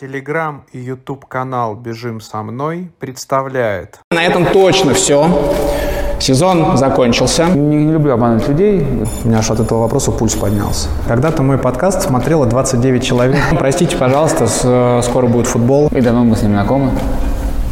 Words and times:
Телеграм 0.00 0.64
и 0.72 0.78
YouTube 0.78 1.26
канал 1.26 1.74
«Бежим 1.74 2.22
со 2.22 2.42
мной» 2.42 2.90
представляет 2.98 3.98
На 4.10 4.22
этом 4.24 4.46
точно 4.46 4.94
все. 4.94 5.28
Сезон 6.18 6.78
закончился. 6.78 7.44
Не, 7.50 7.84
не 7.84 7.92
люблю 7.92 8.14
обманывать 8.14 8.48
людей. 8.48 8.80
У 9.24 9.28
меня 9.28 9.40
аж 9.40 9.50
от 9.50 9.60
этого 9.60 9.80
вопроса 9.80 10.10
пульс 10.10 10.34
поднялся. 10.36 10.88
Когда-то 11.06 11.42
мой 11.42 11.58
подкаст 11.58 12.00
смотрело 12.00 12.46
29 12.46 13.04
человек. 13.04 13.36
Простите, 13.58 13.94
пожалуйста, 13.98 14.46
с- 14.46 14.62
э, 14.64 15.02
скоро 15.02 15.26
будет 15.26 15.46
футбол. 15.46 15.88
И 15.94 16.00
давно 16.00 16.24
мы 16.24 16.34
с 16.34 16.40
ним 16.42 16.52
знакомы. 16.52 16.92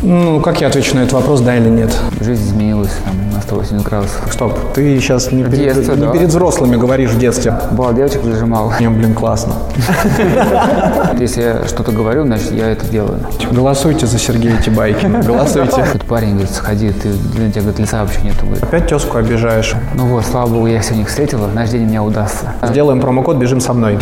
Ну, 0.03 0.41
как 0.41 0.61
я 0.61 0.69
отвечу 0.69 0.95
на 0.95 1.01
этот 1.01 1.15
вопрос, 1.15 1.41
да 1.41 1.57
или 1.57 1.69
нет? 1.69 1.97
Жизнь 2.21 2.51
изменилась 2.51 2.93
там, 3.05 3.15
на 3.33 3.41
180 3.43 3.85
градусов. 3.85 4.33
Стоп, 4.33 4.73
ты 4.73 4.99
сейчас 5.01 5.33
не, 5.33 5.43
перед, 5.43 5.75
детстве, 5.75 5.95
не 5.97 6.01
да. 6.03 6.13
перед 6.13 6.29
взрослыми 6.29 6.77
говоришь 6.77 7.11
в 7.11 7.19
детстве. 7.19 7.55
Бывало, 7.73 7.95
девочек 7.95 8.23
зажимал. 8.23 8.73
Мне, 8.79 8.91
блин, 8.91 9.15
классно. 9.15 9.55
Если 11.19 11.43
я 11.43 11.65
что-то 11.67 11.91
говорю, 11.91 12.25
значит, 12.25 12.53
я 12.53 12.69
это 12.69 12.87
делаю. 12.87 13.19
Голосуйте 13.51 14.07
за 14.07 14.19
Сергея 14.19 14.61
Тибайкина, 14.63 15.21
голосуйте. 15.27 15.85
Тут 15.93 16.05
парень 16.05 16.33
говорит, 16.33 16.51
сходи, 16.53 16.91
ты, 16.91 17.09
для 17.35 17.51
тебя 17.51 17.63
говорит, 17.63 17.81
лица 17.81 18.03
вообще 18.03 18.21
нету. 18.23 18.45
Говорит. 18.45 18.63
Опять 18.63 18.87
тезку 18.87 19.19
обижаешь. 19.19 19.75
Ну 19.95 20.07
вот, 20.07 20.25
слава 20.25 20.49
богу, 20.49 20.69
я 20.69 20.81
сегодня 20.81 21.03
их 21.03 21.09
встретила, 21.09 21.49
наш 21.49 21.71
день 21.71 21.87
мне 21.87 22.01
удастся. 22.01 22.55
Сделаем 22.63 23.01
промокод 23.01 23.37
«Бежим 23.37 23.61
со 23.61 23.73
мной». 23.73 23.99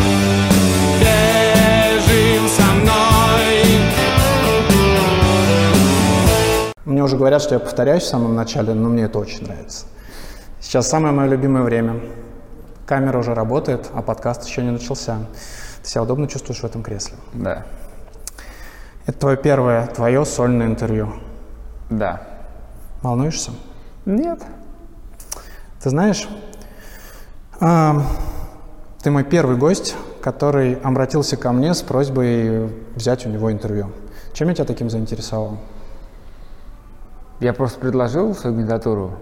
Уже 7.06 7.16
говорят, 7.16 7.40
что 7.42 7.54
я 7.54 7.60
повторяюсь 7.60 8.02
в 8.02 8.08
самом 8.08 8.34
начале, 8.34 8.74
но 8.74 8.88
мне 8.88 9.04
это 9.04 9.18
очень 9.18 9.44
нравится. 9.44 9.86
Сейчас 10.60 10.88
самое 10.88 11.14
мое 11.14 11.28
любимое 11.28 11.62
время. 11.62 12.00
Камера 12.86 13.18
уже 13.18 13.34
работает, 13.34 13.88
а 13.94 14.02
подкаст 14.02 14.44
еще 14.44 14.62
не 14.62 14.70
начался. 14.70 15.18
Ты 15.82 15.88
себя 15.90 16.02
удобно 16.02 16.28
чувствуешь 16.28 16.60
в 16.60 16.64
этом 16.64 16.82
кресле? 16.82 17.16
Да, 17.32 17.64
Это 19.06 19.18
твое 19.18 19.36
первое, 19.36 19.86
твое 19.86 20.24
сольное 20.24 20.66
интервью. 20.66 21.12
да. 21.90 22.22
Волнуешься? 23.02 23.52
Нет. 24.04 24.42
Ты 25.80 25.90
знаешь, 25.90 26.28
а, 27.60 28.02
ты 29.02 29.10
мой 29.12 29.22
первый 29.22 29.56
гость, 29.56 29.94
который 30.20 30.74
обратился 30.74 31.36
ко 31.36 31.52
мне 31.52 31.74
с 31.74 31.82
просьбой 31.82 32.68
взять 32.96 33.24
у 33.26 33.28
него 33.28 33.52
интервью. 33.52 33.92
Чем 34.32 34.48
я 34.48 34.54
тебя 34.54 34.64
таким 34.64 34.90
заинтересовал? 34.90 35.58
Я 37.40 37.52
просто 37.52 37.78
предложил 37.78 38.34
свою 38.34 38.56
кандидатуру, 38.56 39.12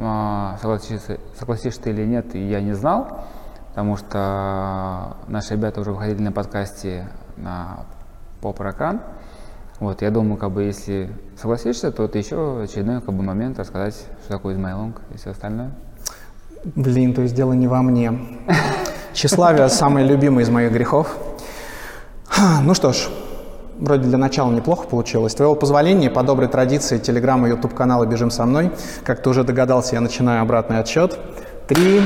а, 0.00 0.56
согласишься, 0.60 1.18
согласишься 1.36 1.82
ты 1.82 1.90
или 1.90 2.04
нет, 2.04 2.34
я 2.34 2.60
не 2.60 2.72
знал, 2.72 3.24
потому 3.70 3.96
что 3.96 5.16
наши 5.26 5.54
ребята 5.54 5.80
уже 5.80 5.90
выходили 5.90 6.22
на 6.22 6.30
подкасте 6.30 7.08
на 7.36 7.80
поп-экран. 8.40 9.00
Вот, 9.80 10.02
я 10.02 10.10
думаю, 10.10 10.36
как 10.36 10.52
бы, 10.52 10.64
если 10.64 11.10
согласишься, 11.36 11.90
то 11.90 12.04
это 12.04 12.18
еще 12.18 12.62
очередной 12.62 13.00
как 13.00 13.14
бы, 13.14 13.22
момент 13.22 13.58
рассказать, 13.58 13.94
что 14.24 14.34
такое 14.34 14.54
измайлонг 14.54 15.00
и 15.12 15.18
все 15.18 15.30
остальное. 15.30 15.72
Блин, 16.64 17.14
то 17.14 17.22
есть 17.22 17.34
дело 17.34 17.52
не 17.54 17.66
во 17.66 17.82
мне. 17.82 18.12
Тщеславие– 19.12 19.68
самый 19.70 20.04
любимый 20.04 20.44
из 20.44 20.48
моих 20.48 20.72
грехов. 20.72 21.16
Ну 22.62 22.74
что 22.74 22.92
ж, 22.92 23.08
вроде 23.78 24.04
для 24.04 24.18
начала 24.18 24.50
неплохо 24.50 24.86
получилось. 24.86 25.34
Твоего 25.34 25.54
позволения, 25.54 26.10
по 26.10 26.22
доброй 26.22 26.48
традиции 26.48 26.98
телеграм 26.98 27.46
и 27.46 27.50
ютуб 27.50 27.74
канала 27.74 28.04
«Бежим 28.04 28.30
со 28.30 28.44
мной», 28.44 28.70
как 29.04 29.22
ты 29.22 29.30
уже 29.30 29.44
догадался, 29.44 29.94
я 29.94 30.00
начинаю 30.00 30.42
обратный 30.42 30.78
отсчет. 30.78 31.18
Три, 31.66 32.00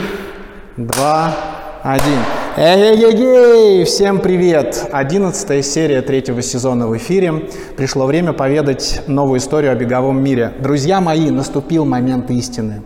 два, 0.76 1.34
один. 1.82 2.18
Эй-эй-эй! 2.56 3.84
Всем 3.84 4.20
привет! 4.20 4.88
Одиннадцатая 4.92 5.62
серия 5.62 6.02
третьего 6.02 6.42
сезона 6.42 6.86
в 6.86 6.96
эфире. 6.96 7.48
Пришло 7.76 8.06
время 8.06 8.32
поведать 8.32 9.02
новую 9.06 9.38
историю 9.38 9.72
о 9.72 9.74
беговом 9.74 10.22
мире. 10.22 10.52
Друзья 10.60 11.00
мои, 11.00 11.30
наступил 11.30 11.84
момент 11.84 12.30
истины. 12.30 12.82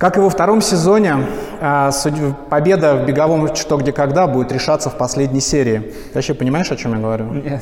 Как 0.00 0.16
и 0.16 0.20
во 0.20 0.30
втором 0.30 0.62
сезоне, 0.62 1.26
судь- 1.92 2.34
победа 2.48 2.96
в 2.96 3.04
беговом 3.04 3.54
«Что, 3.54 3.76
где, 3.76 3.92
когда» 3.92 4.26
будет 4.26 4.50
решаться 4.50 4.88
в 4.88 4.96
последней 4.96 5.40
серии. 5.40 5.78
Ты 5.80 6.14
вообще 6.14 6.32
понимаешь, 6.32 6.72
о 6.72 6.76
чем 6.76 6.94
я 6.94 7.00
говорю? 7.00 7.26
Нет, 7.26 7.60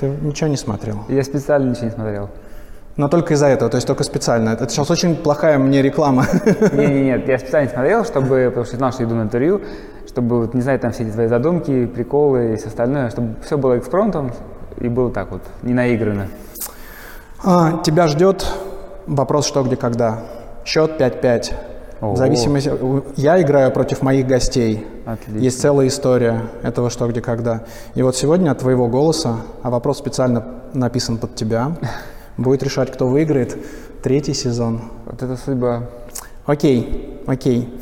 Ты 0.00 0.06
ничего 0.08 0.48
не 0.50 0.56
смотрел. 0.56 1.04
я 1.08 1.22
специально 1.22 1.70
ничего 1.70 1.84
не 1.84 1.92
смотрел. 1.92 2.30
Но 2.96 3.06
только 3.08 3.34
из-за 3.34 3.46
этого, 3.46 3.70
то 3.70 3.76
есть 3.76 3.86
только 3.86 4.02
специально. 4.02 4.50
Это 4.50 4.68
сейчас 4.68 4.90
очень 4.90 5.14
плохая 5.14 5.56
мне 5.58 5.82
реклама. 5.82 6.26
Нет, 6.44 6.72
нет, 6.72 6.90
нет, 7.04 7.28
я 7.28 7.38
специально 7.38 7.70
смотрел, 7.70 8.04
чтобы, 8.04 8.46
потому 8.48 8.66
что 8.66 8.76
знал, 8.76 8.90
что 8.90 9.04
иду 9.04 9.14
на 9.14 9.22
интервью, 9.22 9.60
чтобы, 10.08 10.40
вот, 10.40 10.54
не 10.54 10.62
знаю, 10.62 10.80
там 10.80 10.90
все 10.90 11.04
эти 11.04 11.12
твои 11.12 11.28
задумки, 11.28 11.86
приколы 11.86 12.54
и 12.54 12.56
все 12.56 12.66
остальное, 12.66 13.10
чтобы 13.10 13.36
все 13.46 13.56
было 13.56 13.78
экспромтом 13.78 14.32
и 14.80 14.88
было 14.88 15.12
так 15.12 15.30
вот, 15.30 15.42
не 15.62 15.74
наиграно. 15.74 16.26
А, 17.44 17.80
Тебя 17.84 18.08
ждет 18.08 18.44
вопрос 19.06 19.46
«Что, 19.46 19.62
где, 19.62 19.76
когда». 19.76 20.18
Счет 20.68 21.00
5-5. 21.00 21.54
Ого. 22.02 22.12
В 22.12 22.18
зависимости... 22.18 22.70
Я 23.16 23.40
играю 23.40 23.70
против 23.70 24.02
моих 24.02 24.26
гостей. 24.26 24.86
Отлично. 25.06 25.38
Есть 25.38 25.62
целая 25.62 25.86
история 25.86 26.42
этого 26.62 26.90
«Что, 26.90 27.08
где, 27.08 27.22
когда». 27.22 27.62
И 27.94 28.02
вот 28.02 28.16
сегодня 28.16 28.50
от 28.50 28.58
твоего 28.58 28.86
голоса, 28.86 29.36
а 29.62 29.70
вопрос 29.70 29.96
специально 29.96 30.44
написан 30.74 31.16
под 31.16 31.34
тебя, 31.34 31.72
будет 32.36 32.62
решать, 32.62 32.92
кто 32.92 33.06
выиграет 33.06 33.56
третий 34.02 34.34
сезон. 34.34 34.82
Вот 35.06 35.22
это 35.22 35.38
судьба. 35.38 35.84
Окей, 36.44 37.18
окей. 37.26 37.74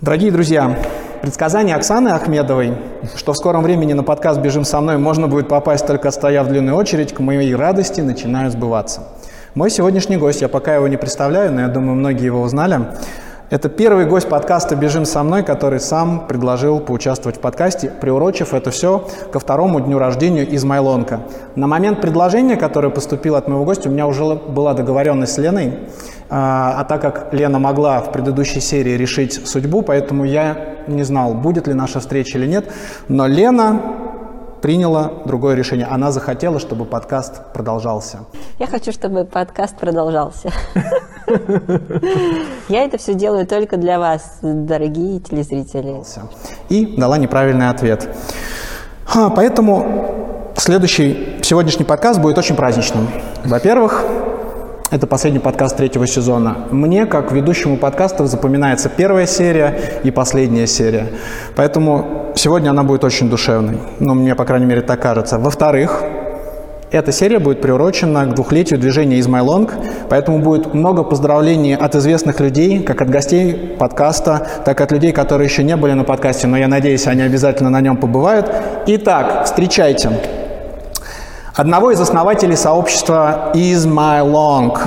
Дорогие 0.00 0.32
друзья, 0.32 0.76
предсказание 1.22 1.76
Оксаны 1.76 2.08
Ахмедовой, 2.08 2.76
что 3.14 3.34
в 3.34 3.36
скором 3.36 3.62
времени 3.62 3.92
на 3.92 4.02
подкаст 4.02 4.40
«Бежим 4.40 4.64
со 4.64 4.80
мной» 4.80 4.98
можно 4.98 5.28
будет 5.28 5.46
попасть 5.46 5.86
только 5.86 6.10
стоя 6.10 6.42
в 6.42 6.48
длинную 6.48 6.76
очередь, 6.76 7.14
к 7.14 7.20
моей 7.20 7.54
радости 7.54 8.00
начинают 8.00 8.52
сбываться. 8.52 9.02
Мой 9.56 9.68
сегодняшний 9.68 10.16
гость, 10.16 10.42
я 10.42 10.48
пока 10.48 10.76
его 10.76 10.86
не 10.86 10.96
представляю, 10.96 11.52
но 11.52 11.62
я 11.62 11.66
думаю, 11.66 11.96
многие 11.96 12.26
его 12.26 12.40
узнали, 12.40 12.82
это 13.50 13.68
первый 13.68 14.06
гость 14.06 14.28
подкаста 14.28 14.76
«Бежим 14.76 15.04
со 15.04 15.24
мной», 15.24 15.42
который 15.42 15.80
сам 15.80 16.28
предложил 16.28 16.78
поучаствовать 16.78 17.38
в 17.38 17.40
подкасте, 17.40 17.90
приурочив 18.00 18.54
это 18.54 18.70
все 18.70 19.08
ко 19.32 19.40
второму 19.40 19.80
дню 19.80 19.98
рождения 19.98 20.46
Измайлонка. 20.54 21.22
На 21.56 21.66
момент 21.66 22.00
предложения, 22.00 22.54
которое 22.54 22.90
поступило 22.90 23.38
от 23.38 23.48
моего 23.48 23.64
гостя, 23.64 23.88
у 23.88 23.92
меня 23.92 24.06
уже 24.06 24.36
была 24.36 24.72
договоренность 24.72 25.32
с 25.32 25.38
Леной, 25.38 25.80
а, 26.28 26.76
а 26.78 26.84
так 26.84 27.00
как 27.00 27.34
Лена 27.34 27.58
могла 27.58 28.02
в 28.02 28.12
предыдущей 28.12 28.60
серии 28.60 28.92
решить 28.92 29.48
судьбу, 29.48 29.82
поэтому 29.82 30.24
я 30.24 30.76
не 30.86 31.02
знал, 31.02 31.34
будет 31.34 31.66
ли 31.66 31.74
наша 31.74 31.98
встреча 31.98 32.38
или 32.38 32.46
нет, 32.46 32.66
но 33.08 33.26
Лена 33.26 33.80
приняла 34.60 35.12
другое 35.24 35.54
решение. 35.54 35.86
Она 35.86 36.12
захотела, 36.12 36.58
чтобы 36.58 36.84
подкаст 36.84 37.52
продолжался. 37.52 38.20
Я 38.58 38.66
хочу, 38.66 38.92
чтобы 38.92 39.24
подкаст 39.24 39.76
продолжался. 39.76 40.50
Я 42.68 42.84
это 42.84 42.98
все 42.98 43.14
делаю 43.14 43.46
только 43.46 43.76
для 43.76 43.98
вас, 43.98 44.38
дорогие 44.42 45.20
телезрители. 45.20 46.02
и 46.68 46.96
дала 46.96 47.18
неправильный 47.18 47.68
ответ. 47.68 48.08
А, 49.14 49.30
Поэтому 49.30 50.52
следующий, 50.56 51.38
сегодняшний 51.42 51.84
подкаст 51.84 52.20
будет 52.20 52.38
очень 52.38 52.56
праздничным. 52.56 53.08
Во-первых, 53.44 54.04
это 54.90 55.06
последний 55.06 55.38
подкаст 55.38 55.76
третьего 55.76 56.06
сезона. 56.06 56.56
Мне, 56.70 57.06
как 57.06 57.30
ведущему 57.32 57.76
подкастов, 57.76 58.26
запоминается 58.26 58.88
первая 58.88 59.26
серия 59.26 59.78
и 60.02 60.10
последняя 60.10 60.66
серия. 60.66 61.06
Поэтому 61.54 62.32
сегодня 62.34 62.70
она 62.70 62.82
будет 62.82 63.04
очень 63.04 63.30
душевной. 63.30 63.78
Ну, 64.00 64.14
мне, 64.14 64.34
по 64.34 64.44
крайней 64.44 64.66
мере, 64.66 64.80
так 64.80 65.00
кажется. 65.00 65.38
Во-вторых, 65.38 66.02
эта 66.90 67.12
серия 67.12 67.38
будет 67.38 67.60
приурочена 67.60 68.26
к 68.26 68.34
двухлетию 68.34 68.80
движения 68.80 69.20
«Измайлонг», 69.20 69.74
поэтому 70.08 70.40
будет 70.40 70.74
много 70.74 71.04
поздравлений 71.04 71.76
от 71.76 71.94
известных 71.94 72.40
людей, 72.40 72.82
как 72.82 73.00
от 73.00 73.10
гостей 73.10 73.76
подкаста, 73.78 74.48
так 74.64 74.80
и 74.80 74.82
от 74.82 74.90
людей, 74.90 75.12
которые 75.12 75.46
еще 75.46 75.62
не 75.62 75.76
были 75.76 75.92
на 75.92 76.02
подкасте, 76.02 76.48
но 76.48 76.58
я 76.58 76.66
надеюсь, 76.66 77.06
они 77.06 77.22
обязательно 77.22 77.70
на 77.70 77.80
нем 77.80 77.96
побывают. 77.96 78.50
Итак, 78.88 79.44
встречайте 79.44 80.10
одного 81.60 81.90
из 81.90 82.00
основателей 82.00 82.56
сообщества 82.56 83.50
Is 83.52 83.86
My 83.86 84.24
Long, 84.24 84.78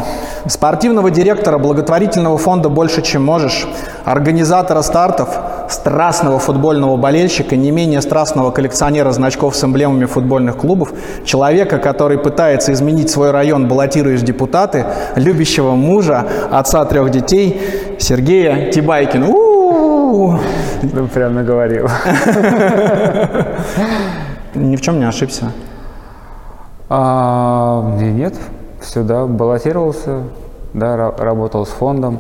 спортивного 0.48 1.12
директора 1.12 1.60
благотворительного 1.60 2.40
фонда 2.40 2.70
«Больше, 2.70 3.04
чем 3.04 3.24
можешь», 3.24 3.68
организатора 4.06 4.82
стартов, 4.82 5.38
страстного 5.70 6.40
футбольного 6.40 6.98
болельщика, 6.98 7.56
не 7.56 7.70
менее 7.70 8.02
страстного 8.02 8.50
коллекционера 8.50 9.12
значков 9.12 9.56
с 9.56 9.64
эмблемами 9.64 10.06
футбольных 10.06 10.58
клубов, 10.58 10.94
человека, 11.24 11.78
который 11.78 12.18
пытается 12.18 12.74
изменить 12.74 13.12
свой 13.12 13.30
район, 13.30 13.68
баллотируясь 13.68 14.22
в 14.22 14.26
депутаты, 14.26 14.84
любящего 15.16 15.76
мужа, 15.76 16.26
отца 16.52 16.84
трех 16.86 17.12
детей, 17.12 17.98
Сергея 18.00 18.72
Тибайкина. 18.72 19.28
У-у-у! 19.28 20.40
Ну, 20.82 21.08
прям 21.08 21.36
наговорил. 21.36 21.88
Ни 24.56 24.76
в 24.76 24.82
чем 24.82 25.00
не 25.00 25.06
ошибся. 25.08 25.52
А, 26.96 27.82
не, 28.00 28.12
нет, 28.12 28.36
все, 28.80 29.02
да, 29.02 29.26
баллотировался, 29.26 30.20
да, 30.76 30.96
ра- 30.96 31.20
работал 31.24 31.66
с 31.66 31.70
фондом. 31.70 32.20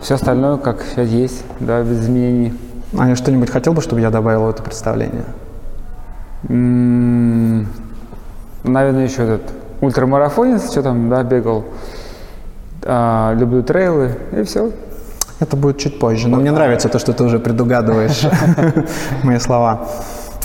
Все 0.00 0.14
остальное, 0.14 0.56
как 0.56 0.82
сейчас 0.82 1.08
есть, 1.08 1.44
да, 1.58 1.82
без 1.82 2.02
изменений. 2.02 2.54
А 2.96 3.12
что-нибудь 3.16 3.50
хотел 3.50 3.72
бы, 3.72 3.82
чтобы 3.82 4.00
я 4.00 4.10
добавил 4.10 4.44
в 4.44 4.50
это 4.50 4.62
представление? 4.62 5.24
М, 6.48 7.66
Наверное, 8.62 9.02
еще 9.02 9.24
этот 9.24 9.42
ультрамарафонец, 9.80 10.70
что 10.70 10.84
там, 10.84 11.08
да, 11.10 11.24
бегал. 11.24 11.64
А, 12.84 13.34
люблю 13.34 13.64
трейлы, 13.64 14.14
и 14.30 14.44
все. 14.44 14.70
Это 15.40 15.56
будет 15.56 15.78
чуть 15.78 15.98
позже. 15.98 16.28
Но 16.28 16.36
мне 16.36 16.52
нравится 16.52 16.88
то, 16.88 17.00
что 17.00 17.12
ты 17.12 17.24
уже 17.24 17.40
предугадываешь 17.40 18.22
мои 19.24 19.38
слова. 19.40 19.88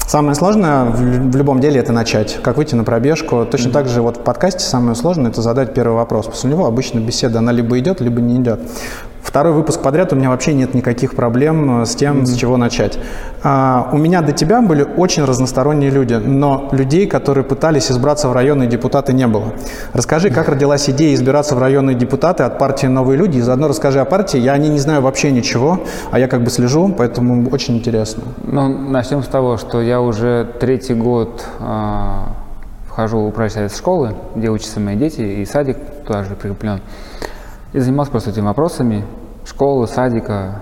Самое 0.07 0.35
сложное 0.35 0.85
в, 0.85 1.35
любом 1.35 1.59
деле 1.59 1.81
это 1.81 1.91
начать. 1.91 2.39
Как 2.41 2.55
выйти 2.55 2.75
на 2.75 2.85
пробежку. 2.85 3.45
Точно 3.45 3.71
так 3.71 3.89
же 3.89 4.01
вот 4.01 4.15
в 4.15 4.21
подкасте 4.21 4.61
самое 4.61 4.95
сложное 4.95 5.31
это 5.31 5.41
задать 5.41 5.73
первый 5.73 5.95
вопрос. 5.95 6.27
После 6.27 6.49
него 6.49 6.65
обычно 6.65 6.99
беседа, 6.99 7.39
она 7.39 7.51
либо 7.51 7.77
идет, 7.77 7.99
либо 7.99 8.21
не 8.21 8.37
идет. 8.37 8.61
Второй 9.27 9.51
выпуск 9.51 9.81
подряд 9.81 10.13
у 10.13 10.15
меня 10.15 10.29
вообще 10.29 10.53
нет 10.53 10.73
никаких 10.73 11.13
проблем 11.13 11.81
э, 11.81 11.85
с 11.85 11.95
тем, 11.95 12.25
с 12.25 12.33
чего 12.33 12.55
начать. 12.55 12.97
А, 13.43 13.89
у 13.91 13.97
меня 13.97 14.21
до 14.21 14.31
тебя 14.31 14.61
были 14.61 14.83
очень 14.83 15.25
разносторонние 15.25 15.89
люди, 15.89 16.13
но 16.13 16.69
людей, 16.71 17.07
которые 17.07 17.43
пытались 17.43 17.91
избраться 17.91 18.29
в 18.29 18.31
районные 18.31 18.69
депутаты, 18.69 19.11
не 19.11 19.27
было. 19.27 19.51
Расскажи, 19.91 20.29
как 20.29 20.47
родилась 20.47 20.89
идея 20.89 21.13
избираться 21.13 21.55
в 21.55 21.59
районные 21.59 21.97
депутаты 21.97 22.43
от 22.43 22.57
партии 22.57 22.87
«Новые 22.87 23.17
люди», 23.17 23.39
и 23.39 23.41
заодно 23.41 23.67
расскажи 23.67 23.99
о 23.99 24.05
партии. 24.05 24.39
Я 24.39 24.53
о 24.53 24.57
ней 24.57 24.69
не 24.69 24.79
знаю 24.79 25.01
вообще 25.01 25.29
ничего, 25.29 25.81
а 26.09 26.19
я 26.19 26.29
как 26.29 26.41
бы 26.41 26.49
слежу, 26.49 26.87
поэтому 26.97 27.49
очень 27.49 27.75
интересно. 27.75 28.23
Ну, 28.45 28.69
начнем 28.69 29.23
с 29.23 29.27
того, 29.27 29.57
что 29.57 29.81
я 29.81 29.99
уже 29.99 30.47
третий 30.61 30.93
год 30.93 31.43
а, 31.59 32.29
вхожу 32.87 33.19
в 33.19 33.27
управляющий 33.27 33.55
совет 33.55 33.75
школы, 33.75 34.15
где 34.37 34.49
учатся 34.49 34.79
мои 34.79 34.95
дети, 34.95 35.19
и 35.19 35.45
садик 35.45 35.75
туда 36.05 36.23
же 36.23 36.35
прикреплен. 36.35 36.79
И 37.73 37.79
занимался 37.79 38.11
просто 38.11 38.29
этими 38.29 38.45
вопросами 38.45 39.03
школы, 39.45 39.87
садика, 39.87 40.61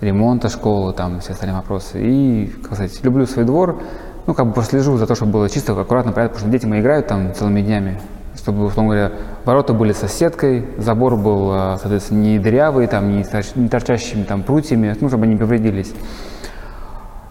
ремонта 0.00 0.48
школы, 0.48 0.92
там 0.92 1.20
все 1.20 1.32
остальные 1.32 1.56
вопросы. 1.56 2.00
И, 2.02 2.46
как 2.62 2.74
сказать, 2.74 3.04
люблю 3.04 3.26
свой 3.26 3.44
двор, 3.44 3.80
ну, 4.26 4.34
как 4.34 4.46
бы 4.46 4.52
прослежу 4.52 4.96
за 4.96 5.06
то, 5.06 5.14
чтобы 5.14 5.32
было 5.32 5.48
чисто, 5.48 5.78
аккуратно, 5.78 6.12
порядок, 6.12 6.34
потому 6.34 6.48
что 6.48 6.58
дети 6.58 6.66
мои 6.66 6.80
играют 6.80 7.06
там 7.06 7.34
целыми 7.34 7.60
днями, 7.60 8.00
чтобы, 8.36 8.64
условно 8.64 8.94
говоря, 8.94 9.12
ворота 9.44 9.74
были 9.74 9.92
со 9.92 10.08
сеткой, 10.08 10.66
забор 10.78 11.16
был, 11.16 11.50
а, 11.52 11.78
соответственно, 11.80 12.20
не 12.20 12.38
дырявый, 12.38 12.86
там, 12.86 13.10
не, 13.10 13.22
торч- 13.22 13.58
не 13.58 13.68
торчащими 13.68 14.22
там 14.24 14.42
прутьями, 14.42 14.96
ну, 15.00 15.08
чтобы 15.08 15.24
они 15.24 15.34
не 15.34 15.38
повредились. 15.38 15.92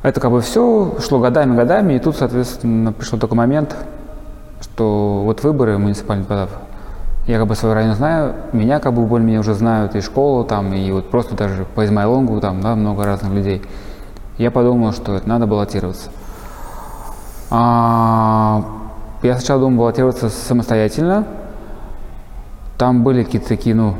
Это 0.01 0.19
как 0.19 0.31
бы 0.31 0.41
все 0.41 0.95
шло 0.99 1.19
годами, 1.19 1.55
годами, 1.55 1.93
и 1.93 1.99
тут, 1.99 2.15
соответственно, 2.15 2.93
пришел 2.93 3.19
такой 3.19 3.37
момент, 3.37 3.75
что 4.61 5.23
вот 5.23 5.43
выборы 5.43 5.77
муниципальных 5.77 6.25
депутатов, 6.25 6.57
я 7.27 7.37
как 7.37 7.47
бы 7.47 7.55
свой 7.55 7.73
район 7.73 7.95
знаю, 7.95 8.35
меня 8.53 8.79
как 8.79 8.93
бы 8.93 9.03
более-менее 9.03 9.41
уже 9.41 9.53
знают, 9.53 9.95
и 9.95 10.01
школу 10.01 10.43
там, 10.43 10.73
и 10.73 10.91
вот 10.91 11.09
просто 11.09 11.35
даже 11.35 11.65
по 11.75 11.85
Измайлонгу 11.85 12.39
там, 12.39 12.61
да, 12.61 12.75
много 12.75 13.05
разных 13.05 13.31
людей. 13.31 13.61
Я 14.37 14.51
подумал, 14.51 14.93
что 14.93 15.15
это 15.15 15.27
надо 15.27 15.45
баллотироваться. 15.45 16.09
А, 17.51 18.63
я 19.21 19.35
сначала 19.35 19.59
думал 19.61 19.79
баллотироваться 19.79 20.29
самостоятельно. 20.29 21.25
Там 22.77 23.03
были 23.03 23.23
какие-то 23.23 23.49
такие, 23.49 23.75
ну, 23.75 23.95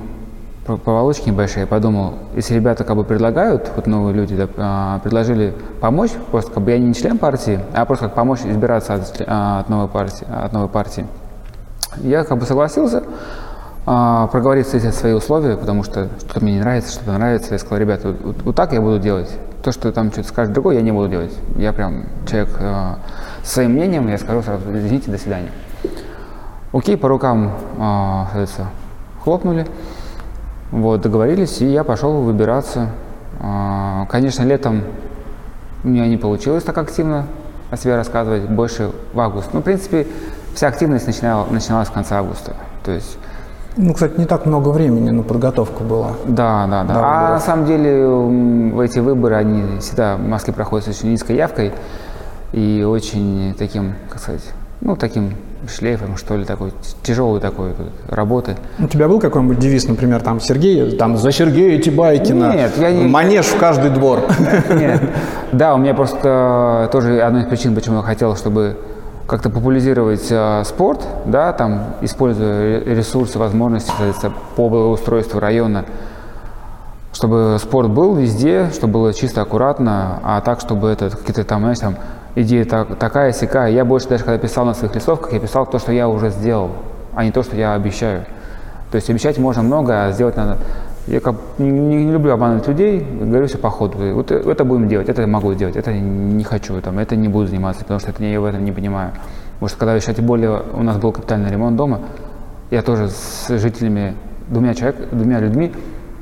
по- 0.65 0.77
поволочки 0.77 1.29
небольшие. 1.29 1.61
Я 1.61 1.67
подумал, 1.67 2.13
если 2.35 2.55
ребята 2.55 2.83
как 2.83 2.95
бы 2.95 3.03
предлагают, 3.03 3.71
вот 3.75 3.87
новые 3.87 4.13
люди 4.13 4.35
да, 4.35 4.47
а, 4.57 4.99
предложили 4.99 5.53
помочь, 5.81 6.11
просто 6.31 6.51
как 6.53 6.63
бы 6.63 6.71
я 6.71 6.79
не 6.79 6.93
член 6.93 7.17
партии, 7.17 7.59
а 7.73 7.85
просто 7.85 8.05
как 8.05 8.15
помочь 8.15 8.41
избираться 8.45 8.93
от, 8.93 9.21
а, 9.27 9.59
от 9.59 9.69
новой 9.69 9.87
партии, 9.87 10.25
от 10.31 10.53
новой 10.53 10.69
партии. 10.69 11.05
Я 11.97 12.23
как 12.23 12.37
бы 12.37 12.45
согласился, 12.45 13.03
а, 13.85 14.27
проговорить 14.27 14.67
эти 14.73 14.91
свои 14.91 15.13
условия, 15.13 15.57
потому 15.57 15.83
что 15.83 16.09
что-то 16.19 16.41
мне 16.41 16.53
не 16.53 16.59
нравится, 16.59 16.91
что-то 16.93 17.13
нравится. 17.13 17.53
Я 17.53 17.59
сказал, 17.59 17.79
ребята, 17.79 18.09
вот, 18.09 18.21
вот- 18.21 18.41
вот 18.43 18.55
так 18.55 18.73
я 18.73 18.81
буду 18.81 18.99
делать. 18.99 19.29
То, 19.63 19.71
что 19.71 19.91
там 19.91 20.11
что-то 20.11 20.27
скажет 20.27 20.53
другой, 20.53 20.75
я 20.75 20.81
не 20.81 20.91
буду 20.91 21.09
делать. 21.09 21.33
Я 21.55 21.73
прям 21.73 22.03
человек 22.27 22.49
а, 22.61 22.99
со 23.43 23.53
своим 23.55 23.71
мнением, 23.71 24.07
я 24.07 24.17
скажу 24.17 24.41
сразу, 24.43 24.63
извините, 24.73 25.11
до 25.11 25.17
свидания. 25.17 25.49
Окей, 26.71 26.95
по 26.97 27.07
рукам, 27.09 27.51
а, 27.79 28.25
соответственно, 28.27 28.69
хлопнули. 29.23 29.65
Вот, 30.71 31.01
договорились, 31.01 31.61
и 31.61 31.65
я 31.65 31.83
пошел 31.83 32.21
выбираться. 32.21 32.89
А, 33.41 34.05
Конечно, 34.09 34.43
летом 34.43 34.83
у 35.83 35.87
меня 35.87 36.07
не 36.07 36.17
получилось 36.17 36.63
так 36.63 36.77
активно 36.77 37.25
о 37.71 37.77
себе 37.77 37.95
рассказывать, 37.95 38.43
больше 38.49 38.91
в 39.13 39.19
август. 39.19 39.49
Ну, 39.53 39.59
в 39.61 39.63
принципе, 39.63 40.07
вся 40.59 40.67
активность 40.67 41.07
начинала, 41.07 41.45
начиналась 41.49 41.87
в 41.87 41.93
конце 41.93 42.15
августа. 42.15 42.51
То 42.83 42.91
есть, 42.91 43.17
Ну, 43.77 43.93
кстати, 43.93 44.19
не 44.19 44.25
так 44.25 44.45
много 44.45 44.69
времени 44.69 45.09
на 45.09 45.23
подготовку 45.23 45.85
было. 45.85 46.17
да, 46.25 46.67
да, 46.69 46.83
да. 46.83 46.93
Да, 46.95 46.99
а 46.99 47.13
выборов. 47.21 47.29
на 47.29 47.39
самом 47.39 47.65
деле 47.65 47.91
м, 48.03 48.81
эти 48.81 48.99
выборы, 48.99 49.35
они 49.35 49.79
всегда 49.79 50.17
в 50.17 50.27
Москве 50.27 50.53
проходят 50.53 50.85
с 50.85 50.89
очень 50.89 51.11
низкой 51.11 51.37
явкой 51.37 51.71
и 52.51 52.83
очень 52.85 53.55
таким, 53.57 53.93
как 54.09 54.19
сказать, 54.19 54.43
ну, 54.81 54.97
таким 54.97 55.33
шлейфом, 55.73 56.17
что 56.17 56.35
ли, 56.35 56.43
такой, 56.43 56.73
тяжелой 57.03 57.39
такой 57.39 57.69
работы. 58.09 58.57
У 58.79 58.87
тебя 58.87 59.07
был 59.07 59.21
какой-нибудь 59.21 59.59
девиз, 59.59 59.87
например, 59.87 60.21
там 60.21 60.41
Сергей, 60.41 60.97
там 60.97 61.15
за 61.15 61.31
Сергея 61.31 61.81
Тибайкина, 61.81 62.53
Нет, 62.53 62.71
я 62.77 62.91
не- 62.91 63.05
манеж 63.07 63.45
в 63.45 63.57
каждый 63.57 63.91
двор. 63.91 64.19
Нет. 64.69 65.01
Да, 65.53 65.73
у 65.75 65.77
меня 65.77 65.93
просто 65.93 66.89
тоже 66.91 67.21
одна 67.21 67.43
из 67.43 67.47
причин, 67.47 67.73
почему 67.75 67.97
я 67.97 68.03
хотел, 68.03 68.35
чтобы 68.35 68.75
как-то 69.29 69.49
популяризировать 69.49 70.27
э, 70.31 70.63
спорт, 70.65 71.05
да, 71.25 71.53
там, 71.53 71.93
используя 72.01 72.79
ре- 72.83 72.95
ресурсы, 72.95 73.37
возможности, 73.37 73.91
по 74.55 74.69
благоустройству 74.69 75.39
района, 75.39 75.85
чтобы 77.13 77.57
спорт 77.59 77.89
был 77.89 78.15
везде, 78.15 78.69
чтобы 78.73 78.93
было 78.93 79.13
чисто, 79.13 79.41
аккуратно, 79.41 80.19
а 80.23 80.41
так, 80.41 80.59
чтобы 80.59 80.89
это 80.89 81.09
какие-то 81.09 81.43
там, 81.43 81.61
знаешь, 81.61 81.79
там, 81.79 81.95
идея 82.35 82.65
так- 82.65 82.95
такая, 82.97 83.31
сякая. 83.31 83.69
Я 83.71 83.85
больше 83.85 84.09
даже, 84.09 84.23
когда 84.23 84.37
писал 84.39 84.65
на 84.65 84.73
своих 84.73 84.95
листовках, 84.95 85.31
я 85.33 85.39
писал 85.39 85.65
то, 85.65 85.79
что 85.79 85.91
я 85.91 86.07
уже 86.09 86.29
сделал, 86.31 86.71
а 87.15 87.23
не 87.23 87.31
то, 87.31 87.43
что 87.43 87.55
я 87.55 87.73
обещаю. 87.73 88.25
То 88.91 88.95
есть 88.95 89.09
обещать 89.09 89.37
можно 89.37 89.61
много, 89.61 90.05
а 90.05 90.11
сделать 90.11 90.35
надо. 90.37 90.57
Я 91.09 91.19
как 91.21 91.35
не, 91.57 91.71
не 91.71 92.11
люблю 92.11 92.33
обманывать 92.33 92.67
людей, 92.67 93.03
говорю 93.19 93.47
все 93.47 93.57
по 93.57 93.71
ходу. 93.71 93.97
Вот 94.13 94.31
э- 94.31 94.43
это 94.45 94.63
будем 94.63 94.87
делать, 94.87 95.09
это 95.09 95.25
могу 95.25 95.51
сделать, 95.53 95.75
это 95.75 95.91
не 95.91 96.43
хочу, 96.43 96.79
там, 96.81 96.99
это 96.99 97.15
не 97.15 97.27
буду 97.27 97.47
заниматься, 97.47 97.81
потому 97.81 97.99
что 97.99 98.11
это 98.11 98.23
я 98.23 98.39
в 98.39 98.45
этом 98.45 98.63
не 98.63 98.71
понимаю. 98.71 99.13
Потому 99.53 99.69
что 99.69 99.79
когда 99.79 99.95
еще, 99.95 100.13
тем 100.13 100.27
более, 100.27 100.61
у 100.71 100.83
нас 100.83 100.97
был 100.97 101.11
капитальный 101.11 101.49
ремонт 101.49 101.75
дома, 101.75 102.01
я 102.69 102.83
тоже 102.83 103.09
с 103.09 103.47
жителями, 103.57 104.13
двумя, 104.49 104.75
человек, 104.75 105.09
двумя 105.11 105.39
людьми 105.39 105.73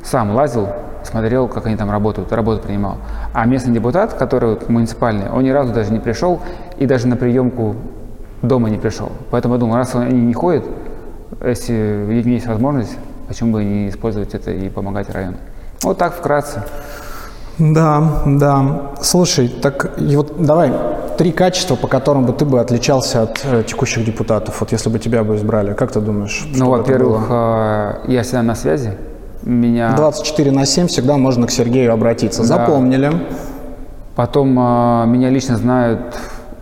сам 0.06 0.32
лазил, 0.32 0.70
смотрел, 1.04 1.50
как 1.50 1.66
они 1.66 1.76
там 1.76 1.92
работают, 1.92 2.32
работу 2.32 2.62
принимал. 2.62 2.96
А 3.34 3.46
местный 3.46 3.74
депутат, 3.74 4.14
который 4.14 4.58
муниципальный, 4.70 5.30
он 5.30 5.44
ни 5.44 5.50
разу 5.50 5.74
даже 5.74 5.92
не 5.92 6.00
пришел 6.00 6.40
и 6.78 6.86
даже 6.86 7.10
на 7.10 7.18
приемку 7.18 7.76
дома 8.42 8.70
не 8.70 8.78
пришел. 8.78 9.12
Поэтому 9.32 9.56
я 9.56 9.60
думал, 9.60 9.76
раз 9.76 9.94
они 9.96 10.22
не 10.22 10.34
ходят, 10.34 10.64
если 11.44 12.06
у 12.08 12.12
них 12.14 12.26
есть 12.26 12.48
возможность, 12.48 12.98
почему 13.28 13.54
бы 13.54 13.64
не 13.64 13.90
использовать 13.90 14.34
это 14.34 14.52
и 14.52 14.70
помогать 14.70 15.10
району. 15.10 15.38
Вот 15.84 15.98
так 15.98 16.14
вкратце. 16.14 16.64
Да, 17.58 18.24
да. 18.26 18.92
Слушай, 19.02 19.48
так 19.50 19.98
и 19.98 20.16
вот 20.16 20.44
давай 20.44 20.72
три 21.18 21.32
качества, 21.32 21.76
по 21.76 21.88
которым 21.88 22.26
бы 22.26 22.34
ты 22.34 22.46
бы 22.46 22.60
отличался 22.60 23.24
от 23.24 23.44
э, 23.44 23.64
текущих 23.64 24.06
депутатов, 24.06 24.60
вот 24.60 24.72
если 24.72 24.90
бы 24.90 25.00
тебя 25.00 25.24
бы 25.24 25.36
избрали. 25.36 25.74
Как 25.74 25.92
ты 25.92 26.00
думаешь? 26.00 26.48
Ну, 26.54 26.70
во-первых, 26.70 27.28
э, 27.30 27.94
я 28.08 28.22
всегда 28.22 28.44
на 28.44 28.56
связи. 28.56 28.94
Меня 29.42 29.96
24 29.96 30.52
на 30.52 30.66
7 30.66 30.88
всегда 30.88 31.18
можно 31.18 31.48
к 31.48 31.52
Сергею 31.52 31.94
обратиться. 31.94 32.42
Да. 32.42 32.48
Запомнили. 32.48 33.12
Потом 34.16 34.56
а, 34.60 35.06
меня 35.06 35.30
лично 35.30 35.58
знают 35.58 36.00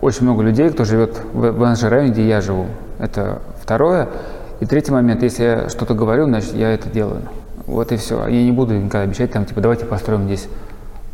очень 0.00 0.22
много 0.22 0.42
людей, 0.42 0.70
кто 0.70 0.84
живет 0.84 1.20
в, 1.32 1.52
в 1.52 1.60
нашем 1.60 1.88
районе, 1.88 2.12
где 2.12 2.28
я 2.28 2.40
живу. 2.40 2.66
Это 2.98 3.40
второе. 3.60 4.08
И 4.60 4.66
третий 4.66 4.92
момент, 4.92 5.22
если 5.22 5.44
я 5.44 5.68
что-то 5.68 5.94
говорю, 5.94 6.26
значит, 6.26 6.54
я 6.54 6.70
это 6.70 6.88
делаю. 6.88 7.22
Вот 7.66 7.92
и 7.92 7.96
все. 7.96 8.26
Я 8.26 8.42
не 8.42 8.52
буду 8.52 8.74
никогда 8.74 9.02
обещать, 9.02 9.32
там, 9.32 9.44
типа, 9.44 9.60
давайте 9.60 9.84
построим 9.84 10.24
здесь 10.24 10.48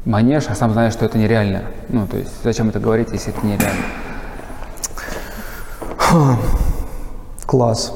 манеж, 0.05 0.45
а 0.49 0.55
сам 0.55 0.73
знаешь, 0.73 0.93
что 0.93 1.05
это 1.05 1.19
нереально. 1.19 1.63
Ну, 1.89 2.07
то 2.07 2.17
есть, 2.17 2.33
зачем 2.43 2.69
это 2.69 2.79
говорить, 2.79 3.09
если 3.13 3.35
это 3.35 3.47
нереально? 3.47 3.83
Класс. 7.47 7.93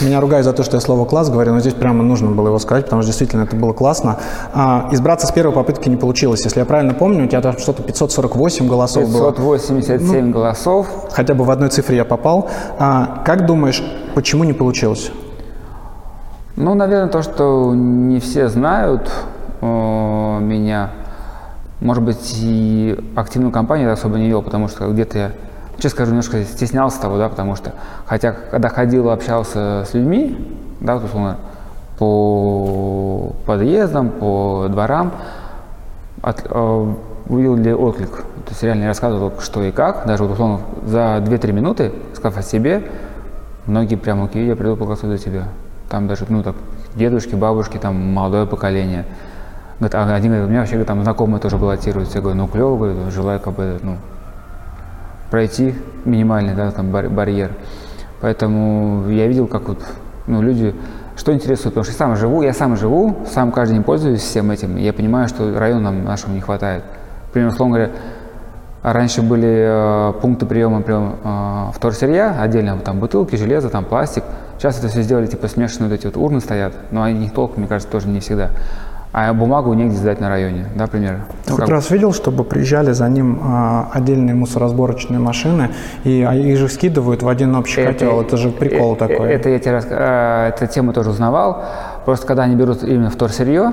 Меня 0.00 0.20
ругают 0.20 0.44
за 0.44 0.52
то, 0.52 0.62
что 0.62 0.76
я 0.76 0.80
слово 0.80 1.06
«класс» 1.06 1.30
говорю, 1.30 1.54
но 1.54 1.60
здесь 1.60 1.72
прямо 1.72 2.02
нужно 2.02 2.30
было 2.30 2.48
его 2.48 2.58
сказать, 2.58 2.84
потому 2.84 3.02
что 3.02 3.08
действительно 3.08 3.42
это 3.42 3.56
было 3.56 3.72
классно. 3.72 4.18
А, 4.52 4.88
избраться 4.92 5.26
с 5.26 5.32
первой 5.32 5.52
попытки 5.52 5.88
не 5.88 5.96
получилось. 5.96 6.44
Если 6.44 6.60
я 6.60 6.66
правильно 6.66 6.94
помню, 6.94 7.24
у 7.24 7.28
тебя 7.28 7.40
там 7.40 7.58
что-то 7.58 7.82
548 7.82 8.68
голосов 8.68 9.10
было. 9.10 9.32
587 9.32 10.30
голосов. 10.30 10.86
Хотя 11.12 11.34
бы 11.34 11.44
в 11.44 11.50
одной 11.50 11.70
цифре 11.70 11.96
я 11.96 12.04
попал. 12.04 12.48
А, 12.78 13.22
как 13.24 13.46
думаешь, 13.46 13.82
почему 14.14 14.44
не 14.44 14.52
получилось? 14.52 15.10
Ну, 16.56 16.74
наверное, 16.74 17.08
то, 17.08 17.22
что 17.22 17.72
не 17.74 18.20
все 18.20 18.48
знают 18.48 19.10
э, 19.60 20.38
меня. 20.40 20.90
Может 21.80 22.02
быть, 22.02 22.36
и 22.42 22.98
активную 23.14 23.52
кампанию 23.52 23.86
я 23.86 23.92
особо 23.92 24.18
не 24.18 24.28
вел, 24.28 24.42
потому 24.42 24.66
что 24.68 24.88
где-то 24.88 25.18
я, 25.18 25.32
честно 25.78 25.90
скажу, 25.90 26.10
немножко 26.10 26.42
стеснялся 26.44 27.00
того, 27.00 27.18
да, 27.18 27.28
потому 27.28 27.56
что, 27.56 27.72
хотя, 28.06 28.32
когда 28.32 28.68
ходил, 28.68 29.10
общался 29.10 29.84
с 29.88 29.94
людьми, 29.94 30.36
да, 30.80 30.96
вот, 30.96 31.04
условно, 31.04 31.38
по 31.98 33.32
подъездам, 33.46 34.10
по 34.10 34.66
дворам, 34.68 35.12
от- 36.22 36.46
э, 36.48 36.94
увидел 37.28 37.56
ли 37.56 37.72
отклик. 37.74 38.10
То 38.10 38.50
есть 38.50 38.62
реально 38.62 38.82
я 38.82 38.88
рассказывал, 38.88 39.32
что 39.40 39.62
и 39.62 39.70
как, 39.72 40.06
даже 40.06 40.24
вот 40.24 40.32
условно 40.32 40.60
за 40.86 41.20
2-3 41.20 41.52
минуты, 41.52 41.92
сказав 42.14 42.38
о 42.38 42.42
себе, 42.42 42.82
многие 43.66 43.96
прямо, 43.96 44.24
окей, 44.24 44.46
я 44.46 44.56
приду 44.56 44.76
поголосую 44.76 45.16
за 45.16 45.22
тебя. 45.22 45.44
Там 45.88 46.06
даже, 46.06 46.24
ну, 46.28 46.42
так, 46.42 46.54
дедушки, 46.94 47.34
бабушки, 47.34 47.78
там, 47.78 47.96
молодое 47.96 48.46
поколение. 48.46 49.04
Говорит, 49.78 49.94
а 49.94 50.14
один 50.14 50.30
говорит, 50.32 50.46
у 50.48 50.50
меня 50.50 50.60
вообще 50.60 50.82
там 50.84 51.02
знакомые 51.02 51.40
тоже 51.40 51.56
баллотируются. 51.56 52.18
Я 52.18 52.22
говорю, 52.22 52.38
ну, 52.38 52.48
клево, 52.48 52.76
говорю, 52.76 53.10
желаю 53.10 53.40
как 53.40 53.54
бы, 53.54 53.78
ну, 53.82 53.96
пройти 55.30 55.74
минимальный, 56.04 56.54
да, 56.54 56.70
там, 56.70 56.90
бар- 56.90 57.08
барьер. 57.08 57.52
Поэтому 58.20 59.08
я 59.08 59.26
видел, 59.26 59.46
как 59.46 59.68
вот, 59.68 59.84
ну, 60.26 60.42
люди, 60.42 60.74
что 61.16 61.32
интересует, 61.32 61.74
потому 61.74 61.84
что 61.84 61.92
я 61.92 61.98
сам 61.98 62.16
живу, 62.16 62.42
я 62.42 62.52
сам 62.52 62.76
живу, 62.76 63.16
сам 63.30 63.52
каждый 63.52 63.74
день 63.74 63.82
пользуюсь 63.82 64.20
всем 64.20 64.50
этим, 64.50 64.76
и 64.76 64.82
я 64.82 64.92
понимаю, 64.92 65.28
что 65.28 65.58
району 65.58 65.80
нам 65.80 66.04
нашему 66.04 66.34
не 66.34 66.40
хватает. 66.40 66.84
Например, 67.26 67.48
условно 67.48 67.76
говоря, 67.76 67.92
раньше 68.82 69.22
были 69.22 69.48
э, 69.48 70.12
пункты 70.20 70.46
приема, 70.46 70.80
приема 70.82 71.16
э, 71.22 71.72
вторсырья, 71.74 72.40
отдельно 72.40 72.78
там 72.78 72.98
бутылки, 73.00 73.36
железо, 73.36 73.68
там 73.68 73.84
пластик. 73.84 74.24
Сейчас 74.58 74.78
это 74.78 74.88
все 74.88 75.02
сделали, 75.02 75.26
типа 75.26 75.46
смешанные 75.46 75.90
вот 75.90 75.98
эти 75.98 76.06
вот 76.06 76.16
урны 76.16 76.40
стоят, 76.40 76.72
но 76.90 77.02
они 77.02 77.18
них 77.20 77.32
толком, 77.32 77.60
мне 77.60 77.68
кажется, 77.68 77.90
тоже 77.90 78.08
не 78.08 78.20
всегда. 78.20 78.50
А 79.12 79.32
бумагу 79.32 79.72
негде 79.72 79.96
сдать 79.96 80.20
на 80.20 80.28
районе, 80.28 80.66
да, 80.74 80.82
например. 80.82 81.20
Ты 81.46 81.54
Как- 81.54 81.68
раз 81.68 81.90
видел, 81.90 82.12
чтобы 82.12 82.44
приезжали 82.44 82.92
за 82.92 83.08
ним 83.08 83.40
а, 83.42 83.88
отдельные 83.92 84.34
мусоросборочные 84.34 85.18
машины, 85.18 85.70
и 86.04 86.22
а 86.28 86.34
их 86.34 86.58
же 86.58 86.68
скидывают 86.68 87.22
в 87.22 87.28
один 87.28 87.54
общий 87.56 87.84
котел. 87.84 88.20
Это 88.20 88.36
же 88.36 88.50
прикол 88.50 88.94
э, 88.94 88.96
такой. 88.98 89.28
э, 89.30 89.32
Это 89.32 89.48
я 89.48 89.58
тебе 89.58 89.72
рас... 89.72 89.86
э, 89.88 90.48
эту 90.54 90.66
тему 90.66 90.92
тоже 90.92 91.10
узнавал. 91.10 91.64
Просто 92.04 92.26
когда 92.26 92.42
они 92.42 92.54
берут 92.54 92.82
именно 92.82 93.08
вторсырье, 93.10 93.72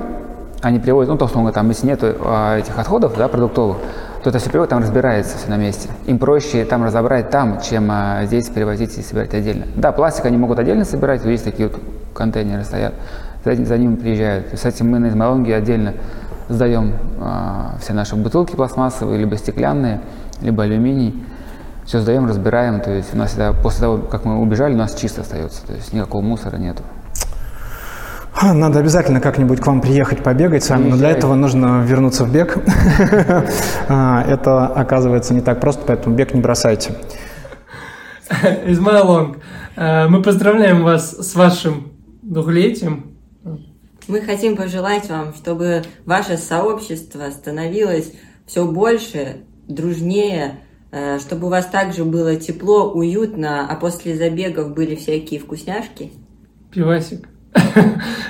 они 0.62 0.78
приводят, 0.78 1.10
ну, 1.10 1.18
то, 1.18 1.26
условно, 1.26 1.52
там, 1.52 1.68
если 1.68 1.86
нет 1.86 2.02
этих 2.02 2.78
отходов, 2.78 3.14
да, 3.16 3.28
продуктовых, 3.28 3.76
то 4.24 4.30
это 4.30 4.38
все 4.38 4.48
приводит, 4.50 4.70
там 4.70 4.82
разбирается 4.82 5.36
все 5.38 5.48
на 5.50 5.56
месте. 5.56 5.88
Им 6.06 6.18
проще 6.18 6.64
там 6.64 6.82
разобрать 6.82 7.30
там, 7.30 7.60
чем 7.60 7.88
а, 7.90 8.24
здесь 8.24 8.48
перевозить 8.48 8.96
и 8.98 9.02
собирать 9.02 9.34
отдельно. 9.34 9.66
Да, 9.76 9.92
пластик 9.92 10.24
они 10.24 10.36
могут 10.38 10.58
отдельно 10.58 10.84
собирать, 10.84 11.22
вот 11.22 11.30
есть 11.30 11.44
такие 11.44 11.68
вот 11.68 11.78
контейнеры 12.14 12.64
стоят, 12.64 12.94
за, 13.44 13.64
за 13.64 13.78
ними 13.78 13.96
приезжают. 13.96 14.46
Кстати, 14.52 14.82
мы 14.82 14.98
на 14.98 15.08
Измайлонге 15.08 15.54
отдельно 15.54 15.94
сдаем 16.48 16.94
а, 17.20 17.76
все 17.80 17.92
наши 17.92 18.16
бутылки 18.16 18.54
пластмассовые, 18.54 19.18
либо 19.18 19.36
стеклянные, 19.36 20.00
либо 20.40 20.62
алюминий. 20.62 21.24
Все 21.84 22.00
сдаем, 22.00 22.26
разбираем. 22.26 22.80
То 22.80 22.90
есть 22.90 23.14
у 23.14 23.16
нас 23.16 23.30
всегда, 23.30 23.52
после 23.52 23.82
того, 23.82 23.98
как 23.98 24.24
мы 24.24 24.40
убежали, 24.40 24.74
у 24.74 24.78
нас 24.78 24.94
чисто 24.94 25.22
остается. 25.22 25.66
То 25.66 25.72
есть 25.72 25.92
никакого 25.92 26.22
мусора 26.22 26.56
нету. 26.56 26.82
Надо 28.42 28.80
обязательно 28.80 29.20
как-нибудь 29.20 29.60
к 29.60 29.66
вам 29.66 29.80
приехать 29.80 30.22
побегать 30.22 30.62
с 30.62 30.68
вами, 30.68 30.90
но 30.90 30.96
для 30.96 31.10
этого 31.10 31.34
нужно 31.34 31.82
вернуться 31.84 32.24
в 32.24 32.32
бег. 32.32 32.58
А, 33.88 34.24
Это 34.28 34.66
оказывается 34.66 35.32
не 35.32 35.40
так 35.40 35.60
просто, 35.60 35.84
поэтому 35.86 36.16
бег 36.16 36.34
не 36.34 36.40
бросайте. 36.40 36.96
Измайл 38.66 39.06
Лонг, 39.06 39.38
э, 39.76 40.08
мы 40.08 40.22
поздравляем 40.22 40.82
вас 40.82 41.12
с 41.12 41.34
вашим 41.36 41.92
двухлетием. 42.22 43.15
Мы 44.08 44.20
хотим 44.20 44.56
пожелать 44.56 45.08
вам, 45.08 45.34
чтобы 45.34 45.82
ваше 46.04 46.36
сообщество 46.36 47.28
становилось 47.30 48.12
все 48.46 48.64
больше, 48.64 49.38
дружнее, 49.66 50.60
э, 50.92 51.18
чтобы 51.18 51.48
у 51.48 51.50
вас 51.50 51.66
также 51.66 52.04
было 52.04 52.36
тепло, 52.36 52.92
уютно, 52.92 53.68
а 53.68 53.74
после 53.74 54.16
забегов 54.16 54.74
были 54.74 54.94
всякие 54.94 55.40
вкусняшки. 55.40 56.12
Пивасик. 56.72 57.28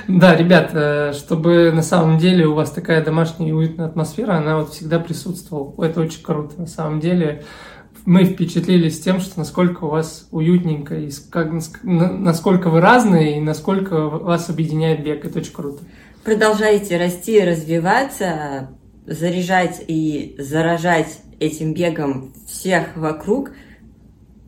Да, 0.07 0.37
ребят, 0.37 0.71
э, 0.73 1.11
чтобы 1.13 1.71
на 1.73 1.81
самом 1.81 2.17
деле 2.17 2.45
у 2.45 2.53
вас 2.53 2.71
такая 2.71 3.03
домашняя 3.03 3.49
и 3.49 3.51
уютная 3.51 3.87
атмосфера, 3.87 4.35
она 4.35 4.57
вот 4.57 4.71
всегда 4.71 4.99
присутствовала. 4.99 5.83
Это 5.83 5.99
очень 5.99 6.23
круто. 6.23 6.53
На 6.57 6.67
самом 6.67 7.01
деле 7.01 7.43
мы 8.07 8.23
впечатлились 8.23 9.01
тем, 9.01 9.19
что 9.19 9.37
насколько 9.37 9.83
у 9.83 9.89
вас 9.89 10.29
уютненько, 10.31 10.95
и 10.95 11.11
как- 11.29 11.51
наск- 11.51 11.79
на- 11.83 12.13
насколько 12.13 12.69
вы 12.69 12.79
разные, 12.79 13.37
и 13.37 13.41
насколько 13.41 14.07
вас 14.07 14.49
объединяет 14.49 15.03
бег. 15.03 15.25
Это 15.25 15.39
очень 15.39 15.51
круто. 15.51 15.83
Продолжайте 16.23 16.95
расти, 16.97 17.41
развиваться, 17.41 18.69
заряжать 19.05 19.83
и 19.89 20.37
заражать 20.39 21.19
этим 21.41 21.73
бегом 21.73 22.33
всех 22.47 22.95
вокруг. 22.95 23.51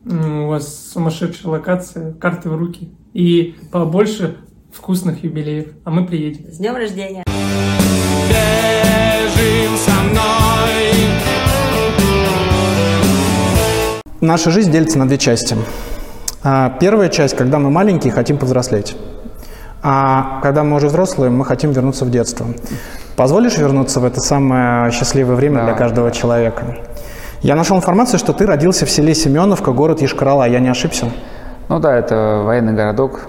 У 0.06 0.46
вас 0.46 0.92
сумасшедшая 0.94 1.52
локация, 1.52 2.14
карты 2.14 2.48
в 2.48 2.56
руки. 2.56 2.88
И 3.12 3.56
побольше 3.70 4.38
вкусных 4.72 5.22
юбилеев. 5.22 5.74
А 5.84 5.90
мы 5.90 6.06
приедем. 6.06 6.50
С 6.50 6.56
днем 6.56 6.76
рождения! 6.76 7.24
Наша 14.20 14.50
жизнь 14.50 14.70
делится 14.70 14.98
на 14.98 15.06
две 15.08 15.18
части. 15.18 15.56
А, 16.42 16.70
Первая 16.80 17.08
часть, 17.08 17.36
когда 17.36 17.58
мы 17.58 17.70
маленькие, 17.70 18.12
хотим 18.12 18.36
повзрослеть. 18.36 18.96
А 19.82 20.40
когда 20.42 20.62
мы 20.62 20.76
уже 20.76 20.88
взрослые, 20.88 21.30
мы 21.30 21.44
хотим 21.46 21.70
вернуться 21.72 22.04
в 22.04 22.10
детство. 22.10 22.46
Позволишь 23.16 23.56
вернуться 23.56 24.00
в 24.00 24.04
это 24.04 24.20
самое 24.20 24.90
счастливое 24.92 25.36
время 25.36 25.60
Да. 25.60 25.64
для 25.64 25.74
каждого 25.74 26.10
человека? 26.10 26.76
Я 27.40 27.54
нашел 27.56 27.78
информацию, 27.78 28.18
что 28.18 28.34
ты 28.34 28.44
родился 28.44 28.84
в 28.84 28.90
селе 28.90 29.14
Семеновка, 29.14 29.72
город 29.72 30.02
Ешкарала. 30.02 30.46
Я 30.46 30.60
не 30.60 30.68
ошибся? 30.68 31.06
Ну 31.70 31.78
да, 31.78 31.96
это 31.96 32.42
военный 32.44 32.74
городок 32.74 33.20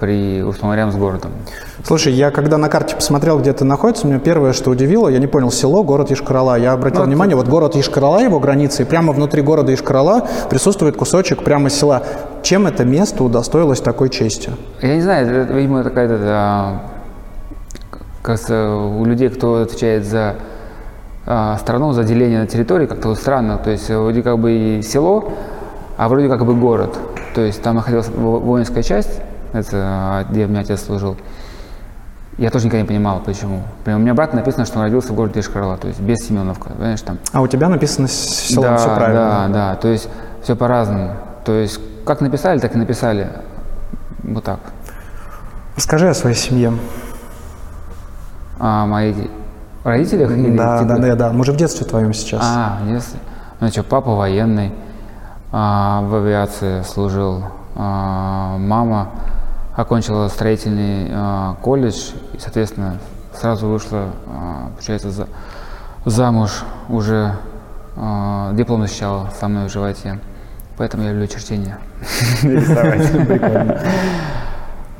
при, 0.00 0.42
условно, 0.42 0.90
с 0.90 0.96
городом. 0.96 1.30
Слушай, 1.84 2.12
я 2.14 2.30
когда 2.30 2.58
на 2.58 2.68
карте 2.68 2.96
посмотрел, 2.96 3.38
где 3.38 3.52
ты 3.52 3.64
находишься, 3.64 4.06
меня 4.06 4.18
первое, 4.18 4.52
что 4.52 4.70
удивило, 4.70 5.08
я 5.08 5.18
не 5.18 5.26
понял, 5.26 5.50
село, 5.50 5.84
город 5.84 6.10
Ишкарала. 6.10 6.58
Я 6.58 6.72
обратил 6.72 7.00
Ну, 7.02 7.06
внимание, 7.06 7.36
вот 7.36 7.48
город 7.48 7.76
Ишкарала, 7.76 8.18
его 8.18 8.40
границы, 8.40 8.82
и 8.82 8.84
прямо 8.84 9.12
внутри 9.12 9.42
города 9.42 9.72
Ишкарала 9.72 10.26
присутствует 10.50 10.96
кусочек 10.96 11.44
прямо 11.44 11.70
села. 11.70 12.02
Чем 12.42 12.66
это 12.66 12.84
место 12.84 13.22
удостоилось 13.22 13.80
такой 13.80 14.08
чести? 14.10 14.50
Я 14.82 14.96
не 14.96 15.02
знаю, 15.02 15.26
это, 15.42 15.52
видимо, 15.52 15.80
это 15.80 15.90
какая-то, 15.90 16.18
а, 16.22 16.80
кажется, 18.22 18.70
у 18.74 19.04
людей, 19.04 19.28
кто 19.28 19.56
отвечает 19.62 20.04
за 20.06 20.36
а, 21.26 21.56
страну, 21.58 21.92
за 21.92 22.04
деление 22.04 22.40
на 22.40 22.46
территории, 22.46 22.86
как-то 22.86 23.08
вот 23.08 23.18
странно. 23.18 23.58
То 23.58 23.70
есть 23.70 23.88
вроде 23.88 24.22
как 24.22 24.38
бы 24.38 24.52
и 24.52 24.82
село, 24.82 25.32
а 25.96 26.08
вроде 26.08 26.28
как 26.28 26.44
бы 26.44 26.54
город. 26.54 26.98
То 27.34 27.40
есть 27.42 27.62
там 27.62 27.76
находилась 27.76 28.08
во- 28.08 28.38
воинская 28.38 28.82
часть, 28.82 29.20
это 29.54 29.76
а, 29.76 30.24
где 30.28 30.44
у 30.44 30.48
меня 30.48 30.60
отец 30.60 30.82
служил. 30.84 31.16
Я 32.36 32.50
тоже 32.50 32.66
никогда 32.66 32.82
не 32.82 32.88
понимал, 32.88 33.20
почему. 33.20 33.62
Прям 33.84 34.00
у 34.00 34.02
меня 34.02 34.12
брат 34.12 34.34
написано, 34.34 34.66
что 34.66 34.78
он 34.78 34.84
родился 34.84 35.12
в 35.12 35.16
городе 35.16 35.38
Ишкарала, 35.38 35.76
то 35.76 35.86
есть 35.86 36.00
без 36.00 36.26
Семеновка, 36.26 36.70
понимаешь, 36.70 37.00
там. 37.00 37.18
А 37.32 37.40
у 37.40 37.46
тебя 37.46 37.68
написано 37.68 38.08
село, 38.08 38.64
да, 38.64 38.76
все 38.76 38.94
правильно. 38.94 39.20
Да, 39.20 39.48
да, 39.48 39.74
то 39.76 39.88
есть 39.88 40.08
все 40.42 40.56
по-разному. 40.56 41.14
То 41.44 41.52
есть 41.52 41.78
как 42.04 42.20
написали, 42.20 42.58
так 42.58 42.74
и 42.74 42.78
написали. 42.78 43.28
Вот 44.24 44.42
так. 44.42 44.58
Расскажи 45.76 46.08
о 46.08 46.14
своей 46.14 46.36
семье. 46.36 46.72
А 48.58 48.86
мои 48.86 49.12
де- 49.12 49.30
родителях 49.84 50.30
или 50.32 50.56
да, 50.56 50.82
да, 50.82 50.98
да, 50.98 51.14
да. 51.14 51.32
Мы 51.32 51.44
же 51.44 51.52
в 51.52 51.56
детстве 51.56 51.86
твоем 51.86 52.12
сейчас. 52.12 52.42
А, 52.42 52.78
если. 52.86 53.18
Ну 53.60 53.68
что, 53.68 53.84
папа 53.84 54.14
военный, 54.14 54.72
а, 55.52 56.02
в 56.02 56.16
авиации 56.16 56.82
служил. 56.82 57.44
А, 57.76 58.56
мама 58.58 59.10
окончила 59.74 60.28
строительный 60.28 61.08
а, 61.12 61.56
колледж 61.62 62.10
и, 62.32 62.38
соответственно, 62.38 62.98
сразу 63.32 63.66
вышла, 63.66 64.10
а, 64.26 64.70
получается, 64.74 65.10
за- 65.10 65.28
замуж 66.04 66.64
уже 66.88 67.34
а, 67.96 68.52
диплом 68.52 68.82
защищала 68.82 69.30
со 69.38 69.48
мной 69.48 69.68
в 69.68 69.72
животе. 69.72 70.18
Поэтому 70.76 71.04
я 71.04 71.12
люблю. 71.12 71.26
Рисовать. 72.42 73.80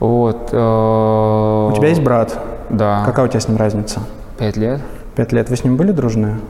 Вот. 0.01 0.49
У 0.53 1.73
тебя 1.77 1.89
есть 1.89 2.03
брат? 2.03 2.39
Да. 2.69 3.05
Какая 3.07 3.25
у 3.25 3.29
тебя 3.29 3.41
с 3.41 3.49
ним 3.49 3.57
разница? 3.57 4.01
Пять 4.39 4.57
лет. 4.57 4.81
Пять 5.15 5.33
лет. 5.33 5.49
Вы 5.49 5.57
с 5.57 5.65
ним 5.65 5.77
были 5.77 5.93
дружные? 5.93 6.41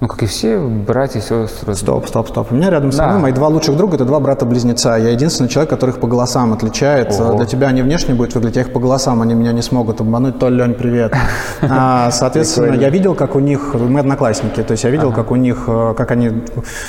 Ну, 0.00 0.06
как 0.06 0.22
и 0.22 0.26
все, 0.26 0.60
братья, 0.60 1.18
сестры. 1.20 1.74
Стоп, 1.74 2.06
стоп, 2.06 2.28
стоп. 2.28 2.52
У 2.52 2.54
меня 2.54 2.70
рядом 2.70 2.92
со 2.92 2.98
Да. 2.98 3.08
мной 3.08 3.20
мои 3.22 3.32
два 3.32 3.48
лучших 3.48 3.76
друга– 3.76 3.94
это 3.96 4.04
два 4.04 4.20
брата-близнеца. 4.20 4.96
Я 4.96 5.08
единственный 5.10 5.48
человек, 5.48 5.70
которых 5.70 5.98
по 5.98 6.06
голосам 6.06 6.52
отличает. 6.52 7.12
Ого. 7.18 7.36
Для 7.36 7.46
тебя 7.46 7.66
они 7.66 7.82
внешне 7.82 8.14
будут 8.14 8.32
выглядеть, 8.34 8.56
я 8.56 8.62
их 8.62 8.72
по 8.72 8.78
голосам, 8.78 9.22
они 9.22 9.34
меня 9.34 9.52
не 9.52 9.60
смогут 9.60 10.00
обмануть. 10.00 10.38
Толь, 10.38 10.54
Лень, 10.54 10.74
привет. 10.74 11.14
А, 11.68 12.12
Соответственно, 12.12 12.74
я 12.74 12.90
видел, 12.90 13.16
как 13.16 13.34
у 13.34 13.40
них, 13.40 13.74
мы 13.74 13.98
одноклассники, 13.98 14.62
то 14.62 14.70
есть 14.72 14.84
я 14.84 14.90
видел, 14.90 15.12
как 15.12 15.32
у 15.32 15.36
них, 15.36 15.64
э, 15.66 15.94
как 15.96 16.12
они, 16.12 16.42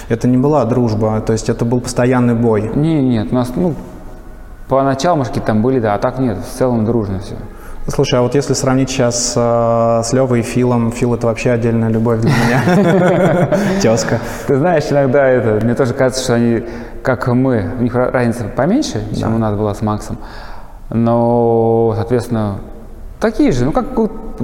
это 0.10 0.28
не 0.28 0.38
была 0.38 0.64
дружба, 0.66 1.20
то 1.22 1.34
есть 1.34 1.50
это 1.50 1.66
был 1.66 1.82
постоянный 1.82 2.36
бой. 2.36 2.70
Не, 2.76 3.02
нет, 3.02 3.30
у 3.32 3.36
нас, 3.36 3.52
ну, 3.56 3.74
поначалу, 4.68 5.18
может, 5.18 5.32
какие-то 5.32 5.48
там 5.48 5.64
были, 5.64 5.80
да, 5.80 5.96
а 5.96 5.98
так 5.98 6.20
нет, 6.20 6.38
в 6.38 6.58
целом 6.58 6.86
дружно 6.86 7.20
все. 7.20 7.36
Слушай, 7.90 8.20
а 8.20 8.22
вот 8.22 8.36
если 8.36 8.54
сравнить 8.54 8.90
сейчас 8.90 9.34
э, 9.36 10.02
с 10.04 10.14
Левой 10.14 10.42
и 10.42 10.44
Филом, 10.44 10.92
Фил– 10.92 11.14
это 11.16 11.28
вообще 11.28 11.52
отдельная 11.52 11.90
любовь 11.90 12.22
для 12.22 12.32
меня. 12.32 13.50
Тезка. 13.82 14.20
Ты 14.48 14.58
знаешь, 14.58 14.86
иногда 14.90 15.28
это, 15.28 15.66
мне 15.66 15.74
тоже 15.74 15.94
кажется, 15.94 16.24
что 16.24 16.36
они, 16.36 16.64
как 17.02 17.28
мы, 17.28 17.72
у 17.80 17.82
них 17.82 17.96
ра- 17.96 18.12
разница 18.12 18.44
поменьше, 18.44 19.04
чем 19.18 19.36
у 19.36 19.38
нас 19.40 19.56
была 19.56 19.74
с 19.74 19.82
Максом, 19.82 20.18
но, 20.90 21.94
соответственно, 21.96 22.60
такие 23.20 23.52
же, 23.52 23.66
ну, 23.66 23.72
как 23.72 23.88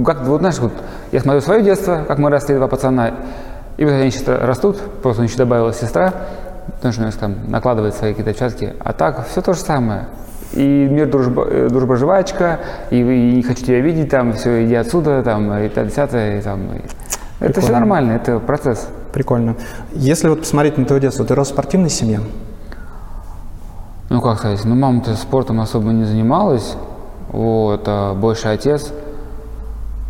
как 0.04 0.22
вот 0.22 0.40
знаешь, 0.40 0.58
вот 0.58 0.72
я 1.12 1.20
смотрю 1.20 1.40
свое 1.40 1.62
детство, 1.62 2.04
как 2.06 2.18
мы 2.18 2.30
росли, 2.30 2.56
два 2.56 2.68
пацана, 2.68 3.14
и 3.76 3.84
вот 3.84 3.92
они 3.92 4.10
сейчас 4.10 4.26
растут, 4.26 4.78
просто 5.02 5.22
еще 5.22 5.36
добавилась 5.36 5.78
сестра, 5.78 6.12
потому 6.66 6.92
что 6.92 7.02
у 7.02 7.04
нас 7.06 7.14
там 7.14 7.36
накладывает 7.48 7.94
свои 7.94 8.12
какие-то 8.12 8.30
отпечатки. 8.30 8.74
А 8.80 8.92
так 8.92 9.26
все 9.28 9.40
то 9.40 9.52
же 9.52 9.60
самое. 9.60 10.06
И 10.52 10.88
мир 10.90 11.08
дружба, 11.10 11.44
э, 11.48 11.68
дружба 11.70 11.96
жвачка, 11.96 12.60
и, 12.90 12.98
и 13.00 13.36
не 13.36 13.42
хочу 13.42 13.64
тебя 13.64 13.80
видеть, 13.80 14.10
там, 14.10 14.32
все, 14.32 14.64
иди 14.64 14.74
отсюда, 14.74 15.22
там, 15.22 15.52
и 15.52 15.68
так, 15.68 15.88
десятое, 15.88 16.38
и, 16.38 16.42
там. 16.42 16.60
и- 16.74 16.80
Это 17.38 17.60
все 17.60 17.68
Прикольно. 17.68 17.78
нормально, 17.78 18.12
это 18.12 18.38
процесс. 18.38 18.88
Прикольно. 19.12 19.56
Если 19.92 20.28
вот 20.28 20.40
посмотреть 20.40 20.78
на 20.78 20.84
твое 20.86 21.02
детство, 21.02 21.24
ты 21.24 21.34
рос 21.34 21.48
в 21.48 21.50
спортивной 21.50 21.90
семье? 21.90 22.20
Ну, 24.08 24.20
как 24.20 24.38
сказать, 24.38 24.64
ну, 24.64 24.74
мама-то 24.74 25.14
спортом 25.16 25.60
особо 25.60 25.90
не 25.90 26.04
занималась, 26.04 26.76
вот, 27.28 27.82
а 27.86 28.14
больше 28.14 28.48
отец. 28.48 28.92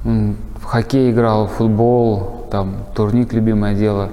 В 0.05 0.65
хоккей 0.65 1.11
играл, 1.11 1.47
в 1.47 1.53
футбол, 1.53 2.47
там, 2.51 2.77
турник 2.95 3.33
любимое 3.33 3.75
дело. 3.75 4.11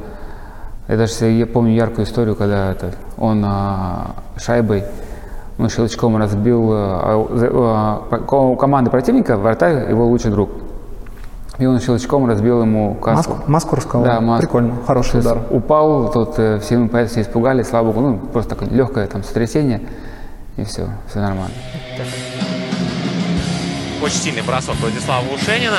Я 0.88 0.98
даже 0.98 1.25
я 1.25 1.46
помню 1.46 1.74
яркую 1.74 2.06
историю, 2.06 2.36
когда 2.36 2.72
это, 2.72 2.94
он 3.18 3.44
а, 3.46 4.15
шайбой, 4.38 4.84
ну, 5.58 5.70
щелчком 5.70 6.18
разбил 6.18 6.70
за- 6.72 7.50
а, 7.54 8.02
по- 8.28 8.36
у 8.52 8.56
команды 8.56 8.90
противника 8.90 9.38
вратарь 9.38 9.90
его 9.90 10.06
лучший 10.08 10.32
друг. 10.32 10.50
И 11.60 11.66
он 11.68 11.80
щелчком 11.80 12.28
разбил 12.28 12.62
ему 12.62 12.96
каску. 12.96 13.34
Маску, 13.34 13.52
маску 13.52 13.76
расколол? 13.76 14.06
Да, 14.06 14.20
маску. 14.22 14.42
Прикольно, 14.48 14.74
хороший 14.88 15.20
удар. 15.20 15.38
Упал, 15.52 16.12
тут 16.12 16.40
э, 16.40 16.60
все 16.60 16.76
ему 16.76 16.90
поэтому 16.90 17.10
все 17.12 17.22
испугались, 17.22 17.68
слава 17.68 17.92
богу, 17.92 18.02
ну, 18.02 18.18
просто 18.18 18.56
такое 18.56 18.70
легкое 18.70 19.06
там 19.06 19.24
сотрясение, 19.24 19.82
и 20.58 20.64
все, 20.64 20.88
все 21.08 21.20
нормально. 21.20 21.54
Очень 24.04 24.18
сильный 24.18 24.42
бросок 24.42 24.76
Владислава 24.82 25.24
Ушенина. 25.34 25.78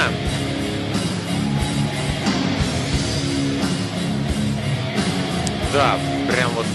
Да, 5.73 5.97
прям 6.33 6.51
вот... 6.57 6.67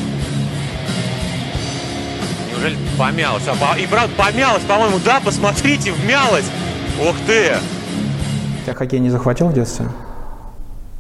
Неужели 2.60 2.78
помялась? 2.98 3.44
А, 3.48 3.54
по- 3.56 3.78
И 3.80 3.88
правда 3.88 4.10
помялась, 4.18 4.64
по-моему, 4.64 4.98
да, 5.06 5.20
посмотрите, 5.24 5.92
вмялась. 5.94 6.46
Ух 7.02 7.16
ты! 7.26 7.54
Тебя 8.66 8.74
хоккей 8.76 9.00
не 9.00 9.10
захватил 9.10 9.48
в 9.48 9.54
детстве? 9.54 9.86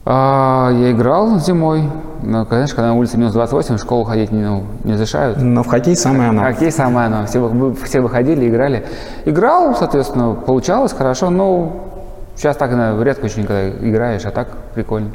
А, 0.05 0.69
я 0.71 0.91
играл 0.91 1.37
зимой, 1.39 1.83
но, 2.23 2.45
конечно, 2.45 2.75
когда 2.77 2.87
на 2.89 2.93
улице 2.95 3.17
минус 3.17 3.33
28, 3.33 3.75
в 3.75 3.79
школу 3.79 4.05
ходить 4.05 4.31
не, 4.31 4.41
ну, 4.41 4.63
не 4.85 4.93
разрешают. 4.93 5.41
Но 5.41 5.63
в 5.63 5.67
хоккей 5.67 5.95
самое 5.97 6.29
оно. 6.29 6.43
Хоккей 6.43 6.71
самое 6.71 7.07
оно, 7.07 7.25
все, 7.27 7.39
вы- 7.39 7.75
все 7.75 7.99
выходили, 7.99 8.47
играли. 8.47 8.85
Играл, 9.25 9.75
соответственно, 9.75 10.33
получалось 10.35 10.93
хорошо, 10.93 11.29
но 11.29 11.89
сейчас 12.37 12.55
так 12.55 12.71
наверное, 12.71 13.03
редко 13.03 13.25
очень 13.25 13.43
когда 13.45 13.69
играешь, 13.69 14.25
а 14.25 14.31
так 14.31 14.47
прикольно. 14.73 15.09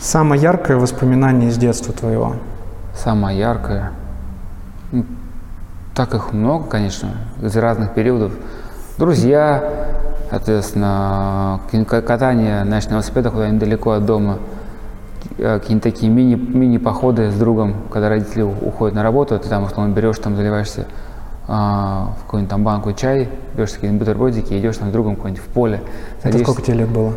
Самое 0.00 0.40
яркое 0.40 0.78
воспоминание 0.78 1.50
из 1.50 1.58
детства 1.58 1.92
твоего? 1.92 2.36
Самое 2.96 3.38
яркое. 3.38 3.92
Так 5.94 6.14
их 6.14 6.32
много, 6.32 6.64
конечно, 6.68 7.10
из 7.42 7.54
разных 7.56 7.92
периодов. 7.92 8.32
Друзья, 8.96 9.98
соответственно, 10.30 11.60
катание 11.86 12.64
на 12.64 12.80
велосипедах 12.80 13.34
куда-нибудь 13.34 13.60
далеко 13.60 13.90
от 13.92 14.06
дома, 14.06 14.38
э, 15.36 15.58
какие-нибудь 15.58 15.82
такие 15.82 16.10
мини, 16.10 16.34
мини-походы 16.34 17.30
с 17.30 17.34
другом, 17.34 17.74
когда 17.90 18.08
родители 18.08 18.42
уходят 18.42 18.94
на 18.94 19.02
работу, 19.02 19.38
ты 19.38 19.48
там 19.50 19.64
условно 19.64 19.92
берешь, 19.92 20.18
там 20.18 20.34
заливаешься 20.34 20.86
а, 21.46 22.14
в 22.18 22.22
какую-нибудь 22.22 22.50
там 22.50 22.64
банку 22.64 22.92
чай, 22.94 23.28
берешь 23.54 23.72
такие 23.72 23.92
бутербродики 23.92 24.54
и 24.54 24.60
идешь 24.60 24.78
там 24.78 24.88
с 24.88 24.92
другом 24.92 25.16
куда-нибудь 25.16 25.42
в 25.42 25.48
поле. 25.48 25.82
Это 26.20 26.32
садишься. 26.32 26.44
сколько 26.44 26.62
тебе 26.62 26.78
лет 26.78 26.88
было? 26.88 27.12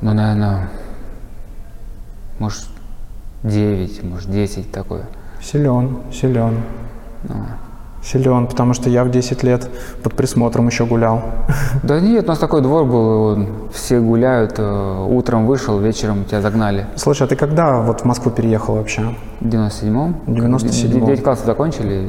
Ну, 0.00 0.14
наверное, 0.14 0.70
может, 2.38 2.64
9, 3.42 4.04
может, 4.04 4.30
10 4.30 4.72
такое. 4.72 5.02
Силен, 5.42 5.98
силен. 6.10 6.62
Ну. 7.24 7.34
Силен, 8.02 8.46
потому 8.46 8.74
что 8.74 8.88
я 8.88 9.04
в 9.04 9.10
10 9.10 9.42
лет 9.42 9.68
под 10.02 10.14
присмотром 10.14 10.68
еще 10.68 10.86
гулял. 10.86 11.22
Да 11.82 12.00
нет, 12.00 12.24
у 12.24 12.28
нас 12.28 12.38
такой 12.38 12.62
двор 12.62 12.84
был, 12.84 13.46
все 13.72 14.00
гуляют, 14.00 14.54
э, 14.58 15.06
утром 15.08 15.46
вышел, 15.46 15.78
вечером 15.78 16.24
тебя 16.24 16.40
загнали. 16.40 16.86
Слушай, 16.96 17.24
а 17.24 17.26
ты 17.26 17.36
когда 17.36 17.80
вот 17.80 18.02
в 18.02 18.04
Москву 18.04 18.30
переехал 18.30 18.76
вообще? 18.76 19.14
В 19.40 19.46
97-м? 19.46 20.16
В 20.26 20.30
97-м. 20.30 21.06
9 21.06 21.22
классов 21.22 21.46
закончили. 21.46 22.08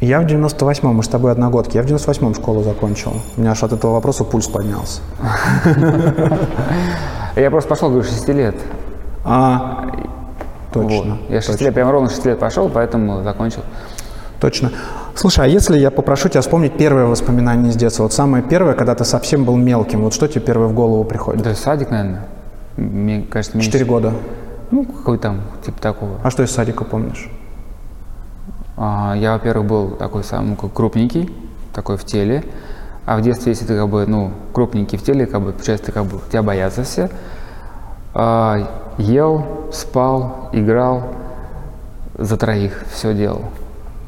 Я 0.00 0.20
в 0.20 0.26
98-м, 0.26 0.94
мы 0.94 1.02
с 1.02 1.08
тобой 1.08 1.32
одногодки. 1.32 1.76
Я 1.76 1.82
в 1.82 1.86
98-м 1.86 2.34
школу 2.34 2.62
закончил. 2.62 3.14
У 3.36 3.40
меня 3.40 3.50
аж 3.50 3.62
от 3.64 3.72
этого 3.72 3.94
вопроса 3.94 4.22
пульс 4.22 4.46
поднялся. 4.46 5.00
Я 7.36 7.50
просто 7.50 7.68
пошел, 7.68 7.88
говорю, 7.88 8.04
6 8.04 8.28
лет. 8.28 8.54
А, 9.24 9.86
точно. 10.72 11.18
Вот. 11.22 11.30
Я 11.30 11.40
6 11.40 11.52
точно. 11.52 11.64
лет, 11.64 11.74
прям 11.74 11.90
ровно 11.90 12.08
6 12.08 12.24
лет 12.26 12.38
пошел, 12.38 12.68
поэтому 12.68 13.22
закончил. 13.22 13.62
Точно. 14.40 14.70
Слушай, 15.14 15.46
а 15.46 15.48
если 15.48 15.76
я 15.78 15.90
попрошу 15.90 16.28
тебя 16.28 16.42
вспомнить 16.42 16.76
первое 16.76 17.06
воспоминание 17.06 17.70
из 17.70 17.76
детства, 17.76 18.04
вот 18.04 18.12
самое 18.12 18.42
первое, 18.44 18.74
когда 18.74 18.94
ты 18.94 19.04
совсем 19.04 19.44
был 19.44 19.56
мелким, 19.56 20.02
вот 20.02 20.14
что 20.14 20.28
тебе 20.28 20.42
первое 20.42 20.68
в 20.68 20.74
голову 20.74 21.02
приходит? 21.04 21.42
Да, 21.42 21.54
садик, 21.54 21.90
наверное. 21.90 22.26
Мне 22.76 23.22
кажется, 23.22 23.56
меньше. 23.56 23.70
Четыре 23.70 23.84
года. 23.84 24.12
Ну, 24.70 24.84
какой 24.84 25.18
там, 25.18 25.40
типа 25.64 25.80
такого. 25.80 26.12
А 26.22 26.30
что 26.30 26.44
из 26.44 26.52
садика 26.52 26.84
помнишь? 26.84 27.28
А, 28.76 29.14
Я, 29.16 29.32
во-первых, 29.32 29.66
был 29.66 29.90
такой 29.90 30.22
самый 30.22 30.56
крупненький, 30.56 31.34
такой 31.74 31.96
в 31.96 32.04
теле. 32.04 32.44
А 33.04 33.16
в 33.16 33.22
детстве, 33.22 33.52
если 33.52 33.64
ты 33.64 33.76
как 33.76 33.88
бы, 33.88 34.06
ну, 34.06 34.30
крупненький 34.52 34.98
в 34.98 35.02
теле, 35.02 35.26
как 35.26 35.40
бы, 35.40 35.52
получается, 35.52 35.86
ты 35.86 35.92
как 35.92 36.04
бы, 36.04 36.20
тебя 36.30 36.42
боятся 36.42 36.84
все. 36.84 37.10
А, 38.14 38.68
ел, 38.98 39.44
спал, 39.72 40.48
играл, 40.52 41.02
за 42.16 42.36
троих 42.36 42.84
все 42.92 43.14
делал. 43.14 43.42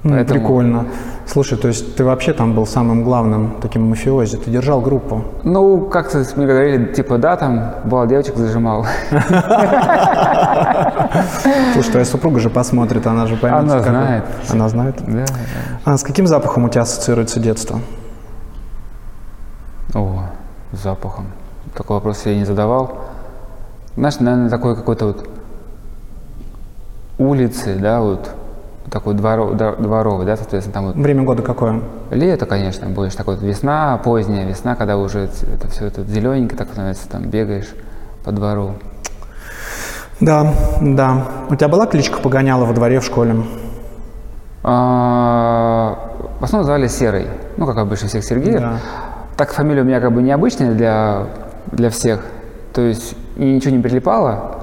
М, 0.05 0.11
Поэтому- 0.13 0.41
Прикольно. 0.41 0.85
Слушай, 1.27 1.59
то 1.59 1.69
есть 1.69 1.95
ты 1.95 2.05
вообще 2.05 2.33
там 2.33 2.55
был 2.55 2.67
самым 2.67 3.05
главным 3.05 3.55
таким 3.63 3.89
мафиози, 3.89 4.37
ты 4.37 4.51
держал 4.51 4.81
группу. 4.81 5.23
Ну, 5.45 5.83
как-то 5.83 6.25
мне 6.35 6.47
говорили, 6.47 6.87
типа, 6.93 7.19
да, 7.19 7.37
там, 7.37 7.73
бывал 7.85 8.07
девочек 8.09 8.37
зажимал. 8.37 8.85
Слушай, 11.73 11.91
твоя 11.91 12.05
супруга 12.05 12.41
же 12.41 12.51
посмотрит, 12.51 13.07
она 13.07 13.27
же 13.27 13.37
поймет. 13.37 13.61
Она 13.61 13.81
знает. 13.81 14.25
Она 14.49 14.69
знает? 14.69 14.97
Да. 15.07 15.25
А 15.85 15.97
с 15.97 16.03
каким 16.03 16.27
запахом 16.27 16.65
у 16.65 16.69
тебя 16.69 16.83
ассоциируется 16.83 17.39
детство? 17.39 17.81
О, 19.95 20.25
запахом. 20.73 21.27
Такой 21.77 21.97
вопрос 21.97 22.23
я 22.27 22.35
не 22.35 22.45
задавал. 22.45 22.97
Знаешь, 23.97 24.19
наверное, 24.21 24.51
такой 24.51 24.77
какой-то 24.77 25.07
вот 25.07 25.29
улицы, 27.19 27.77
да, 27.77 28.01
вот 28.01 28.31
такой 28.91 29.15
дворов, 29.15 29.57
дворовый, 29.57 30.27
да, 30.27 30.37
соответственно, 30.37 30.75
там 30.75 30.87
вот 30.87 30.97
Время 30.97 31.23
года 31.23 31.43
какое? 31.43 31.81
лето, 32.11 32.47
конечно, 32.47 32.89
больше 32.89 33.17
такой 33.17 33.37
вот 33.37 33.45
весна, 33.45 33.99
поздняя 34.03 34.47
весна, 34.47 34.75
когда 34.75 34.97
уже 34.97 35.21
это 35.55 35.69
все 35.69 35.87
это 35.87 36.03
зелененько 36.05 36.57
так 36.57 36.69
становится, 36.73 37.09
там 37.09 37.25
бегаешь 37.25 37.69
по 38.25 38.33
двору. 38.33 38.75
Да, 40.21 40.53
да. 40.81 41.27
У 41.49 41.57
тебя 41.57 41.69
была 41.69 41.87
кличка 41.87 42.21
Погоняла 42.21 42.67
во 42.67 42.75
дворе 42.75 43.01
в 43.01 43.05
школе? 43.05 43.37
А, 44.63 45.97
В 46.41 46.45
основном 46.45 46.67
звали 46.67 46.89
Серый, 46.89 47.27
ну, 47.57 47.67
как 47.67 47.79
обычно 47.79 48.09
всех 48.09 48.25
Сергеев. 48.25 48.61
Да. 48.61 48.77
Так 49.37 49.53
фамилия 49.53 49.81
у 49.83 49.85
меня 49.85 50.01
как 50.01 50.13
бы 50.13 50.23
необычная 50.23 50.73
для, 50.75 51.27
для 51.73 51.89
всех, 51.89 52.21
то 52.75 52.83
есть 52.83 53.15
и 53.37 53.45
ничего 53.45 53.75
не 53.75 53.83
прилипало, 53.83 54.57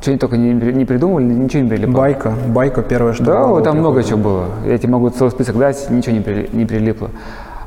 что 0.00 0.10
они 0.10 0.18
только 0.18 0.36
не, 0.36 0.52
не 0.52 0.84
придумали, 0.84 1.24
ничего 1.24 1.62
не 1.62 1.68
прилипало. 1.68 1.96
Байка. 2.02 2.32
Байка 2.48 2.82
первое, 2.82 3.12
что 3.12 3.24
Да, 3.24 3.46
вот 3.46 3.64
там 3.64 3.78
много 3.78 3.96
приходит. 4.02 4.08
чего 4.20 4.30
было. 4.30 4.44
Я 4.66 4.78
тебе 4.78 4.92
могу 4.92 5.10
целый 5.10 5.30
список 5.30 5.56
дать, 5.58 5.90
ничего 5.90 6.14
не, 6.14 6.20
при- 6.20 6.48
не 6.52 6.64
прилипло. 6.64 7.10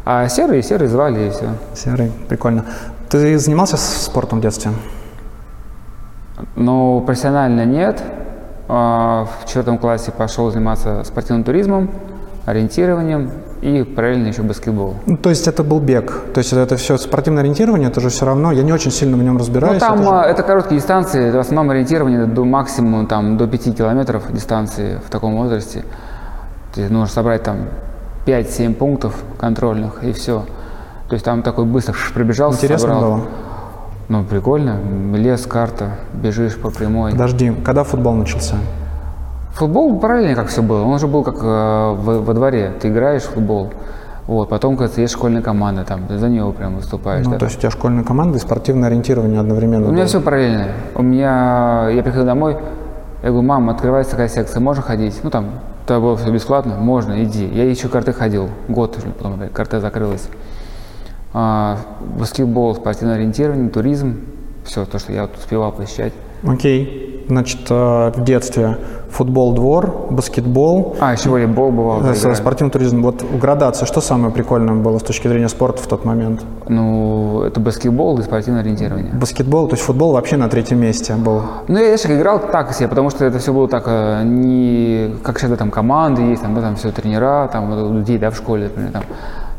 А 0.06 0.28
серый, 0.28 0.62
серый 0.64 0.88
звали 0.88 1.28
и 1.28 1.30
все. 1.30 1.46
Серый, 1.74 2.12
прикольно. 2.28 2.66
Ты 3.10 3.38
занимался 3.38 3.78
спортом 3.78 4.40
в 4.40 4.42
детстве? 4.42 4.72
Но 6.56 7.00
профессионально 7.02 7.66
нет. 7.66 8.02
А, 8.68 9.28
В 9.42 9.46
четвертом 9.46 9.78
классе 9.78 10.12
пошел 10.12 10.50
заниматься 10.52 11.04
спортивным 11.04 11.44
туризмом, 11.44 11.90
ориентированием 12.46 13.32
и 13.64 13.84
параллельно 13.84 14.28
еще 14.28 14.42
баскетбол. 14.42 14.96
Ну, 15.06 15.18
то 15.18 15.30
есть 15.30 15.48
это 15.48 15.64
был 15.64 15.80
бег. 15.80 16.12
То 16.34 16.40
есть 16.40 16.52
это 16.52 16.76
все 16.76 16.98
спортивное 16.98 17.44
ориентирование, 17.44 17.90
это 17.90 18.02
же 18.02 18.10
все 18.10 18.26
равно, 18.26 18.52
я 18.52 18.62
не 18.64 18.74
очень 18.74 18.92
сильно 18.92 19.16
в 19.16 19.24
нем 19.24 19.34
Ну, 19.36 19.40
разбираюсь. 19.40 19.80
там 19.80 19.94
это 20.02 20.04
же- 20.04 20.10
а, 20.10 20.24
это 20.24 20.44
короткие 20.44 20.80
дистанции, 20.82 21.32
в 21.32 21.40
основном 21.40 21.72
ориентирование 21.72 22.26
до 22.26 22.44
максимум 22.44 23.08
там, 23.08 23.38
до 23.38 23.48
5 23.48 23.72
километров 23.72 24.24
дистанции 24.34 25.00
в 25.06 25.10
таком 25.10 25.38
возрасте. 25.38 25.86
Ты 26.76 26.90
нужно 26.90 27.08
собрать 27.08 27.44
там 27.44 27.58
5-7 28.26 28.74
пунктов 28.74 29.16
контрольных 29.40 30.04
и 30.04 30.12
все. 30.12 30.44
То 31.08 31.14
есть 31.14 31.24
там 31.26 31.42
такой 31.42 31.66
быстро 31.66 31.96
пробежался, 32.14 32.58
Интересно 32.58 32.88
собрал. 32.90 33.02
было? 33.18 33.22
Ну, 34.10 34.24
прикольно. 34.26 34.78
Лес, 35.16 35.46
карта, 35.46 35.92
бежишь 36.14 36.58
по 36.58 36.70
прямой. 36.70 37.12
Подожди, 37.12 37.54
когда 37.64 37.84
футбол 37.86 38.14
начался? 38.16 38.56
Футбол 39.54 40.00
параллельно 40.00 40.36
как 40.36 40.48
все 40.48 40.62
было. 40.62 40.84
Он 40.84 40.94
уже 40.94 41.08
был 41.08 41.24
как 41.24 41.36
э, 41.36 41.40
во, 41.42 42.22
во 42.22 42.34
дворе. 42.34 42.74
Ты 42.82 42.90
играешь 42.90 43.24
в 43.24 43.34
футбол. 43.34 43.72
Вот, 44.26 44.50
потом, 44.50 44.78
кажется, 44.78 45.02
есть 45.02 45.14
школьная 45.14 45.42
команда, 45.42 45.84
там, 45.84 46.08
за 46.10 46.30
нее 46.30 46.52
прям 46.58 46.78
выступаешь. 46.78 47.26
Ну, 47.26 47.34
да, 47.34 47.40
то 47.40 47.46
есть 47.46 47.58
у 47.58 47.60
тебя 47.60 47.72
школьная 47.72 48.06
команда 48.06 48.38
и 48.38 48.40
спортивное 48.40 48.88
ориентирование 48.88 49.40
одновременно. 49.40 49.88
У 49.88 49.92
меня 49.92 50.04
было. 50.04 50.08
все 50.08 50.22
параллельно. 50.22 50.68
У 50.96 51.04
меня, 51.04 51.90
я 51.90 52.02
приходил 52.04 52.26
домой, 52.26 52.56
я 53.22 53.30
говорю, 53.30 53.46
мам, 53.46 53.70
открывается 53.70 54.12
такая 54.12 54.30
секция, 54.30 54.62
можно 54.62 54.82
ходить? 54.82 55.20
Ну 55.24 55.30
там, 55.30 55.50
это 55.84 56.00
было 56.00 56.16
все 56.16 56.32
бесплатно, 56.32 56.78
можно, 56.78 57.22
иди. 57.22 57.46
Я 57.46 57.70
еще 57.70 57.90
карты 57.90 58.14
ходил, 58.14 58.48
год 58.70 58.98
уже, 58.98 59.08
потом 59.08 59.38
карте 59.50 59.82
закрылась. 59.82 60.30
А, 61.34 61.78
баскетбол, 62.18 62.76
спортивное 62.76 63.16
ориентирование, 63.16 63.70
туризм, 63.70 64.22
все 64.64 64.86
то, 64.86 65.00
что 65.00 65.12
я 65.12 65.24
вот 65.24 65.36
успевал 65.38 65.74
посещать. 65.74 66.14
Окей. 66.48 67.26
Значит, 67.30 67.60
э, 67.70 68.12
в 68.16 68.24
детстве 68.26 68.78
футбол, 69.10 69.54
двор, 69.54 70.08
баскетбол, 70.10 70.98
А, 71.00 71.14
еще 71.14 71.30
волейбол 71.30 71.72
бывал. 71.72 72.02
э, 72.02 72.14
поиграли. 72.14 72.34
спортивный 72.34 72.72
туризм. 72.72 73.02
Вот 73.02 73.22
в 73.22 73.38
градации 73.40 73.86
что 73.86 74.02
самое 74.02 74.34
прикольное 74.34 74.74
было 74.76 74.98
с 75.00 75.04
точки 75.04 75.28
зрения 75.30 75.48
спорта 75.48 75.82
в 75.82 75.88
тот 75.88 76.04
момент? 76.04 76.42
Ну, 76.68 77.44
это 77.44 77.60
баскетбол 77.62 78.20
и 78.20 78.24
спортивное 78.24 78.62
ориентирование. 78.62 79.14
Баскетбол, 79.14 79.68
то 79.68 79.76
есть 79.76 79.84
футбол 79.86 80.12
вообще 80.14 80.36
на 80.36 80.50
третьем 80.50 80.80
месте 80.80 81.16
был. 81.16 81.44
Ну, 81.68 81.78
я, 81.78 81.86
конечно, 81.86 82.14
играл 82.14 82.40
так 82.40 82.74
себе, 82.74 82.90
потому 82.90 83.10
что 83.10 83.24
это 83.24 83.40
все 83.40 83.54
было 83.54 83.70
так, 83.70 83.84
э, 83.88 84.24
не 84.26 85.16
как 85.24 85.40
сейчас, 85.40 85.52
да, 85.52 85.56
там 85.56 85.72
команды 85.72 86.24
есть, 86.24 86.42
там, 86.42 86.54
да, 86.56 86.62
там 86.62 86.76
все 86.76 86.92
тренера, 86.92 87.48
там 87.54 87.96
людей, 88.00 88.18
да, 88.18 88.32
в 88.32 88.36
школе, 88.36 88.66
например, 88.66 88.92
там. 88.92 89.04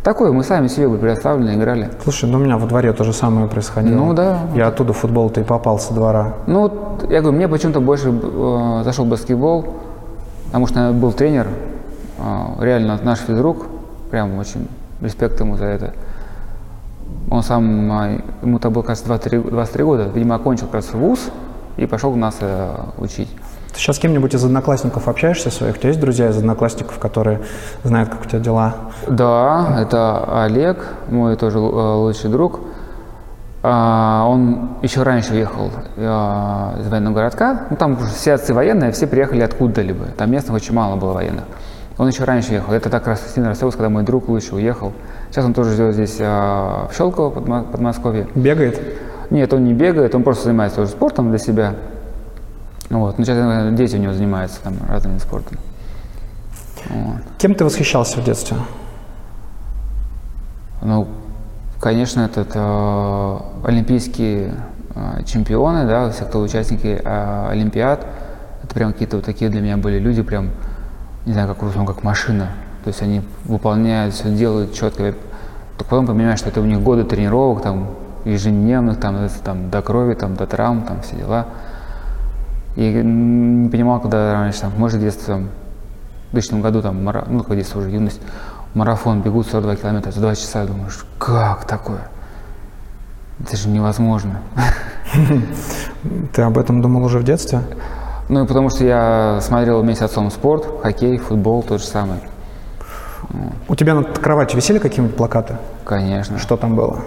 Такое, 0.05 0.33
мы 0.33 0.45
сами 0.45 0.69
себе 0.69 0.87
были 0.87 1.01
предоставлены, 1.01 1.57
играли. 1.57 1.89
Слушай, 2.03 2.29
ну 2.29 2.37
у 2.37 2.41
меня 2.43 2.59
во 2.59 2.67
дворе 2.67 2.93
то 2.93 3.05
же 3.05 3.15
самое 3.15 3.49
происходило. 3.49 3.97
Ну 3.97 4.13
да. 4.13 4.41
Я 4.55 4.67
оттуда 4.69 4.93
в 4.93 4.99
футбол-то 4.99 5.41
и 5.41 5.45
попал 5.45 5.79
со 5.79 5.95
двора. 5.95 6.35
Ну, 6.47 6.61
вот, 6.61 7.11
я 7.11 7.23
говорю, 7.23 7.39
мне 7.39 7.49
почему-то 7.49 7.81
больше 7.81 8.11
э, 8.13 8.83
зашел 8.85 9.07
баскетбол, 9.07 9.65
потому 10.49 10.67
что 10.67 10.93
был 10.93 11.13
тренер, 11.13 11.49
э, 12.19 12.23
реально 12.61 13.01
наш 13.03 13.21
физрук, 13.21 13.65
прям 14.11 14.39
очень 14.39 14.69
респект 15.01 15.41
ему 15.41 15.57
за 15.57 15.65
это. 15.65 15.95
Он 17.31 17.43
сам, 17.43 17.91
э, 17.91 18.21
ему-то 18.43 18.69
было, 18.69 18.83
кажется, 18.83 19.07
23, 19.07 19.39
23 19.39 19.85
года, 19.85 20.11
видимо, 20.15 20.35
окончил 20.35 20.67
как 20.67 20.75
раз 20.75 20.93
вуз 20.93 21.31
и 21.79 21.87
пошел 21.87 22.15
нас 22.15 22.37
э, 22.41 22.75
учить. 22.99 23.31
Ты 23.75 23.81
сейчас 23.81 23.97
с 23.97 23.99
кем-нибудь 23.99 24.33
из 24.33 24.45
одноклассников 24.45 25.09
общаешься 25.09 25.51
своих? 25.51 25.75
У 25.75 25.79
тебя 25.79 25.89
есть 25.89 26.01
друзья 26.01 26.29
из 26.29 26.39
одноклассников, 26.39 26.99
которые 27.01 27.41
знают, 27.83 28.09
как 28.09 28.21
у 28.25 28.25
тебя 28.29 28.39
дела? 28.39 28.75
Да, 29.09 29.79
это 29.81 30.45
Олег, 30.45 30.87
мой 31.11 31.35
тоже 31.35 31.59
э, 31.59 31.61
лучший 31.61 32.31
друг. 32.31 32.61
А, 33.65 34.27
Он 34.29 34.69
еще 34.83 35.03
раньше 35.03 35.33
уехал 35.33 35.73
э, 35.97 36.81
из 36.81 36.89
военного 36.89 37.15
городка. 37.15 37.63
Ну, 37.71 37.77
там 37.77 37.97
все 37.97 38.35
отцы 38.35 38.55
военные, 38.55 38.93
все 38.93 39.09
приехали 39.09 39.41
откуда-либо. 39.43 40.05
Там 40.17 40.31
местных 40.31 40.55
очень 40.55 40.73
мало 40.73 40.95
было 40.95 41.13
военных. 41.13 41.45
Он 41.99 42.07
еще 42.07 42.23
раньше 42.23 42.53
уехал. 42.53 42.75
Это 42.75 42.91
так 42.91 43.07
раз 43.09 43.23
сильно 43.35 43.49
расстроился, 43.49 43.79
когда 43.79 43.89
мой 43.89 44.05
друг 44.05 44.29
лучший 44.29 44.57
уехал. 44.57 44.93
Сейчас 45.31 45.47
он 45.47 45.53
тоже 45.53 45.75
живет 45.75 45.95
здесь 45.95 46.17
э, 46.21 46.25
в 46.25 46.91
Щелково, 46.97 47.31
под 47.31 47.49
Мо- 47.49 47.65
Подмосковье. 47.65 48.29
Бегает? 48.37 48.81
Нет, 49.31 49.53
он 49.53 49.65
не 49.65 49.73
бегает, 49.73 50.15
он 50.15 50.23
просто 50.23 50.45
занимается 50.45 50.77
тоже 50.77 50.93
спортом 50.93 51.31
для 51.31 51.39
себя. 51.39 51.75
Вот. 52.95 53.19
Ну, 53.19 53.25
сейчас 53.25 53.75
дети 53.75 53.97
у 53.97 53.99
него 53.99 54.13
занимаются 54.13 54.61
там 54.63 54.75
разными 54.89 55.19
спортом. 55.19 55.59
Вот. 56.89 57.23
Кем 57.39 57.55
ты 57.55 57.65
восхищался 57.65 58.21
в 58.21 58.25
детстве? 58.25 58.57
Ну, 60.81 61.09
конечно, 61.81 62.21
это 62.21 62.47
э, 62.55 63.39
олимпийские 63.67 64.55
э, 64.95 65.25
чемпионы, 65.25 65.87
да, 65.87 66.11
все, 66.11 66.25
кто 66.25 66.41
участники 66.41 67.01
э, 67.03 67.49
Олимпиад. 67.51 68.07
Это 68.63 68.75
прям 68.75 68.93
какие-то 68.93 69.17
вот 69.17 69.25
такие 69.25 69.51
для 69.51 69.61
меня 69.61 69.77
были 69.77 69.99
люди, 69.99 70.23
прям, 70.23 70.51
не 71.27 71.33
знаю, 71.33 71.49
как, 71.49 71.63
ну, 71.75 71.85
как 71.85 72.05
машина. 72.05 72.51
То 72.85 72.89
есть 72.89 73.03
они 73.03 73.23
выполняют, 73.45 74.15
все 74.15 74.31
делают 74.31 74.73
четко. 74.73 75.15
Только 75.79 75.91
потом 75.91 76.07
понимаешь, 76.07 76.39
что 76.39 76.51
это 76.51 76.61
у 76.61 76.65
них 76.65 76.81
годы 76.81 77.03
тренировок, 77.03 77.63
там, 77.63 77.89
ежедневных, 78.25 79.01
там, 79.01 79.29
там, 79.43 79.71
до 79.71 79.83
крови, 79.83 80.15
там, 80.15 80.37
до 80.37 80.47
травм, 80.47 80.83
там, 80.83 81.03
все 81.03 81.17
дела. 81.17 81.47
И 82.77 82.91
не 82.93 83.69
понимал, 83.69 84.01
когда 84.01 84.33
раньше, 84.33 84.63
там, 84.63 84.73
может, 84.77 84.99
в 84.99 85.03
детстве, 85.03 85.35
там, 85.35 85.49
в 86.31 86.33
2000 86.33 86.61
году, 86.61 86.83
там, 86.83 87.05
мара- 87.05 87.25
ну, 87.29 87.43
как 87.45 87.57
детство 87.57 87.79
уже, 87.79 87.91
юность, 87.91 88.21
марафон, 88.75 89.21
бегут 89.23 89.47
42 89.47 89.77
километра 89.77 90.11
за 90.11 90.21
2 90.21 90.35
часа, 90.35 90.65
думаешь, 90.67 91.05
как 91.19 91.65
такое? 91.67 92.09
Это 93.41 93.57
же 93.57 93.69
невозможно. 93.69 94.41
Ты 96.33 96.43
об 96.43 96.59
этом 96.59 96.83
думал 96.83 97.05
уже 97.05 97.19
в 97.19 97.25
детстве? 97.25 97.61
Ну 98.29 98.45
и 98.45 98.47
потому 98.47 98.71
что 98.71 98.85
я 98.85 99.39
смотрел 99.43 99.81
вместе 99.83 100.03
с 100.07 100.11
отцом 100.11 100.31
спорт, 100.31 100.67
хоккей, 100.83 101.19
футбол, 101.19 101.63
то 101.63 101.79
же 101.79 101.85
самое. 101.85 102.21
У 103.69 103.75
тебя 103.75 103.95
над 103.95 104.19
кроватью 104.19 104.57
висели 104.57 104.79
какие-нибудь 104.79 105.17
плакаты? 105.17 105.57
Конечно. 105.85 106.39
Что 106.39 106.57
там 106.57 106.75
было? 106.77 107.01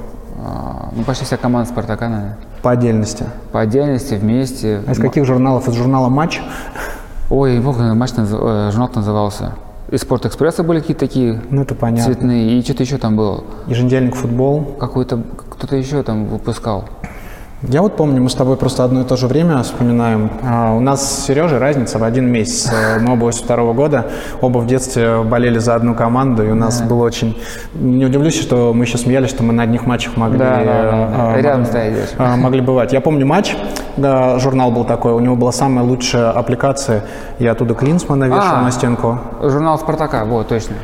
А, 0.43 0.89
Ну, 0.95 1.03
почти 1.03 1.25
вся 1.25 1.37
команда 1.37 1.69
Спартака, 1.69 2.07
наверное. 2.09 2.37
По 2.67 2.73
отдельности. 2.73 3.23
По 3.53 3.61
отдельности, 3.61 4.15
вместе. 4.15 4.81
А 4.85 4.91
из 4.91 4.97
каких 4.99 5.23
журналов? 5.23 5.69
Из 5.69 5.73
журнала 5.75 6.09
«Матч»? 6.09 6.41
Ой, 7.29 7.55
не 7.55 7.63
помню, 7.63 7.95
матч 7.95 8.11
э, 8.17 8.71
журнал 8.71 8.89
назывался. 8.93 9.53
Из 9.89 10.01
Спортэкспресса 10.01 10.63
были 10.63 10.81
какие-то 10.81 10.99
такие 10.99 11.41
Ну, 11.49 11.61
это 11.61 11.75
понятно. 11.75 12.13
цветные, 12.13 12.59
и 12.59 12.61
что-то 12.61 12.83
еще 12.83 12.97
там 12.97 13.15
было. 13.15 13.45
Еженедельник 13.67 14.15
«Футбол». 14.15 14.75
Какой-то, 14.81 15.23
кто-то 15.49 15.77
еще 15.77 16.03
там 16.03 16.25
выпускал. 16.25 16.89
Я 17.63 17.81
вот 17.81 17.95
помню, 17.97 18.21
мы 18.21 18.29
с 18.29 18.35
тобой 18.35 18.55
просто 18.55 18.83
одно 18.83 19.01
и 19.01 19.03
то 19.03 19.15
же 19.17 19.25
время 19.25 19.63
вспоминаем. 19.63 20.29
А, 20.47 20.75
у 20.75 20.79
нас 20.79 21.01
с 21.01 21.25
Сережей 21.25 21.57
разница 21.57 21.97
в 21.97 22.03
один 22.03 22.31
месяц. 22.31 22.71
Э, 22.71 22.99
Мы 22.99 23.13
оба 23.13 23.23
82 23.25 23.73
года, 23.73 24.05
оба 24.41 24.59
в 24.59 24.67
детстве 24.67 25.23
болели 25.23 25.57
за 25.57 25.73
одну 25.73 25.95
команду, 25.95 26.43
и 26.45 26.51
у 26.51 26.55
нас 26.55 26.83
было 26.83 27.03
очень... 27.05 27.35
Не 27.73 28.05
удивлюсь, 28.05 28.39
что 28.39 28.73
мы 28.75 28.83
еще 28.85 28.99
смеялись, 28.99 29.31
что 29.31 29.41
мы 29.41 29.53
на 29.53 29.63
одних 29.63 29.87
матчах 29.87 30.17
могли... 30.17 30.37
Да, 30.37 30.57
да, 30.57 30.63
да. 30.63 31.33
э, 31.35 31.41
Рядом 31.41 31.65
стоять 31.65 32.13
э, 32.15 32.35
Могли 32.35 32.61
бывать. 32.61 32.93
Я 32.93 33.01
помню 33.01 33.25
матч, 33.25 33.57
да, 33.97 34.37
журнал 34.37 34.69
был 34.71 34.83
такой, 34.83 35.13
у 35.13 35.19
него 35.19 35.35
была 35.35 35.51
самая 35.51 35.83
лучшая 35.83 36.29
аппликация. 36.29 37.05
Я 37.39 37.53
оттуда 37.53 37.73
Клинсмана 37.73 38.25
вешал 38.25 38.57
А. 38.57 38.61
на 38.61 38.69
стенку. 38.71 39.17
Журнал 39.41 39.79
Спартака, 39.79 40.25
вот, 40.25 40.47
точно. 40.47 40.75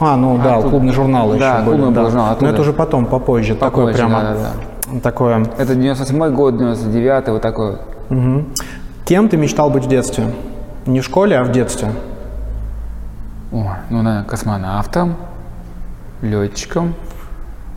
А, 0.00 0.16
ну 0.16 0.40
да, 0.42 0.60
тут- 0.62 0.70
клубный 0.70 0.92
журнал 0.94 1.28
еще 1.34 1.40
да, 1.40 1.58
были. 1.60 1.76
клубный 1.76 1.90
был 1.94 2.04
журнал, 2.06 2.26
Но 2.28 2.32
оттуда. 2.32 2.50
это 2.50 2.60
уже 2.62 2.72
потом, 2.72 3.04
попозже. 3.04 3.54
такое 3.54 3.84
Попозже, 3.88 3.98
прямо... 3.98 4.20
да, 4.22 4.32
да, 4.32 4.50
Такое... 5.02 5.46
Это 5.58 5.74
98 5.74 6.34
год, 6.34 6.58
99 6.58 7.28
вот 7.28 7.42
такой. 7.42 7.76
Мгм. 8.10 8.54
Кем 9.04 9.28
ты 9.28 9.36
мечтал 9.36 9.70
быть 9.70 9.84
в 9.84 9.88
детстве? 9.88 10.26
Не 10.86 11.00
в 11.00 11.04
школе, 11.04 11.38
а 11.38 11.44
в 11.44 11.52
детстве. 11.52 11.88
О, 13.52 13.76
ну, 13.88 14.02
наверное, 14.02 14.24
космонавтом, 14.24 15.16
летчиком. 16.20 16.94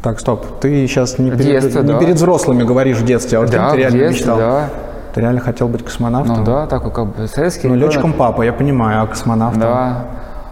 Так, 0.02 0.20
стоп. 0.20 0.60
Ты 0.60 0.88
сейчас 0.88 1.18
не, 1.18 1.32
перед, 1.32 1.46
детстве, 1.46 1.82
не 1.82 1.94
да. 1.94 2.00
перед 2.00 2.16
взрослыми 2.16 2.64
говоришь 2.64 2.98
в 2.98 3.06
детстве, 3.06 3.38
а 3.38 3.42
вот 3.42 3.52
кем 3.52 3.62
да, 3.62 3.72
ты 3.72 3.78
реально 3.78 4.00
детстве, 4.00 4.18
мечтал? 4.18 4.38
да. 4.38 4.70
Ты 5.14 5.22
реально 5.22 5.40
хотел 5.42 5.68
быть 5.68 5.84
космонавтом? 5.84 6.38
Ну 6.38 6.44
да, 6.44 6.68
такой 6.68 6.92
как 6.92 7.08
бы 7.08 7.28
советский 7.28 7.68
Ну, 7.68 7.76
ребенок. 7.76 7.94
летчиком 7.94 8.14
папа, 8.14 8.44
я 8.44 8.54
понимаю, 8.54 9.04
а 9.04 9.08
космонавтом? 9.08 9.62
Да. 9.62 10.06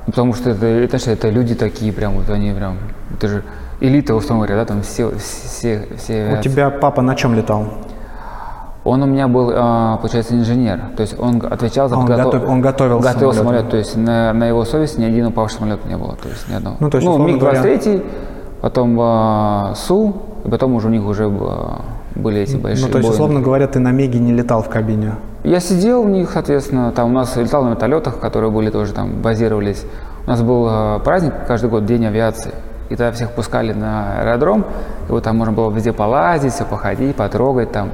Ну, 0.07 0.11
потому 0.11 0.33
что 0.33 0.49
это, 0.49 0.65
это, 0.65 0.97
это 1.09 1.29
люди 1.29 1.55
такие 1.55 1.93
прям, 1.93 2.13
вот 2.13 2.29
они 2.29 2.51
прям, 2.51 2.77
это 3.13 3.27
же 3.27 3.43
элита, 3.79 4.15
условно 4.15 4.45
говоря, 4.45 4.61
да, 4.61 4.65
там 4.65 4.81
все, 4.81 5.11
все, 5.17 5.87
все 5.97 6.37
У 6.39 6.41
тебя 6.41 6.69
папа 6.69 7.01
на 7.01 7.15
чем 7.15 7.35
летал? 7.35 7.65
Он 8.83 9.01
у 9.01 9.07
меня 9.07 9.27
был, 9.27 9.51
а, 9.51 9.97
получается, 9.97 10.35
инженер. 10.35 10.79
То 10.95 11.01
есть 11.01 11.19
он 11.19 11.41
отвечал 11.49 11.89
за 11.89 11.97
Он 11.97 12.05
подготов- 12.05 12.33
готов- 12.33 12.49
он 12.49 12.61
готовил 12.61 12.99
готовил 12.99 13.33
самолет. 13.33 13.61
самолет. 13.61 13.69
То 13.71 13.77
есть 13.77 13.97
на, 13.97 14.31
на 14.33 14.47
его 14.47 14.63
совести 14.63 14.99
ни 14.99 15.05
один 15.05 15.25
упавший 15.27 15.57
самолет 15.57 15.85
не 15.85 15.97
было. 15.97 16.15
То 16.15 16.29
есть 16.29 16.47
ни 16.47 16.53
одного. 16.53 16.77
Ну, 16.79 16.89
то 16.91 16.97
есть, 16.97 17.07
условно 17.07 17.31
МиГ-23, 17.31 18.05
потом 18.61 18.97
а, 19.01 19.73
Су, 19.75 20.15
и 20.45 20.49
потом 20.49 20.75
уже 20.75 20.87
у 20.87 20.91
них 20.91 21.03
уже 21.03 21.25
а, 21.25 21.81
были 22.13 22.41
эти 22.41 22.57
большие 22.57 22.85
ну, 22.85 22.91
то 22.91 22.99
есть, 22.99 23.09
Боинги. 23.09 23.13
условно 23.13 23.41
говоря, 23.41 23.67
ты 23.67 23.79
на 23.79 23.91
Меге 23.91 24.19
не 24.19 24.33
летал 24.33 24.61
в 24.61 24.69
кабине. 24.69 25.15
Я 25.43 25.59
сидел 25.59 26.03
в 26.03 26.09
них, 26.09 26.29
соответственно, 26.31 26.91
там 26.91 27.09
у 27.09 27.13
нас 27.13 27.35
летал 27.37 27.63
на 27.63 27.69
вертолетах, 27.71 28.19
которые 28.19 28.51
были 28.51 28.69
тоже 28.69 28.93
там, 28.93 29.19
базировались. 29.21 29.83
У 30.25 30.29
нас 30.29 30.41
был 30.43 30.67
э, 30.69 30.99
праздник 31.03 31.33
каждый 31.47 31.69
год, 31.71 31.85
День 31.85 32.05
авиации. 32.05 32.51
И 32.89 32.95
тогда 32.95 33.11
всех 33.11 33.31
пускали 33.31 33.73
на 33.73 34.19
аэродром, 34.21 34.65
и 35.07 35.11
вот 35.11 35.23
там 35.23 35.37
можно 35.37 35.53
было 35.53 35.71
везде 35.71 35.91
полазить, 35.91 36.53
все 36.53 36.65
походить, 36.65 37.15
потрогать 37.15 37.71
там. 37.71 37.91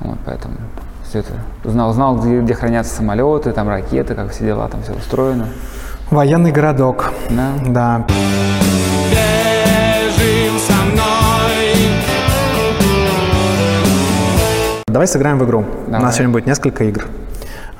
Вот, 0.00 0.18
поэтому 0.24 0.54
все 1.08 1.20
это 1.20 1.32
знал, 1.64 1.92
знал, 1.92 2.16
где, 2.16 2.40
где 2.40 2.54
хранятся 2.54 2.96
самолеты, 2.96 3.52
там 3.52 3.68
ракеты, 3.68 4.14
как 4.14 4.30
все 4.30 4.44
дела, 4.44 4.68
там 4.68 4.82
все 4.82 4.92
устроено. 4.92 5.48
Военный 6.10 6.52
городок. 6.52 7.12
Да. 7.30 7.52
Да. 7.66 8.06
Давай 14.86 15.06
сыграем 15.06 15.38
в 15.38 15.44
игру. 15.44 15.60
У 15.60 15.90
Давай. 15.90 16.06
нас 16.06 16.16
сегодня 16.16 16.32
будет 16.32 16.46
несколько 16.46 16.84
игр. 16.84 17.06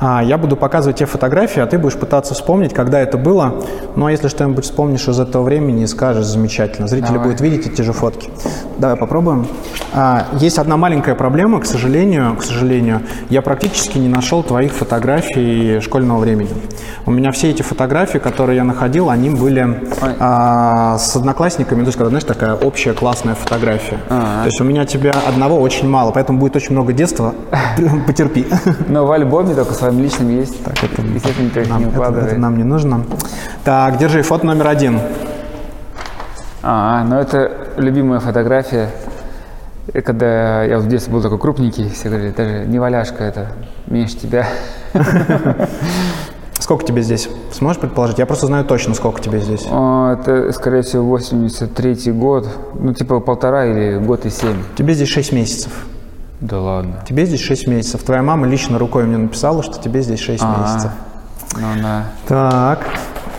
А, 0.01 0.23
я 0.23 0.39
буду 0.39 0.57
показывать 0.57 0.99
тебе 0.99 1.07
фотографии, 1.07 1.61
а 1.61 1.67
ты 1.67 1.77
будешь 1.77 1.97
пытаться 1.97 2.35
вспомнить, 2.35 2.73
когда 2.73 3.01
это 3.01 3.19
было. 3.19 3.65
Ну, 3.97 4.07
а 4.07 4.13
если 4.13 4.29
что-нибудь 4.29 4.65
вспомнишь 4.65 5.09
из 5.09 5.19
этого 5.19 5.43
времени, 5.43 5.85
скажешь 5.87 6.27
замечательно. 6.27 6.87
Зрители 6.87 7.15
Давай. 7.15 7.25
будут 7.29 7.41
видеть 7.41 7.67
эти 7.67 7.83
же 7.83 7.93
фотки. 7.93 8.31
Давай 8.79 8.97
попробуем. 8.97 9.49
А, 9.93 10.27
есть 10.35 10.59
одна 10.59 10.77
маленькая 10.77 11.17
проблема, 11.17 11.61
к 11.61 11.67
сожалению, 11.67 12.37
к 12.37 12.45
сожалению, 12.45 13.03
я 13.29 13.43
практически 13.43 13.99
не 13.99 14.09
нашел 14.09 14.45
твоих 14.45 14.73
фотографий 14.73 15.81
школьного 15.81 16.21
времени. 16.21 16.51
У 17.05 17.11
меня 17.11 17.33
все 17.33 17.51
эти 17.51 17.63
фотографии, 17.63 18.19
которые 18.19 18.57
я 18.57 18.65
находил, 18.65 19.11
они 19.11 19.31
были 19.31 19.83
а, 20.21 20.97
с 20.99 21.17
одноклассниками, 21.17 21.81
то 21.81 21.87
есть, 21.87 21.97
когда, 21.99 22.11
знаешь, 22.11 22.25
такая 22.25 22.55
общая 22.55 22.93
классная 22.93 23.35
фотография. 23.35 23.99
А. 24.11 24.43
То 24.43 24.47
есть 24.47 24.61
у 24.61 24.65
меня 24.65 24.85
тебя 24.85 25.13
одного 25.27 25.59
очень 25.59 25.89
мало, 25.89 26.13
поэтому 26.13 26.39
будет 26.39 26.55
очень 26.55 26.73
много 26.73 26.93
детства. 26.93 27.35
Потерпи. 28.07 28.47
Но 28.89 29.07
в 29.07 29.11
альбоме 29.11 29.55
только 29.55 29.75
своим 29.89 30.03
личным 30.03 30.29
есть. 30.29 30.63
Так, 30.65 30.75
это, 30.85 31.03
естественно, 31.03 31.47
никто 31.47 31.61
их 31.61 31.69
Нам- 31.69 31.79
не 31.79 31.85
это, 31.87 31.95
укладывает. 31.95 32.33
это 32.33 32.41
нам 32.41 32.57
не 32.57 32.65
нужно. 32.65 33.05
Так, 33.65 33.99
держи, 33.99 34.23
фото 34.23 34.47
номер 34.47 34.69
один. 34.69 35.01
А, 36.63 37.05
ну 37.05 37.17
это 37.17 37.51
любимая 37.77 38.21
фотография. 38.21 38.91
И 39.93 40.01
когда 40.03 40.65
я 40.65 40.79
в 40.79 40.87
детстве 40.87 41.13
был 41.15 41.23
такой 41.23 41.39
крупненький, 41.39 41.89
все 41.91 42.09
говорили, 42.09 42.31
это 42.31 42.45
же 42.45 42.67
не 42.67 42.79
валяшка, 42.79 43.25
это 43.25 43.53
меньше 43.87 44.17
тебя. 44.17 44.47
Сколько 46.59 46.85
тебе 46.85 47.01
здесь? 47.01 47.31
Сможешь 47.53 47.81
предположить? 47.81 48.19
Я 48.19 48.27
просто 48.27 48.47
знаю 48.47 48.65
точно, 48.65 48.93
сколько 48.93 49.23
тебе 49.23 49.39
здесь. 49.41 49.63
Это, 49.63 50.51
скорее 50.53 50.83
всего, 50.83 51.05
83 51.05 52.13
год. 52.13 52.47
Ну, 52.75 52.93
типа 52.93 53.21
полтора 53.21 53.65
или 53.65 53.97
год 53.97 54.27
и 54.27 54.31
семь. 54.31 54.57
Тебе 54.77 54.93
здесь 54.93 55.09
6 55.09 55.33
месяцев. 55.33 55.73
Да 56.41 56.61
ладно. 56.61 57.03
Тебе 57.09 57.27
здесь 57.27 57.41
6 57.41 57.67
месяцев. 57.67 58.03
Твоя 58.03 58.23
мама 58.23 58.47
лично 58.47 58.79
рукой 58.79 59.05
мне 59.05 59.17
написала, 59.17 59.63
что 59.63 59.81
тебе 59.83 60.03
здесь 60.03 60.21
6 60.21 60.43
А, 60.45 60.61
месяцев. 60.63 60.91
Ну, 61.57 61.83
да. 61.83 62.05
Так. 62.29 62.87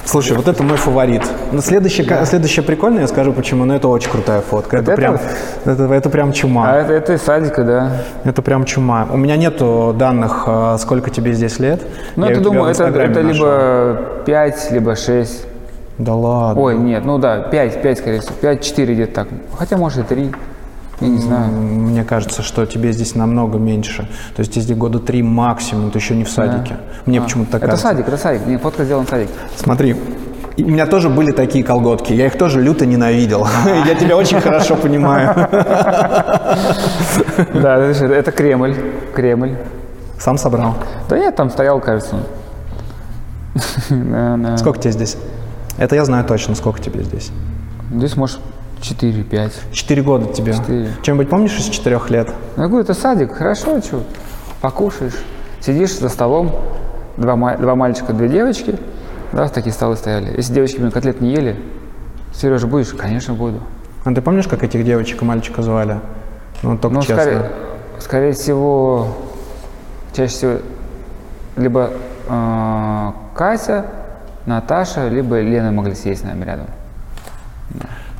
Слушай, 0.06 0.36
вот 0.36 0.48
это 0.48 0.64
мой 0.64 0.76
фаворит. 0.76 1.22
Ну, 1.52 1.62
следующее, 1.62 2.06
ка- 2.06 2.26
следующее 2.26 2.64
прикольное, 2.64 3.02
я 3.02 3.08
скажу 3.08 3.32
почему, 3.32 3.66
но 3.66 3.76
это 3.76 3.88
очень 3.88 4.10
крутая 4.10 4.42
фотка. 4.42 4.78
Это, 4.78 4.94
это 4.94 5.00
прям, 5.00 5.20
это, 5.66 5.94
это 5.94 6.10
прям 6.10 6.32
чума. 6.34 6.72
А 6.72 6.76
это, 6.78 6.94
это 6.94 7.14
из 7.14 7.22
садика, 7.22 7.64
да. 7.64 7.92
Это 8.24 8.42
прям 8.42 8.66
чума. 8.66 9.08
У 9.12 9.18
меня 9.18 9.38
нету 9.38 9.94
данных, 9.98 10.46
а, 10.48 10.78
сколько 10.80 11.12
тебе 11.12 11.34
здесь 11.34 11.60
лет. 11.60 11.84
Ну, 12.16 12.26
Я 12.26 12.32
это 12.32 12.42
думаю, 12.42 12.72
это, 12.72 12.86
это 12.86 13.22
нашел. 13.22 13.46
либо 13.46 14.00
5, 14.26 14.72
либо 14.72 14.96
6. 14.96 15.46
Да 16.00 16.16
ладно. 16.16 16.62
Ой, 16.62 16.78
нет, 16.78 17.06
ну 17.06 17.20
да, 17.20 17.42
5, 17.42 17.82
5, 17.84 17.98
скорее 18.00 18.22
всего. 18.22 18.34
5-4 18.42 18.94
где-то 18.94 19.14
так. 19.14 19.28
Хотя, 19.58 19.78
может, 19.78 20.00
и 20.00 20.04
3. 20.16 20.32
Я 21.02 21.08
не 21.08 21.18
знаю. 21.20 21.52
Мне 21.52 22.04
кажется, 22.04 22.42
что 22.42 22.66
тебе 22.66 22.92
здесь 22.92 23.16
намного 23.16 23.58
меньше. 23.58 24.08
То 24.36 24.42
есть 24.42 24.54
здесь 24.54 24.76
года 24.76 25.00
три 25.00 25.24
максимум, 25.24 25.92
ты 25.92 26.00
еще 26.00 26.16
не 26.16 26.24
в 26.24 26.30
садике. 26.30 26.78
Мне 27.06 27.22
почему-то 27.22 27.52
так 27.52 27.62
А. 27.64 27.66
Это 27.66 27.72
кажется. 27.76 27.88
садик, 27.88 28.08
это 28.08 28.18
садик. 28.18 28.46
Не, 28.48 28.58
фотка 28.58 28.84
сделана 28.84 29.06
в 29.06 29.10
садике. 29.10 29.32
Смотри, 29.56 29.96
и 30.58 30.64
у 30.64 30.68
меня 30.68 30.86
тоже 30.88 31.10
были 31.10 31.32
такие 31.32 31.64
колготки. 31.64 32.12
Я 32.12 32.26
их 32.26 32.38
тоже 32.38 32.62
люто 32.62 32.86
ненавидел. 32.86 33.48
Я 33.88 33.96
тебя 33.96 34.18
очень 34.18 34.42
хорошо 34.42 34.76
понимаю. 34.76 35.48
Да, 37.54 37.78
это, 37.78 38.32
Кремль. 38.32 38.76
Кремль. 39.16 39.56
Сам 40.20 40.38
собрал. 40.38 40.76
Да 41.08 41.18
нет, 41.18 41.36
там 41.36 41.50
стоял, 41.50 41.80
кажется. 41.80 42.18
Да, 43.90 44.36
да. 44.38 44.58
Сколько 44.58 44.80
тебе 44.80 44.92
здесь? 44.92 45.18
Это 45.78 45.96
я 45.96 46.04
знаю 46.04 46.26
точно, 46.26 46.56
сколько 46.56 46.82
тебе 46.82 47.04
здесь. 47.04 47.32
Здесь, 47.94 48.18
может, 48.18 48.40
4-5. 48.82 49.52
Четыре 49.72 50.02
года 50.02 50.34
тебе. 50.34 50.54
Четыре. 50.54 50.90
Чем-нибудь 51.02 51.30
помнишь 51.30 51.58
из 51.58 51.66
четырех 51.66 52.10
лет? 52.10 52.30
Я 52.58 52.68
говорю, 52.68 52.84
это 52.84 52.94
садик, 52.94 53.34
хорошо, 53.34 53.82
что, 53.82 54.04
покушаешь. 54.62 55.16
Сидишь 55.60 55.98
за 55.98 56.10
столом, 56.10 56.56
два, 57.18 57.36
два 57.58 57.76
мальчика, 57.76 58.14
две 58.14 58.30
девочки, 58.30 58.78
да, 59.34 59.48
такие 59.50 59.74
столы 59.74 59.96
стояли. 59.98 60.36
Если 60.38 60.54
девочки, 60.54 60.78
блин, 60.78 60.92
котлет 60.92 61.22
не 61.22 61.32
ели, 61.32 61.60
Сережа, 62.34 62.68
будешь? 62.68 62.90
Конечно, 62.90 63.34
буду. 63.34 63.60
А 64.06 64.14
ты 64.14 64.22
помнишь, 64.22 64.48
как 64.48 64.64
этих 64.64 64.86
девочек 64.86 65.22
и 65.22 65.26
мальчика 65.26 65.62
звали? 65.62 66.00
Ну, 66.64 66.78
только 66.78 66.96
Ну, 66.96 67.02
честно. 67.02 67.16
скорее, 67.18 67.52
скорее 68.00 68.34
всего, 68.34 69.08
чаще 70.14 70.34
всего 70.34 70.54
либо 71.58 71.92
э, 72.28 73.12
Катя, 73.36 73.86
Наташа, 74.46 75.10
либо 75.10 75.42
Лена 75.42 75.72
могли 75.72 75.96
сесть 75.96 76.22
с 76.22 76.24
нами 76.24 76.46
рядом. 76.46 76.68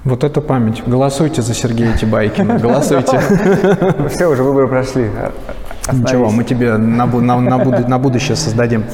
Вот 0.10 0.24
это 0.24 0.42
память. 0.42 0.82
Голосуйте 0.88 1.44
за 1.44 1.54
Сергея 1.54 1.96
Тибайкина. 1.96 2.58
Голосуйте. 2.58 3.20
Все, 4.10 4.26
уже 4.26 4.42
выборы 4.42 4.68
прошли. 4.68 5.08
Ничего, 5.94 6.32
мы 6.32 6.44
тебе 6.44 6.78
на, 6.78 7.06
бу- 7.06 7.22
на- 7.22 7.40
на 7.40 7.60
буду- 7.60 7.88
на 7.88 8.00
будущее 8.00 8.36
создадим. 8.36 8.86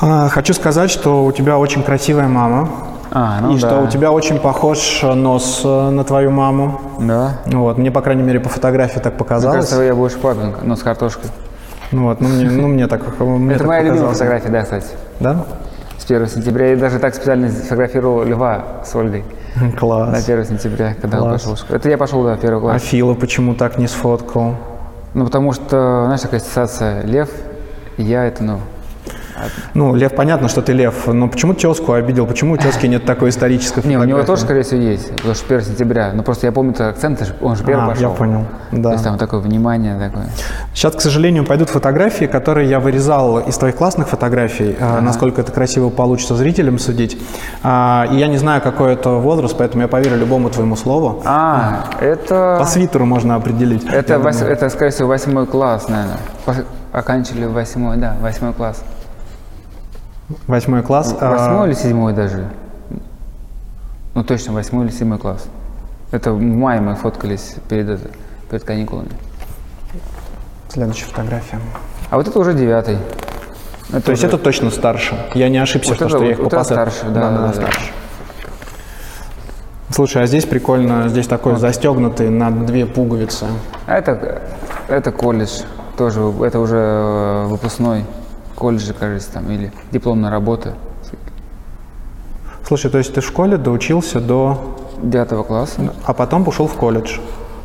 А, 0.00 0.28
Хочу 0.28 0.54
сказать, 0.54 0.90
что 0.90 1.24
у 1.24 1.30
тебя 1.30 1.56
очень 1.56 1.84
красивая 1.84 2.26
мама. 2.26 2.68
А, 3.12 3.38
ну 3.40 3.52
и 3.56 3.60
да. 3.60 3.68
что 3.68 3.80
у 3.82 3.86
тебя 3.86 4.10
очень 4.10 4.40
похож 4.40 5.02
нос 5.04 5.62
э, 5.64 5.90
на 5.90 6.02
твою 6.02 6.32
маму. 6.32 6.80
Да. 6.98 7.38
Вот, 7.46 7.78
мне, 7.78 7.92
по 7.92 8.00
крайней 8.02 8.24
мере, 8.24 8.40
по 8.40 8.48
фотографии 8.48 8.98
так 8.98 9.12
Мне 9.12 9.18
показалось. 9.20 9.56
кажется, 9.56 9.82
я 9.82 9.94
больше 9.94 10.18
папинка, 10.18 10.58
но 10.64 10.74
с 10.74 10.82
картошкой. 10.82 11.30
Ну 11.92 12.02
вот, 12.08 12.20
ну 12.20 12.28
мне, 12.28 12.50
ну, 12.50 12.66
мне 12.66 12.88
так, 12.88 13.02
мне 13.20 13.50
Это 13.54 13.58
так 13.60 13.68
моя 13.68 13.82
любимая 13.82 14.08
показалось. 14.10 14.18
фотография, 14.18 14.48
да, 14.48 14.62
кстати. 14.62 14.86
Да? 15.20 15.44
С 15.96 16.04
1 16.04 16.26
сентября. 16.26 16.70
Я 16.70 16.76
даже 16.76 16.98
так 16.98 17.14
специально 17.14 17.48
сфотографировал 17.48 18.24
Льва 18.24 18.64
с 18.84 18.92
Ольгой 18.96 19.24
на 19.60 19.72
Класс. 19.72 20.28
1 20.28 20.44
сентября, 20.44 20.94
когда 21.00 21.18
он 21.18 21.28
Класс. 21.28 21.42
пошел 21.42 21.54
в 21.54 21.58
школу. 21.58 21.76
Это 21.76 21.88
я 21.88 21.98
пошел, 21.98 22.24
да, 22.24 22.36
в 22.36 22.40
первый 22.40 22.58
А 22.58 22.60
класс. 22.60 22.82
Фила 22.82 23.14
почему 23.14 23.54
так 23.54 23.78
не 23.78 23.86
сфоткал? 23.86 24.54
Ну, 25.14 25.24
потому 25.24 25.52
что, 25.52 26.02
знаешь, 26.04 26.20
такая 26.20 26.40
ассоциация 26.40 27.02
Лев, 27.02 27.30
и 27.96 28.02
я 28.02 28.24
это, 28.24 28.44
ну, 28.44 28.60
Ну, 29.74 29.94
Лев, 29.94 30.14
понятно, 30.14 30.48
что 30.48 30.62
ты 30.62 30.72
Лев, 30.72 31.06
но 31.06 31.28
почему 31.28 31.54
тезку 31.54 31.92
обидел? 31.92 32.26
Почему 32.26 32.54
у 32.54 32.56
тезки 32.56 32.86
нет 32.86 33.04
такой 33.04 33.30
исторической 33.30 33.80
Не, 33.86 33.96
у 33.96 34.00
фотографии? 34.00 34.08
него 34.10 34.22
тоже, 34.24 34.42
скорее 34.42 34.62
всего, 34.62 34.80
есть, 34.80 35.10
потому 35.16 35.34
что 35.34 35.54
1 35.54 35.66
сентября. 35.66 36.10
Ну, 36.14 36.22
просто 36.22 36.46
я 36.46 36.52
помню, 36.52 36.74
акцент, 36.88 37.32
он 37.40 37.56
же 37.56 37.64
первый 37.64 37.84
А, 37.84 37.88
пошел. 37.88 38.10
я 38.10 38.16
понял, 38.16 38.44
То 38.70 38.76
да. 38.78 38.92
есть 38.92 39.04
там 39.04 39.18
такое 39.18 39.40
внимание 39.40 39.98
такое. 39.98 40.26
Сейчас, 40.74 40.94
к 40.94 41.00
сожалению, 41.00 41.44
пойдут 41.44 41.68
фотографии, 41.70 42.24
которые 42.26 42.68
я 42.70 42.80
вырезал 42.80 43.38
из 43.40 43.56
твоих 43.56 43.76
классных 43.76 44.08
фотографий, 44.08 44.76
а, 44.80 45.00
насколько 45.00 45.40
это 45.40 45.52
красиво 45.52 45.90
получится 45.90 46.34
зрителям 46.34 46.78
судить. 46.78 47.18
А, 47.62 48.06
И 48.10 48.16
я 48.16 48.28
не 48.28 48.38
знаю, 48.38 48.60
какой 48.62 48.92
это 48.94 49.10
возраст, 49.10 49.56
поэтому 49.56 49.82
я 49.82 49.88
поверю 49.88 50.16
любому 50.16 50.50
твоему 50.50 50.76
слову. 50.76 51.22
А, 51.24 51.84
это... 52.00 52.56
По 52.60 52.64
свитеру 52.66 53.04
можно 53.06 53.34
определить. 53.34 53.84
Это, 53.84 54.14
вось- 54.18 54.42
это, 54.44 54.68
скорее 54.70 54.90
всего, 54.90 55.08
восьмой 55.08 55.46
класс, 55.46 55.88
наверное. 55.88 56.16
Пос- 56.46 56.64
Оканчивали 56.92 57.44
восьмой, 57.44 57.96
да, 57.98 58.14
восьмой 58.22 58.52
класс. 58.54 58.82
Восьмой 60.46 60.82
класс. 60.82 61.14
а, 61.20 61.30
Восьмой 61.30 61.68
или 61.68 61.74
седьмой 61.74 62.12
даже? 62.12 62.48
Ну, 64.14 64.24
точно, 64.24 64.52
восьмой 64.54 64.86
или 64.86 64.92
седьмой 64.92 65.18
класс. 65.18 65.46
Это 66.10 66.32
в 66.32 66.40
мае 66.40 66.80
мы 66.80 66.94
фоткались 66.96 67.56
перед, 67.68 67.88
это- 67.88 68.10
перед 68.50 68.64
каникулами. 68.64 69.10
Следующая 70.68 71.06
фотография. 71.06 71.58
А 72.10 72.16
вот 72.16 72.26
это 72.28 72.38
уже 72.38 72.54
девятый. 72.54 72.98
То 74.04 74.10
есть 74.10 74.24
это 74.24 74.36
точно 74.38 74.70
старше. 74.70 75.14
Я 75.34 75.48
не 75.48 75.58
ошибся, 75.58 75.90
Вот 75.90 75.96
в 75.96 75.98
том, 76.00 76.08
это 76.08 76.16
что 76.16 76.24
я 76.24 76.30
вот- 76.30 76.32
их 76.32 76.38
вот 76.38 76.50
по 76.50 76.56
это 76.56 76.56
паспорту- 76.64 76.90
старше, 76.90 77.14
да, 77.14 77.30
да, 77.30 77.38
да. 77.48 77.52
старше. 77.52 77.92
Слушай, 79.90 80.22
а 80.24 80.26
здесь 80.26 80.44
прикольно, 80.44 81.08
здесь 81.08 81.26
такой 81.28 81.56
застегнутый 81.56 82.28
на 82.28 82.50
две 82.50 82.84
пуговицы. 82.86 83.46
А 83.86 83.96
это, 83.96 84.42
это 84.88 85.12
колледж. 85.12 85.62
Тоже, 85.96 86.20
это 86.42 86.58
уже 86.58 86.76
э, 86.76 87.44
выпускной 87.46 88.04
колледж, 88.56 88.92
кажется, 88.98 89.32
там, 89.32 89.50
или 89.50 89.72
дипломная 89.92 90.30
работа 90.30 90.74
Слушай, 92.66 92.90
то 92.90 92.98
есть 92.98 93.14
ты 93.14 93.20
в 93.20 93.24
школе 93.24 93.58
доучился 93.58 94.18
до... 94.20 94.76
девятого 95.00 95.44
класса. 95.44 95.92
А 96.04 96.12
потом 96.12 96.44
пошел 96.44 96.66
в 96.66 96.74
колледж. 96.74 97.18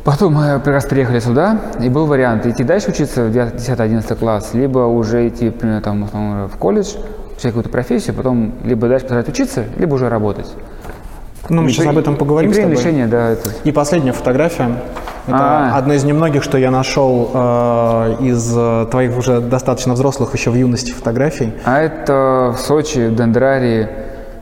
Потом 0.04 0.34
мы 0.34 0.46
как 0.60 0.66
раз 0.68 0.84
приехали 0.84 1.18
сюда, 1.18 1.60
и 1.80 1.88
был 1.88 2.06
вариант 2.06 2.46
идти 2.46 2.62
дальше 2.62 2.90
учиться 2.90 3.24
в 3.24 3.28
10-11 3.36 4.14
класс, 4.16 4.50
либо 4.54 4.80
уже 4.80 5.26
идти, 5.28 5.46
например, 5.46 5.80
там, 5.80 6.08
в 6.48 6.56
колледж, 6.56 6.94
взять 7.36 7.52
какую-то 7.52 7.68
профессию, 7.68 8.14
потом 8.14 8.52
либо 8.64 8.86
дальше 8.88 9.06
продолжать 9.06 9.28
учиться, 9.28 9.64
либо 9.76 9.94
уже 9.94 10.08
работать. 10.08 10.52
Ну, 11.48 11.62
мы 11.62 11.68
И 11.68 11.72
сейчас 11.72 11.84
при- 11.86 11.90
об 11.90 11.98
этом 11.98 12.16
поговорим 12.16 12.50
и 12.52 12.54
с 12.54 12.56
тобой. 12.58 12.76
решение, 12.76 13.06
да, 13.08 13.30
это. 13.30 13.50
И 13.64 13.72
последняя 13.72 14.12
фотография. 14.12 14.70
Это 15.26 15.38
А. 15.38 15.76
одна 15.78 15.94
из 15.94 16.04
немногих, 16.04 16.42
что 16.42 16.58
я 16.58 16.70
нашел 16.70 17.30
э, 17.32 18.16
из 18.20 18.52
э, 18.56 18.86
твоих 18.90 19.16
уже 19.16 19.40
достаточно 19.40 19.94
взрослых 19.94 20.34
еще 20.34 20.50
в 20.50 20.54
юности 20.54 20.90
фотографий. 20.92 21.52
А 21.64 21.80
это 21.80 22.54
в 22.56 22.60
Сочи, 22.60 23.08
в 23.08 23.14
Дендрарии, 23.14 23.88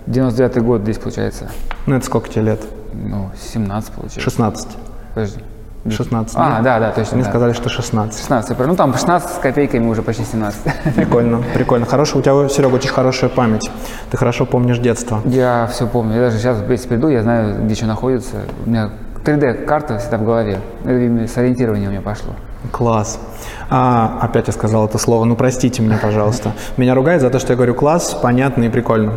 99 0.07 0.63
год 0.63 0.83
здесь 0.83 0.99
получается. 0.99 1.51
Ну, 1.87 1.97
это 1.97 2.07
сколько 2.07 2.29
тебе 2.29 2.43
лет? 2.43 2.61
Ну, 2.95 3.31
17 3.53 3.93
получается. 3.93 4.21
16. 4.21 4.69
Подожди. 5.15 5.41
16. 5.89 6.35
А, 6.37 6.57
нет? 6.57 6.63
да, 6.63 6.79
да, 6.79 6.91
точно. 6.93 7.17
Мне 7.17 7.25
да. 7.25 7.31
сказали, 7.31 7.53
что 7.53 7.69
16. 7.71 8.19
16, 8.21 8.51
я 8.51 8.57
прав- 8.57 8.69
ну 8.69 8.77
там 8.77 8.93
16 8.95 9.31
с 9.31 9.39
копейками 9.39 9.87
уже 9.89 10.03
почти 10.03 10.25
17. 10.25 10.61
Прикольно, 10.95 11.43
прикольно. 11.55 11.87
Хорошая, 11.87 12.21
у 12.21 12.23
тебя, 12.23 12.49
Серега, 12.49 12.75
очень 12.75 12.91
хорошая 12.91 13.31
память. 13.31 13.71
Ты 14.11 14.17
хорошо 14.17 14.45
помнишь 14.45 14.79
детство. 14.79 15.21
Я 15.25 15.69
все 15.73 15.87
помню. 15.87 16.17
Я 16.17 16.21
даже 16.27 16.39
сейчас, 16.39 16.59
если 16.69 16.89
приду, 16.89 17.09
я 17.09 17.23
знаю, 17.23 17.65
где 17.65 17.75
что 17.75 17.87
находится. 17.87 18.37
У 18.67 18.69
меня 18.69 18.91
3D-карта 19.25 19.99
всегда 19.99 20.19
в 20.19 20.25
голове. 20.25 20.61
Это 20.83 20.99
именно 20.99 21.27
с 21.27 21.37
ориентирования 21.37 21.89
у 21.89 21.91
меня 21.91 22.01
пошло. 22.01 22.35
Класс. 22.73 23.19
А, 23.71 24.19
опять 24.21 24.47
я 24.47 24.53
сказал 24.53 24.87
это 24.87 24.99
слово. 24.99 25.25
Ну, 25.25 25.35
простите 25.35 25.83
меня, 25.83 25.99
пожалуйста. 26.01 26.53
Меня 26.77 26.95
ругают 26.95 27.23
за 27.23 27.31
то, 27.31 27.39
что 27.39 27.53
я 27.53 27.57
говорю 27.57 27.75
класс, 27.75 28.19
понятно 28.21 28.65
и 28.65 28.69
прикольно. 28.69 29.15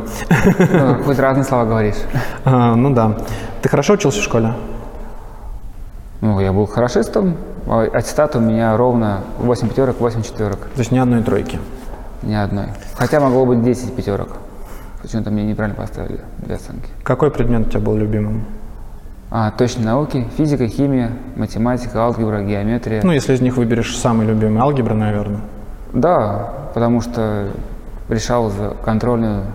Ну, 0.60 1.04
хоть 1.06 1.20
разные 1.20 1.44
слова 1.44 1.66
говоришь. 1.66 1.98
А, 2.46 2.76
ну 2.76 2.94
да. 2.94 3.18
Ты 3.62 3.70
хорошо 3.70 3.94
учился 3.94 4.22
в 4.22 4.24
школе? 4.24 4.54
Ну, 6.22 6.40
я 6.40 6.54
был 6.54 6.66
хорошистом, 6.68 7.36
а 7.68 7.82
аттестат 7.82 8.36
у 8.38 8.40
меня 8.40 8.78
ровно 8.78 9.22
8 9.40 9.68
пятерок, 9.68 10.00
8 10.00 10.22
четверок. 10.24 10.60
То 10.74 10.80
есть 10.80 10.92
ни 10.92 10.98
одной 10.98 11.22
тройки. 11.22 11.60
Ни 12.22 12.34
одной. 12.34 12.68
Хотя 12.96 13.20
могло 13.20 13.46
быть 13.46 13.62
10 13.62 13.94
пятерок. 13.94 14.30
Почему-то 15.02 15.32
мне 15.32 15.44
неправильно 15.44 15.76
поставили 15.76 16.22
две 16.38 16.56
оценки. 16.56 16.88
Какой 17.04 17.30
предмет 17.30 17.68
у 17.68 17.70
тебя 17.70 17.82
был 17.82 17.98
любимым? 17.98 18.46
А, 19.36 19.50
точные 19.50 19.88
науки, 19.88 20.28
физика, 20.38 20.68
химия, 20.68 21.10
математика, 21.36 22.04
алгебра, 22.04 22.44
геометрия. 22.44 23.02
Ну, 23.04 23.12
если 23.12 23.34
из 23.34 23.42
них 23.42 23.58
выберешь 23.58 23.98
самый 23.98 24.28
любимый, 24.28 24.62
алгебра, 24.62 24.94
наверное. 24.94 25.40
Да, 25.92 26.54
потому 26.76 27.02
что 27.02 27.48
решал 28.10 28.52
за 28.52 28.76
контрольную 28.86 29.46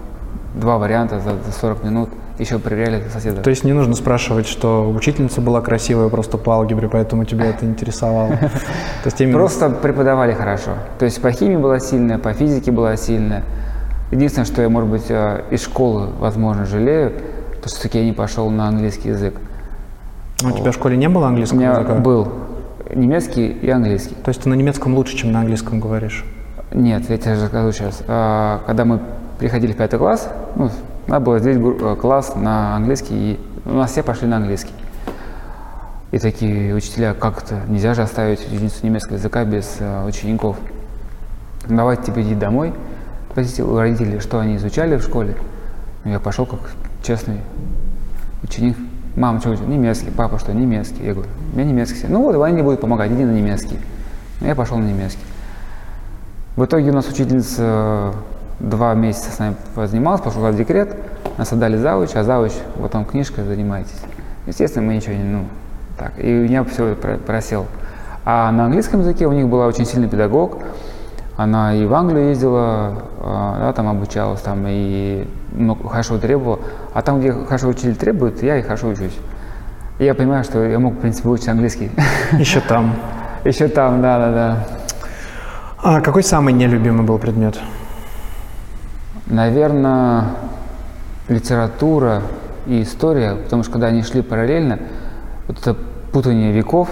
два 0.56 0.78
варианта 0.78 1.20
за 1.20 1.36
за 1.46 1.52
40 1.52 1.84
минут, 1.84 2.08
еще 2.40 2.58
проверяли 2.58 3.04
соседа. 3.12 3.40
То 3.40 3.50
есть 3.50 3.62
не 3.62 3.72
нужно 3.72 3.94
спрашивать, 3.94 4.48
что 4.48 4.90
учительница 4.90 5.40
была 5.40 5.60
красивая 5.60 6.08
просто 6.08 6.38
по 6.38 6.54
алгебре, 6.54 6.88
поэтому 6.88 7.24
тебя 7.24 7.46
это 7.46 7.64
интересовало. 7.64 8.36
Просто 9.32 9.70
преподавали 9.70 10.32
хорошо. 10.32 10.72
То 10.98 11.04
есть 11.04 11.22
по 11.22 11.30
химии 11.30 11.56
была 11.56 11.78
сильная, 11.78 12.18
по 12.18 12.32
физике 12.32 12.72
была 12.72 12.96
сильная. 12.96 13.44
Единственное, 14.10 14.46
что 14.46 14.60
я, 14.60 14.68
может 14.68 14.90
быть, 14.90 15.08
э, 15.08 15.42
из 15.52 15.62
школы, 15.62 16.08
возможно, 16.18 16.66
жалею, 16.66 17.12
то 17.62 17.68
что 17.68 17.78
все-таки 17.78 17.98
я 17.98 18.04
не 18.04 18.12
пошел 18.12 18.50
на 18.50 18.66
английский 18.66 19.10
язык. 19.10 19.34
Ну, 20.42 20.54
у 20.54 20.56
тебя 20.58 20.70
в 20.70 20.74
школе 20.74 20.96
не 20.96 21.08
было 21.08 21.24
У 21.24 21.26
английского 21.28 21.58
меня 21.58 21.72
языка? 21.72 21.94
был 21.94 22.28
немецкий 22.94 23.48
и 23.48 23.68
английский. 23.70 24.14
То 24.14 24.28
есть 24.28 24.42
ты 24.42 24.48
на 24.48 24.54
немецком 24.54 24.94
лучше, 24.94 25.16
чем 25.16 25.32
на 25.32 25.40
английском 25.40 25.80
говоришь? 25.80 26.24
Нет, 26.72 27.08
я 27.10 27.18
тебе 27.18 27.34
расскажу 27.34 27.72
сейчас. 27.72 28.02
А, 28.06 28.62
Когда 28.66 28.84
мы 28.84 29.00
приходили 29.38 29.72
в 29.72 29.76
пятый 29.76 29.98
класс, 29.98 30.28
ну, 30.56 30.70
надо 31.06 31.24
было 31.24 31.38
здесь 31.38 31.58
класс 32.00 32.34
на 32.36 32.76
английский, 32.76 33.32
и 33.32 33.40
у 33.68 33.74
нас 33.74 33.90
все 33.90 34.02
пошли 34.02 34.28
на 34.28 34.36
английский. 34.36 34.72
И 36.12 36.18
такие 36.18 36.74
учителя, 36.74 37.14
как 37.14 37.42
это, 37.42 37.60
нельзя 37.68 37.94
же 37.94 38.02
оставить 38.02 38.44
единицу 38.50 38.86
немецкого 38.86 39.16
языка 39.16 39.44
без 39.44 39.76
э, 39.78 40.06
учеников. 40.06 40.56
Давайте 41.68 42.04
тебе 42.12 42.22
иди 42.22 42.34
домой, 42.34 42.72
спросите 43.30 43.62
у 43.62 43.76
родителей, 43.76 44.20
что 44.20 44.38
они 44.38 44.56
изучали 44.56 44.96
в 44.96 45.02
школе. 45.02 45.36
Я 46.04 46.18
пошел 46.18 46.46
как 46.46 46.60
честный 47.02 47.40
ученик. 48.42 48.76
Мама, 49.18 49.40
что 49.40 49.50
учишь? 49.50 49.66
Немецкий. 49.66 50.10
Папа, 50.12 50.38
что? 50.38 50.54
Немецкий. 50.54 51.04
Я 51.04 51.12
говорю, 51.12 51.28
у 51.52 51.56
меня 51.56 51.68
немецкий. 51.68 52.06
Ну 52.08 52.22
вот, 52.22 52.40
они 52.40 52.56
не 52.56 52.62
будут 52.62 52.80
помогать, 52.80 53.10
иди 53.10 53.24
на 53.24 53.32
немецкий. 53.32 53.80
Ну, 54.40 54.46
я 54.46 54.54
пошел 54.54 54.78
на 54.78 54.84
немецкий. 54.84 55.24
В 56.54 56.64
итоге 56.64 56.90
у 56.90 56.94
нас 56.94 57.08
учительница 57.08 57.62
э, 57.62 58.12
два 58.60 58.94
месяца 58.94 59.32
с 59.32 59.38
нами 59.40 59.56
позанималась, 59.74 60.20
пошел 60.20 60.42
в 60.42 60.56
декрет, 60.56 60.96
нас 61.36 61.52
отдали 61.52 61.76
завуч, 61.76 62.10
а 62.14 62.22
завуч, 62.22 62.52
вот 62.76 62.92
там 62.92 63.04
книжкой 63.04 63.44
занимайтесь. 63.44 64.00
Естественно, 64.46 64.86
мы 64.86 64.94
ничего 64.94 65.14
не, 65.14 65.24
ну, 65.24 65.44
так, 65.96 66.12
и 66.18 66.32
у 66.32 66.44
меня 66.44 66.62
все 66.62 66.94
просел. 66.94 67.66
А 68.24 68.52
на 68.52 68.66
английском 68.66 69.00
языке 69.00 69.26
у 69.26 69.32
них 69.32 69.48
была 69.48 69.66
очень 69.66 69.84
сильный 69.84 70.08
педагог, 70.08 70.58
она 71.36 71.74
и 71.74 71.86
в 71.86 71.94
Англию 71.94 72.28
ездила, 72.28 73.02
а, 73.20 73.58
да, 73.58 73.72
там 73.72 73.88
обучалась, 73.88 74.40
там 74.40 74.64
и 74.66 75.26
много, 75.58 75.88
хорошо 75.88 76.18
требовала. 76.18 76.60
А 76.94 77.02
там, 77.02 77.20
где 77.20 77.32
хорошо 77.32 77.68
учитель 77.68 77.96
требует, 77.96 78.42
я 78.42 78.58
и 78.58 78.62
хорошо 78.62 78.88
учусь. 78.88 79.16
И 79.98 80.04
я 80.04 80.14
понимаю, 80.14 80.44
что 80.44 80.64
я 80.64 80.78
мог, 80.78 80.94
в 80.94 80.98
принципе, 80.98 81.28
выучить 81.28 81.48
английский. 81.48 81.90
Еще 82.32 82.60
там. 82.60 82.94
Еще 83.44 83.68
там, 83.68 84.00
да-да-да. 84.00 84.66
А 85.82 86.00
какой 86.00 86.22
самый 86.22 86.52
нелюбимый 86.54 87.04
был 87.04 87.18
предмет? 87.18 87.58
Наверное, 89.26 90.24
литература 91.28 92.22
и 92.66 92.82
история, 92.82 93.36
потому 93.36 93.62
что 93.62 93.72
когда 93.72 93.88
они 93.88 94.02
шли 94.02 94.22
параллельно, 94.22 94.78
вот 95.46 95.58
это 95.58 95.76
путание 96.12 96.52
веков, 96.52 96.88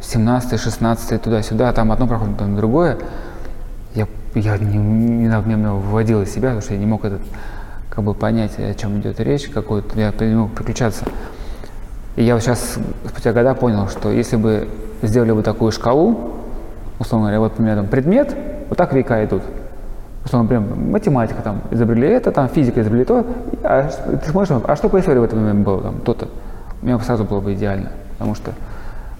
17 0.00 0.60
16 0.60 1.22
туда-сюда, 1.22 1.72
там 1.72 1.92
одно 1.92 2.06
проходит, 2.06 2.38
там 2.38 2.56
другое, 2.56 2.98
я, 3.94 4.06
я 4.34 4.58
не, 4.58 4.76
не, 4.76 5.26
не, 5.26 5.56
меня 5.56 5.72
выводил 5.72 6.22
из 6.22 6.32
себя, 6.32 6.48
потому 6.48 6.62
что 6.62 6.74
я 6.74 6.80
не 6.80 6.86
мог 6.86 7.04
этот, 7.04 7.22
как 7.90 8.04
бы 8.04 8.14
понять, 8.14 8.58
о 8.58 8.72
чем 8.74 9.00
идет 9.00 9.20
речь, 9.20 9.48
какой-то, 9.48 9.98
я 9.98 10.12
мог 10.36 10.52
переключаться. 10.52 11.04
И 12.16 12.22
я 12.22 12.34
вот 12.34 12.42
сейчас, 12.42 12.78
спустя 13.06 13.32
года 13.32 13.54
понял, 13.54 13.88
что 13.88 14.10
если 14.10 14.36
бы 14.36 14.68
сделали 15.02 15.32
бы 15.32 15.42
такую 15.42 15.72
шкалу, 15.72 16.36
условно 16.98 17.26
говоря, 17.26 17.40
вот, 17.40 17.52
например, 17.52 17.76
там, 17.76 17.86
предмет, 17.88 18.36
вот 18.68 18.78
так 18.78 18.92
века 18.92 19.24
идут. 19.24 19.42
Условно, 20.24 20.48
прям 20.48 20.90
математика 20.90 21.42
там 21.42 21.62
изобрели 21.70 22.08
это, 22.08 22.30
там 22.30 22.48
физика 22.48 22.82
изобрели 22.82 23.04
то, 23.04 23.26
а 23.64 23.88
ты 23.88 24.30
смотришь, 24.30 24.54
а 24.66 24.76
что 24.76 24.88
по 24.88 24.98
в 24.98 25.06
этот 25.08 25.32
момент 25.32 25.64
было, 25.64 25.80
там, 25.80 26.00
то-то. 26.00 26.28
У 26.82 26.86
меня 26.86 26.98
бы 26.98 27.04
сразу 27.04 27.24
было 27.24 27.40
бы 27.40 27.54
идеально, 27.54 27.90
потому 28.12 28.34
что 28.34 28.52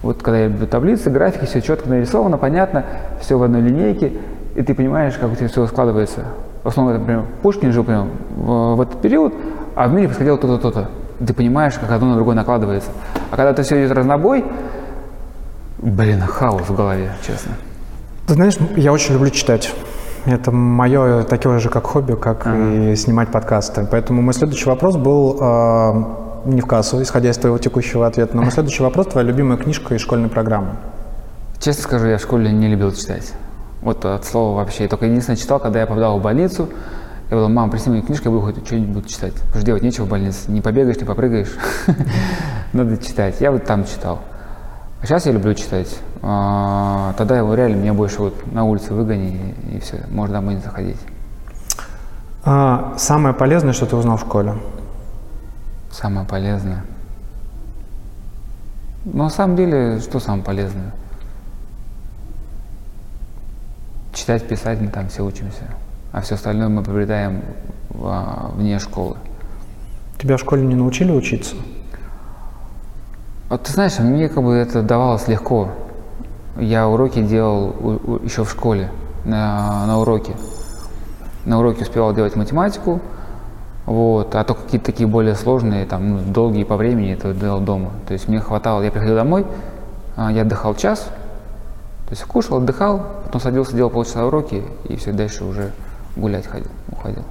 вот 0.03 0.21
когда 0.21 0.39
я 0.39 0.49
беру 0.49 0.67
таблицы, 0.67 1.09
графики, 1.09 1.45
все 1.45 1.61
четко 1.61 1.89
нарисовано, 1.89 2.37
понятно, 2.37 2.85
все 3.19 3.37
в 3.37 3.43
одной 3.43 3.61
линейке, 3.61 4.13
и 4.55 4.61
ты 4.61 4.73
понимаешь, 4.73 5.15
как 5.15 5.31
у 5.31 5.35
тебя 5.35 5.47
все 5.47 5.65
складывается. 5.67 6.21
Условно, 6.63 6.99
например, 6.99 7.25
Пушкин 7.41 7.71
жил 7.71 7.83
прям 7.83 8.09
в, 8.35 8.75
в 8.75 8.81
этот 8.81 9.01
период, 9.01 9.33
а 9.75 9.87
в 9.87 9.93
мире 9.93 10.07
происходило 10.07 10.37
то-то, 10.37 10.57
то-то. 10.57 10.89
Ты 11.25 11.33
понимаешь, 11.33 11.73
как 11.75 11.91
одно 11.91 12.09
на 12.09 12.15
другое 12.15 12.35
накладывается. 12.35 12.91
А 13.31 13.35
когда 13.35 13.51
это 13.51 13.63
все 13.63 13.83
идет 13.83 13.95
разнобой, 13.95 14.45
блин, 15.79 16.21
хаос 16.21 16.63
в 16.69 16.75
голове, 16.75 17.11
честно. 17.25 17.53
Ты 18.27 18.33
знаешь, 18.33 18.57
я 18.75 18.91
очень 18.91 19.13
люблю 19.13 19.29
читать. 19.29 19.73
Это 20.25 20.51
мое 20.51 21.23
такое 21.23 21.59
же 21.59 21.69
как 21.69 21.85
хобби, 21.85 22.13
как 22.13 22.45
и 22.45 22.95
снимать 22.95 23.29
подкасты. 23.29 23.87
Поэтому 23.89 24.21
мой 24.21 24.35
следующий 24.35 24.69
вопрос 24.69 24.95
был 24.95 25.37
э, 25.41 26.03
не 26.45 26.61
в 26.61 26.67
кассу, 26.67 27.01
исходя 27.01 27.31
из 27.31 27.37
твоего 27.37 27.57
текущего 27.57 28.05
ответа, 28.05 28.35
но 28.35 28.43
мой 28.43 28.51
следующий 28.51 28.83
вопрос– 28.83 29.07
твоя 29.11 29.27
любимая 29.27 29.57
книжка 29.57 29.95
из 29.95 30.01
школьной 30.01 30.29
программы. 30.29 30.75
Честно 31.59 31.83
скажу, 31.83 32.07
я 32.07 32.17
в 32.17 32.21
школе 32.21 32.51
не 32.51 32.67
любил 32.67 32.91
читать. 32.91 33.33
Вот 33.81 34.05
от 34.05 34.25
слова 34.25 34.57
вообще. 34.57 34.83
Я 34.83 34.89
только 34.89 35.05
единственное 35.05 35.37
читал, 35.37 35.59
когда 35.59 35.79
я 35.79 35.87
попадал 35.87 36.19
в 36.19 36.21
больницу. 36.21 36.69
Я 37.29 37.37
говорил, 37.37 37.49
мам, 37.49 37.69
принеси 37.69 37.89
мне 37.89 38.01
книжку, 38.01 38.25
я 38.25 38.31
буду 38.31 38.45
хоть 38.45 38.65
что-нибудь 38.65 38.89
буду 38.89 39.07
читать. 39.07 39.33
Потому 39.33 39.55
что 39.55 39.65
делать 39.65 39.83
нечего 39.83 40.05
в 40.05 40.09
больнице. 40.09 40.51
Не 40.51 40.61
побегаешь, 40.61 40.97
не 40.97 41.05
попрыгаешь. 41.05 41.55
Надо 42.73 42.97
читать. 42.97 43.39
Я 43.39 43.51
вот 43.51 43.65
там 43.65 43.85
читал. 43.85 44.19
А 45.01 45.05
сейчас 45.05 45.25
я 45.25 45.31
люблю 45.31 45.53
читать. 45.55 45.97
А, 46.21 47.13
Тогда 47.17 47.37
его 47.37 47.55
реально 47.55 47.77
меня 47.77 47.93
больше 47.93 48.21
вот 48.21 48.53
на 48.53 48.65
улице 48.65 48.93
выгони 48.93 49.55
и, 49.71 49.79
все, 49.79 50.05
можно 50.11 50.35
домой 50.35 50.55
не 50.55 50.61
заходить. 50.61 50.99
А, 52.43 52.93
самое 52.97 53.33
полезное, 53.33 53.73
что 53.73 53.85
ты 53.85 53.95
узнал 53.95 54.17
в 54.17 54.21
школе? 54.21 54.55
Самое 55.91 56.27
полезное. 56.27 56.83
Ну, 59.05 59.23
на 59.23 59.29
самом 59.29 59.55
деле, 59.55 59.99
что 59.99 60.19
самое 60.19 60.43
полезное? 60.43 60.91
Читать, 64.13 64.47
писать 64.47 64.81
мы 64.81 64.89
там 64.89 65.07
все 65.07 65.23
учимся. 65.23 65.63
А 66.11 66.21
все 66.21 66.35
остальное 66.35 66.67
мы 66.67 66.83
приобретаем 66.83 67.41
вне 67.89 68.79
школы. 68.79 69.15
Тебя 70.19 70.37
в 70.37 70.39
школе 70.39 70.63
не 70.65 70.75
научили 70.75 71.11
учиться? 71.11 71.55
Вот 73.49 73.63
ты 73.63 73.71
знаешь, 73.71 73.97
мне 73.99 74.29
как 74.29 74.43
бы 74.43 74.53
это 74.53 74.81
давалось 74.81 75.27
легко. 75.27 75.69
Я 76.57 76.87
уроки 76.87 77.21
делал 77.21 77.69
у- 77.79 78.11
у- 78.13 78.23
еще 78.23 78.43
в 78.43 78.51
школе, 78.51 78.91
на, 79.25 79.85
на 79.87 79.99
уроке. 79.99 80.33
На 81.45 81.59
уроке 81.59 81.83
успевал 81.83 82.13
делать 82.13 82.35
математику, 82.35 82.99
вот, 83.85 84.35
а 84.35 84.43
то 84.43 84.53
какие-то 84.53 84.85
такие 84.85 85.07
более 85.07 85.35
сложные, 85.35 85.85
там, 85.85 86.09
ну, 86.09 86.19
долгие 86.19 86.65
по 86.65 86.75
времени, 86.77 87.13
это 87.13 87.33
делал 87.33 87.59
дома. 87.61 87.91
То 88.07 88.13
есть 88.13 88.27
мне 88.27 88.39
хватало, 88.39 88.81
я 88.83 88.91
приходил 88.91 89.15
домой, 89.15 89.45
а, 90.15 90.31
я 90.31 90.43
отдыхал 90.43 90.75
час, 90.75 91.07
то 92.11 92.15
есть 92.15 92.25
кушал, 92.25 92.57
отдыхал, 92.57 93.05
потом 93.23 93.39
садился, 93.39 93.73
делал 93.73 93.89
полчаса 93.89 94.25
уроки, 94.25 94.65
и 94.83 94.97
все, 94.97 95.13
дальше 95.13 95.45
уже 95.45 95.71
гулять 96.17 96.45
ходил, 96.45 96.69
уходил. 96.91 97.23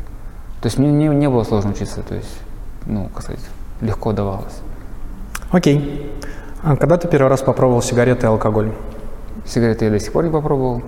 То 0.62 0.68
есть 0.68 0.78
мне 0.78 0.90
не, 0.90 1.06
не 1.08 1.28
было 1.28 1.44
сложно 1.44 1.72
учиться, 1.72 2.00
то 2.00 2.14
есть, 2.14 2.40
ну, 2.86 3.10
как 3.12 3.24
сказать, 3.24 3.44
легко 3.82 4.14
давалось. 4.14 4.56
Окей. 5.50 6.10
А 6.62 6.76
когда 6.76 6.96
ты 6.96 7.08
первый 7.08 7.28
раз 7.28 7.42
попробовал 7.42 7.82
сигареты 7.82 8.24
и 8.24 8.30
алкоголь? 8.30 8.72
Сигареты 9.44 9.84
я 9.84 9.90
до 9.90 10.00
сих 10.00 10.14
пор 10.14 10.24
не 10.24 10.30
попробовал. 10.30 10.80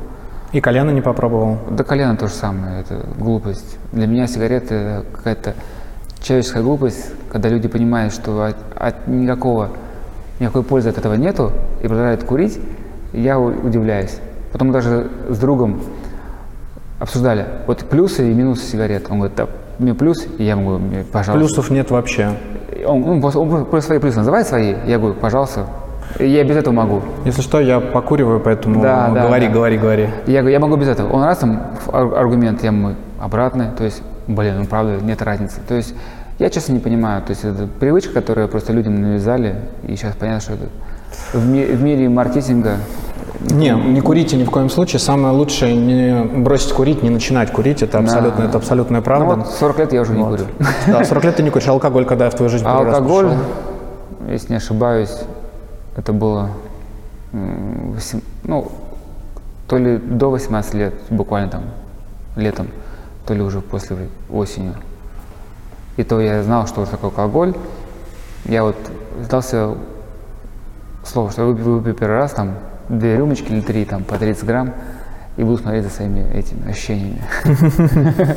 И 0.52 0.62
колено 0.62 0.88
не 0.88 1.02
попробовал? 1.02 1.59
До 1.70 1.85
колена 1.85 2.16
то 2.16 2.28
же 2.28 2.33
самое, 2.33 2.81
это 2.81 3.07
глупость. 3.18 3.76
Для 3.92 4.07
меня 4.07 4.26
сигареты 4.26 5.02
какая-то 5.12 5.52
человеческая 6.22 6.62
глупость, 6.62 7.11
когда 7.30 7.51
люди 7.51 7.68
понимают, 7.68 8.14
что 8.14 8.43
от, 8.43 8.57
от 8.74 9.07
никакого, 9.07 9.68
никакой 10.40 10.62
пользы 10.62 10.88
от 10.88 10.97
этого 10.97 11.12
нету 11.12 11.53
и 11.82 11.88
продолжают 11.88 12.24
курить, 12.24 12.59
я 13.13 13.39
удивляюсь. 13.39 14.19
Потом 14.53 14.73
даже 14.73 15.09
с 15.29 15.39
другом 15.39 15.81
обсуждали, 16.99 17.47
вот 17.67 17.79
плюсы 17.85 18.31
и 18.31 18.35
минусы 18.35 18.65
сигарет. 18.65 19.07
Он 19.11 19.19
говорит, 19.19 19.37
да, 19.37 19.47
мне 19.79 19.95
плюс, 19.95 20.27
и 20.39 20.45
я 20.45 20.57
могу, 20.57 20.81
пожалуйста. 21.11 21.33
Плюсов 21.47 21.71
нет 21.71 21.91
вообще. 21.91 22.31
Он, 22.87 23.03
он 23.05 23.25
он 23.25 23.65
просто 23.67 23.89
свои 23.89 23.99
плюсы 23.99 24.19
называет 24.19 24.47
свои, 24.47 24.75
я 24.87 24.99
говорю, 24.99 25.15
пожалуйста, 25.15 25.67
Я 26.19 26.45
без 26.45 26.57
этого 26.57 26.75
могу. 26.75 27.03
Если 27.25 27.43
что, 27.43 27.61
я 27.61 27.81
покуриваю, 27.81 28.41
поэтому 28.41 28.83
Да, 28.83 29.09
да, 29.09 29.27
говори, 29.27 29.47
да. 29.47 29.53
говори, 29.53 29.79
говори. 29.79 30.09
Я 30.27 30.41
говорю, 30.41 30.53
я 30.53 30.61
могу 30.61 30.77
без 30.77 30.89
этого. 30.89 31.11
Он 31.13 31.23
раз 31.23 31.39
там 31.39 31.63
аргумент, 31.93 32.63
я 32.63 32.69
ему 32.69 32.95
обратный, 33.21 33.67
то 33.77 33.85
есть, 33.85 34.03
блин, 34.27 34.59
ну 34.61 34.65
правда, 34.67 34.99
нет 35.03 35.23
разницы. 35.23 35.61
То 35.67 35.75
есть, 35.75 35.95
я 36.39 36.51
честно 36.51 36.73
не 36.73 36.81
понимаю, 36.81 37.23
то 37.23 37.31
есть 37.31 37.45
это 37.45 37.67
привычка, 37.81 38.13
которую 38.15 38.49
просто 38.49 38.73
людям 38.73 39.01
навязали, 39.01 39.57
и 39.87 39.97
сейчас 39.97 40.15
понятно, 40.17 40.41
что 40.41 40.53
это 40.55 40.67
в, 41.33 41.47
ми- 41.49 41.65
в 41.67 41.83
мире 41.83 42.09
маркетинга 42.09 42.77
Не, 43.51 43.71
не 43.75 44.01
курите 44.01 44.37
ни 44.37 44.45
в 44.45 44.51
коем 44.51 44.71
случае. 44.71 45.01
Самое 45.01 45.35
лучшее 45.35 45.75
не 45.77 46.25
бросить 46.43 46.73
курить, 46.73 47.03
не 47.03 47.11
начинать 47.11 47.51
курить. 47.53 47.83
Это 47.83 47.99
абсолютно, 47.99 48.45
это 48.45 48.59
абсолютная 48.59 49.01
Ну 49.01 49.05
правда. 49.05 49.35
вот 49.37 49.47
40 49.51 49.79
лет 49.79 49.93
я 49.93 50.01
уже 50.03 50.13
не 50.13 50.23
Вот. 50.23 50.31
курю. 50.41 50.45
Да, 50.87 51.05
40 51.05 51.25
лет 51.25 51.37
ты 51.37 51.43
не 51.43 51.51
куришь. 51.51 51.69
Алкоголь, 51.69 52.05
когда 52.05 52.31
в 52.31 52.35
твою 52.35 52.51
жизнь 52.51 52.65
А 52.67 52.79
алкоголь, 52.79 53.33
если 54.29 54.51
не 54.51 54.57
ошибаюсь, 54.57 55.15
это 55.97 56.13
было 56.13 56.51
м, 57.33 57.93
восем- 57.97 58.23
ну, 58.45 58.71
то 59.67 59.79
ли 59.79 59.97
до 59.97 60.31
18 60.31 60.75
лет, 60.75 60.95
буквально 61.11 61.49
там 61.51 61.63
летом, 62.37 62.69
то 63.27 63.35
ли 63.35 63.41
уже 63.43 63.61
после 63.61 63.97
осенью. 64.31 64.75
И 65.97 66.05
то 66.05 66.21
я 66.21 66.43
знал, 66.43 66.67
что 66.67 66.85
такое 66.87 67.11
алкоголь. 67.11 67.55
Я 68.45 68.65
вот 68.65 68.77
сдался 69.23 69.71
слово, 71.05 71.30
что 71.30 71.44
выпью, 71.44 71.64
выпью 71.78 71.94
первый 71.94 72.18
раз 72.18 72.32
там 72.32 72.55
две 72.88 73.16
рюмочки 73.16 73.50
или 73.50 73.61
три, 73.61 73.84
там 73.84 74.05
по 74.05 74.18
30 74.18 74.44
грамм, 74.44 74.74
и 75.36 75.44
буду 75.44 75.59
смотреть 75.62 75.84
за 75.84 75.90
своими 75.90 76.20
этими 76.32 76.70
ощущениями. 76.70 77.22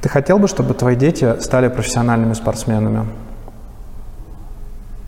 Ты 0.00 0.08
хотел 0.08 0.38
бы, 0.38 0.48
чтобы 0.48 0.74
твои 0.74 0.96
дети 0.96 1.40
стали 1.40 1.68
профессиональными 1.68 2.34
спортсменами? 2.34 3.06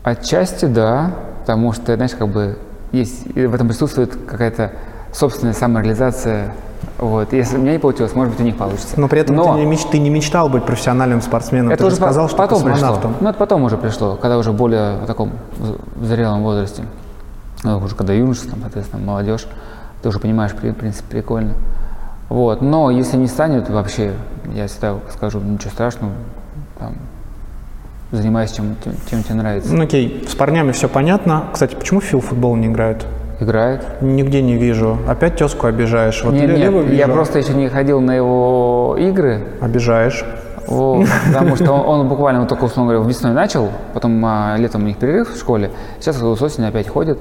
Отчасти 0.03 0.65
да, 0.65 1.13
потому 1.41 1.73
что, 1.73 1.95
знаешь, 1.95 2.15
как 2.17 2.29
бы 2.29 2.57
есть, 2.91 3.25
в 3.27 3.53
этом 3.53 3.67
присутствует 3.67 4.15
какая-то 4.15 4.71
собственная 5.13 5.53
самореализация. 5.53 6.53
Вот. 6.97 7.31
Если 7.33 7.57
у 7.57 7.61
меня 7.61 7.73
не 7.73 7.79
получилось, 7.79 8.15
может 8.15 8.33
быть, 8.33 8.41
у 8.41 8.43
них 8.43 8.57
получится. 8.57 8.99
Но 8.99 9.07
при 9.07 9.21
этом 9.21 9.35
Но 9.35 9.53
ты, 9.53 9.59
не 9.59 9.65
меч- 9.65 9.87
ты 9.89 9.99
не 9.99 10.09
мечтал 10.09 10.49
быть 10.49 10.63
профессиональным 10.63 11.21
спортсменом. 11.21 11.71
это 11.71 11.83
ты 11.83 11.89
же 11.89 11.95
уже 11.95 11.97
по- 11.97 12.07
сказал, 12.07 12.27
что 12.27 12.37
потом 12.37 12.63
пришло. 12.63 12.99
Ну, 13.21 13.29
это 13.29 13.37
потом 13.37 13.63
уже 13.63 13.77
пришло, 13.77 14.15
когда 14.15 14.37
уже 14.37 14.51
более 14.51 14.97
в 14.97 15.05
таком 15.05 15.31
в 15.95 16.05
зрелом 16.05 16.43
возрасте. 16.43 16.83
Ну, 17.63 17.77
уже 17.79 17.95
когда 17.95 18.13
юноша, 18.13 18.49
там, 18.49 18.59
соответственно, 18.61 19.03
молодежь, 19.05 19.47
ты 20.01 20.09
уже 20.09 20.19
понимаешь, 20.19 20.51
в 20.51 20.55
принципе, 20.55 21.03
прикольно. 21.09 21.53
Вот. 22.29 22.61
Но 22.61 22.89
если 22.91 23.17
не 23.17 23.27
станет, 23.27 23.69
вообще, 23.69 24.13
я 24.53 24.67
всегда 24.67 24.95
скажу, 25.13 25.39
ничего 25.39 25.71
страшного, 25.71 26.13
там, 26.79 26.95
занимайся 28.11 28.55
чем, 28.55 28.75
чем, 28.83 28.93
чем 29.09 29.23
тебе 29.23 29.35
нравится. 29.35 29.73
Ну 29.73 29.83
окей, 29.83 30.25
с 30.27 30.35
парнями 30.35 30.71
все 30.71 30.87
понятно. 30.87 31.45
Кстати, 31.53 31.75
почему 31.75 32.01
Фил 32.01 32.21
футбол 32.21 32.55
не 32.55 32.67
играет? 32.67 33.05
Играет. 33.39 34.01
Нигде 34.01 34.41
не 34.41 34.55
вижу. 34.55 34.97
Опять 35.07 35.35
тезку 35.35 35.67
обижаешь. 35.67 36.23
Вот 36.23 36.33
Нет, 36.33 36.49
нет, 36.49 36.59
я 36.59 37.05
вижу. 37.05 37.11
просто 37.13 37.37
еще 37.37 37.53
не 37.53 37.69
ходил 37.69 38.01
на 38.01 38.15
его 38.15 38.95
игры, 38.99 39.43
Обижаешь. 39.61 40.25
вот, 40.65 41.07
потому 41.27 41.55
что 41.55 41.71
он, 41.71 42.01
он 42.01 42.07
буквально 42.07 42.39
вот 42.39 42.49
только, 42.49 42.63
условно 42.63 42.93
говоря, 42.93 43.07
весной 43.07 43.33
начал, 43.33 43.69
потом 43.93 44.23
а, 44.25 44.55
летом 44.57 44.83
у 44.83 44.87
них 44.87 44.97
перерыв 44.97 45.33
в 45.35 45.37
школе, 45.37 45.69
сейчас 45.99 46.17
с 46.17 46.41
осени 46.41 46.65
опять 46.65 46.87
ходит, 46.87 47.19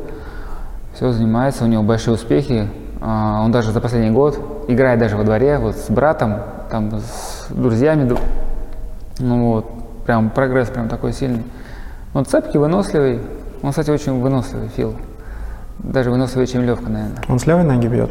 все 0.95 1.13
занимается, 1.13 1.65
у 1.65 1.67
него 1.67 1.83
большие 1.83 2.15
успехи, 2.15 2.67
А, 3.03 3.43
он 3.45 3.53
даже 3.53 3.73
за 3.73 3.81
последний 3.83 4.11
год 4.11 4.41
играет 4.69 4.99
даже 4.99 5.17
во 5.19 5.25
дворе, 5.25 5.59
вот 5.59 5.77
с 5.77 5.91
братом, 5.91 6.37
там 6.71 6.91
с 6.99 7.47
друзьями, 7.51 8.11
ну 9.19 9.53
вот, 9.53 9.67
прям 10.07 10.31
прогресс 10.31 10.69
прям 10.69 10.89
такой 10.89 11.13
сильный. 11.13 11.45
Он 12.15 12.25
цепкий, 12.25 12.57
выносливый, 12.57 13.21
он, 13.63 13.71
кстати, 13.71 13.91
очень 13.91 14.21
выносливый, 14.23 14.69
Фил, 14.69 14.95
даже 15.79 16.11
выносливее, 16.11 16.47
чем 16.47 16.63
Левка, 16.63 16.89
наверное. 16.91 17.19
Он 17.29 17.39
с 17.39 17.47
левой 17.47 17.65
ноги 17.65 17.87
бьет? 17.87 18.11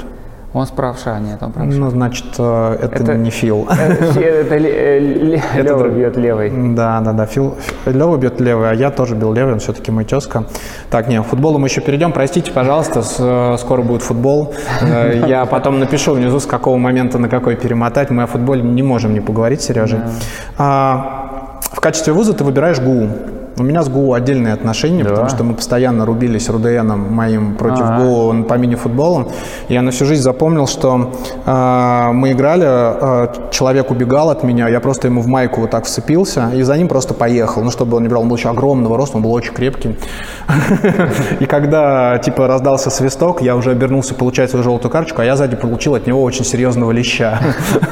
Он 0.53 0.65
с 0.65 0.69
правша, 0.69 1.19
нет, 1.19 1.43
он 1.43 1.51
правша. 1.51 1.77
Ну, 1.77 1.89
значит, 1.89 2.27
э, 2.37 2.77
это, 2.81 2.95
Это- 2.95 3.15
не 3.15 3.29
Фил. 3.29 3.67
Это 3.69 4.55
это 4.55 4.57
Лева 4.57 5.77
друг- 5.79 5.91
бьет 5.93 6.15
левой. 6.15 6.49
Да, 6.75 7.01
да, 7.01 7.11
да. 7.11 7.25
Фил, 7.25 7.55
Лева 7.85 8.15
бьет 8.15 8.39
левый, 8.39 8.69
а 8.69 8.73
я 8.73 8.89
тоже 8.89 9.15
бил 9.15 9.33
левый, 9.33 9.51
он 9.53 9.59
все-таки 9.59 9.91
мой 9.91 10.05
тезка. 10.05 10.45
Так, 10.89 11.09
не, 11.09 11.21
к 11.21 11.25
футболу 11.25 11.57
мы 11.57 11.67
еще 11.67 11.81
перейдем. 11.81 12.13
Простите, 12.13 12.53
пожалуйста, 12.53 13.01
с- 13.01 13.17
э, 13.19 13.57
скоро 13.59 13.81
будет 13.81 14.01
футбол. 14.01 14.53
Э, 14.81 15.25
Я 15.27 15.45
потом 15.45 15.79
напишу 15.79 16.13
внизу, 16.13 16.39
с 16.39 16.45
какого 16.45 16.77
момента 16.77 17.19
на 17.19 17.27
какой 17.27 17.57
перемотать. 17.57 18.09
Мы 18.09 18.23
о 18.23 18.27
футболе 18.27 18.61
не 18.61 18.81
можем 18.83 19.13
не 19.13 19.19
поговорить, 19.19 19.59
Сережей. 19.61 19.99
А, 20.57 21.59
в 21.59 21.81
качестве 21.81 22.13
вуза 22.13 22.33
ты 22.33 22.45
выбираешь 22.45 22.79
ГУ. 22.79 23.09
У 23.57 23.63
меня 23.63 23.83
с 23.83 23.89
ГУ 23.89 24.13
отдельные 24.13 24.53
отношения, 24.53 25.03
Да. 25.03 25.09
потому 25.11 25.29
что 25.29 25.43
мы 25.45 25.53
постоянно 25.53 26.05
рубились 26.05 26.49
РУДНом 26.49 27.13
моим 27.13 27.55
против 27.55 27.85
А. 27.85 27.99
ГУ 27.99 28.43
по 28.43 28.55
мини-футболу. 28.55 29.31
Я 29.69 29.81
на 29.81 29.91
всю 29.91 30.05
жизнь 30.05 30.21
запомнил, 30.21 30.67
что 30.67 31.11
э, 31.45 32.11
мы 32.11 32.33
играли, 32.33 32.65
э, 32.67 33.27
человек 33.51 33.91
убегал 33.91 34.29
от 34.29 34.43
меня, 34.43 34.67
я 34.67 34.79
просто 34.81 35.07
ему 35.07 35.21
в 35.21 35.27
майку 35.27 35.61
вот 35.61 35.69
так 35.69 35.85
вцепился 35.85 36.49
и 36.53 36.63
за 36.63 36.75
ним 36.77 36.89
просто 36.89 37.13
поехал. 37.13 37.63
Ну, 37.63 37.71
чтобы 37.71 37.95
он 37.95 38.03
не 38.03 38.09
брал, 38.09 38.23
он 38.23 38.27
был 38.29 38.35
еще 38.35 38.49
огромного 38.49 38.97
роста, 38.97 39.17
он 39.17 39.23
был 39.23 39.31
очень 39.31 39.53
крепкий. 39.53 39.95
И 41.39 41.45
когда, 41.45 42.17
типа, 42.17 42.47
раздался 42.47 42.89
свисток, 42.89 43.41
я 43.41 43.55
уже 43.55 43.71
обернулся 43.71 44.13
получать 44.15 44.49
свою 44.49 44.63
желтую 44.63 44.91
карточку, 44.91 45.21
а 45.21 45.25
я 45.25 45.35
сзади 45.35 45.55
получил 45.55 45.95
от 45.95 46.07
него 46.07 46.21
очень 46.23 46.43
серьезного 46.45 46.91
леща. 46.91 47.39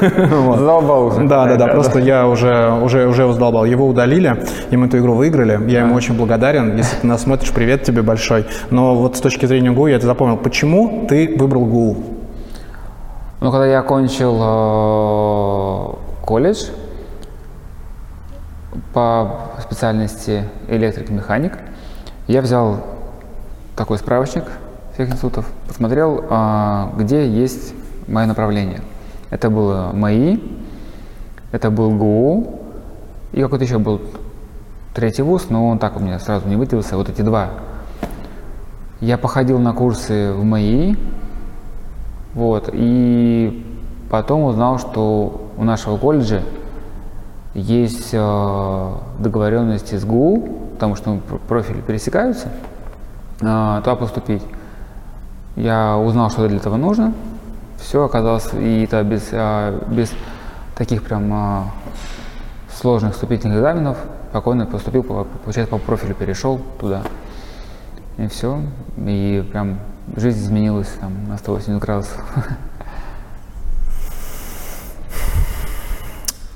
Задолбал 0.00 1.06
уже. 1.06 1.24
Да, 1.24 1.46
да, 1.46 1.56
да, 1.56 1.66
просто 1.68 1.98
я 2.00 2.26
уже, 2.28 2.70
уже, 2.82 3.06
уже 3.06 3.32
задолбал. 3.32 3.64
Его 3.64 3.86
удалили, 3.86 4.44
и 4.70 4.76
мы 4.76 4.86
эту 4.88 4.98
игру 4.98 5.14
выиграли. 5.14 5.53
Я 5.66 5.80
ему 5.80 5.94
очень 5.94 6.16
благодарен. 6.16 6.76
Если 6.76 6.96
ты 6.96 7.06
нас 7.06 7.22
смотришь, 7.22 7.52
привет 7.52 7.82
тебе 7.82 8.02
большой. 8.02 8.46
Но 8.70 8.94
вот 8.94 9.16
с 9.16 9.20
точки 9.20 9.46
зрения 9.46 9.70
ГУ 9.70 9.86
я 9.86 9.96
это 9.96 10.06
запомнил. 10.06 10.36
Почему 10.36 11.06
ты 11.08 11.36
выбрал 11.36 11.66
ГУ? 11.66 11.96
Ну, 13.40 13.50
когда 13.50 13.66
я 13.66 13.80
окончил 13.80 14.38
э, 14.40 16.24
колледж 16.24 16.66
по 18.92 19.50
специальности 19.60 20.44
электрик-механик, 20.68 21.58
я 22.26 22.40
взял 22.40 22.80
такой 23.76 23.98
справочник 23.98 24.44
всех 24.94 25.10
институтов, 25.10 25.46
посмотрел, 25.66 26.24
а, 26.30 26.92
где 26.96 27.28
есть 27.28 27.74
мое 28.06 28.26
направление. 28.26 28.80
Это 29.30 29.50
было 29.50 29.90
МАИ, 29.92 30.40
это 31.50 31.70
был 31.70 31.90
ГУ, 31.90 32.60
и 33.32 33.42
какой-то 33.42 33.64
еще 33.64 33.78
был 33.78 34.00
третий 34.94 35.22
вуз, 35.22 35.50
но 35.50 35.68
он 35.68 35.78
так 35.78 35.96
у 35.96 36.00
меня 36.00 36.18
сразу 36.18 36.48
не 36.48 36.56
выделился, 36.56 36.96
вот 36.96 37.08
эти 37.08 37.20
два. 37.20 37.50
Я 39.00 39.18
походил 39.18 39.58
на 39.58 39.72
курсы 39.72 40.32
в 40.32 40.44
МАИ, 40.44 40.96
вот, 42.34 42.70
и 42.72 43.66
потом 44.08 44.44
узнал, 44.44 44.78
что 44.78 45.50
у 45.58 45.64
нашего 45.64 45.98
колледжа 45.98 46.42
есть 47.54 48.10
э, 48.12 48.92
договоренности 49.18 49.96
с 49.96 50.04
ГУ, 50.04 50.48
потому 50.72 50.96
что 50.96 51.18
пр- 51.28 51.38
профили 51.46 51.80
пересекаются, 51.80 52.48
э, 53.40 53.80
туда 53.84 53.96
поступить. 53.96 54.42
Я 55.56 55.96
узнал, 55.96 56.30
что 56.30 56.48
для 56.48 56.56
этого 56.56 56.76
нужно. 56.76 57.12
Все 57.78 58.04
оказалось, 58.04 58.48
и 58.54 58.84
это 58.84 59.02
без, 59.02 59.28
э, 59.30 59.78
без 59.88 60.12
таких 60.76 61.02
прям 61.04 61.32
э, 61.32 61.62
сложных 62.72 63.14
вступительных 63.14 63.58
экзаменов. 63.58 63.98
Спокойно 64.34 64.66
поступил, 64.66 65.04
по- 65.04 65.22
получается, 65.44 65.70
по 65.70 65.78
профилю 65.78 66.12
перешел 66.16 66.60
туда. 66.80 67.02
И 68.18 68.26
все. 68.26 68.62
И 68.96 69.48
прям 69.52 69.78
жизнь 70.16 70.40
изменилась 70.40 70.88
там 71.00 71.28
на 71.28 71.38
180 71.38 71.80
градусов. 71.80 72.20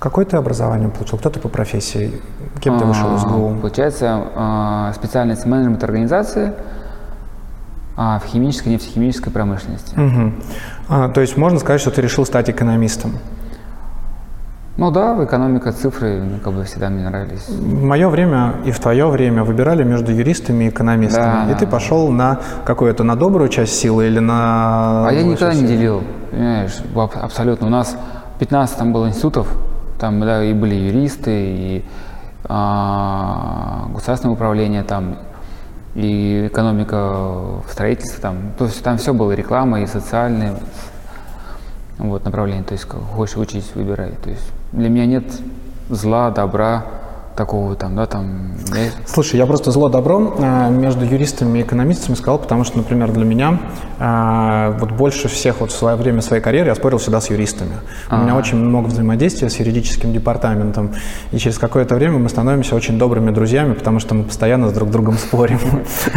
Какое 0.00 0.24
ты 0.24 0.36
образование 0.36 0.88
получил? 0.88 1.18
Кто 1.18 1.30
ты 1.30 1.38
по 1.38 1.48
профессии? 1.48 2.20
Кем 2.60 2.80
ты 2.80 2.84
вышел 2.84 3.14
из 3.14 3.22
А, 3.22 3.28
ГУ? 3.28 3.58
Получается, 3.60 4.24
а, 4.34 4.92
специальность 4.96 5.46
менеджмент 5.46 5.84
организации 5.84 6.54
а, 7.96 8.18
в 8.18 8.24
химической 8.24 8.70
и 8.70 8.72
нефтехимической 8.72 9.32
промышленности. 9.32 9.94
Мгм. 9.96 10.34
А, 10.88 11.10
то 11.10 11.20
есть 11.20 11.36
можно 11.36 11.60
сказать, 11.60 11.80
что 11.80 11.92
ты 11.92 12.02
решил 12.02 12.26
стать 12.26 12.50
экономистом? 12.50 13.12
Ну 14.78 14.92
да, 14.92 15.24
экономика, 15.24 15.72
цифры, 15.72 16.22
ну, 16.22 16.38
как 16.38 16.52
бы 16.52 16.62
всегда 16.62 16.88
мне 16.88 17.02
нравились. 17.02 17.48
В 17.48 17.82
мое 17.82 18.08
время 18.08 18.54
и 18.64 18.70
в 18.70 18.78
твое 18.78 19.08
время 19.08 19.42
выбирали 19.42 19.82
между 19.82 20.12
юристами 20.12 20.66
и 20.66 20.68
экономистами. 20.68 21.46
Да, 21.48 21.50
и 21.50 21.54
ты 21.56 21.66
да. 21.66 21.72
пошел 21.72 22.12
на 22.12 22.38
какую-то, 22.64 23.02
на 23.02 23.16
добрую 23.16 23.48
часть 23.48 23.74
силы 23.74 24.06
или 24.06 24.20
на... 24.20 25.08
А 25.08 25.10
я 25.10 25.24
никогда 25.24 25.50
часть 25.50 25.62
не 25.62 25.66
силы? 25.66 25.78
делил, 25.78 26.02
понимаешь, 26.30 26.78
аб- 26.94 27.16
абсолютно. 27.16 27.66
У 27.66 27.70
нас 27.70 27.96
15 28.38 28.78
там 28.78 28.92
было 28.92 29.08
институтов, 29.08 29.48
там 29.98 30.20
да, 30.20 30.44
и 30.44 30.52
были 30.52 30.76
юристы, 30.76 31.32
и 31.32 31.84
а, 32.44 33.88
государственное 33.92 34.34
управление, 34.34 34.84
там, 34.84 35.16
и 35.96 36.46
экономика 36.46 37.16
в 37.66 37.68
строительстве, 37.68 38.20
там, 38.22 38.36
то 38.56 38.66
есть 38.66 38.80
там 38.84 38.96
все 38.98 39.12
было, 39.12 39.32
и 39.32 39.36
реклама, 39.36 39.80
и 39.80 39.86
социальные 39.86 40.54
вот, 41.98 42.24
направления, 42.24 42.62
то 42.62 42.74
есть 42.74 42.84
как 42.84 43.00
хочешь 43.00 43.36
учись, 43.36 43.72
выбирай. 43.74 44.12
То 44.22 44.30
есть 44.30 44.52
для 44.72 44.88
меня 44.88 45.06
нет 45.06 45.24
зла, 45.88 46.30
добра, 46.30 46.84
такого 47.38 47.76
там, 47.76 47.94
да, 47.94 48.06
там... 48.06 48.52
Слушай, 49.06 49.36
я 49.36 49.46
просто 49.46 49.70
зло 49.70 49.88
добро 49.88 50.34
э, 50.38 50.70
между 50.70 51.04
юристами 51.04 51.60
и 51.60 51.62
экономистами 51.62 52.16
сказал, 52.16 52.38
потому 52.38 52.64
что, 52.64 52.78
например, 52.78 53.12
для 53.12 53.24
меня 53.24 53.58
э, 53.98 54.74
вот 54.78 54.90
больше 54.90 55.28
всех 55.28 55.60
вот 55.60 55.70
в 55.70 55.76
свое 55.76 55.96
время 55.96 56.20
своей 56.20 56.42
карьеры 56.42 56.68
я 56.68 56.74
спорил 56.74 56.98
всегда 56.98 57.20
с 57.20 57.30
юристами. 57.30 57.76
У 58.10 58.16
меня 58.16 58.36
очень 58.36 58.56
много 58.58 58.88
взаимодействия 58.88 59.48
с 59.48 59.56
юридическим 59.56 60.12
департаментом, 60.12 60.90
и 61.30 61.38
через 61.38 61.58
какое-то 61.58 61.94
время 61.94 62.18
мы 62.18 62.28
становимся 62.28 62.74
очень 62.74 62.98
добрыми 62.98 63.30
друзьями, 63.30 63.74
потому 63.74 64.00
что 64.00 64.14
мы 64.14 64.24
постоянно 64.24 64.68
с 64.68 64.72
друг 64.72 64.90
другом 64.90 65.14
спорим. 65.14 65.60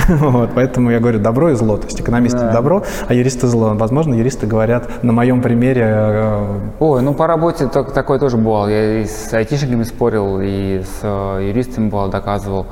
Вот, 0.08 0.52
Поэтому 0.56 0.92
я 0.92 1.00
говорю 1.00 1.20
добро 1.20 1.52
и 1.52 1.56
зло. 1.56 1.78
То 1.78 1.86
есть 1.86 2.02
экономисты 2.02 2.52
добро, 2.52 2.84
а 3.08 3.14
юристы 3.14 3.48
зло. 3.48 3.74
Возможно, 3.76 4.16
юристы 4.16 4.48
говорят 4.48 5.04
на 5.04 5.14
моем 5.14 5.42
примере 5.42 5.84
э, 5.86 6.60
Ой, 6.80 7.02
ну 7.02 7.14
по 7.14 7.28
работе 7.28 7.68
так- 7.68 7.94
такое 7.94 8.20
тоже 8.20 8.38
бывало. 8.38 8.68
Я 8.68 9.02
и 9.02 9.06
с 9.06 9.34
айтишниками 9.34 9.84
спорил, 9.84 10.40
и 10.42 10.82
с 10.84 11.04
э, 11.38 11.48
юристами 11.50 11.90
бывал, 11.90 12.10
доказывал. 12.10 12.68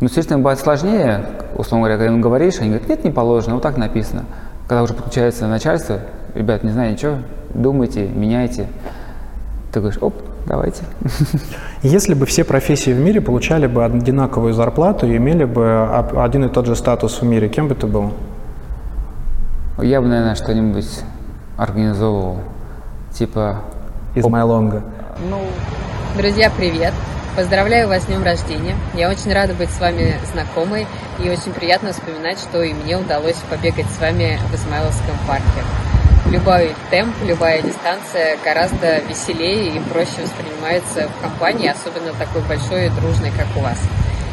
Но 0.00 0.08
с 0.08 0.12
юристами 0.12 0.38
бывает 0.38 0.58
сложнее, 0.58 1.26
условно 1.56 1.86
говоря, 1.86 1.98
когда 1.98 2.14
им 2.14 2.20
говоришь, 2.20 2.58
они 2.60 2.70
говорят, 2.70 2.88
нет, 2.88 3.04
не 3.04 3.10
положено, 3.10 3.54
вот 3.54 3.62
так 3.62 3.76
написано. 3.76 4.24
Когда 4.66 4.82
уже 4.82 4.94
подключается 4.94 5.46
начальство, 5.46 6.00
ребят, 6.34 6.64
не 6.64 6.70
знаю 6.70 6.92
ничего, 6.92 7.16
думайте, 7.52 8.06
меняйте. 8.06 8.66
Ты 9.72 9.80
говоришь, 9.80 9.98
оп, 10.00 10.14
давайте. 10.46 10.82
Если 11.82 12.14
бы 12.14 12.26
все 12.26 12.44
профессии 12.44 12.92
в 12.92 12.98
мире 12.98 13.20
получали 13.20 13.66
бы 13.66 13.84
одинаковую 13.84 14.54
зарплату 14.54 15.06
и 15.06 15.16
имели 15.16 15.44
бы 15.44 15.86
один 16.16 16.44
и 16.44 16.48
тот 16.48 16.66
же 16.66 16.76
статус 16.76 17.20
в 17.20 17.24
мире, 17.24 17.48
кем 17.48 17.68
бы 17.68 17.74
ты 17.74 17.86
был? 17.86 18.12
Я 19.82 20.00
бы, 20.00 20.08
наверное, 20.08 20.34
что-нибудь 20.34 20.88
организовывал. 21.56 22.38
Типа, 23.12 23.62
Измайлонга. 24.14 24.82
Друзья, 26.16 26.50
привет! 26.56 26.92
Поздравляю 27.36 27.86
вас 27.86 28.02
с 28.02 28.06
днем 28.06 28.24
рождения. 28.24 28.74
Я 28.94 29.08
очень 29.08 29.32
рада 29.32 29.54
быть 29.54 29.70
с 29.70 29.78
вами 29.78 30.18
знакомой 30.32 30.86
и 31.20 31.30
очень 31.30 31.52
приятно 31.52 31.92
вспоминать, 31.92 32.40
что 32.40 32.60
и 32.60 32.72
мне 32.72 32.96
удалось 32.96 33.36
побегать 33.48 33.86
с 33.86 34.00
вами 34.00 34.38
в 34.50 34.54
Измайловском 34.56 35.16
парке. 35.28 35.62
Любой 36.26 36.74
темп, 36.90 37.14
любая 37.24 37.62
дистанция 37.62 38.36
гораздо 38.44 38.98
веселее 39.08 39.76
и 39.76 39.80
проще 39.80 40.22
воспринимается 40.22 41.08
в 41.08 41.22
компании, 41.22 41.68
особенно 41.68 42.12
такой 42.14 42.42
большой 42.42 42.86
и 42.86 42.90
дружной, 42.90 43.30
как 43.30 43.46
у 43.56 43.60
вас. 43.60 43.78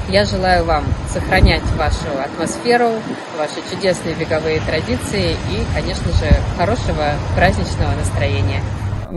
Я 0.10 0.26
желаю 0.26 0.66
вам 0.66 0.84
сохранять 1.14 1.64
вашу 1.78 2.08
атмосферу, 2.20 2.94
ваши 3.38 3.62
чудесные 3.70 4.16
беговые 4.16 4.60
традиции 4.62 5.34
и, 5.52 5.66
конечно 5.76 6.12
же, 6.14 6.30
хорошего 6.58 7.14
праздничного 7.36 7.92
настроения. 7.92 8.64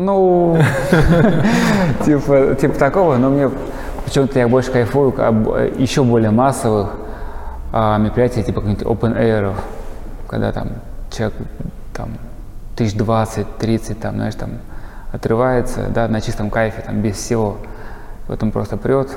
Ну, 0.03 0.57
типа, 2.07 2.55
типа 2.55 2.79
такого, 2.79 3.19
но 3.19 3.29
мне 3.29 3.51
почему-то 4.03 4.39
я 4.39 4.49
больше 4.49 4.73
кайфую 4.73 5.13
об 5.23 5.49
еще 5.79 6.03
более 6.03 6.31
массовых 6.31 6.93
а, 7.71 7.99
мероприятий, 7.99 8.43
типа 8.43 8.63
каких-нибудь 8.63 8.87
open 8.87 9.15
air, 9.15 9.53
когда 10.27 10.53
там 10.53 10.69
человек 11.11 11.37
там 11.93 12.13
тысяч 12.77 12.97
двадцать, 12.97 13.47
тридцать, 13.59 14.01
там, 14.01 14.15
знаешь, 14.15 14.37
там 14.37 14.53
отрывается, 15.13 15.89
да, 15.95 16.09
на 16.09 16.23
чистом 16.23 16.49
кайфе, 16.49 16.81
там, 16.81 17.03
без 17.03 17.17
всего. 17.17 17.59
Вот 18.27 18.43
он 18.43 18.53
просто 18.53 18.79
прет. 18.79 19.11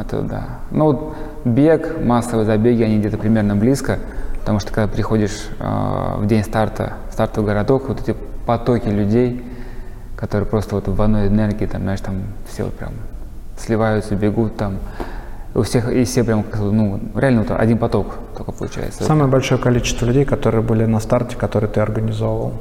Это 0.00 0.22
да. 0.22 0.44
Ну, 0.70 1.12
бег, 1.44 2.02
массовые 2.02 2.46
забеги, 2.46 2.84
они 2.84 3.00
где-то 3.00 3.18
примерно 3.18 3.54
близко, 3.54 3.98
потому 4.40 4.60
что 4.60 4.72
когда 4.72 4.90
приходишь 4.90 5.46
э, 5.60 6.14
в 6.16 6.26
день 6.26 6.42
старта 6.42 6.94
в 7.10 7.12
стартовый 7.12 7.52
городок, 7.52 7.88
вот 7.88 8.00
эти 8.00 8.16
потоки 8.46 8.88
людей, 8.88 9.44
которые 10.24 10.48
просто 10.48 10.76
вот 10.76 10.88
в 10.88 11.02
одной 11.02 11.28
энергии, 11.28 11.66
там, 11.66 11.82
знаешь, 11.82 12.00
там 12.00 12.22
все 12.48 12.64
прям 12.70 12.92
сливаются, 13.58 14.16
бегут 14.16 14.56
там. 14.56 14.78
У 15.54 15.62
всех, 15.62 15.92
и 15.92 16.02
все 16.04 16.24
прям, 16.24 16.46
ну, 16.54 16.98
реально 17.14 17.42
вот 17.42 17.50
один 17.50 17.76
поток 17.76 18.14
только 18.34 18.52
получается. 18.52 19.04
Самое 19.04 19.28
большое 19.28 19.60
количество 19.60 20.06
людей, 20.06 20.24
которые 20.24 20.62
были 20.62 20.86
на 20.86 20.98
старте, 21.00 21.36
которые 21.36 21.70
ты 21.70 21.80
организовывал. 21.80 22.54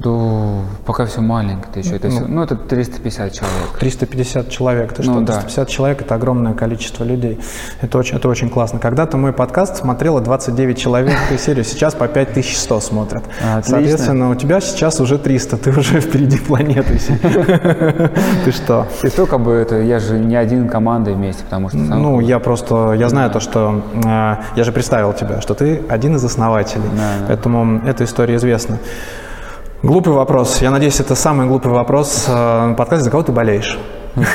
Да, 0.00 0.64
пока 0.86 1.04
все 1.04 1.20
маленько, 1.20 1.68
еще, 1.78 1.96
это 1.96 2.08
Ну. 2.08 2.14
все, 2.14 2.24
ну, 2.26 2.42
это 2.42 2.56
350 2.56 3.32
человек. 3.32 3.78
350 3.78 4.48
человек. 4.48 4.92
Ты 4.94 5.02
что, 5.02 5.12
Ну, 5.12 5.20
да. 5.20 5.34
350 5.34 5.68
человек– 5.68 6.00
это 6.02 6.14
огромное 6.14 6.54
количество 6.54 7.04
людей. 7.04 7.38
Это 7.82 7.98
очень, 7.98 8.16
это 8.16 8.28
очень 8.28 8.48
классно. 8.48 8.78
Когда-то 8.78 9.16
мой 9.16 9.32
подкаст 9.32 9.76
смотрело 9.76 10.20
29 10.20 10.78
человек 10.78 11.14
в 11.30 11.38
серию, 11.38 11.64
сейчас 11.64 11.94
по 11.94 12.08
5100 12.08 12.80
смотрят. 12.80 13.24
Отлично. 13.40 13.62
Соответственно, 13.62 14.30
у 14.30 14.34
тебя 14.34 14.60
сейчас 14.60 15.00
уже 15.00 15.18
300, 15.18 15.56
ты 15.58 15.70
уже 15.70 16.00
впереди 16.00 16.38
планеты. 16.38 16.98
Ты 18.44 18.52
что? 18.52 18.86
И 19.02 19.08
то, 19.10 19.26
как 19.26 19.40
бы, 19.40 19.52
это, 19.52 19.80
я 19.80 19.98
же 19.98 20.18
не 20.18 20.36
один 20.36 20.68
командой 20.68 21.14
вместе, 21.14 21.44
потому 21.44 21.68
что... 21.68 21.78
Ну, 21.78 22.20
я 22.20 22.38
просто, 22.38 22.92
я 22.92 23.08
знаю 23.08 23.30
то, 23.30 23.40
что, 23.40 23.82
э, 23.94 24.36
я 24.56 24.64
же 24.64 24.72
представил 24.72 25.12
тебя, 25.12 25.40
что 25.40 25.54
ты 25.54 25.82
один 25.88 26.16
из 26.16 26.24
основателей, 26.24 26.88
поэтому 27.26 27.80
эта 27.86 28.04
история 28.04 28.36
известна. 28.36 28.78
Глупый 29.82 30.12
вопрос. 30.12 30.62
Я 30.62 30.70
надеюсь, 30.70 31.00
это 31.00 31.16
самый 31.16 31.48
глупый 31.48 31.72
вопрос 31.72 32.26
э, 32.28 32.66
на 32.68 32.74
подкасте. 32.74 33.02
За 33.02 33.10
кого 33.10 33.24
ты 33.24 33.32
болеешь? 33.32 33.76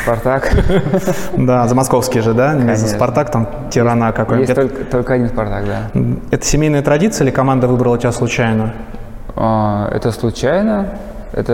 Спартак. 0.04 0.52
Да, 1.38 1.66
за 1.68 1.74
московский 1.74 2.20
же, 2.20 2.34
да? 2.34 2.54
Не 2.54 2.76
за. 2.76 2.88
Спартак, 2.88 3.32
там 3.32 3.48
тирана 3.72 4.12
какой-нибудь. 4.12 4.50
Есть 4.50 4.60
только, 4.60 4.84
только 4.84 5.14
один 5.14 5.30
Спартак, 5.30 5.64
да. 5.66 6.02
это 6.32 6.45
семейная 6.45 6.82
традиция 6.82 7.24
или 7.24 7.32
команда 7.32 7.70
выбрала 7.70 7.98
тебя 7.98 8.12
случайно? 8.12 8.74
А, 9.38 9.88
Это 9.93 10.12
случайно. 10.12 10.89
Это 11.32 11.54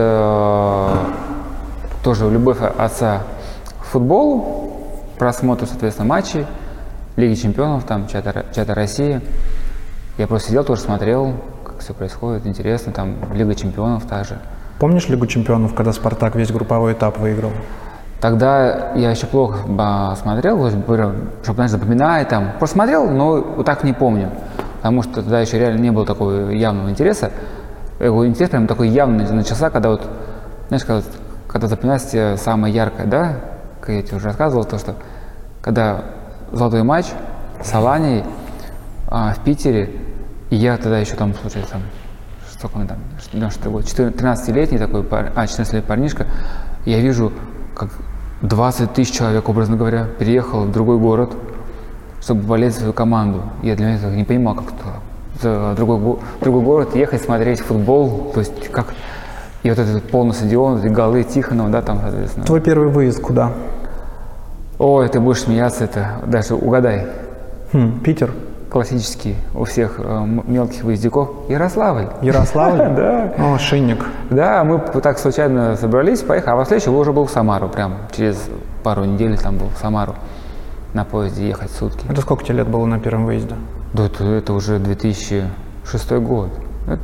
э, 0.92 2.04
тоже 2.04 2.28
любовь 2.32 2.58
отца 2.62 3.22
к 3.80 3.86
футболу, 3.86 4.72
просмотр, 5.20 5.68
соответственно, 5.68 6.08
матчей, 6.08 6.48
Лиги 7.16 7.36
чемпионов, 7.36 7.84
там, 7.84 8.08
чемпионата 8.08 8.46
чемпионата 8.46 8.74
России. 8.74 9.22
Я 10.18 10.26
просто 10.26 10.48
сидел, 10.48 10.64
тоже 10.64 10.82
смотрел, 10.82 11.36
все 11.84 11.94
происходит, 11.94 12.46
интересно, 12.48 12.92
там, 12.92 13.16
Лига 13.34 13.56
чемпионов 13.56 14.06
также. 14.06 14.40
Помнишь 14.80 15.08
Лигу 15.08 15.28
чемпионов, 15.28 15.74
когда 15.76 15.94
Спартак 15.94 16.36
весь 16.36 16.52
групповой 16.52 16.94
этап 16.94 17.18
выиграл? 17.20 17.52
Тогда 18.20 18.94
я 18.96 19.12
еще 19.12 19.28
плохо 19.28 19.68
ба, 19.68 20.18
смотрел, 20.22 20.70
чтобы, 20.70 21.26
знаешь, 21.44 21.72
запоминать 21.72 22.30
там. 22.30 22.52
Просто 22.58 22.76
смотрел, 22.76 23.10
но 23.10 23.42
вот 23.42 23.66
так 23.66 23.84
не 23.84 23.94
помню. 23.94 24.30
Потому 24.78 25.04
что 25.04 25.16
тогда 25.16 25.42
еще 25.42 25.60
реально 25.60 25.80
не 25.80 25.92
было 25.92 26.06
такого 26.06 26.50
явного 26.50 26.90
интереса. 26.90 27.32
Его 28.00 28.26
интерес 28.26 28.50
прям 28.50 28.68
такой 28.68 28.90
явный 28.90 29.30
начался, 29.30 29.70
когда 29.70 29.90
вот, 29.90 30.08
знаешь, 30.70 30.86
когда, 30.86 31.04
когда 31.48 31.68
запоминается 31.68 32.12
тебе 32.12 32.38
самое 32.38 32.74
яркое, 32.74 33.08
да? 33.08 33.36
Как 33.82 33.90
я 33.90 34.02
тебе 34.02 34.18
уже 34.18 34.28
рассказывал, 34.28 34.64
то, 34.66 34.78
что 34.78 34.96
когда 35.62 36.06
золотой 36.52 36.84
матч 36.84 37.08
с 37.62 37.74
Аланией 37.74 38.24
а, 39.08 39.34
в 39.34 39.40
Питере, 39.44 39.90
и 40.54 40.56
я 40.56 40.78
тогда 40.78 41.00
еще 41.00 41.16
там, 41.16 41.34
слушай, 41.42 41.64
там, 41.72 41.82
сколько 42.52 42.78
мне 42.78 42.88
там, 42.88 42.98
90 43.32 43.70
год, 43.70 43.84
13-летний 43.86 44.78
такой, 44.78 45.02
пар- 45.04 45.32
а, 45.36 45.46
14-летний 45.46 45.82
парнишка, 45.82 46.28
я 46.86 47.00
вижу, 47.00 47.32
как 47.76 47.90
20 48.44 48.94
тысяч 48.94 49.16
человек, 49.18 49.50
образно 49.50 49.78
говоря, 49.78 50.06
переехал 50.20 50.66
в 50.66 50.72
другой 50.72 51.00
город, 51.00 51.32
чтобы 52.22 52.42
болеть 52.44 52.74
за 52.74 52.80
свою 52.82 52.94
команду. 52.94 53.42
Я 53.64 53.76
для 53.76 53.88
меня 53.88 53.96
это 53.98 54.12
не 54.12 54.24
понимал, 54.26 54.54
как 54.54 54.66
это 54.66 54.84
за 55.42 55.74
другой, 55.76 55.98
го- 55.98 56.20
другой 56.40 56.62
город 56.62 56.96
ехать, 56.96 57.24
смотреть 57.24 57.62
футбол, 57.62 58.32
то 58.36 58.40
есть 58.42 58.70
как... 58.70 58.94
И 59.64 59.70
вот 59.70 59.80
этот 59.80 60.04
полный 60.12 60.36
стадион, 60.36 60.78
эти 60.80 60.88
голы 60.88 61.24
Тихонова, 61.24 61.70
да, 61.70 61.82
там, 61.82 62.00
соответственно. 62.00 62.46
Твой 62.46 62.62
первый 62.62 62.90
выезд 62.90 63.22
куда? 63.22 63.54
Ой, 64.78 65.10
ты 65.10 65.20
будешь 65.20 65.40
смеяться, 65.42 65.86
это 65.86 66.18
даже 66.28 66.54
угадай. 66.54 67.08
Хм, 67.72 68.02
Питер, 68.04 68.32
Классический 68.74 69.36
у 69.54 69.66
всех 69.66 70.00
э, 70.00 70.26
мелких 70.48 70.84
выездяков. 70.84 71.30
Ярославль. 71.48 72.08
Ярославль? 72.24 72.80
Да. 72.96 73.32
О, 73.38 73.60
Шинник. 73.60 74.04
Да, 74.32 74.64
мы 74.64 74.80
так 74.80 75.20
случайно 75.20 75.76
собрались, 75.78 76.22
поехали, 76.22 76.54
а 76.54 76.56
во 76.56 76.66
следующий 76.66 76.90
уже 76.90 77.14
был 77.14 77.26
в 77.26 77.30
Самару, 77.30 77.70
прям 77.70 77.94
через 78.16 78.50
пару 78.84 79.06
недель 79.06 79.38
там 79.38 79.58
был 79.60 79.68
в 79.68 79.78
Самару 79.80 80.16
на 80.96 81.06
поезде 81.06 81.48
ехать 81.48 81.70
сутки. 81.70 82.04
Это 82.10 82.22
сколько 82.22 82.44
тебе 82.44 82.58
лет 82.58 82.68
было 82.68 82.86
на 82.88 83.00
первом 83.00 83.26
выезде? 83.28 83.54
Да 83.94 84.06
это, 84.08 84.24
это 84.24 84.54
уже 84.54 84.80
2006 84.80 86.12
год. 86.14 86.50
Это 86.88 87.00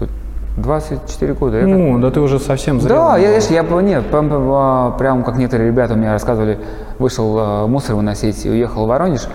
вот 0.00 0.10
24 0.58 1.32
года. 1.32 1.56
Я 1.56 1.62
как- 1.62 1.70
Ну, 1.70 1.98
да 1.98 2.10
ты 2.10 2.20
уже 2.20 2.38
совсем 2.38 2.78
зрелый. 2.78 2.98
да, 2.98 3.16
я, 3.16 3.38
я 3.38 3.64
по- 3.64 3.80
нет, 3.80 4.06
прям, 4.10 4.28
прям, 4.28 4.96
прям 4.98 5.24
как 5.24 5.36
некоторые 5.38 5.68
ребята 5.70 5.94
мне 5.94 6.12
рассказывали, 6.12 6.58
вышел 6.98 7.38
э, 7.38 7.66
мусор 7.68 7.96
выносить 7.96 8.44
и 8.44 8.50
уехал 8.50 8.84
в 8.84 8.88
Воронеж. 8.88 9.26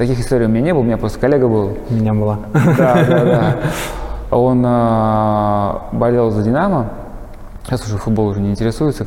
Таких 0.00 0.18
историй 0.18 0.46
у 0.46 0.48
меня 0.48 0.62
не 0.62 0.72
было, 0.72 0.80
у 0.80 0.84
меня 0.84 0.96
просто 0.96 1.18
коллега 1.20 1.46
был, 1.46 1.76
У 1.90 1.92
меня 1.92 2.14
была. 2.14 2.38
да, 2.54 3.04
да, 3.04 3.24
да. 3.26 3.56
Он 4.34 4.64
э, 4.64 5.72
болел 5.92 6.30
за 6.30 6.42
Динамо. 6.42 6.86
Сейчас 7.64 7.84
уже 7.84 7.98
футбол 7.98 8.28
уже 8.28 8.40
не 8.40 8.52
интересуется. 8.52 9.06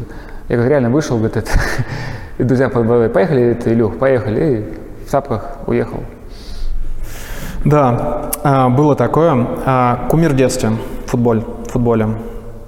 Я 0.49 0.57
как 0.57 0.67
реально 0.67 0.91
вышел, 0.91 1.17
говорит, 1.17 1.37
это, 1.37 1.49
и 2.37 2.43
друзья 2.43 2.69
по- 2.69 2.83
поехали, 3.09 3.41
это, 3.41 3.73
Илюх, 3.73 3.97
поехали, 3.97 4.77
и 5.01 5.07
в 5.07 5.09
сапках 5.09 5.57
уехал. 5.65 6.01
Да, 7.65 8.29
а, 8.43 8.69
было 8.69 8.95
такое. 8.95 9.47
А, 9.65 10.05
Кумир 10.11 10.33
в 10.33 10.35
детстве, 10.35 10.73
футболь, 11.07 11.43
футболе. 11.71 12.09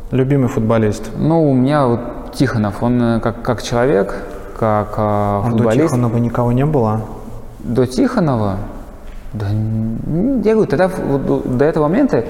Любимый 0.10 0.48
футболист. 0.48 1.12
Ну, 1.16 1.52
у 1.52 1.54
меня 1.54 1.86
вот 1.86 2.00
Тихонов, 2.34 2.82
он 2.82 3.00
э, 3.04 3.20
как, 3.20 3.44
как 3.44 3.62
человек, 3.62 4.16
как 4.58 4.96
а, 4.98 5.44
А 5.46 5.50
футболист. 5.52 5.90
Тихонова 5.90 6.18
никого 6.18 6.52
не 6.52 6.66
было? 6.66 7.02
До 7.66 7.88
Тихонова? 7.88 8.58
Да, 9.34 9.48
я 9.48 10.54
говорю, 10.54 10.66
тогда 10.66 10.88
до, 10.88 11.40
до 11.40 11.66
этого 11.66 11.88
момента 11.88 12.24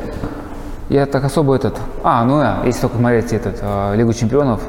я 0.89 1.05
так 1.05 1.25
особо 1.25 1.55
этот... 1.55 1.77
А, 2.03 2.23
ну 2.23 2.39
да, 2.39 2.61
если 2.65 2.81
только 2.81 2.97
смотреть 2.97 3.33
этот, 3.33 3.59
а, 3.61 3.93
Лигу 3.95 4.13
чемпионов, 4.13 4.61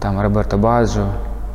там 0.00 0.18
Роберто 0.18 0.56
Баджо, 0.56 1.08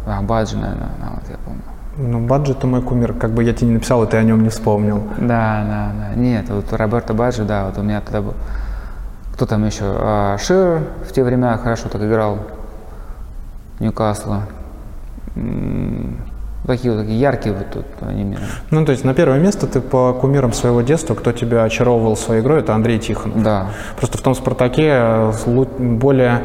а, 0.05 0.21
Баджо, 0.21 0.55
наверное, 0.57 0.89
да, 1.01 1.09
вот 1.15 1.29
я 1.29 1.37
помню. 1.43 1.61
Ну, 1.97 2.27
Баджи 2.27 2.51
это 2.51 2.67
мой 2.67 2.83
кумир. 2.83 3.13
Как 3.13 3.31
бы 3.31 3.43
я 3.43 3.53
тебе 3.53 3.69
не 3.69 3.73
написал, 3.73 4.03
и 4.03 4.07
ты 4.07 4.17
о 4.17 4.23
нем 4.23 4.43
не 4.43 4.49
вспомнил. 4.49 5.01
Да, 5.17 5.65
да, 5.67 5.91
да. 5.99 6.15
Нет, 6.15 6.47
вот 6.49 6.71
Роберто 6.71 7.15
Баджо, 7.15 7.43
да, 7.43 7.65
вот 7.65 7.77
у 7.79 7.81
меня 7.81 8.01
тогда 8.01 8.21
был... 8.21 8.35
Кто 9.33 9.47
там 9.47 9.65
еще? 9.65 9.83
А, 9.83 10.37
Шир 10.37 10.83
в 11.09 11.11
те 11.11 11.23
времена 11.23 11.57
хорошо 11.57 11.89
так 11.89 12.03
играл. 12.03 12.37
Ньюкасла. 13.79 14.43
Такие 16.65 16.91
вот 16.91 17.01
такие 17.01 17.19
яркие 17.19 17.55
вот 17.55 17.69
тут 17.71 17.85
они 18.01 18.25
мне. 18.25 18.39
Ну, 18.71 18.83
то 18.85 18.91
есть 18.91 19.05
на 19.05 19.13
первое 19.13 19.39
место 19.39 19.67
ты 19.67 19.79
по 19.79 20.11
кумирам 20.13 20.51
своего 20.51 20.81
детства, 20.81 21.13
кто 21.15 21.31
тебя 21.31 21.63
очаровывал 21.63 22.17
своей 22.17 22.41
игрой, 22.41 22.59
это 22.59 22.73
Андрей 22.75 22.99
Тихонов. 22.99 23.41
Да. 23.41 23.67
Просто 23.95 24.17
в 24.17 24.21
том 24.21 24.35
«Спартаке» 24.35 25.31
более 25.45 26.41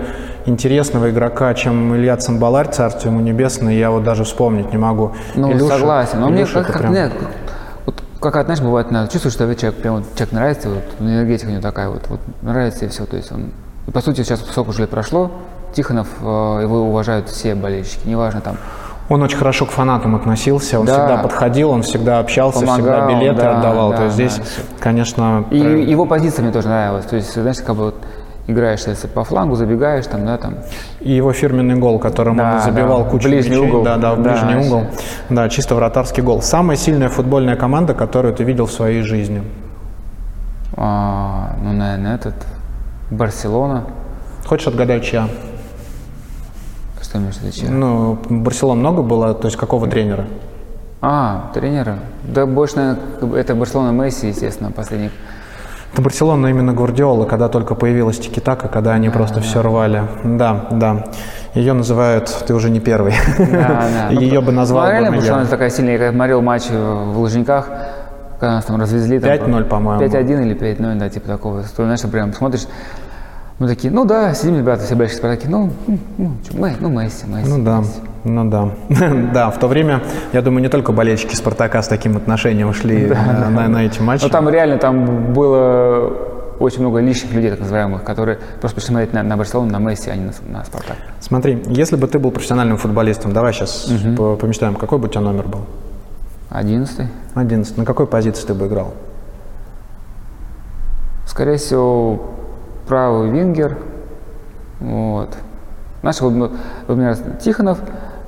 интересного 0.47 1.11
игрока, 1.11 1.55
чем 1.55 1.97
Илья 1.97 2.17
Цимбаларь, 2.17 2.69
царство 2.71 3.09
ему 3.09 3.21
небесное, 3.21 3.75
я 3.75 3.91
вот 3.91 4.05
даже 4.05 4.25
вспомнить 4.25 4.71
не 4.73 4.79
могу. 4.79 5.13
Ну, 5.35 5.51
Илюша- 5.51 5.79
согласен. 5.79 6.21
Но 6.21 6.29
мне 6.29 6.43
Илюша 6.43 6.55
как, 6.55 6.63
это 6.65 6.73
как, 6.73 6.83
прям- 6.83 6.93
нет, 6.95 7.13
вот 7.87 8.03
как, 8.21 8.45
знаешь, 8.45 8.61
бывает, 8.61 8.91
надо 8.91 9.11
чувствуешь, 9.11 9.35
что 9.35 9.53
человек, 9.55 9.81
прям 9.81 9.97
вот 9.97 10.05
человек 10.15 10.33
нравится, 10.33 10.69
вот 10.69 10.83
энергетика 11.01 11.49
у 11.49 11.53
него 11.53 11.63
такая 11.63 11.89
вот, 11.89 12.07
вот 12.09 12.21
нравится 12.43 12.85
и 12.85 12.89
все. 12.89 13.07
То 13.07 13.17
есть 13.17 13.33
он, 13.33 13.51
и 13.87 13.91
по 13.91 14.01
сути, 14.01 14.23
сейчас 14.23 14.41
сколько 14.41 14.71
уже 14.71 14.83
лет 14.83 14.91
прошло, 14.91 15.31
Тихонов, 15.75 16.07
э, 16.21 16.25
его 16.63 16.83
уважают 16.89 17.29
все 17.29 17.55
болельщики, 17.55 18.07
неважно 18.07 18.41
там, 18.41 18.57
Он 19.09 19.23
очень 19.23 19.37
хорошо 19.37 19.67
к 19.67 19.71
фанатам 19.71 20.15
относился, 20.17 20.81
он 20.81 20.87
Да. 20.87 20.93
всегда 20.93 21.23
подходил, 21.23 21.71
он 21.71 21.83
всегда 21.83 22.19
общался, 22.21 22.65
всегда 22.67 22.77
Помогал, 23.01 23.09
билеты 23.09 23.41
да, 23.43 23.59
отдавал. 23.59 23.91
да, 23.91 23.97
То 23.99 24.05
есть 24.05 24.17
да, 24.17 24.29
здесь, 24.29 24.39
всё. 24.47 24.63
конечно, 24.81 25.45
И 25.51 25.61
про- 25.61 25.71
его 25.71 26.07
позиция 26.07 26.43
мне 26.45 26.53
тоже 26.53 26.69
нравилась. 26.69 27.05
То 27.05 27.17
есть, 27.17 27.35
знаешь, 27.35 27.59
как 27.61 27.77
бы 27.77 27.85
вот 27.87 27.97
играешь 28.47 28.81
если 28.87 29.07
по 29.09 29.23
флангу, 29.25 29.55
забегаешь 29.55 30.07
там, 30.07 30.25
да, 30.25 30.37
там. 30.39 30.55
и 31.01 31.13
его 31.13 31.33
фирменный 31.33 31.75
гол, 31.77 31.99
которым 31.99 32.37
Да, 32.37 32.55
он 32.55 32.61
забивал 32.63 33.05
да, 33.05 33.11
кучу 33.11 33.29
ближний 33.29 33.57
мячей. 33.57 33.69
угол. 33.69 33.83
Да, 33.85 33.97
да, 33.99 34.15
в 34.15 34.23
Да, 34.23 34.31
ближний 34.31 34.55
вообще. 34.55 34.69
угол. 34.71 34.87
Да, 35.31 35.49
чисто 35.49 35.75
вратарский 35.75 36.23
гол. 36.23 36.41
Самая 36.43 36.77
сильная 36.77 37.09
футбольная 37.09 37.57
команда, 37.57 37.95
которую 37.95 38.35
ты 38.35 38.45
видел 38.45 38.67
в 38.67 38.73
своей 38.73 39.03
жизни. 39.03 39.43
а, 40.77 41.55
ну, 41.63 41.73
наверное, 41.73 42.15
этот 42.15 42.35
Барселона. 43.11 43.85
Хочешь 44.47 44.69
отгадаю, 44.69 45.01
чья? 45.03 45.29
Виду? 47.21 47.53
чья? 47.53 47.71
Ну, 47.71 48.19
Барселон 48.29 48.79
много 48.79 49.03
было, 49.03 49.35
то 49.35 49.47
есть 49.47 49.57
какого 49.57 49.87
тренера? 49.89 50.25
А, 51.01 51.51
тренера. 51.53 51.99
Да 52.23 52.47
больше, 52.47 52.77
наверное, 52.77 53.41
это 53.41 53.55
Барселона 53.55 53.91
Месси, 53.91 54.29
естественно, 54.29 54.71
последних. 54.71 55.11
Это 55.93 56.01
Барселона 56.01 56.47
именно 56.47 56.73
Гвардиола, 56.73 57.27
когда 57.27 57.49
только 57.49 57.75
появилась 57.75 58.19
Тикитака, 58.19 58.69
когда 58.69 58.93
они 58.93 59.11
просто 59.11 59.41
все 59.41 59.61
рвали. 59.63 60.05
Да, 60.25 60.69
да. 60.71 61.05
Ее 61.55 61.75
называют, 61.75 62.29
ты 62.47 62.55
уже 62.55 62.71
не 62.71 62.81
первый. 62.81 63.13
Да, 63.39 63.85
да. 63.93 64.09
Ее 64.11 64.41
бы 64.41 64.53
назвал 64.53 64.85
Ну, 64.87 64.91
реально 64.91 65.11
Барселона 65.13 65.47
такая 65.47 65.69
сильная. 65.69 65.99
Я 65.99 66.13
смотрел 66.13 66.41
матч 66.41 66.71
в 66.71 67.19
Лужниках, 67.19 67.69
когда 68.41 68.55
нас 68.55 68.65
там 68.65 68.81
развезли. 68.81 69.19
там 69.19 69.31
5:0, 69.31 69.65
по-моему. 69.65 70.03
5-1 70.03 70.43
или 70.47 70.57
5-0, 70.57 70.99
да, 70.99 71.09
типа 71.11 71.29
такого. 71.29 71.63
То, 71.63 71.85
знаешь, 71.85 72.01
прям 72.01 72.33
смотришь, 72.33 72.63
мы 73.63 73.69
такие, 73.69 73.93
ну 73.93 74.05
да, 74.05 74.35
сидим 74.35 74.57
ребята, 74.59 74.83
все 74.85 74.97
большие 74.97 75.19
спартаки, 75.19 75.47
ну, 75.49 75.71
ну, 76.19 76.33
чё, 76.45 76.55
Мэ- 76.59 76.77
ну 76.81 76.89
Месси, 76.89 77.27
Месси. 77.27 77.49
Ну 77.49 77.63
да, 77.65 77.79
Месси. 77.79 78.01
ну 78.25 78.51
да. 78.51 78.71
Да, 79.33 79.51
в 79.53 79.59
то 79.61 79.69
время, 79.69 80.03
я 80.33 80.43
думаю, 80.43 80.63
не 80.63 80.69
только 80.69 80.91
болельщики 80.91 81.37
Спартака 81.37 81.81
с 81.81 81.87
таким 81.87 82.17
отношением 82.17 82.75
шли 82.75 83.07
на, 83.15 83.51
на- 83.51 83.69
на 83.69 83.85
эти 83.87 84.01
матчи. 84.01 84.25
Но 84.25 84.31
там 84.31 84.49
реально 84.49 84.79
там 84.79 85.33
было 85.33 86.13
очень 86.59 86.81
много 86.81 86.99
лишних 86.99 87.33
людей, 87.33 87.51
так 87.51 87.61
называемых, 87.61 88.03
которые 88.03 88.39
просто 88.61 88.75
пришли 88.77 88.89
смотреть 88.95 89.13
на, 89.13 89.23
на 89.23 89.37
Барселону, 89.37 89.71
на 89.71 89.79
Месси, 89.79 90.11
а 90.11 90.17
не 90.17 90.25
на, 90.25 90.33
на 90.59 90.65
Спартак. 90.65 90.97
Смотри, 91.21 91.63
если 91.69 91.95
бы 91.95 92.09
ты 92.09 92.19
был 92.19 92.33
профессиональным 92.33 92.79
футболистом, 92.79 93.33
давай 93.33 93.53
сейчас 93.53 93.89
помечтаем, 94.41 94.75
какой 94.75 94.99
бы 94.99 95.07
у 95.07 95.09
тебя 95.09 95.21
номер 95.21 95.47
был? 95.47 95.61
Одиннадцатый. 96.51 97.07
11. 97.37 97.79
На 97.79 97.85
какой 97.85 98.07
позиции 98.09 98.45
ты 98.45 98.55
бы 98.55 98.67
играл? 98.67 98.93
Скорее 101.27 101.57
всего, 101.57 102.21
правый 102.87 103.31
вингер. 103.31 103.77
Вот. 104.81 105.29
Наш, 106.03 106.21
например, 106.21 107.17
Тихонов 107.41 107.79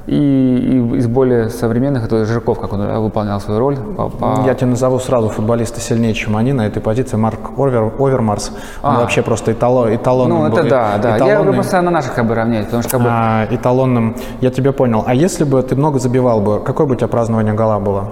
и, 0.07 0.15
и 0.15 0.97
из 0.99 1.07
более 1.09 1.49
современных 1.49 2.05
это 2.05 2.25
Жирков, 2.25 2.61
как 2.61 2.73
он 2.73 2.81
да, 2.81 3.01
выполнял 3.01 3.41
свою 3.41 3.59
роль. 3.59 3.77
По, 3.77 4.09
по- 4.11 4.43
Я 4.47 4.55
тебе 4.55 4.69
назову 4.69 4.99
сразу 5.01 5.29
футболиста 5.31 5.81
сильнее, 5.81 6.15
чем 6.15 6.37
они 6.37 6.53
на 6.53 6.67
этой 6.67 6.81
позиции. 6.81 7.17
Марк 7.17 7.59
Овер, 7.59 7.91
Овермарс. 7.99 8.51
Он 8.83 8.97
А. 8.97 9.01
вообще 9.01 9.23
просто 9.23 9.53
этало, 9.53 9.93
эталонным 9.95 10.39
Ну, 10.41 10.47
это 10.47 10.63
был. 10.63 10.69
да, 10.69 10.99
да. 10.99 11.17
Я 11.17 11.41
Эталонный- 11.41 11.55
просто 11.55 11.81
на 11.81 11.91
наших 11.91 12.15
как 12.15 12.27
бы 12.27 12.35
равняюсь, 12.35 12.67
потому 12.67 12.83
что 12.83 12.93
как 12.93 13.01
бы... 13.01 13.09
а, 13.11 13.47
эталонным. 13.51 14.15
Я 14.41 14.51
тебя 14.51 14.73
понял. 14.73 15.03
А 15.07 15.15
если 15.15 15.45
бы 15.45 15.61
ты 15.63 15.75
много 15.75 15.99
забивал 15.99 16.41
бы, 16.41 16.61
какое 16.61 16.87
бы 16.87 16.93
у 16.93 16.97
тебя 16.97 17.09
празднование 17.09 17.55
гола 17.55 17.81
было? 17.81 18.11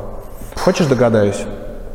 Хочешь 0.57 0.87
догадаюсь? 0.87 1.45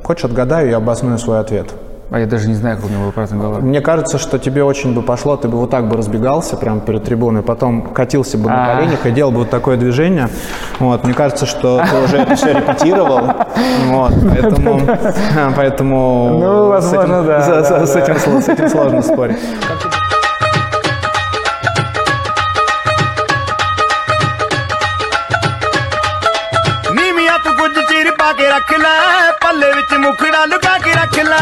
Хочешь 0.03 0.23
отгадаю 0.25 0.69
и 0.69 0.73
обосную 0.73 1.17
свой 1.17 1.39
ответ? 1.39 1.73
А 2.14 2.18
я 2.20 2.26
даже 2.26 2.46
не 2.46 2.55
знаю, 2.55 2.76
как 2.76 2.84
у 2.84 2.88
него 2.90 3.05
был 3.05 3.12
праздник 3.12 3.40
голова. 3.40 3.61
Мне 3.61 3.80
кажется, 3.80 4.18
что 4.18 4.38
тебе 4.38 4.62
очень 4.64 4.92
бы 4.94 5.00
пошло, 5.00 5.36
ты 5.38 5.48
бы 5.48 5.57
вот 5.57 5.70
так 5.70 5.88
бы 5.88 5.96
разбегался 5.96 6.57
прямо 6.59 6.80
перед 6.80 7.05
трибуной, 7.05 7.40
потом 7.42 7.80
катился 7.94 8.36
бы 8.36 8.50
на 8.50 8.64
А. 8.72 8.74
коленях 8.76 9.07
и 9.07 9.11
делал 9.12 9.30
бы 9.32 9.38
вот 9.38 9.50
такое 9.50 9.78
движение. 9.78 10.28
Вот, 10.78 11.05
мне 11.05 11.14
кажется, 11.14 11.46
что 11.46 11.82
ты 11.90 11.96
уже 12.05 12.18
это 12.18 12.36
все 12.36 12.53
репетировал. 12.53 13.20
Вот, 13.86 14.12
поэтому, 14.28 14.80
поэтому 15.57 16.38
Ну, 16.38 16.66
с 16.66 16.84
возможно, 16.84 17.14
этим- 17.14 17.26
да, 17.26 17.40
с- 17.40 17.68
да, 17.70 17.86
с 17.86 17.96
этим 17.96 18.14
сло- 18.16 18.42
с 18.42 18.48
этим 18.50 18.68
сложно 18.68 19.00
спорить. 19.00 19.38
ਨੀਵੀਆਂ 26.94 27.38
ਤੂੰ 27.44 27.55
ਕੁਝ 27.57 27.72
ਚੀਰ 27.88 28.11
ਪਾ 28.18 28.32
ਕੇ 28.32 28.48
ਰੱਖ 28.48 28.72
ਲੈ 28.78 28.96
ਪੱਲੇ 29.44 29.70
ਵਿੱਚ 29.72 29.94
ਮੁਖੜਾ 30.00 30.44
ਲੁਕਾ 30.44 30.76
ਕੇ 30.84 30.92
ਰੱਖ 30.94 31.18
ਲੈ 31.28 31.38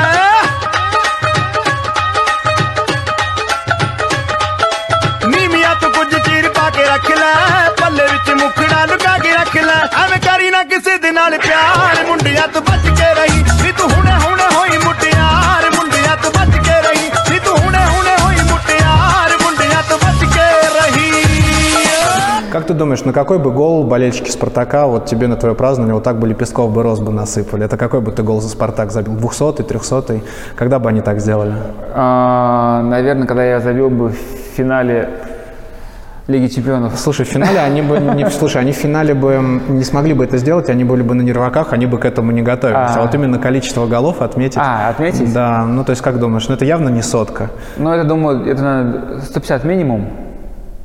ਮੁਖੜਾ 8.45 8.85
ਲੁਕਾ 8.87 9.17
ਕੇ 9.19 9.33
ਰੱਖ 9.33 9.57
ਲੈ 9.57 9.81
ਐਵੇਂ 10.05 10.19
ਕਰੀ 10.27 10.51
ਨਾ 10.51 10.63
ਕਿਸੇ 10.65 10.97
ਦੇ 10.99 11.11
ਨਾਲ 11.11 11.39
ਪਿਆਰ 11.39 12.05
ਮੁੰਡਿਆਂ 12.09 12.47
ਤੋਂ 12.55 12.63
ਬਚ 12.63 12.89
ਕੇ 13.01 13.13
ਰਹੀ 13.21 13.43
ਵੀ 13.63 13.73
ਤੂੰ 13.79 13.91
ਹੁਣੇ 13.91 14.13
ਹੁਣੇ 14.25 14.47
ਹੋਈ 14.57 14.79
ਮੁਟਿਆਰ 14.85 15.71
ਮੁੰਡਿਆਂ 15.77 16.17
ਤੋਂ 16.23 16.31
ਬਚ 16.31 16.57
ਕੇ 16.67 16.81
ਰਹੀ 16.87 17.11
ਵੀ 17.31 17.39
ਤੂੰ 17.45 17.57
ਹੁਣੇ 17.59 17.85
ਹੁਣੇ 17.95 18.17
ਹੋਈ 18.23 18.41
ਮੁਟਿਆਰ 18.51 19.37
ਮੁੰਡਿਆਂ 19.43 19.83
ਤੋਂ 19.91 19.99
ਬਚ 19.99 20.25
ਕੇ 20.35 20.49
ਰਹੀ 20.79 21.09
Как 22.53 22.65
ты 22.67 22.75
думаешь, 22.75 23.05
на 23.05 23.13
какой 23.13 23.39
бы 23.39 23.53
гол 23.53 23.85
болельщики 23.85 24.29
Спартака 24.31 24.87
вот 24.87 25.07
тебе 25.07 25.29
на 25.29 25.37
твое 25.37 25.55
празднование 25.55 25.95
вот 25.95 26.03
так 26.03 26.19
бы 26.19 26.27
лепестков 26.27 26.73
бы 26.73 26.83
роз 26.83 26.99
бы 26.99 27.13
насыпали? 27.13 27.65
Это 27.65 27.77
какой 27.77 28.01
бы 28.01 28.11
ты 28.11 28.25
гол 28.25 28.41
за 28.41 28.49
Спартак 28.49 28.91
забил? 28.91 29.15
200-й, 29.15 29.63
300-й? 29.63 30.23
Когда 30.57 30.81
бы 30.81 30.89
они 30.89 31.01
так 31.01 31.21
сделали? 31.21 31.55
А, 31.95 32.83
наверное, 32.83 33.29
когда 33.29 33.45
я 33.45 33.61
забил 33.61 33.89
бы 33.89 34.09
в 34.09 34.17
финале 34.57 35.09
Лиги 36.28 36.48
Чемпионов. 36.48 36.98
Слушай, 36.98 37.26
в 37.26 37.30
финале 37.30 37.60
они 37.60 37.84
бы 37.84 38.00
не, 38.00 38.28
слушай, 38.32 38.60
они 38.60 38.72
в 38.72 38.76
финале 38.76 39.14
бы 39.14 39.62
не 39.68 39.84
смогли 39.84 40.14
бы 40.14 40.24
это 40.24 40.38
сделать, 40.38 40.70
они 40.70 40.84
были 40.84 41.04
бы 41.04 41.14
на 41.14 41.22
нерваках, 41.22 41.72
они 41.72 41.86
бы 41.86 42.00
к 42.00 42.06
этому 42.06 42.32
не 42.32 42.42
готовились. 42.42 42.78
А, 42.78 42.96
А. 42.98 43.02
вот 43.04 43.14
именно 43.14 43.38
количество 43.38 43.86
голов 43.86 44.22
отметить. 44.22 44.58
А, 44.60 44.90
отметить? 44.90 45.32
Да, 45.34 45.66
ну 45.66 45.84
то 45.84 45.92
есть 45.92 46.02
как 46.02 46.20
думаешь, 46.20 46.48
ну 46.48 46.56
это 46.56 46.66
явно 46.66 46.90
не 46.90 47.04
сотка. 47.04 47.52
Ну, 47.78 47.92
это, 47.92 48.08
думаю, 48.08 48.44
это 48.48 48.64
наверное, 48.64 49.22
150 49.22 49.64
минимум. 49.66 50.10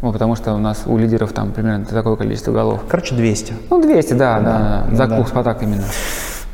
Ну, 0.03 0.12
потому 0.12 0.34
что 0.36 0.53
у 0.55 0.59
нас 0.59 0.82
у 0.86 0.97
лидеров 0.99 1.32
там 1.32 1.53
примерно 1.53 1.84
такое 1.84 2.16
количество 2.16 2.53
голов. 2.53 2.80
Короче, 2.88 3.14
200. 3.14 3.55
Ну, 3.70 3.82
200, 3.82 4.12
да, 4.14 4.41
да, 4.41 4.86
да. 4.91 4.97
За 4.97 5.07
да. 5.07 5.16
клуб 5.16 5.28
Спартак 5.28 5.62
именно. 5.62 5.84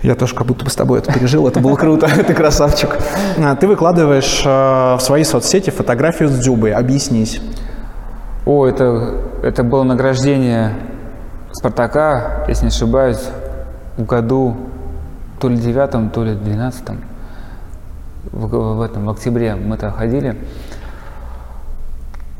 Я 0.02 0.14
тоже 0.14 0.34
как 0.34 0.46
будто 0.46 0.64
бы 0.64 0.70
с 0.70 0.74
тобой 0.76 0.98
это 1.00 1.12
пережил, 1.12 1.48
это 1.48 1.58
было 1.58 1.74
круто, 1.74 2.06
ты 2.26 2.34
красавчик. 2.34 2.96
А, 3.42 3.56
Ты 3.56 3.66
выкладываешь 3.66 4.42
э, 4.44 4.48
в 4.96 5.00
свои 5.00 5.24
соцсети 5.24 5.70
фотографию 5.70 6.28
с 6.28 6.32
Дзюбой, 6.38 6.72
объяснись. 6.72 7.40
О, 8.46 8.64
это, 8.64 9.14
это 9.42 9.64
было 9.64 9.82
награждение 9.82 10.72
Спартака, 11.50 12.44
если 12.46 12.66
не 12.66 12.68
ошибаюсь, 12.68 13.28
в 13.96 14.04
году 14.04 14.56
то 15.40 15.48
ли 15.48 15.56
девятом, 15.56 16.10
то 16.10 16.22
ли 16.22 16.34
двенадцатом. 16.34 17.00
В, 18.30 18.46
в 18.46 18.80
этом, 18.82 19.06
в 19.06 19.10
октябре 19.10 19.56
мы 19.56 19.76
то 19.76 19.90
ходили. 19.90 20.36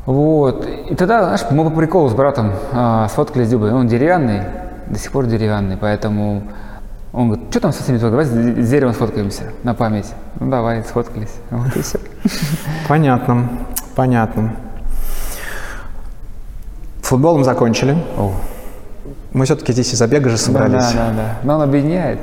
Вот. 0.05 0.65
И 0.65 0.95
тогда, 0.95 1.23
знаешь, 1.23 1.45
мы 1.51 1.69
по 1.69 1.75
приколу 1.75 2.07
с 2.07 2.13
братом 2.13 2.53
а, 2.71 3.09
сфоткались 3.09 3.47
с 3.47 3.49
Дюбой. 3.49 3.73
Он 3.73 3.87
деревянный, 3.87 4.43
до 4.87 4.97
сих 4.97 5.11
пор 5.11 5.25
деревянный, 5.25 5.75
поэтому 5.75 6.43
он 7.11 7.27
говорит, 7.27 7.49
что 7.49 7.59
там 7.59 7.73
со 7.73 7.83
всеми 7.83 7.97
давай 7.97 8.23
с 8.23 8.29
деревом 8.69 8.93
сфоткаемся 8.93 9.43
на 9.63 9.73
память. 9.73 10.13
Ну 10.39 10.49
давай, 10.49 10.83
сфоткались. 10.85 11.35
Вот 11.49 11.75
и 11.75 11.81
все. 11.81 11.99
Понятно, 12.87 13.49
понятно. 13.95 14.53
Футболом 17.07 17.45
закончили. 17.45 17.97
Мы 19.31 19.45
все-таки 19.45 19.71
здесь 19.71 19.93
из-за 19.93 20.07
бега 20.07 20.29
же 20.29 20.35
собрались. 20.35 20.91
да, 20.91 20.91
да, 20.91 21.13
да. 21.15 21.37
Но 21.41 21.55
он 21.55 21.61
объединяет. 21.61 22.19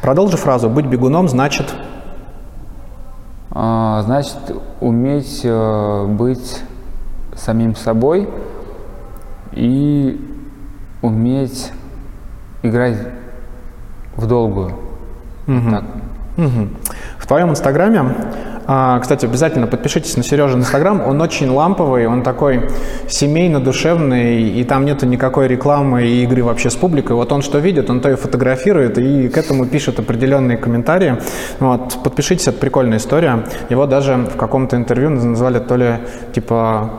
Продолжи 0.00 0.38
фразу. 0.38 0.70
Быть 0.70 0.86
бегуном 0.86 1.28
значит... 1.28 1.74
А, 3.50 4.00
Значит, 4.06 4.38
уметь 4.80 5.42
э, 5.44 6.06
быть 6.06 6.62
самим 7.36 7.76
собой 7.76 8.30
и 9.52 10.18
уметь 11.02 11.70
играть 12.62 12.96
в 14.16 14.26
долгую. 14.26 14.72
Так. 15.46 15.84
Мгм. 16.36 16.70
В 17.18 17.26
твоем 17.26 17.50
инстаграме, 17.50 18.04
а, 18.66 18.98
кстати, 19.00 19.26
обязательно 19.26 19.66
подпишитесь 19.66 20.16
на 20.16 20.22
Сережин 20.22 20.60
инстаграм, 20.60 21.00
он 21.06 21.20
очень 21.20 21.50
ламповый, 21.50 22.06
он 22.06 22.22
такой 22.22 22.70
семейно-душевный, 23.08 24.42
и 24.50 24.64
там 24.64 24.84
нету 24.84 25.04
никакой 25.06 25.46
рекламы 25.48 26.04
и 26.04 26.22
игры 26.24 26.42
вообще 26.42 26.70
с 26.70 26.74
публикой. 26.74 27.16
Вот 27.16 27.32
он 27.32 27.42
что 27.42 27.58
видит, 27.58 27.90
он 27.90 28.00
то 28.00 28.10
и 28.10 28.14
фотографирует, 28.14 28.98
и 28.98 29.28
к 29.28 29.36
этому 29.36 29.66
пишет 29.66 29.98
определенные 29.98 30.56
комментарии. 30.56 31.18
Вот, 31.60 31.98
подпишитесь, 32.02 32.48
это 32.48 32.58
прикольная 32.58 32.98
история. 32.98 33.44
Его 33.68 33.86
даже 33.86 34.14
в 34.16 34.36
каком-то 34.36 34.76
интервью 34.76 35.10
назвали 35.10 35.58
то 35.58 35.76
ли 35.76 35.96
типа 36.32 36.90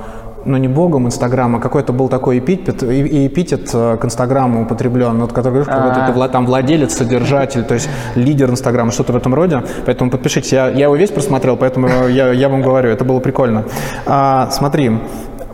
ну 0.46 0.58
не 0.58 0.68
богом 0.68 1.08
Инстаграма, 1.08 1.60
какой-то 1.60 1.94
был 1.94 2.10
такой 2.10 2.40
эпитет, 2.40 2.84
и- 2.84 3.28
эпитет 3.28 3.70
э, 3.74 3.98
к 3.98 4.06
Инстаграму 4.06 4.64
употреблен, 4.64 5.20
вот, 5.20 5.32
который 5.34 5.64
говоришь, 5.64 5.68
как 5.68 5.86
будто 6.14 6.24
А. 6.26 6.30
там 6.30 6.46
владелец, 6.46 6.94
содержатель, 6.96 7.64
то 7.64 7.74
есть 7.74 7.90
лидер 8.16 8.50
Инстаграма, 8.50 8.92
что-то 8.92 9.14
в 9.14 9.16
этом 9.16 9.34
роде. 9.34 9.64
Поэтому 9.86 10.12
подпишитесь. 10.12 10.52
Я, 10.54 10.70
я 10.70 10.86
его 10.86 10.96
весь 10.96 11.12
просмотрел, 11.12 11.58
поэтому 11.58 11.88
я, 12.08 12.32
я 12.32 12.50
вам 12.50 12.62
говорю, 12.62 12.90
это 12.90 13.06
было 13.06 13.20
прикольно. 13.20 13.64
А, 14.06 14.50
смотри, 14.52 14.92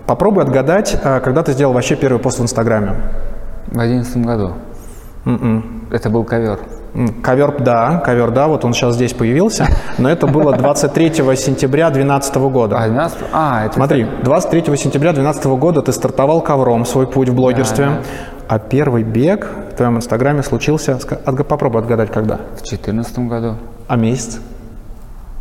попробуй 0.07 0.43
отгадать, 0.43 0.99
а, 1.03 1.19
когда 1.19 1.43
ты 1.43 1.51
сделал 1.53 1.73
вообще 1.73 1.95
первый 1.95 2.19
пост 2.19 2.39
в 2.39 2.43
Инстаграме. 2.43 2.95
В 3.67 3.79
одиннадцатом 3.79 4.23
году. 4.23 4.53
М-м. 5.25 5.87
Это 5.91 6.09
был 6.09 6.23
ковер. 6.23 6.59
Ковер, 7.23 7.61
да, 7.61 7.97
ковер, 8.03 8.31
да, 8.31 8.47
вот 8.47 8.65
он 8.65 8.73
сейчас 8.73 8.95
здесь 8.95 9.13
появился, 9.13 9.67
но 9.99 10.09
это 10.09 10.25
было 10.27 10.53
23 10.55 11.13
сентября 11.35 11.89
2012 11.89 12.35
года. 12.51 12.77
А, 12.79 12.87
12? 12.87 13.17
А, 13.31 13.65
это... 13.65 13.75
Смотри, 13.75 14.07
23 14.23 14.61
сентября 14.75 15.13
2012 15.13 15.45
года 15.59 15.81
ты 15.81 15.91
стартовал 15.93 16.41
ковром 16.41 16.85
свой 16.85 17.05
путь 17.07 17.29
в 17.29 17.35
блогерстве, 17.35 17.85
Да, 17.85 17.97
а 18.47 18.59
первый 18.59 19.03
бег 19.03 19.47
в 19.71 19.75
твоем 19.75 19.97
инстаграме 19.97 20.41
случился, 20.41 20.93
отга- 20.93 21.43
попробуй 21.43 21.81
отгадать, 21.81 22.11
когда? 22.11 22.39
В 22.57 22.63
четырнадцатом 22.63 23.29
году. 23.29 23.55
А 23.87 23.95
месяц? 23.95 24.39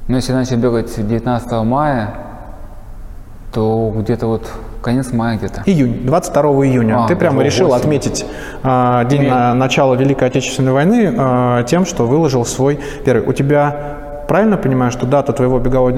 Ну, 0.06 0.16
если 0.16 0.32
начал 0.32 0.56
бегать 0.58 0.94
19 0.96 1.50
мая, 1.64 2.14
то 3.52 3.92
где-то 3.96 4.26
вот 4.26 4.50
конец 4.82 5.12
мая 5.12 5.36
где-то. 5.38 5.62
Июнь, 5.66 6.04
22 6.06 6.42
июня. 6.66 7.04
А, 7.04 7.08
ты 7.08 7.16
прямо 7.16 7.42
решил 7.42 7.68
восемь. 7.68 7.80
отметить 7.80 8.26
а, 8.62 9.04
день 9.04 9.22
Нет. 9.22 9.30
на- 9.30 9.54
начала 9.54 9.94
Великой 9.94 10.28
Отечественной 10.28 10.72
войны 10.72 11.14
а, 11.16 11.62
тем, 11.64 11.84
что 11.86 12.06
выложил 12.06 12.44
свой 12.44 12.78
первый. 13.04 13.26
У 13.28 13.32
тебя, 13.32 14.24
правильно 14.28 14.56
понимаю, 14.56 14.90
что 14.92 15.06
дата 15.06 15.32
твоего 15.32 15.58
бегового 15.58 15.92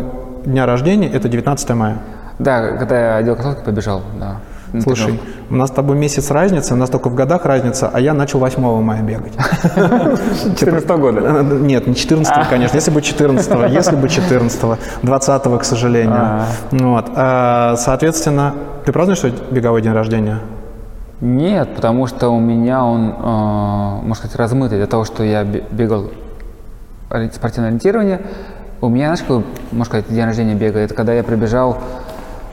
дня 0.45 0.66
рождения– 0.66 1.09
это 1.12 1.28
19 1.28 1.70
мая? 1.70 1.99
Да, 2.39 2.76
когда 2.78 2.99
я 2.99 3.16
отдел 3.16 3.37
кроссовки 3.37 3.64
побежал, 3.64 4.03
да. 4.18 4.37
Слушай, 4.83 5.21
у 5.51 5.55
нас 5.57 5.71
с 5.71 5.73
тобой 5.73 5.97
месяц 5.97 6.31
разницы, 6.31 6.75
у 6.75 6.77
нас 6.77 6.91
только 6.91 7.09
в 7.09 7.14
годах 7.14 7.45
разница, 7.45 7.91
а 7.93 8.01
я 8.01 8.14
начал 8.14 8.39
8 8.39 8.83
мая 8.83 9.03
бегать. 9.03 9.33
14 10.59 10.89
года. 10.91 11.21
Э, 11.23 11.43
Нет, 11.43 11.87
не 11.87 11.95
14 11.95 12.49
конечно. 12.49 12.77
Если 12.77 12.91
бы 12.91 13.03
14 13.03 13.71
если 13.71 13.97
бы 13.97 14.09
14 14.09 14.62
20 15.03 15.59
к 15.59 15.64
сожалению. 15.64 16.14
А. 16.16 16.47
Вот. 16.71 17.07
А, 17.16 17.75
Соответственно, 17.77 18.55
ты 18.85 18.93
празднуешь 18.93 19.21
свой 19.21 19.35
беговой 19.51 19.83
день 19.83 19.93
рождения? 19.93 20.39
Нет, 21.21 21.75
потому 21.75 22.07
что 22.07 22.31
у 22.31 22.41
меня 22.41 22.85
он, 22.85 23.09
э, 23.11 23.12
можно 24.07 24.14
сказать, 24.14 24.37
размытый. 24.37 24.79
Для 24.79 24.87
того, 24.87 25.05
что 25.05 25.23
я 25.23 25.45
бе- 25.45 25.64
бегал 25.71 26.11
спортивное 27.35 27.68
ориентирование, 27.71 28.21
у 28.81 28.89
меня, 28.89 29.07
знаешь, 29.07 29.21
какой, 29.21 29.45
можно 29.73 29.85
сказать, 29.85 30.07
день 30.09 30.25
рождения 30.25 30.55
бега? 30.55 30.79
Это 30.79 30.95
когда 30.95 31.12
я 31.12 31.23
пробежал 31.23 31.79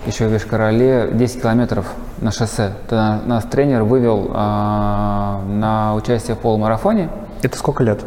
еще 0.05 0.27
в 0.27 0.31
Вишкороле 0.31 1.09
10 1.13 1.41
километров 1.41 1.93
на 2.21 2.31
шоссе. 2.31 2.71
Тогда 2.87 3.19
нас 3.25 3.43
тренер 3.45 3.83
вывел 3.83 4.31
э, 4.33 4.33
на 4.33 5.93
участие 5.95 6.35
в 6.35 6.39
полумарафоне. 6.39 7.09
Это 7.41 7.57
сколько 7.57 7.83
лет? 7.83 8.03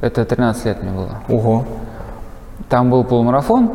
Это 0.00 0.24
13 0.24 0.64
лет 0.66 0.82
мне 0.82 0.92
было. 0.92 1.22
Ого. 1.28 1.64
Там 2.68 2.90
был 2.90 3.04
полумарафон 3.04 3.70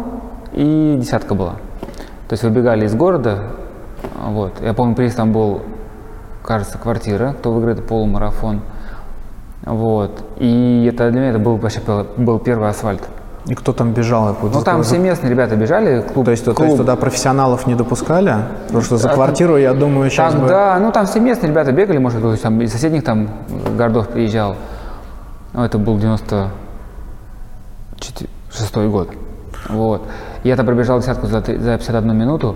и 0.52 0.96
десятка 1.00 1.34
была. 1.34 1.54
То 2.28 2.34
есть 2.34 2.44
выбегали 2.44 2.86
из 2.86 2.96
города. 2.96 3.40
Вот. 4.26 4.54
Я 4.62 4.74
помню, 4.74 4.96
приз 4.96 5.16
там 5.16 5.32
был, 5.34 5.62
кажется, 6.44 6.78
квартира, 6.78 7.34
кто 7.34 7.52
выиграет 7.52 7.88
полумарафон. 7.88 8.62
Вот. 9.66 10.24
И 10.38 10.90
это 10.92 11.10
для 11.10 11.20
меня 11.20 11.30
это 11.32 11.40
был 11.40 11.58
вообще 11.58 11.82
был 12.18 12.40
первый 12.40 12.70
асфальт. 12.70 13.02
И 13.46 13.56
кто 13.56 13.74
там 13.74 13.92
бежал? 13.92 14.38
Ну 14.42 14.62
там 14.62 14.84
все 14.84 14.98
местные 14.98 15.30
ребята 15.30 15.58
бежали, 15.58 16.02
клуб. 16.02 16.26
То 16.26 16.32
есть, 16.32 16.46
то 16.46 16.52
есть 16.52 16.62
клуб. 16.62 16.78
туда 16.78 16.96
профессионалов 16.96 17.68
не 17.68 17.76
допускали? 17.76 18.38
Потому 18.68 18.84
что 18.84 18.98
за 18.98 19.10
квартиру, 19.10 19.58
я 19.58 19.74
думаю, 19.74 20.10
сейчас 20.10 20.34
бы... 20.34 20.42
Тогда, 20.42 20.80
ну 20.80 20.92
там 20.94 21.08
все 21.08 21.20
местные 21.20 21.50
ребята 21.50 21.74
бегали, 21.74 21.98
может 21.98 22.22
быть, 22.22 22.42
там 22.42 22.62
из 22.62 22.72
соседних 22.72 23.04
там 23.04 23.28
городов 23.78 24.08
приезжал. 24.08 24.56
Ну, 25.54 25.64
это 25.64 25.78
был 25.78 25.98
96 25.98 28.76
год. 28.88 29.10
Вот. 29.70 30.02
Я 30.44 30.56
там 30.56 30.66
пробежал 30.66 31.00
десятку 31.00 31.28
за, 31.28 31.42
за 31.42 31.78
51 31.78 32.18
минуту, 32.18 32.56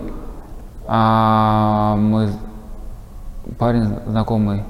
а 0.87 1.95
мой 1.97 2.29
парень 3.59 3.97
знакомый 4.07 4.63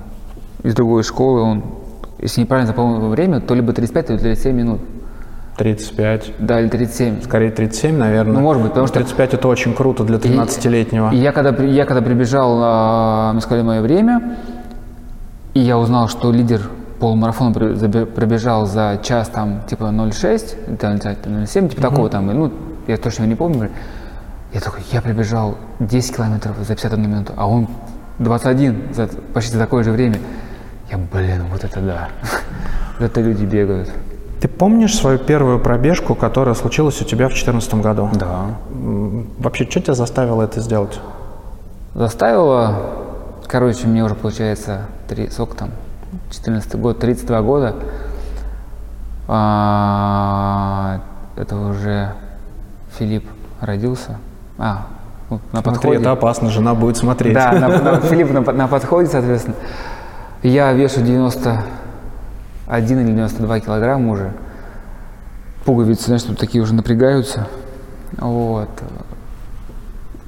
из 0.63 0.73
другой 0.73 1.03
школы, 1.03 1.41
он, 1.41 1.63
если 2.19 2.41
неправильно 2.41 2.67
запомнил 2.67 3.07
время, 3.09 3.39
то 3.39 3.53
либо 3.53 3.71
35, 3.71 4.07
то 4.07 4.13
ли 4.13 4.19
37 4.19 4.55
минут. 4.55 4.81
35. 5.57 6.33
Да, 6.39 6.61
или 6.61 6.69
37. 6.69 7.23
Скорее 7.23 7.51
37, 7.51 7.97
наверное. 7.97 8.33
Ну, 8.33 8.39
может 8.41 8.61
быть, 8.61 8.71
потому 8.71 8.87
что- 8.87 8.99
35 8.99 9.33
это 9.33 9.47
очень 9.47 9.73
круто 9.73 10.03
для 10.03 10.17
13-летнего. 10.17 11.11
И 11.11 11.17
я 11.17 11.31
когда, 11.31 11.49
я 11.63 11.85
когда 11.85 12.01
прибежал, 12.01 13.31
мне 13.33 13.41
сказали 13.41 13.63
мое 13.63 13.81
время, 13.81 14.37
и 15.53 15.59
я 15.59 15.77
узнал, 15.77 16.07
что 16.07 16.31
лидер 16.31 16.61
полумарафона 16.99 17.53
пробежал 17.53 18.65
за 18.65 18.99
час 19.03 19.29
там 19.29 19.61
типа 19.67 19.85
0,6, 19.85 20.55
это 20.73 20.87
0,7, 20.93 21.69
типа 21.69 21.81
такого 21.81 22.09
там, 22.09 22.27
ну, 22.27 22.51
я 22.87 22.97
точно 22.97 23.25
не 23.25 23.35
помню. 23.35 23.69
Я 24.53 24.61
такой, 24.61 24.81
я 24.91 25.01
прибежал 25.01 25.57
10 25.79 26.15
километров 26.15 26.55
за 26.59 26.75
51 26.75 27.09
минуту, 27.11 27.33
а 27.35 27.47
он 27.47 27.67
21, 28.19 28.93
за, 28.93 29.09
почти 29.33 29.53
за 29.53 29.59
такое 29.59 29.83
же 29.83 29.91
время. 29.91 30.17
Я, 30.91 30.97
блин, 30.97 31.43
вот 31.51 31.63
это 31.63 31.79
да. 31.81 32.09
Вот 32.99 33.05
это 33.11 33.21
люди 33.21 33.45
бегают. 33.45 33.89
Ты 34.39 34.47
помнишь 34.47 34.95
свою 34.95 35.17
первую 35.17 35.59
пробежку, 35.59 36.13
которая 36.13 36.53
случилась 36.53 37.01
у 37.01 37.05
тебя 37.05 37.25
в 37.25 37.29
2014 37.29 37.73
году? 37.75 38.09
Да. 38.13 38.45
Вообще, 39.39 39.65
что 39.69 39.81
тебя 39.81 39.93
заставило 39.95 40.43
это 40.43 40.61
сделать? 40.61 40.99
Заставила, 41.95 42.75
короче, 43.47 43.87
мне 43.87 44.03
уже 44.03 44.13
получается, 44.13 44.81
три, 45.07 45.29
сколько 45.29 45.55
там, 45.57 45.69
14 46.31 46.75
год, 46.75 46.99
32 46.99 47.41
года. 47.41 47.75
А, 49.27 50.99
это 51.35 51.55
уже 51.57 52.13
Филипп 52.97 53.25
родился. 53.59 54.17
А, 54.59 54.85
на 55.29 55.39
Смотри, 55.61 55.71
подходе. 55.71 55.99
это 55.99 56.11
опасно, 56.11 56.49
жена 56.49 56.75
будет 56.75 56.97
смотреть. 56.97 57.33
Да, 57.33 57.51
на, 57.53 57.67
на- 57.81 57.99
Филипп 58.01 58.31
на, 58.31 58.41
на 58.53 58.67
подходе, 58.67 59.09
соответственно. 59.09 59.55
Я 60.43 60.71
вешу 60.73 61.01
91 62.67 62.99
или 63.07 63.13
92 63.15 63.59
килограмма 63.61 64.11
уже. 64.11 64.33
Пуговицы, 65.65 66.05
знаешь, 66.05 66.23
тут 66.23 66.37
такие 66.37 66.63
уже 66.63 66.73
напрягаются. 66.73 67.47
Вот. 68.17 68.69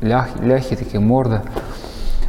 Лях, 0.02 0.30
ляхи 0.42 0.76
такие, 0.76 1.00
морда. 1.00 1.44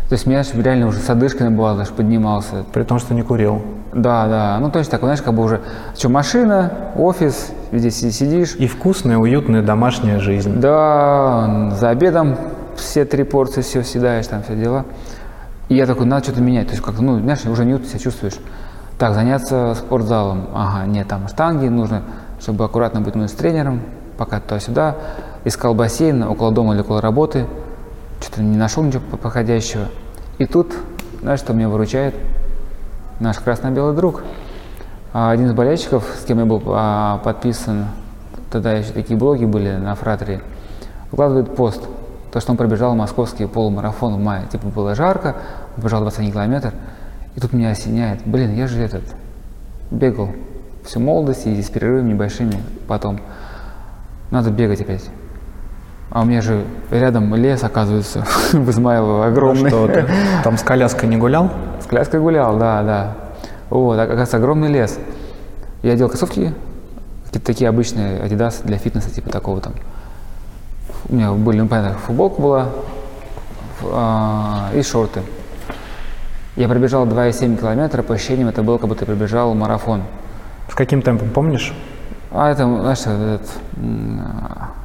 То 0.08 0.14
есть 0.14 0.26
меня 0.26 0.42
реально 0.54 0.88
уже 0.88 0.98
с 0.98 1.08
одышкой 1.08 1.50
бывало, 1.50 1.78
даже 1.78 1.92
поднимался. 1.92 2.64
При 2.72 2.82
том, 2.82 2.98
что 2.98 3.14
не 3.14 3.22
курил. 3.22 3.62
Да, 3.94 4.26
да. 4.26 4.58
Ну, 4.61 4.70
точно 4.70 4.92
так, 4.92 5.00
знаешь, 5.00 5.22
как 5.22 5.34
бы 5.34 5.42
уже, 5.44 5.61
что, 5.96 6.08
машина, 6.08 6.72
офис, 6.96 7.52
везде 7.70 7.90
си- 7.90 8.11
сидишь. 8.11 8.54
И 8.56 8.66
вкусная, 8.66 9.18
уютная 9.18 9.62
домашняя 9.62 10.18
жизнь. 10.18 10.61
Да, 10.61 11.70
за 11.78 11.90
обедом 11.90 12.36
все 12.76 13.04
три 13.04 13.22
порции 13.24 13.62
все 13.62 13.82
съедаешь, 13.84 14.26
там 14.26 14.42
все 14.42 14.56
дела. 14.56 14.84
И 15.68 15.76
я 15.76 15.86
такой, 15.86 16.06
надо 16.06 16.24
что-то 16.24 16.40
менять. 16.40 16.66
То 16.66 16.72
есть 16.72 16.84
как-то, 16.84 17.02
ну, 17.02 17.18
знаешь, 17.20 17.44
уже 17.46 17.64
неуютно 17.64 17.88
себя 17.88 17.98
чувствуешь. 18.00 18.34
Так, 19.01 19.14
заняться 19.14 19.74
спортзалом. 19.78 20.48
Ага, 20.55 20.84
нет, 20.84 21.09
там 21.09 21.26
штанги, 21.26 21.68
нужно, 21.68 22.03
чтобы 22.38 22.66
аккуратно 22.66 23.01
быть 23.01 23.14
ну, 23.14 23.26
с 23.26 23.32
тренером, 23.32 23.80
пока 24.18 24.40
туда-сюда. 24.40 24.94
Искал 25.46 25.74
бассейн 25.74 26.22
около 26.22 26.53
дома 26.53 26.74
или 26.74 26.82
около 26.82 27.01
работы. 27.01 27.46
Что-то 28.20 28.42
не 28.42 28.59
нашел 28.59 28.82
ничего 28.82 29.01
по- 29.11 29.16
подходящего. 29.16 29.86
И 30.36 30.44
тут, 30.44 30.74
знаешь, 31.22 31.40
что 31.40 31.55
меня 31.55 31.70
выручает? 31.70 32.14
Наш 33.20 33.38
красно-белый 33.38 33.96
друг. 33.96 34.22
А 35.14 35.30
Один 35.30 35.46
из 35.46 35.55
болельщиков, 35.55 36.05
с 36.20 36.26
кем 36.26 36.38
я 36.38 36.44
был 36.44 36.62
а, 36.66 37.22
подписан 37.24 37.86
тогда 38.51 38.72
еще 38.72 38.92
такие 38.92 39.18
блоги 39.18 39.46
были 39.46 39.76
на 39.76 39.94
фратере, 39.94 40.42
выкладывает 41.11 41.57
пост, 41.57 41.82
то, 42.32 42.38
что 42.38 42.51
он 42.51 42.59
пробежал 42.59 42.94
московский 42.94 43.46
полумарафон 43.46 44.16
в 44.16 44.18
мае. 44.18 44.46
Типа 44.53 44.68
было 44.68 44.94
жарко, 44.94 45.36
он 45.76 45.84
бежал 45.84 46.03
21 46.03 46.32
километр, 46.32 46.74
и 47.41 47.43
тут 47.43 47.55
меня 47.55 47.70
осеняет, 47.70 48.20
блин, 48.26 48.55
я 48.55 48.66
же 48.66 48.82
этот, 48.82 49.03
бегал 49.91 50.28
всю 50.84 51.01
молодость 51.01 51.47
и 51.47 51.62
с 51.62 51.70
перерывами 51.70 52.12
небольшими 52.12 52.62
потом. 52.86 53.18
Надо 54.30 54.51
бегать 54.51 54.82
опять. 54.82 55.09
А 56.11 56.20
у 56.20 56.24
меня 56.26 56.43
же 56.43 56.66
рядом 56.91 57.34
лес, 57.34 57.64
оказывается, 57.64 58.26
в 58.53 58.68
Измайлово 58.68 59.26
огромный. 59.26 59.70
Что 59.70 59.88
ты 59.88 60.05
там 60.45 60.59
с 60.59 60.62
коляской 60.62 61.09
не 61.09 61.16
гулял? 61.16 61.51
С 61.82 61.86
коляской 61.86 62.20
гулял, 62.20 62.59
да, 62.59 62.82
да. 62.82 63.16
Вот, 63.70 63.99
а 63.99 64.03
оказывается, 64.03 64.36
огромный 64.36 64.68
лес. 64.68 64.99
Я 65.82 65.97
делал 65.97 66.11
кроссовки, 66.11 66.53
какие-то 67.24 67.47
такие 67.47 67.70
обычные 67.70 68.20
Adidas 68.20 68.66
для 68.66 68.76
фитнеса, 68.76 69.11
типа 69.11 69.30
такого 69.30 69.62
там. 69.62 69.72
У 71.09 71.14
меня 71.14 71.32
были, 71.32 71.61
ну, 71.61 71.68
понятно, 71.68 71.97
футболка 71.97 72.43
была 72.43 72.68
а, 73.82 74.68
и 74.74 74.82
шорты. 74.82 75.22
Я 76.57 76.68
пробежал 76.68 77.07
2,7 77.07 77.59
километра, 77.59 78.03
по 78.03 78.14
ощущениям 78.14 78.48
это 78.48 78.62
было, 78.62 78.78
как 78.78 78.88
будто 78.88 79.07
пробежал 79.07 79.55
марафон. 79.55 80.03
С 80.70 80.74
каким 80.74 81.03
темпом, 81.03 81.30
помнишь? 81.30 81.72
А 82.32 82.51
это, 82.51 82.64
знаешь, 82.64 83.01
этот, 83.01 83.42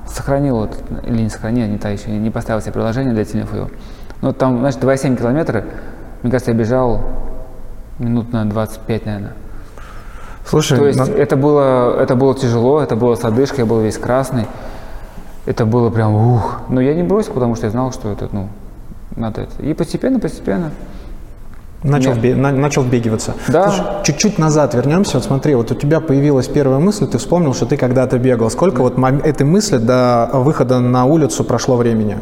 сохранил, 0.08 0.58
вот, 0.58 0.78
или 1.06 1.22
не 1.24 1.30
сохранил, 1.30 1.68
не 1.68 1.78
та 1.78 1.90
еще, 1.90 2.10
не 2.12 2.30
поставил 2.32 2.62
себе 2.62 2.72
приложение 2.72 3.14
для 3.14 3.26
телефона. 3.26 3.70
Ну, 4.22 4.34
там, 4.34 4.60
знаешь, 4.60 4.76
2,7 4.76 5.18
километра, 5.18 5.64
мне 6.24 6.32
кажется, 6.32 6.52
я 6.52 6.58
бежал 6.58 7.02
минут 8.00 8.32
на 8.32 8.46
25, 8.46 9.06
наверное. 9.06 9.34
Слушай, 10.46 10.78
То 10.78 10.88
есть 10.88 11.00
на- 11.00 11.12
это 11.12 11.36
было, 11.36 12.00
это 12.00 12.16
было 12.16 12.36
тяжело, 12.36 12.80
это 12.82 12.96
было 12.96 13.16
с 13.16 13.24
одышкой, 13.24 13.60
я 13.62 13.66
был 13.66 13.82
весь 13.82 13.98
красный. 13.98 14.46
Это 15.46 15.66
было 15.66 15.90
прям 15.90 16.14
ух. 16.14 16.62
Но 16.70 16.82
я 16.82 16.94
не 16.94 17.04
бросил, 17.04 17.34
потому 17.34 17.56
что 17.56 17.66
я 17.66 17.72
знал, 17.72 17.92
что 17.92 18.12
это, 18.12 18.30
ну, 18.32 18.50
надо 19.16 19.42
это. 19.42 19.62
И 19.62 19.74
постепенно, 19.74 20.20
постепенно. 20.20 20.72
Начал, 21.86 22.12
вбе- 22.12 22.36
на- 22.36 22.52
начал 22.52 22.82
вбегиваться. 22.84 23.34
Да. 23.48 24.02
Чуть-чуть 24.04 24.38
назад 24.40 24.74
вернемся. 24.76 25.18
Вот 25.18 25.24
смотри, 25.26 25.56
вот 25.56 25.72
у 25.72 25.76
тебя 25.76 26.00
появилась 26.00 26.48
первая 26.48 26.80
мысль, 26.80 27.06
ты 27.08 27.18
вспомнил, 27.18 27.54
что 27.54 27.66
ты 27.66 27.78
когда-то 27.78 28.18
бегал. 28.20 28.50
Сколько 28.50 28.82
вот 28.82 28.98
мом- 28.98 29.22
этой 29.24 29.44
мысли 29.46 29.78
до 29.78 30.30
выхода 30.34 30.80
на 30.80 31.06
улицу 31.06 31.44
прошло 31.44 31.76
времени? 31.78 32.18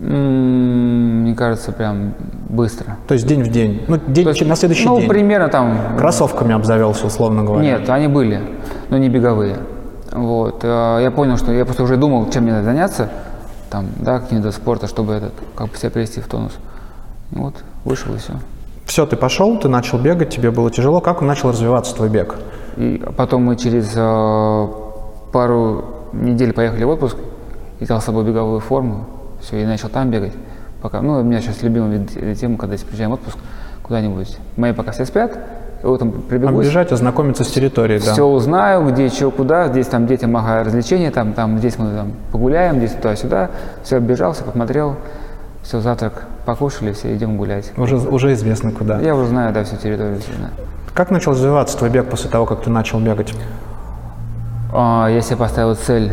М, 0.00 1.22
Мне 1.22 1.34
кажется, 1.34 1.72
прям 1.72 2.14
быстро. 2.48 2.96
То 3.06 3.14
есть 3.14 3.26
день 3.26 3.42
в 3.42 3.48
день. 3.48 3.82
Ну, 3.86 3.98
день, 4.08 4.24
То 4.24 4.30
есть, 4.30 4.46
на 4.46 4.56
следующий 4.56 4.86
ну, 4.88 4.98
день. 4.98 5.08
примерно 5.08 5.48
там 5.48 5.78
Кроссовками 5.98 6.54
обзавелся, 6.54 7.06
условно 7.06 7.44
говоря. 7.44 7.62
Нет, 7.78 7.88
они 7.90 8.08
были, 8.08 8.40
но 8.88 8.98
не 8.98 9.08
беговые. 9.08 9.58
Вот. 10.12 10.60
э, 10.64 11.00
Я 11.02 11.10
понял, 11.10 11.36
что 11.36 11.52
я 11.52 11.64
просто 11.64 11.82
уже 11.84 11.96
думал, 11.96 12.28
чем 12.30 12.44
мне 12.44 12.62
заняться, 12.62 13.10
там, 13.70 13.86
да, 14.00 14.18
каким 14.18 14.38
видом 14.38 14.52
спорта, 14.52 14.86
чтобы 14.88 15.12
этот, 15.14 15.32
как 15.54 15.68
бы 15.70 15.76
себя 15.76 15.90
привести 15.90 16.20
в 16.20 16.26
тонус. 16.26 16.52
Вот, 17.30 17.54
вышел 17.84 18.14
и 18.14 18.18
все. 18.18 18.34
Все, 18.84 19.06
ты 19.06 19.16
пошел, 19.16 19.56
ты 19.58 19.68
начал 19.68 19.98
бегать, 19.98 20.30
тебе 20.30 20.50
было 20.50 20.70
тяжело. 20.70 21.00
Как 21.00 21.22
начал 21.22 21.50
развиваться 21.50 21.94
твой 21.94 22.08
бег? 22.08 22.34
И 22.76 23.02
потом 23.16 23.44
мы 23.44 23.56
через 23.56 23.92
э, 23.94 24.66
пару 25.32 25.84
недель 26.12 26.52
поехали 26.52 26.84
в 26.84 26.88
отпуск, 26.88 27.16
и 27.78 27.84
взял 27.84 28.00
с 28.00 28.04
собой 28.04 28.24
беговую 28.24 28.60
форму, 28.60 29.06
все, 29.40 29.62
и 29.62 29.64
начал 29.64 29.88
там 29.88 30.10
бегать. 30.10 30.32
Пока, 30.82 31.02
ну, 31.02 31.20
у 31.20 31.22
меня 31.22 31.40
сейчас 31.40 31.62
любимая 31.62 31.98
вид- 31.98 32.38
тема, 32.38 32.56
когда 32.56 32.74
если 32.74 32.86
приезжаем 32.86 33.10
в 33.10 33.14
отпуск 33.14 33.36
куда-нибудь, 33.82 34.38
мои 34.56 34.72
пока 34.72 34.92
все 34.92 35.04
спят, 35.04 35.38
и 35.82 35.86
вот 35.86 35.98
там 35.98 36.10
прибегу, 36.10 36.60
Бежать, 36.60 36.92
ознакомиться 36.92 37.44
с 37.44 37.48
территорией, 37.48 38.00
да. 38.00 38.12
все 38.12 38.24
узнаю, 38.24 38.86
где, 38.90 39.08
что, 39.08 39.30
куда, 39.30 39.68
здесь 39.68 39.86
там 39.86 40.06
детям 40.06 40.36
ага, 40.36 40.64
развлечения, 40.64 41.10
там, 41.10 41.32
там, 41.32 41.58
здесь 41.58 41.78
мы 41.78 41.94
там 41.94 42.12
погуляем, 42.32 42.78
здесь 42.78 42.92
туда-сюда, 42.92 43.50
все 43.82 43.96
оббежал, 43.96 44.32
все 44.32 44.44
посмотрел, 44.44 44.96
все, 45.62 45.80
завтрак 45.80 46.24
покушали, 46.46 46.92
все, 46.92 47.14
идем 47.14 47.36
гулять. 47.36 47.72
Уже, 47.76 47.96
уже 47.96 48.32
известно 48.32 48.72
куда. 48.72 48.98
Я 49.00 49.14
уже 49.14 49.26
знаю, 49.28 49.52
да, 49.52 49.64
всю 49.64 49.76
территорию. 49.76 50.18
всю 50.20 50.32
знаю. 50.34 50.52
Как 50.94 51.10
начал 51.10 51.32
развиваться 51.32 51.76
твой 51.78 51.90
бег 51.90 52.08
после 52.08 52.30
того, 52.30 52.46
как 52.46 52.62
ты 52.62 52.70
начал 52.70 52.98
бегать? 53.00 53.32
А, 54.72 55.08
Я 55.08 55.20
себе 55.20 55.36
поставил 55.36 55.74
цель 55.74 56.12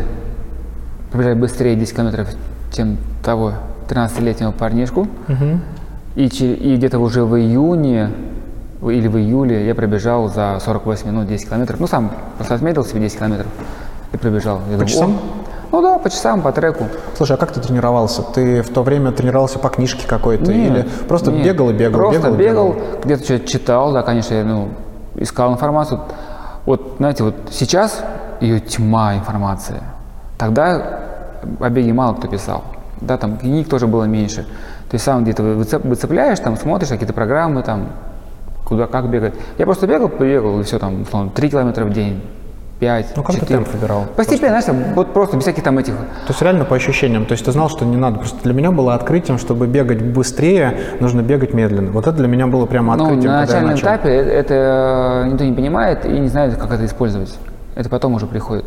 пробежать 1.10 1.36
быстрее 1.38 1.74
10 1.76 1.94
километров, 1.96 2.28
чем 2.72 2.98
того 3.24 3.54
13-летнего 3.88 4.52
парнишку. 4.52 5.08
И, 6.14 6.28
че- 6.28 6.54
и 6.54 6.76
где-то 6.76 6.98
уже 6.98 7.24
в 7.24 7.36
июне 7.38 8.10
или 8.82 9.08
в 9.08 9.16
июле 9.16 9.66
я 9.66 9.74
пробежал 9.74 10.28
за 10.28 10.58
48 10.60 11.08
минут 11.08 11.28
10 11.28 11.48
километров. 11.48 11.80
Ну, 11.80 11.86
сам 11.86 12.10
просто 12.36 12.54
отметил 12.54 12.84
себе 12.84 13.00
10 13.00 13.18
километров 13.18 13.46
и 14.12 14.16
пробежал. 14.16 14.60
Я 14.66 14.72
думаю, 14.72 14.86
часам? 14.88 15.18
Ну 15.70 15.82
да, 15.82 15.98
по 15.98 16.08
часам, 16.08 16.40
по 16.40 16.52
треку. 16.52 16.84
Слушай, 17.16 17.32
а 17.34 17.36
как 17.36 17.52
ты 17.52 17.60
тренировался? 17.60 18.22
Ты 18.22 18.62
в 18.62 18.70
то 18.70 18.82
время 18.82 19.12
тренировался 19.12 19.58
по 19.58 19.68
книжке 19.68 20.06
какой-то? 20.06 20.50
Или 20.50 20.86
просто 21.06 21.30
нет. 21.30 21.44
бегал 21.44 21.70
и 21.70 21.72
бегал? 21.72 22.00
Просто 22.00 22.30
бегал, 22.30 22.34
и 22.34 22.38
бегал, 22.38 22.76
где-то 23.04 23.24
что-то 23.24 23.46
читал, 23.46 23.92
да, 23.92 24.02
конечно, 24.02 24.34
я 24.34 24.44
ну, 24.44 24.68
искал 25.16 25.52
информацию. 25.52 26.00
Вот, 26.64 26.94
знаете, 26.98 27.24
вот 27.24 27.34
сейчас 27.50 28.02
ее 28.40 28.60
тьма 28.60 29.16
информации. 29.16 29.82
Тогда 30.38 31.00
о 31.60 31.70
беге 31.70 31.92
мало 31.92 32.14
кто 32.14 32.28
писал. 32.28 32.64
Да, 33.00 33.16
там 33.16 33.36
книг 33.36 33.68
тоже 33.68 33.86
было 33.86 34.04
меньше. 34.04 34.42
То 34.90 34.94
есть 34.94 35.04
сам 35.04 35.22
где-то 35.22 35.42
выцеп- 35.42 35.86
выцепляешь, 35.86 36.38
там 36.40 36.56
смотришь 36.56 36.88
какие-то 36.88 37.12
программы, 37.12 37.62
там, 37.62 37.88
куда, 38.64 38.86
как 38.86 39.08
бегать. 39.08 39.34
Я 39.58 39.66
просто 39.66 39.86
бегал, 39.86 40.08
побегал, 40.08 40.60
и 40.60 40.62
все, 40.62 40.78
там, 40.78 41.02
условно, 41.02 41.30
3 41.30 41.50
километра 41.50 41.84
в 41.84 41.92
день, 41.92 42.22
5, 42.78 43.16
Ну, 43.16 43.22
как 43.22 43.34
ты 43.34 43.40
4. 43.40 43.58
темп 43.64 43.72
выбирал? 43.74 44.04
Постепенно, 44.16 44.60
знаешь, 44.60 44.64
там, 44.64 44.94
вот 44.94 45.12
просто 45.12 45.36
без 45.36 45.42
всяких 45.42 45.62
там 45.64 45.78
этих 45.78 45.94
То 45.94 46.28
есть 46.28 46.40
реально 46.42 46.64
по 46.64 46.76
ощущениям. 46.76 47.26
То 47.26 47.32
есть 47.32 47.44
ты 47.44 47.52
знал, 47.52 47.68
что 47.68 47.84
не 47.84 47.96
надо. 47.96 48.18
Просто 48.18 48.38
для 48.44 48.52
меня 48.52 48.70
было 48.70 48.94
открытием, 48.94 49.38
чтобы 49.38 49.66
бегать 49.66 50.00
быстрее, 50.02 50.78
нужно 51.00 51.22
бегать 51.22 51.54
медленно. 51.54 51.90
Вот 51.90 52.06
это 52.06 52.16
для 52.16 52.28
меня 52.28 52.46
было 52.46 52.66
прямо 52.66 52.96
Ну, 52.96 53.04
открытием, 53.04 53.32
на 53.32 53.40
когда 53.40 53.54
я 53.58 53.62
начальном 53.62 53.70
начал. 53.72 53.86
этапе 53.86 54.08
э- 54.10 54.22
это 54.40 55.24
никто 55.30 55.44
не 55.44 55.52
понимает 55.52 56.04
и 56.04 56.10
не 56.10 56.28
знает, 56.28 56.54
как 56.56 56.70
это 56.72 56.84
использовать. 56.86 57.36
Это 57.74 57.88
потом 57.88 58.14
уже 58.14 58.26
приходит. 58.26 58.64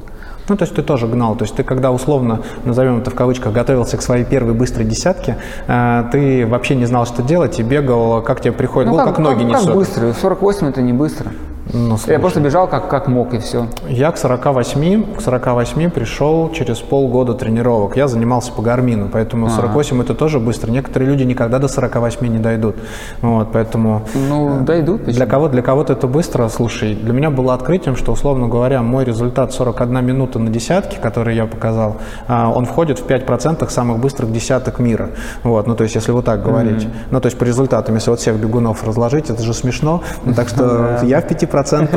Ну, 0.49 0.57
то 0.57 0.63
есть 0.63 0.75
ты 0.75 0.81
тоже 0.81 1.07
гнал. 1.07 1.35
То 1.35 1.43
есть 1.45 1.55
ты, 1.55 1.63
когда 1.63 1.91
условно, 1.91 2.41
назовем 2.65 2.97
это 2.99 3.11
в 3.11 3.15
кавычках, 3.15 3.53
готовился 3.53 3.95
к 3.95 4.01
своей 4.01 4.25
первой 4.25 4.53
быстрой 4.53 4.85
десятке, 4.85 5.37
э, 5.67 6.03
ты 6.11 6.45
вообще 6.45 6.75
не 6.75 6.85
знал, 6.85 7.05
что 7.05 7.21
делать, 7.21 7.59
и 7.59 7.63
бегал, 7.63 8.21
как 8.21 8.41
тебе 8.41 8.51
приходит, 8.51 8.91
Ну, 8.91 8.97
ну, 8.97 9.05
как, 9.05 9.19
ноги 9.19 9.43
как, 9.43 9.51
несут. 9.51 9.67
Как 9.67 9.75
быстро? 9.75 10.13
48 10.13 10.67
это 10.67 10.81
не 10.81 10.91
быстро. 10.93 11.31
Ну, 11.73 11.97
Я 12.07 12.19
просто 12.19 12.39
бежал 12.39 12.67
как, 12.67 12.89
как 12.89 13.07
мог 13.07 13.33
и 13.33 13.39
все. 13.39 13.67
Я 13.87 14.11
к 14.11 14.17
48, 14.17 15.15
к 15.15 15.21
48 15.21 15.89
пришел 15.89 16.51
через 16.51 16.79
полгода 16.79 17.33
тренировок. 17.33 17.95
Я 17.95 18.07
занимался 18.07 18.51
по 18.51 18.61
гармину, 18.61 19.09
поэтому 19.11 19.49
48 19.49 20.01
это 20.01 20.13
тоже 20.13 20.39
быстро. 20.39 20.71
Некоторые 20.71 21.09
люди 21.09 21.23
никогда 21.23 21.59
до 21.59 21.67
48 21.67 22.27
не 22.27 22.39
дойдут. 22.39 22.75
Вот, 23.21 23.49
поэтому 23.53 24.03
Ну, 24.29 24.61
дойдут. 24.61 25.03
для 25.03 25.25
кого 25.25 25.47
для 25.47 25.61
кого-то 25.61 25.93
это 25.93 26.07
быстро. 26.07 26.47
Слушай, 26.49 26.95
для 26.95 27.13
меня 27.13 27.29
было 27.29 27.53
открытием, 27.53 27.95
что 27.95 28.11
условно 28.11 28.47
говоря, 28.47 28.81
мой 28.81 29.05
результат 29.05 29.53
41 29.53 30.05
минута 30.05 30.39
на 30.39 30.49
десятке, 30.49 30.97
который 30.99 31.35
я 31.35 31.45
показал, 31.45 31.97
а, 32.27 32.51
он 32.51 32.65
входит 32.65 32.99
в 32.99 33.05
5% 33.05 33.69
самых 33.71 33.99
быстрых 33.99 34.31
десяток 34.31 34.79
мира. 34.79 35.09
Вот, 35.43 35.67
ну 35.67 35.75
то 35.75 35.83
есть 35.83 35.95
если 35.95 36.11
вот 36.11 36.25
так 36.25 36.43
говорить. 36.43 36.87
Ну 37.11 37.19
то 37.21 37.27
есть 37.27 37.37
по 37.37 37.43
результатам, 37.43 37.95
если 37.95 38.09
вот 38.09 38.19
всех 38.19 38.35
бегунов 38.35 38.83
разложить, 38.85 39.29
это 39.29 39.41
же 39.41 39.53
смешно. 39.53 40.01
Ну, 40.25 40.33
так 40.33 40.49
что 40.49 40.99
я 41.03 41.21
в 41.21 41.25
5%, 41.25 41.60
сам, 41.67 41.87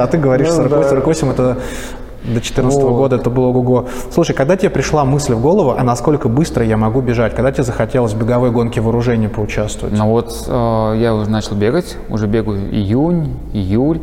а 0.00 0.06
ты 0.06 0.18
говоришь 0.18 0.50
48, 0.50 0.88
48 0.88 1.30
это 1.30 1.58
до 2.24 2.34
2014 2.34 2.82
года 2.82 3.16
это 3.16 3.30
было 3.30 3.46
ого 3.48 3.86
Слушай, 4.12 4.34
когда 4.34 4.56
тебе 4.56 4.70
пришла 4.70 5.04
мысль 5.04 5.34
в 5.34 5.40
голову, 5.40 5.74
а 5.76 5.82
насколько 5.82 6.28
быстро 6.28 6.64
я 6.64 6.76
могу 6.76 7.00
бежать? 7.00 7.34
Когда 7.34 7.50
тебе 7.50 7.64
захотелось 7.64 8.12
в 8.12 8.18
беговой 8.18 8.52
гонке 8.52 8.80
вооружения 8.80 9.28
поучаствовать? 9.28 9.96
Ну 9.96 10.08
вот 10.08 10.44
э, 10.46 10.94
я 10.98 11.14
уже 11.14 11.28
начал 11.28 11.56
бегать, 11.56 11.96
уже 12.08 12.28
бегаю 12.28 12.72
июнь, 12.72 13.36
июль. 13.52 14.00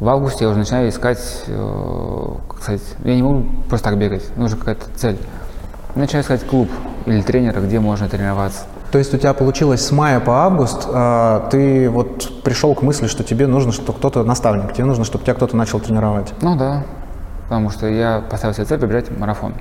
В 0.00 0.08
августе 0.08 0.44
я 0.44 0.50
уже 0.50 0.58
начинаю 0.58 0.88
искать, 0.88 1.44
э, 1.46 2.24
как 2.48 2.62
сказать, 2.62 2.82
я 3.04 3.14
не 3.14 3.22
могу 3.22 3.44
просто 3.68 3.90
так 3.90 3.98
бегать, 3.98 4.24
нужна 4.36 4.56
какая-то 4.56 4.86
цель. 4.96 5.18
Начинаю 5.94 6.24
искать 6.24 6.44
клуб 6.44 6.68
или 7.06 7.22
тренера, 7.22 7.60
где 7.60 7.78
можно 7.78 8.08
тренироваться. 8.08 8.64
То 8.90 8.98
есть 8.98 9.12
у 9.12 9.18
тебя 9.18 9.34
получилось 9.34 9.84
с 9.84 9.92
мая 9.92 10.18
по 10.18 10.44
август, 10.44 10.88
а, 10.90 11.48
ты 11.50 11.90
вот 11.90 12.42
пришел 12.42 12.74
к 12.74 12.80
мысли, 12.82 13.06
что 13.06 13.22
тебе 13.22 13.46
нужно, 13.46 13.70
что 13.72 13.92
кто-то 13.92 14.24
наставник, 14.24 14.72
тебе 14.72 14.86
нужно, 14.86 15.04
чтобы 15.04 15.24
тебя 15.24 15.34
кто-то 15.34 15.56
начал 15.56 15.78
тренировать. 15.78 16.32
Ну 16.40 16.56
да, 16.56 16.84
потому 17.44 17.68
что 17.68 17.86
я 17.86 18.22
поставил 18.30 18.54
себе 18.54 18.64
цель 18.64 18.78
побежать 18.78 19.16
марафон. 19.16 19.54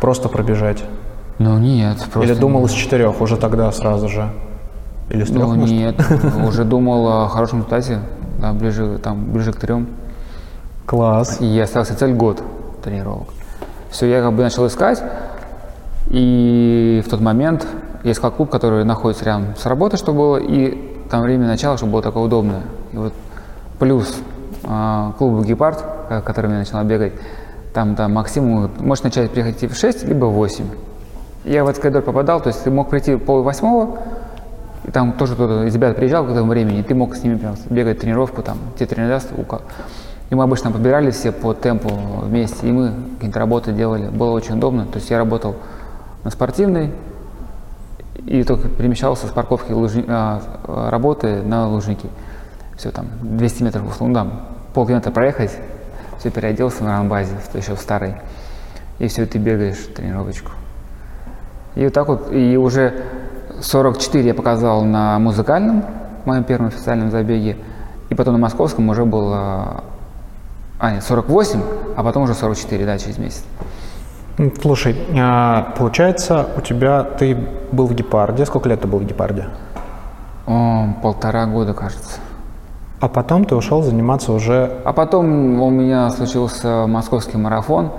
Просто 0.00 0.28
пробежать. 0.30 0.82
Ну 1.38 1.58
нет, 1.58 1.98
просто... 2.10 2.32
Или 2.32 2.38
думал 2.38 2.64
из 2.64 2.72
четырех 2.72 3.20
уже 3.20 3.36
тогда 3.36 3.70
сразу 3.72 4.08
же? 4.08 4.30
Или 5.10 5.24
с 5.24 5.28
трех, 5.28 5.42
Ну 5.42 5.54
может? 5.54 5.70
нет, 5.70 5.96
уже 6.48 6.64
думал 6.64 7.24
о 7.24 7.28
хорошем 7.28 7.58
результате, 7.58 8.00
да, 8.40 8.54
ближе, 8.54 8.98
там, 8.98 9.32
ближе 9.32 9.52
к 9.52 9.56
трем. 9.56 9.86
Класс. 10.86 11.38
И 11.40 11.46
я 11.46 11.64
остался 11.64 11.94
цель 11.94 12.14
год 12.14 12.42
тренировок. 12.82 13.28
Все, 13.90 14.06
я 14.06 14.22
как 14.22 14.32
бы 14.32 14.42
начал 14.42 14.66
искать, 14.66 15.02
и 16.08 17.02
в 17.06 17.10
тот 17.10 17.20
момент 17.20 17.66
я 18.06 18.12
искал 18.12 18.30
клуб, 18.30 18.50
который 18.50 18.84
находится 18.84 19.24
рядом 19.24 19.56
с 19.56 19.66
работой, 19.66 19.96
чтобы 19.96 20.18
было, 20.18 20.36
и 20.36 20.78
там 21.10 21.22
время 21.22 21.46
начала, 21.46 21.76
чтобы 21.76 21.92
было 21.92 22.02
такое 22.02 22.22
удобное. 22.22 22.62
И 22.92 22.96
вот 22.96 23.12
плюс 23.78 24.16
а, 24.64 25.12
клуб 25.18 25.44
«Гепард», 25.44 25.82
ко- 26.08 26.22
которым 26.22 26.52
я 26.52 26.58
начал 26.58 26.82
бегать, 26.84 27.12
Там, 27.74 27.94
да, 27.94 28.08
максимум, 28.08 28.70
можешь 28.78 29.04
начать 29.04 29.30
приходить 29.30 29.70
в 29.70 29.76
6, 29.76 30.04
либо 30.08 30.26
в 30.26 30.32
8. 30.32 30.64
Я 31.44 31.64
в 31.64 31.68
этот 31.68 31.82
коридор 31.82 32.02
попадал, 32.02 32.40
то 32.40 32.48
есть 32.48 32.64
ты 32.64 32.70
мог 32.70 32.88
прийти 32.88 33.16
пол 33.16 33.42
восьмого, 33.42 33.98
и 34.84 34.90
там 34.90 35.12
тоже 35.12 35.34
кто-то 35.34 35.64
из 35.64 35.74
ребят 35.74 35.96
приезжал 35.96 36.24
к 36.24 36.30
этому 36.30 36.48
времени, 36.50 36.78
и 36.78 36.82
ты 36.82 36.94
мог 36.94 37.14
с 37.16 37.22
ними 37.22 37.36
прям 37.36 37.54
бегать 37.70 37.98
тренировку, 38.00 38.42
там, 38.42 38.56
тебе 38.78 38.86
тренер 38.86 39.08
даст, 39.08 39.30
ука- 39.36 39.60
и 40.30 40.34
мы 40.34 40.44
обычно 40.44 40.70
подбирали 40.70 41.10
все 41.10 41.32
по 41.32 41.54
темпу 41.54 41.88
вместе, 42.22 42.66
и 42.68 42.72
мы 42.72 42.92
какие-то 43.16 43.38
работы 43.40 43.72
делали. 43.72 44.08
Было 44.08 44.30
очень 44.30 44.56
удобно. 44.56 44.86
То 44.86 44.96
есть 44.98 45.10
я 45.10 45.18
работал 45.18 45.54
на 46.24 46.30
спортивной, 46.30 46.92
и 48.26 48.42
только 48.42 48.68
перемещался 48.68 49.26
с 49.26 49.30
парковки 49.30 49.72
лыжни- 49.72 50.04
а, 50.08 50.42
а, 50.64 50.90
работы 50.90 51.42
на 51.42 51.68
лужники. 51.68 52.08
Все 52.76 52.90
там, 52.90 53.06
200 53.22 53.62
метров, 53.62 53.88
условно, 53.88 54.14
да, 54.24 54.30
полкилометра 54.74 55.10
проехать, 55.10 55.56
все 56.18 56.30
переоделся 56.30 56.84
на 56.84 56.98
рамбазе, 56.98 57.32
еще 57.54 57.74
в 57.74 57.80
старой, 57.80 58.16
и 58.98 59.08
все, 59.08 59.24
ты 59.26 59.38
бегаешь 59.38 59.88
тренировочку. 59.94 60.50
И 61.74 61.84
вот 61.84 61.92
так 61.92 62.08
вот, 62.08 62.32
и 62.32 62.56
уже 62.56 63.04
44 63.60 64.26
я 64.26 64.34
показал 64.34 64.84
на 64.84 65.18
музыкальном, 65.18 65.84
моем 66.24 66.44
первом 66.44 66.66
официальном 66.66 67.10
забеге, 67.10 67.56
и 68.10 68.14
потом 68.14 68.34
на 68.34 68.40
московском 68.40 68.88
уже 68.88 69.04
было, 69.04 69.84
а 70.78 70.92
нет, 70.92 71.04
48, 71.04 71.62
а 71.96 72.02
потом 72.02 72.24
уже 72.24 72.34
44, 72.34 72.84
да, 72.84 72.98
через 72.98 73.18
месяц. 73.18 73.44
Слушай, 74.60 74.96
а, 75.18 75.72
получается, 75.78 76.46
у 76.56 76.60
тебя 76.60 77.02
ты 77.02 77.36
был 77.72 77.86
в 77.86 77.94
гепарде. 77.94 78.44
Сколько 78.44 78.68
лет 78.68 78.82
ты 78.82 78.86
был 78.86 78.98
в 78.98 79.04
гепарде? 79.04 79.46
О, 80.46 80.88
полтора 81.02 81.46
года, 81.46 81.72
кажется. 81.72 82.20
А 83.00 83.08
потом 83.08 83.46
ты 83.46 83.54
ушел 83.54 83.82
заниматься 83.82 84.32
уже. 84.32 84.70
А 84.84 84.92
потом 84.92 85.60
у 85.60 85.70
меня 85.70 86.10
случился 86.10 86.86
московский 86.86 87.38
марафон, 87.38 87.92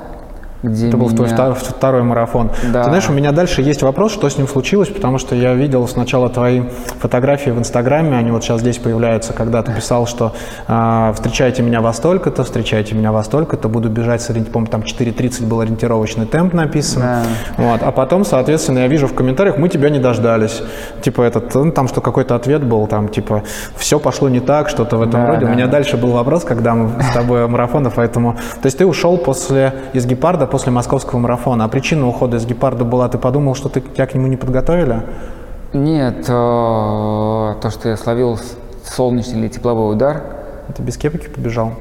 где 0.64 0.88
Это 0.88 0.98
был 0.98 1.10
твой 1.10 1.28
меня- 1.28 1.38
втор- 1.38 1.54
второй 1.56 2.04
марафон. 2.04 2.50
Да. 2.72 2.84
Ты 2.84 2.90
знаешь, 2.90 3.10
у 3.10 3.14
меня 3.14 3.32
дальше 3.32 3.62
есть 3.62 3.84
вопрос, 3.84 4.12
что 4.14 4.28
с 4.30 4.38
ним 4.38 4.48
случилось, 4.48 4.90
потому 4.90 5.18
что 5.18 5.36
я 5.36 5.54
видел 5.54 5.88
сначала 5.88 6.30
твои 6.30 6.62
фотографии 7.00 7.52
в 7.52 7.60
Инстаграме, 7.60 8.18
они 8.18 8.32
вот 8.32 8.44
сейчас 8.44 8.62
здесь 8.62 8.78
появляются, 8.78 9.34
когда 9.34 9.62
ты 9.62 9.72
писал, 9.74 10.08
что 10.08 10.34
а, 10.68 11.14
встречайте 11.14 11.62
меня 11.62 11.82
во 11.82 11.94
столько-то, 11.94 12.44
встречайте 12.44 12.96
меня 12.96 13.12
во 13.12 13.24
столько-то, 13.24 13.70
буду 13.70 13.90
бежать, 13.90 14.22
с 14.22 14.28
по-моему, 14.28 14.68
там 14.68 14.82
4.30 14.82 15.46
был 15.46 15.62
ориентировочный 15.62 16.26
темп 16.26 16.54
написан. 16.54 17.02
Да. 17.02 17.22
Вот. 17.58 17.84
А 17.84 17.92
потом, 17.92 18.26
соответственно, 18.26 18.80
я 18.80 18.88
вижу 18.88 19.08
в 19.08 19.14
комментариях, 19.14 19.58
мы 19.58 19.70
тебя 19.70 19.90
не 19.90 20.00
дождались. 20.00 20.62
Типа 21.02 21.22
этот, 21.22 21.54
ну, 21.56 21.72
там 21.72 21.88
что 21.88 22.02
какой-то 22.02 22.36
ответ 22.36 22.64
был, 22.64 22.88
там 22.88 23.08
типа 23.10 23.44
все 23.78 24.00
пошло 24.00 24.30
не 24.30 24.40
так, 24.40 24.70
что-то 24.70 24.98
в 24.98 25.02
этом 25.02 25.22
Да, 25.22 25.28
роде. 25.28 25.46
У 25.46 25.48
да. 25.50 25.54
меня 25.54 25.68
дальше 25.68 25.98
был 25.98 26.12
вопрос, 26.12 26.44
когда 26.44 26.74
мы 26.74 27.02
с 27.02 27.14
тобой 27.14 27.48
марафона, 27.48 27.90
поэтому... 27.90 28.34
То 28.62 28.66
есть 28.66 28.78
ты 28.78 28.86
ушел 28.86 29.18
после, 29.18 29.74
из 29.94 30.06
гепарда 30.06 30.48
после 30.58 30.72
московского 30.72 31.20
марафона, 31.20 31.66
а 31.66 31.68
причина 31.68 32.08
ухода 32.08 32.38
из 32.38 32.48
гепарда 32.48 32.84
была, 32.84 33.08
ты 33.10 33.20
подумал, 33.20 33.54
что 33.54 33.70
ты, 33.70 33.80
тебя 33.80 34.08
к 34.08 34.16
нему 34.16 34.26
не 34.26 34.38
подготовили? 34.38 35.04
Нет, 35.72 36.26
э, 36.28 36.32
то, 36.32 37.70
что 37.70 37.90
я 37.90 37.96
словил 37.96 38.40
солнечный 38.84 39.42
или 39.42 39.50
тепловой 39.50 39.94
удар, 39.94 40.24
Ты 40.76 40.82
без 40.82 40.98
кепки 40.98 41.28
побежал? 41.28 41.74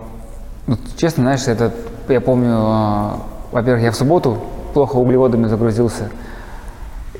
Ну, 0.67 0.77
честно, 0.99 1.23
знаешь, 1.23 1.49
это, 1.49 1.73
я 2.09 2.21
помню, 2.21 2.53
э, 2.53 3.11
во-первых, 3.53 3.83
я 3.83 3.93
в 3.93 3.97
субботу 3.97 4.37
плохо 4.75 4.97
углеводами 4.97 5.47
загрузился. 5.47 6.11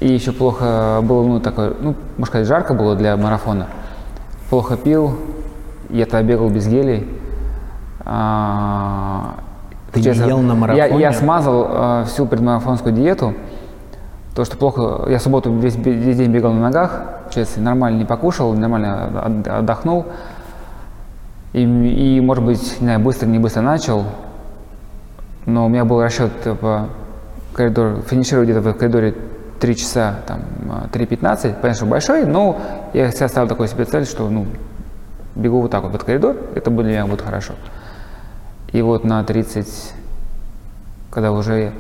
И 0.01 0.13
еще 0.13 0.33
плохо 0.33 1.01
было, 1.03 1.27
ну, 1.27 1.41
такое, 1.41 1.73
ну, 1.81 1.95
можно 2.19 2.27
сказать, 2.27 2.47
жарко 2.47 2.75
было 2.75 2.97
для 2.97 3.17
марафона. 3.17 3.69
Плохо 4.51 4.77
пил, 4.77 5.17
я 5.89 6.05
тогда 6.05 6.23
бегал 6.23 6.51
без 6.51 6.67
гелей. 6.67 7.09
А, 8.05 9.37
Ты 9.97 10.09
не 10.09 10.15
честно, 10.15 10.25
ел 10.27 10.39
на 10.41 10.53
Я, 10.53 10.55
марафоне? 10.59 11.01
я 11.01 11.13
смазал 11.13 11.67
э, 11.71 12.05
всю 12.07 12.27
предмарафонскую 12.27 12.95
диету. 12.95 13.35
То, 14.35 14.45
что 14.45 14.57
плохо, 14.57 15.09
я 15.09 15.19
в 15.19 15.23
субботу 15.23 15.51
весь, 15.53 15.77
весь 15.77 16.17
день 16.17 16.31
бегал 16.31 16.53
на 16.53 16.61
ногах, 16.61 17.03
честно, 17.31 17.63
нормально 17.63 17.99
не 17.99 18.05
покушал, 18.05 18.53
нормально 18.55 19.23
от- 19.25 19.49
отдохнул. 19.49 20.07
И, 21.53 21.63
и, 21.63 22.21
может 22.21 22.45
быть, 22.45 22.61
не 22.81 22.85
знаю, 22.87 23.01
быстро, 23.01 23.27
не 23.27 23.39
быстро 23.39 23.63
начал, 23.63 24.05
но 25.47 25.65
у 25.67 25.69
меня 25.69 25.85
был 25.87 26.03
расчет 26.03 26.31
типа, 26.43 26.89
коридор, 27.55 28.03
финишировать 28.07 28.51
где-то 28.51 28.73
в 28.73 28.75
коридоре 28.75 29.15
3 29.59 29.77
часа, 29.77 30.17
там, 30.27 30.41
а, 30.69 30.89
3.15, 30.93 31.55
понятно, 31.55 31.75
что 31.75 31.87
большой, 31.87 32.27
но 32.27 32.59
я 32.93 33.11
себя 33.11 33.29
ставил 33.29 33.49
такой 33.49 33.69
себе 33.69 33.87
цель, 33.87 34.05
что, 34.05 34.29
ну, 34.29 34.45
бегу 35.35 35.63
вот 35.63 35.71
так 35.71 35.83
вот 35.83 35.95
этот 35.95 36.05
коридор, 36.05 36.37
это 36.55 36.71
будет 36.71 36.87
для 36.87 36.95
меня 37.01 37.07
будет 37.07 37.23
хорошо. 37.23 37.55
И 38.77 38.83
вот 38.83 39.05
на 39.05 39.25
30, 39.25 39.95
когда 41.11 41.33
уже 41.33 41.73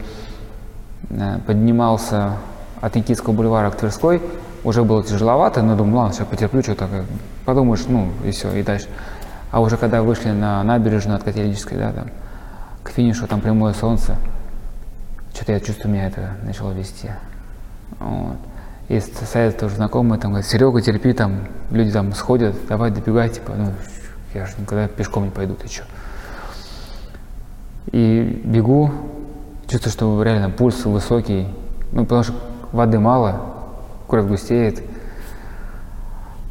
э, 1.11 1.39
поднимался 1.47 2.39
от 2.81 2.95
Никитского 2.95 3.35
бульвара 3.35 3.71
к 3.71 3.77
Тверской, 3.77 4.23
уже 4.65 4.83
было 4.83 5.05
тяжеловато, 5.05 5.61
но 5.61 5.77
думаю, 5.77 5.97
ладно, 5.97 6.15
сейчас 6.15 6.27
потерплю, 6.27 6.63
что-то, 6.63 6.87
как- 6.87 7.05
подумаешь, 7.45 7.85
ну, 7.87 8.09
и 8.25 8.31
все, 8.31 8.51
и 8.55 8.63
дальше. 8.63 8.89
А 9.51 9.61
уже 9.61 9.77
когда 9.77 10.03
вышли 10.03 10.31
на 10.31 10.63
набережную 10.63 11.17
от 11.19 11.23
Котельнической, 11.23 11.77
да, 11.77 11.93
там, 11.93 12.07
к 12.83 12.89
финишу, 12.89 13.27
там 13.27 13.43
прямое 13.43 13.75
солнце, 13.75 14.17
что-то 15.35 15.53
я 15.53 15.61
чувствую, 15.61 15.93
меня 15.93 16.07
это 16.07 16.31
начало 16.45 16.73
вести. 16.73 17.11
Вот. 18.01 18.39
И 18.89 19.01
совет 19.01 19.59
тоже 19.59 19.75
знакомый, 19.75 20.19
там, 20.19 20.31
говорит, 20.31 20.49
Серега, 20.49 20.81
терпи, 20.81 21.13
там, 21.13 21.41
люди 21.71 21.93
там 21.93 22.15
сходят, 22.15 22.57
давай 22.71 22.91
добегай, 22.91 23.29
типа, 23.29 23.53
ну, 23.55 23.75
я 24.33 24.47
же 24.47 24.55
никогда 24.57 24.89
пешком 24.89 25.25
не 25.25 25.31
пойду, 25.31 25.53
ты 25.57 25.69
что. 25.69 25.85
И 27.93 28.43
бегу, 28.45 28.91
чувствую, 29.69 29.93
что 29.93 30.23
реально 30.23 30.51
пульс 30.51 30.85
высокий, 30.85 31.47
ну, 31.93 32.03
потому 32.05 32.23
что 32.25 32.35
воды 32.73 32.99
мало, 32.99 33.41
кровь 34.09 34.27
густеет, 34.27 34.83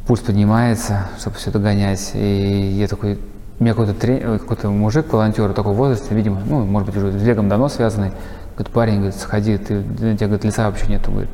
пульс 0.06 0.20
поднимается, 0.20 1.08
чтобы 1.18 1.36
все 1.36 1.50
догонять. 1.50 2.12
И 2.14 2.74
я 2.78 2.88
такой, 2.88 3.18
меня 3.58 3.72
какой-то, 3.72 3.94
трен- 3.94 4.28
ой, 4.28 4.38
какой-то 4.38 4.70
мужик, 4.70 5.12
волонтер 5.12 5.52
такой 5.52 5.72
в 5.72 5.76
возрасте, 5.76 6.14
видимо, 6.14 6.40
ну, 6.44 6.64
может 6.64 6.88
быть, 6.88 6.96
уже 6.96 7.18
с 7.18 7.22
бегом 7.22 7.48
давно 7.48 7.68
связанный, 7.68 8.12
говорит, 8.54 8.72
парень, 8.72 8.96
говорит, 8.96 9.16
сходи, 9.16 9.58
ты, 9.58 9.80
у 9.80 9.82
тебя, 10.16 10.26
говорит, 10.26 10.44
лица 10.44 10.66
вообще 10.66 10.86
нету, 10.86 11.10
говорит. 11.10 11.30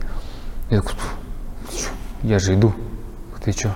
Я 0.70 0.78
такой, 0.80 0.94
«Ты 1.70 1.76
чё? 1.76 1.88
я 2.22 2.38
же 2.38 2.54
иду, 2.54 2.72
ты 3.44 3.52
что? 3.52 3.74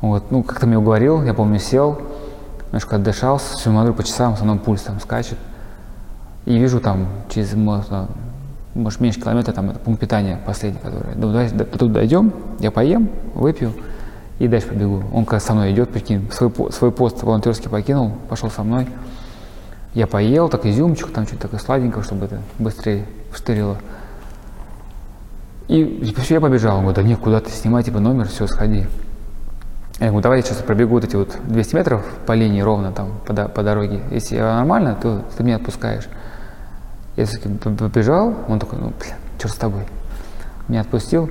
Вот, 0.00 0.30
ну, 0.30 0.42
как-то 0.42 0.66
мне 0.66 0.78
уговорил, 0.78 1.22
я 1.22 1.34
помню, 1.34 1.58
сел, 1.58 2.00
немножко 2.70 2.96
отдышался, 2.96 3.56
смотрю 3.56 3.94
по 3.94 4.02
часам, 4.04 4.36
со 4.36 4.44
мной 4.44 4.58
пульс 4.58 4.82
там 4.82 5.00
скачет. 5.00 5.38
И 6.46 6.56
вижу 6.56 6.80
там 6.80 7.08
через, 7.28 7.52
может, 7.54 9.00
меньше 9.00 9.20
километра, 9.20 9.52
там, 9.52 9.70
это 9.70 9.78
пункт 9.78 10.00
питания 10.00 10.38
последний, 10.46 10.80
который. 10.80 11.14
Ну, 11.16 11.32
давай 11.32 11.50
до- 11.50 11.64
тут 11.64 11.92
дойдем, 11.92 12.32
я 12.60 12.70
поем, 12.70 13.10
выпью 13.34 13.72
и 14.38 14.48
дальше 14.48 14.68
побегу. 14.68 15.02
Он 15.12 15.26
как 15.26 15.42
со 15.42 15.52
мной 15.52 15.72
идет, 15.72 15.90
прикинь, 15.90 16.30
свой, 16.32 16.52
свой 16.72 16.92
пост 16.92 17.22
волонтерский 17.22 17.68
покинул, 17.68 18.12
пошел 18.28 18.50
со 18.50 18.62
мной. 18.62 18.88
Я 19.92 20.06
поел, 20.06 20.48
так 20.48 20.64
изюмчик, 20.66 21.10
там 21.12 21.26
что-то 21.26 21.42
такое 21.42 21.60
сладенькое, 21.60 22.04
чтобы 22.04 22.26
это 22.26 22.40
быстрее 22.58 23.04
вштырило. 23.32 23.76
И 25.66 26.14
все, 26.18 26.34
я 26.34 26.40
побежал. 26.40 26.76
Он 26.76 26.82
говорит, 26.84 26.96
да 26.96 27.02
нет, 27.02 27.18
куда 27.18 27.40
ты 27.40 27.50
снимай, 27.50 27.82
типа 27.82 27.98
номер, 28.00 28.28
все, 28.28 28.46
сходи. 28.46 28.86
Я 30.00 30.06
говорю, 30.06 30.22
давай 30.22 30.38
я 30.38 30.42
сейчас 30.44 30.56
пробегу 30.58 30.94
вот 30.94 31.04
эти 31.04 31.14
вот 31.14 31.36
200 31.44 31.74
метров 31.74 32.02
по 32.24 32.32
линии 32.32 32.62
ровно 32.62 32.90
там 32.90 33.20
по, 33.26 33.34
по 33.34 33.62
дороге. 33.62 34.00
Если 34.10 34.36
я 34.36 34.56
нормально, 34.56 34.96
то 35.00 35.22
ты 35.36 35.44
меня 35.44 35.56
отпускаешь. 35.56 36.08
Я 37.16 37.26
все-таки 37.26 37.50
побежал, 37.54 38.34
он 38.48 38.58
такой, 38.58 38.78
ну, 38.78 38.92
блин, 38.98 39.14
черт 39.38 39.52
с 39.52 39.58
тобой. 39.58 39.82
Меня 40.68 40.80
отпустил, 40.80 41.28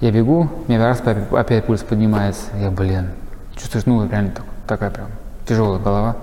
я 0.00 0.10
бегу, 0.12 0.48
у 0.66 0.70
меня 0.72 0.82
раз 0.82 1.02
опять, 1.30 1.66
пульс 1.66 1.82
поднимается. 1.82 2.46
Я, 2.58 2.70
блин, 2.70 3.10
чувствуешь, 3.54 3.84
ну, 3.84 4.08
реально 4.08 4.30
так- 4.30 4.46
такая 4.66 4.90
прям 4.90 5.08
тяжелая 5.46 5.78
голова. 5.78 6.16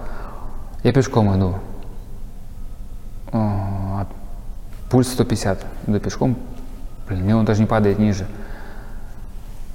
Я 0.83 0.93
пешком 0.93 1.37
иду. 1.37 1.59
О, 3.31 4.07
пульс 4.89 5.09
150, 5.09 5.63
иду 5.85 5.99
пешком. 5.99 6.37
Блин, 7.07 7.23
мне 7.23 7.35
он 7.35 7.45
даже 7.45 7.61
не 7.61 7.67
падает 7.67 7.99
ниже. 7.99 8.25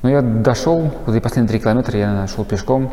Ну, 0.03 0.09
я 0.09 0.21
дошел, 0.21 0.91
вот 1.07 1.15
и 1.15 1.21
последние 1.21 1.49
три 1.49 1.61
километра 1.61 1.97
я 1.97 2.13
нашел 2.13 2.45
пешком, 2.45 2.93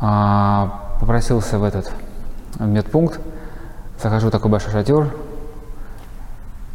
а, 0.00 0.96
попросился 0.98 1.60
в 1.60 1.64
этот 1.64 1.92
в 2.58 2.66
медпункт, 2.66 3.20
захожу 4.02 4.26
в 4.26 4.30
такой 4.32 4.50
большой 4.50 4.72
шатер, 4.72 5.14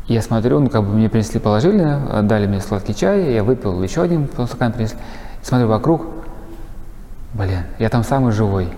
я 0.07 0.21
смотрю, 0.21 0.59
ну, 0.59 0.69
как 0.69 0.83
бы 0.83 0.93
мне 0.93 1.09
принесли, 1.09 1.41
положили, 1.41 1.97
дали 2.23 2.47
мне 2.47 2.61
сладкий 2.61 2.95
чай, 2.95 3.33
я 3.33 3.43
выпил 3.43 3.83
еще 3.83 4.03
один 4.03 4.27
потом 4.27 4.47
стакан 4.47 4.71
принесли, 4.71 4.97
смотрю 5.41 5.67
вокруг, 5.67 6.05
блин, 7.33 7.63
я 7.77 7.89
там 7.89 8.05
самый 8.05 8.31
живой. 8.31 8.69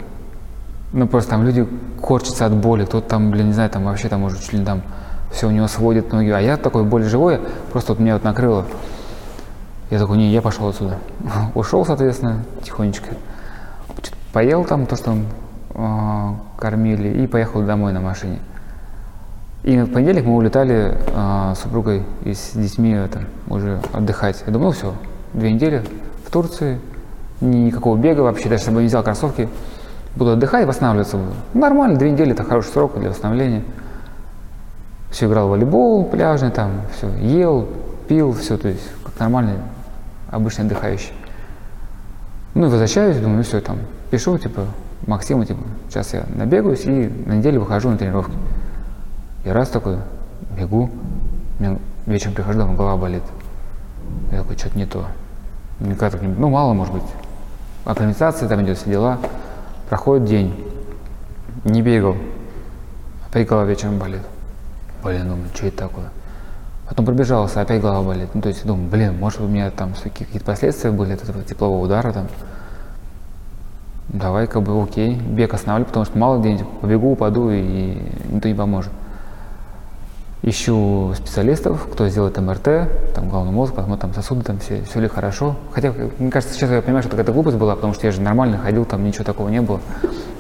Ну, 0.92 1.08
просто 1.08 1.32
там 1.32 1.44
люди 1.44 1.68
корчатся 2.02 2.48
от 2.48 2.54
боли, 2.54 2.86
кто-то 2.86 3.08
там, 3.08 3.30
блин, 3.30 3.48
не 3.48 3.54
знаю, 3.54 3.70
там 3.70 3.84
вообще 3.84 4.10
там 4.10 4.24
уже 4.24 4.40
чуть 4.40 4.54
ли 4.54 4.66
там 4.66 4.82
все 5.32 5.48
у 5.48 5.52
него 5.52 5.68
сводит 5.68 6.12
ноги, 6.12 6.30
а 6.30 6.40
я 6.40 6.58
такой 6.58 6.84
более 6.84 7.10
живой, 7.10 7.40
просто 7.72 7.94
вот 7.94 8.00
меня 8.00 8.14
вот 8.14 8.24
накрыло. 8.24 8.66
Я 9.90 10.00
такой, 10.00 10.18
не, 10.18 10.32
я 10.32 10.42
пошел 10.42 10.68
отсюда. 10.68 10.98
Ушел, 11.56 11.86
соответственно, 11.86 12.44
тихонечко. 12.64 13.10
Поел 14.32 14.66
там 14.66 14.86
то, 14.86 14.96
что 14.96 15.16
э, 15.76 16.30
кормили 16.58 17.24
и 17.24 17.28
поехал 17.28 17.62
домой 17.62 17.94
на 17.94 18.02
машине. 18.02 18.40
И 19.64 19.80
в 19.80 19.94
понедельник 19.94 20.26
мы 20.26 20.36
улетали 20.36 20.98
а, 21.16 21.56
с 21.56 21.60
супругой 21.62 22.04
и 22.26 22.34
с 22.34 22.52
детьми 22.54 22.92
это, 22.92 23.22
уже 23.48 23.80
отдыхать. 23.94 24.44
Я 24.46 24.52
думал, 24.52 24.68
ну 24.68 24.72
все, 24.74 24.94
две 25.34 25.54
недели 25.54 25.82
в 26.26 26.32
Турции, 26.32 26.82
никакого 27.40 27.96
бега 27.96 28.22
вообще, 28.22 28.50
даже 28.50 28.64
если 28.64 28.72
бы 28.72 28.82
не 28.82 28.88
взял 28.88 29.04
кроссовки, 29.04 29.48
буду 30.18 30.32
отдыхать 30.32 30.68
восстанавливаться 30.68 31.16
буду. 31.16 31.32
Нормально, 31.54 31.98
две 31.98 32.12
недели 32.12 32.34
это 32.34 32.44
хороший 32.44 32.74
срок 32.74 33.00
для 33.00 33.10
восстановления. 33.10 33.64
Все 35.12 35.28
играл 35.28 35.48
в 35.48 35.52
волейбол 35.52 36.06
пляжный, 36.06 36.52
там, 36.52 36.82
все, 36.98 37.08
ел, 37.20 37.66
пил, 38.10 38.34
все, 38.34 38.58
то 38.58 38.68
есть 38.68 38.84
как 39.06 39.18
нормальный, 39.18 39.56
обычный 40.34 40.66
отдыхающий. 40.66 41.14
Ну 42.54 42.66
и 42.66 42.70
возвращаюсь, 42.70 43.18
думаю, 43.18 43.38
ну 43.38 43.44
все, 43.44 43.62
там, 43.62 43.80
пишу, 44.12 44.38
типа, 44.38 44.68
Максиму, 45.08 45.46
типа, 45.46 45.62
сейчас 45.90 46.14
я 46.14 46.26
набегаюсь 46.36 46.86
и 46.86 47.08
на 47.26 47.34
неделю 47.34 47.62
выхожу 47.62 47.90
на 47.90 47.98
тренировки. 47.98 48.34
И 49.44 49.50
раз 49.50 49.70
такой, 49.70 49.98
бегу, 50.58 50.90
вечером 52.06 52.34
прихожу 52.34 52.60
домой, 52.60 52.76
голова 52.76 52.98
болит. 52.98 53.24
Я 54.32 54.40
такой, 54.40 54.58
что-то 54.58 54.78
не 54.78 54.86
то. 54.86 55.06
Никак 55.80 56.12
так 56.12 56.22
не, 56.22 56.28
ну, 56.28 56.50
мало, 56.50 56.74
может 56.74 56.94
быть. 56.94 57.04
Акклиматизация 57.86 58.48
там 58.48 58.64
идет, 58.64 58.78
все 58.78 58.90
дела. 58.90 59.20
Проходит 59.90 60.26
день, 60.26 60.66
не 61.66 61.82
бегал, 61.82 62.16
опять 63.28 63.48
голова 63.48 63.66
вечером 63.66 64.00
болит. 64.00 64.22
Блин, 65.04 65.28
думаю, 65.28 65.48
что 65.54 65.68
это 65.68 65.78
такое? 65.78 66.06
Потом 66.88 67.06
пробежался, 67.06 67.62
опять 67.62 67.82
голова 67.82 68.04
болит. 68.04 68.30
Ну, 68.34 68.42
то 68.42 68.50
есть, 68.50 68.66
думаю, 68.66 68.90
блин, 68.90 69.18
может 69.18 69.40
у 69.40 69.48
меня 69.48 69.72
там 69.72 69.94
какие-то 70.04 70.46
последствия 70.46 70.92
были 70.92 71.14
от 71.14 71.24
этого 71.24 71.44
теплового 71.44 71.84
удара 71.84 72.12
там. 72.12 72.28
Давай, 74.10 74.48
как 74.48 74.64
бы, 74.64 74.84
окей, 74.84 75.16
бег 75.16 75.54
останавливаю, 75.54 75.88
потому 75.88 76.06
что 76.06 76.18
мало 76.18 76.40
где 76.40 76.64
побегу, 76.82 77.14
упаду 77.14 77.50
и 77.50 77.98
никто 78.30 78.50
не 78.50 78.54
поможет. 78.54 78.92
Ищу 80.42 81.14
специалистов, 81.16 81.88
кто 81.92 82.10
сделает 82.10 82.38
МРТ, 82.38 83.14
там 83.16 83.30
головной 83.30 83.54
мозг, 83.54 83.74
посмотрим 83.74 84.12
там 84.12 84.14
сосуды, 84.14 84.44
там 84.44 84.60
все, 84.60 84.84
все 84.84 85.00
ли 85.00 85.08
хорошо. 85.08 85.56
Хотя, 85.72 85.94
мне 86.20 86.30
кажется, 86.30 86.54
сейчас 86.54 86.70
я 86.70 86.82
понимаю, 86.82 87.02
что 87.02 87.12
какая-то 87.12 87.32
глупость 87.32 87.56
была, 87.56 87.76
потому 87.76 87.94
что 87.94 88.06
я 88.06 88.12
же 88.12 88.20
нормально 88.20 88.58
ходил, 88.58 88.84
там 88.84 89.06
ничего 89.06 89.24
такого 89.24 89.48
не 89.48 89.62
было. 89.62 89.80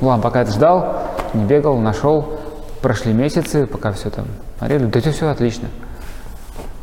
Ну 0.01 0.09
ладно, 0.09 0.21
пока 0.21 0.41
это 0.41 0.51
ждал, 0.51 0.97
не 1.33 1.45
бегал, 1.45 1.77
нашел, 1.77 2.37
прошли 2.81 3.13
месяцы, 3.13 3.65
пока 3.65 3.93
все 3.93 4.09
там 4.09 4.25
смотрели, 4.57 4.87
да 4.87 4.99
все, 4.99 5.11
все 5.11 5.29
отлично. 5.29 5.69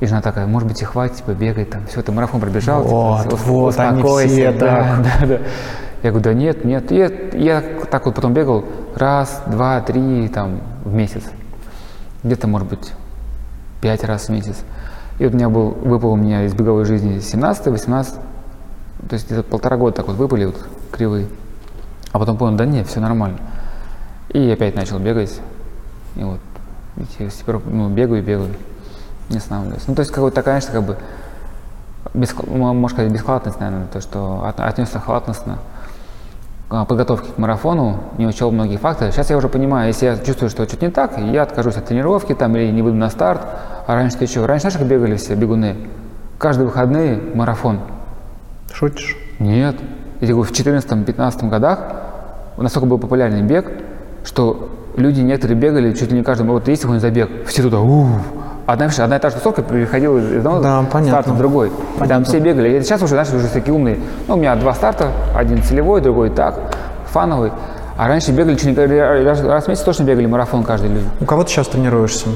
И 0.00 0.06
жена 0.06 0.22
такая, 0.22 0.46
может 0.46 0.68
быть, 0.68 0.80
и 0.80 0.84
хватит, 0.84 1.16
типа, 1.16 1.32
бегать, 1.32 1.70
там, 1.70 1.86
все, 1.86 2.02
ты 2.02 2.10
марафон 2.10 2.40
пробежал, 2.40 2.82
Вот, 2.82 3.24
типа, 3.24 3.36
вот, 3.36 3.78
они 3.78 4.02
все 4.02 4.52
да, 4.52 4.58
так. 4.58 5.02
да, 5.20 5.26
да. 5.26 5.38
Я 6.02 6.10
говорю, 6.10 6.24
да 6.24 6.34
нет, 6.34 6.64
нет. 6.64 6.90
Я, 6.90 7.10
я 7.34 7.62
так 7.90 8.06
вот 8.06 8.14
потом 8.14 8.32
бегал 8.32 8.64
раз, 8.94 9.42
два, 9.46 9.80
три, 9.82 10.28
там, 10.28 10.60
в 10.84 10.94
месяц. 10.94 11.24
Где-то, 12.22 12.48
может 12.48 12.68
быть, 12.68 12.92
пять 13.82 14.02
раз 14.04 14.26
в 14.26 14.28
месяц. 14.30 14.56
И 15.18 15.24
вот 15.24 15.34
у 15.34 15.36
меня 15.36 15.50
был, 15.50 15.70
выпал 15.70 16.12
у 16.12 16.16
меня 16.16 16.44
из 16.44 16.54
беговой 16.54 16.86
жизни 16.86 17.18
17 17.18 17.66
18 17.66 18.14
то 19.08 19.14
есть 19.14 19.26
где-то 19.26 19.42
полтора 19.42 19.76
года 19.76 19.96
так 19.96 20.08
вот 20.08 20.16
выпали 20.16 20.44
вот 20.46 20.56
кривые. 20.92 21.26
А 22.12 22.18
потом 22.18 22.36
понял, 22.36 22.56
да 22.56 22.66
нет, 22.66 22.86
все 22.86 23.00
нормально. 23.00 23.38
И 24.28 24.50
опять 24.50 24.74
начал 24.74 24.98
бегать. 24.98 25.40
И 26.16 26.22
вот 26.22 26.40
и 26.96 27.04
теперь 27.04 27.56
ну, 27.64 27.88
бегаю 27.88 28.22
бегаю, 28.22 28.54
не 29.30 29.38
останавливаюсь. 29.38 29.82
Ну, 29.86 29.94
то 29.94 30.00
есть, 30.00 30.12
какой-то, 30.12 30.42
конечно, 30.42 30.72
как 30.72 30.82
бы, 30.82 30.96
без, 32.14 32.34
можно 32.46 32.88
сказать, 32.88 33.12
бесхалатность, 33.12 33.60
наверное, 33.60 33.86
то, 33.86 34.00
что 34.00 34.44
от, 34.44 34.60
отнесся 34.60 34.98
халатностно 34.98 35.58
к 36.68 36.84
подготовке 36.84 37.32
к 37.32 37.38
марафону, 37.38 37.98
не 38.16 38.26
учел 38.26 38.50
многие 38.52 38.76
факторы. 38.76 39.10
Сейчас 39.10 39.30
я 39.30 39.36
уже 39.36 39.48
понимаю, 39.48 39.88
если 39.88 40.06
я 40.06 40.16
чувствую, 40.16 40.50
что 40.50 40.64
что-то 40.66 40.86
не 40.86 40.92
так, 40.92 41.18
я 41.18 41.42
откажусь 41.42 41.76
от 41.76 41.86
тренировки 41.86 42.34
там 42.34 42.56
или 42.56 42.70
не 42.70 42.82
выйду 42.82 42.96
на 42.96 43.10
старт. 43.10 43.40
А 43.86 43.94
раньше 43.94 44.18
ты 44.18 44.26
что? 44.26 44.46
Раньше, 44.46 44.70
знаешь, 44.70 44.78
как 44.78 44.86
бегали 44.86 45.16
все 45.16 45.34
бегуны? 45.34 45.76
Каждые 46.38 46.66
выходные 46.66 47.20
марафон. 47.34 47.80
Шутишь? 48.72 49.16
Нет. 49.40 49.76
Я 50.20 50.28
говорю, 50.28 50.44
в 50.44 50.52
14-15 50.52 51.48
годах 51.48 51.80
настолько 52.56 52.86
был 52.86 52.98
популярный 52.98 53.42
бег, 53.42 53.66
что 54.22 54.70
люди 54.96 55.20
некоторые 55.20 55.58
бегали 55.58 55.92
чуть 55.92 56.12
ли 56.12 56.18
не 56.18 56.24
каждый, 56.24 56.46
вот 56.46 56.68
есть 56.68 56.82
какой-нибудь 56.82 57.02
забег, 57.02 57.46
все 57.46 57.62
туда, 57.62 57.80
ух, 57.80 58.08
одна, 58.72 58.88
одна 58.98 59.16
и 59.16 59.18
та 59.18 59.30
же 59.30 59.36
тусовка 59.36 59.62
переходила 59.62 60.18
из 60.18 60.36
одного 60.38 60.60
Да, 60.60 60.84
понятно. 60.90 61.10
старта 61.22 61.30
в 61.32 61.38
другой. 61.38 61.68
И 61.68 61.70
Там 61.70 61.98
Понятно. 61.98 62.24
все 62.24 62.38
бегали. 62.40 62.78
И 62.78 62.82
сейчас 62.82 63.02
уже, 63.02 63.14
знаешь, 63.14 63.32
уже 63.32 63.48
такие 63.48 63.74
умные. 63.74 63.98
Ну, 64.28 64.34
у 64.34 64.36
меня 64.36 64.54
два 64.56 64.74
старта, 64.74 65.08
один 65.36 65.62
целевой, 65.62 66.00
другой 66.00 66.30
так, 66.30 66.54
фановый. 67.06 67.52
А 67.96 68.08
раньше 68.08 68.32
бегали 68.32 68.54
чуть 68.56 68.76
не 68.76 69.44
раз 69.48 69.64
в 69.64 69.68
месяц 69.68 69.82
точно 69.82 70.04
бегали 70.04 70.26
марафон 70.26 70.62
каждый 70.64 70.88
люди. 70.90 71.06
У 71.20 71.24
кого 71.26 71.44
ты 71.44 71.50
сейчас 71.50 71.68
тренируешься? 71.68 72.28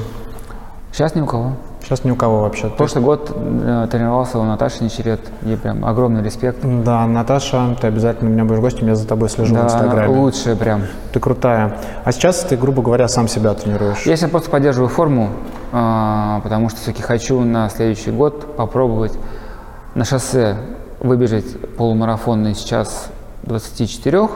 Сейчас 0.91 1.15
ни 1.15 1.21
у 1.21 1.25
кого. 1.25 1.53
Сейчас 1.85 2.03
ни 2.03 2.09
у 2.09 2.15
кого 2.15 2.41
вообще. 2.41 2.67
Прошлый 2.69 3.03
год 3.03 3.31
э, 3.35 3.87
тренировался 3.91 4.39
у 4.39 4.43
Наташи 4.43 4.83
Нечерет. 4.83 5.19
Ей 5.43 5.55
прям 5.55 5.85
огромный 5.85 6.23
респект. 6.23 6.57
Да, 6.63 7.05
Наташа, 7.05 7.77
ты 7.79 7.85
обязательно 7.85 8.31
у 8.31 8.33
меня 8.33 8.43
будешь 8.43 8.59
гостем, 8.59 8.87
я 8.87 8.95
за 8.95 9.07
тобой 9.07 9.29
слежу 9.29 9.53
в 9.53 9.55
Да, 9.55 9.65
она 9.67 9.69
Инстаграме. 9.69 10.07
лучшая 10.19 10.55
прям. 10.55 10.81
Ты 11.13 11.19
крутая. 11.19 11.77
А 12.03 12.11
сейчас 12.11 12.39
ты, 12.39 12.57
грубо 12.57 12.81
говоря, 12.81 13.07
сам 13.07 13.27
себя 13.27 13.53
тренируешь. 13.53 14.01
Я 14.07 14.17
сейчас 14.17 14.31
просто 14.31 14.49
поддерживаю 14.49 14.89
форму, 14.89 15.29
а, 15.71 16.39
потому 16.41 16.69
что 16.69 16.79
все-таки 16.79 17.03
хочу 17.03 17.41
на 17.41 17.69
следующий 17.69 18.09
год 18.09 18.55
попробовать 18.55 19.13
на 19.93 20.05
шоссе 20.05 20.57
выбежать 21.01 21.45
полумарафонный 21.77 22.55
сейчас 22.55 23.11
24. 23.43 24.27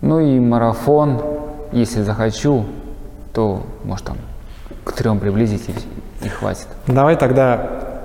Ну 0.00 0.18
и 0.18 0.40
марафон, 0.40 1.20
если 1.70 2.02
захочу, 2.02 2.64
то 3.32 3.62
может 3.84 4.06
там 4.06 4.16
к 4.84 4.92
трем 4.92 5.20
приблизить 5.20 5.68
и, 5.68 5.74
и 6.22 6.28
хватит. 6.28 6.66
Давай 6.86 7.16
тогда 7.16 7.56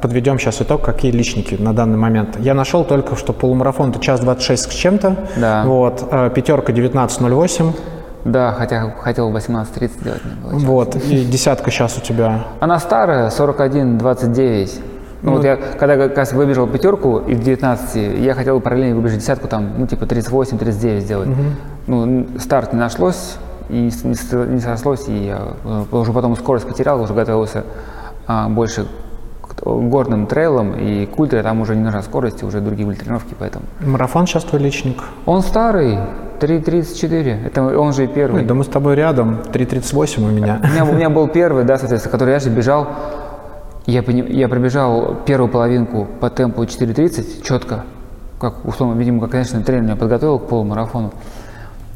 подведем 0.01 0.37
сейчас 0.39 0.61
итог, 0.61 0.81
какие 0.81 1.11
личники 1.11 1.55
на 1.55 1.73
данный 1.73 1.97
момент. 1.97 2.37
Я 2.39 2.53
нашел 2.53 2.83
только, 2.83 3.15
что 3.15 3.31
полумарафон 3.33 3.91
это 3.91 3.99
час 3.99 4.19
26 4.19 4.71
с 4.71 4.75
чем-то. 4.75 5.15
Да. 5.37 5.63
Вот, 5.65 6.05
э, 6.11 6.29
пятерка 6.33 6.73
19.08. 6.73 7.73
Да, 8.25 8.53
хотя 8.57 8.89
хотел 9.01 9.31
18.30 9.31 10.03
делать, 10.03 10.21
не 10.25 10.31
получилось. 10.41 10.63
Вот, 10.63 10.95
и 10.95 11.25
десятка 11.25 11.71
сейчас 11.71 11.97
у 11.97 12.01
тебя. 12.01 12.45
Она 12.61 12.79
старая, 12.79 13.29
41-29. 13.29 14.79
Ну, 15.23 15.31
вот 15.33 15.43
я, 15.45 15.55
когда 15.55 15.95
как 15.95 16.17
раз 16.17 16.33
выбежал 16.33 16.67
пятерку 16.67 17.19
из 17.19 17.39
19, 17.39 18.19
я 18.19 18.33
хотел 18.33 18.59
параллельно 18.59 18.97
выбежать 18.97 19.19
десятку, 19.19 19.47
там, 19.47 19.69
ну, 19.77 19.87
типа 19.87 20.03
38-39 20.03 20.99
сделать. 20.99 21.29
Ну, 21.87 22.03
н- 22.03 22.27
старт 22.39 22.73
не 22.73 22.79
нашлось, 22.79 23.35
и 23.69 23.73
не, 23.73 23.91
не 24.09 24.15
с- 24.15 24.31
не 24.47 24.59
сослось, 24.59 25.07
и 25.07 25.13
я 25.27 25.39
э, 25.63 25.83
уже 25.91 26.11
потом 26.11 26.35
скорость 26.35 26.67
потерял, 26.67 27.01
уже 27.01 27.13
готовился 27.13 27.63
больше 28.49 28.85
к 29.41 29.55
т- 29.55 29.63
горным 29.65 30.27
трейлам, 30.27 30.73
и 30.73 31.05
к 31.05 31.19
ультре 31.19 31.43
там 31.43 31.61
уже 31.61 31.75
не 31.75 31.83
нужна 31.83 32.01
скорость, 32.01 32.43
уже 32.43 32.61
другие 32.61 32.85
были 32.85 32.95
тренировки, 32.97 33.35
поэтому. 33.37 33.65
Марафон 33.81 34.25
сейчас 34.27 34.43
твой 34.43 34.61
личник. 34.61 35.03
Он 35.25 35.41
старый, 35.41 35.97
3.34, 36.39 37.45
это 37.45 37.79
он 37.79 37.93
же 37.93 38.03
и 38.05 38.07
первый. 38.07 38.41
Ой, 38.41 38.47
да 38.47 38.53
мы 38.53 38.63
с 38.63 38.67
тобой 38.67 38.95
рядом. 38.95 39.39
3.38 39.51 40.23
у 40.23 40.31
меня. 40.31 40.59
У 40.63 40.67
меня, 40.67 40.85
у 40.85 40.93
меня 40.93 41.09
был 41.09 41.27
первый, 41.27 41.63
да, 41.63 41.77
соответственно, 41.77 42.11
который 42.11 42.31
я 42.33 42.39
же 42.39 42.49
бежал. 42.49 42.87
Я, 43.85 44.01
я 44.01 44.47
пробежал 44.47 45.15
первую 45.25 45.49
половинку 45.49 46.07
по 46.19 46.29
темпу 46.29 46.63
4.30 46.63 47.43
четко, 47.43 47.83
как, 48.39 48.65
условно, 48.65 48.97
видимо, 48.97 49.19
как, 49.21 49.31
конечно, 49.31 49.61
тренер 49.61 49.83
меня 49.83 49.95
подготовил 49.95 50.39
к 50.39 50.47
полумарафону. 50.47 51.11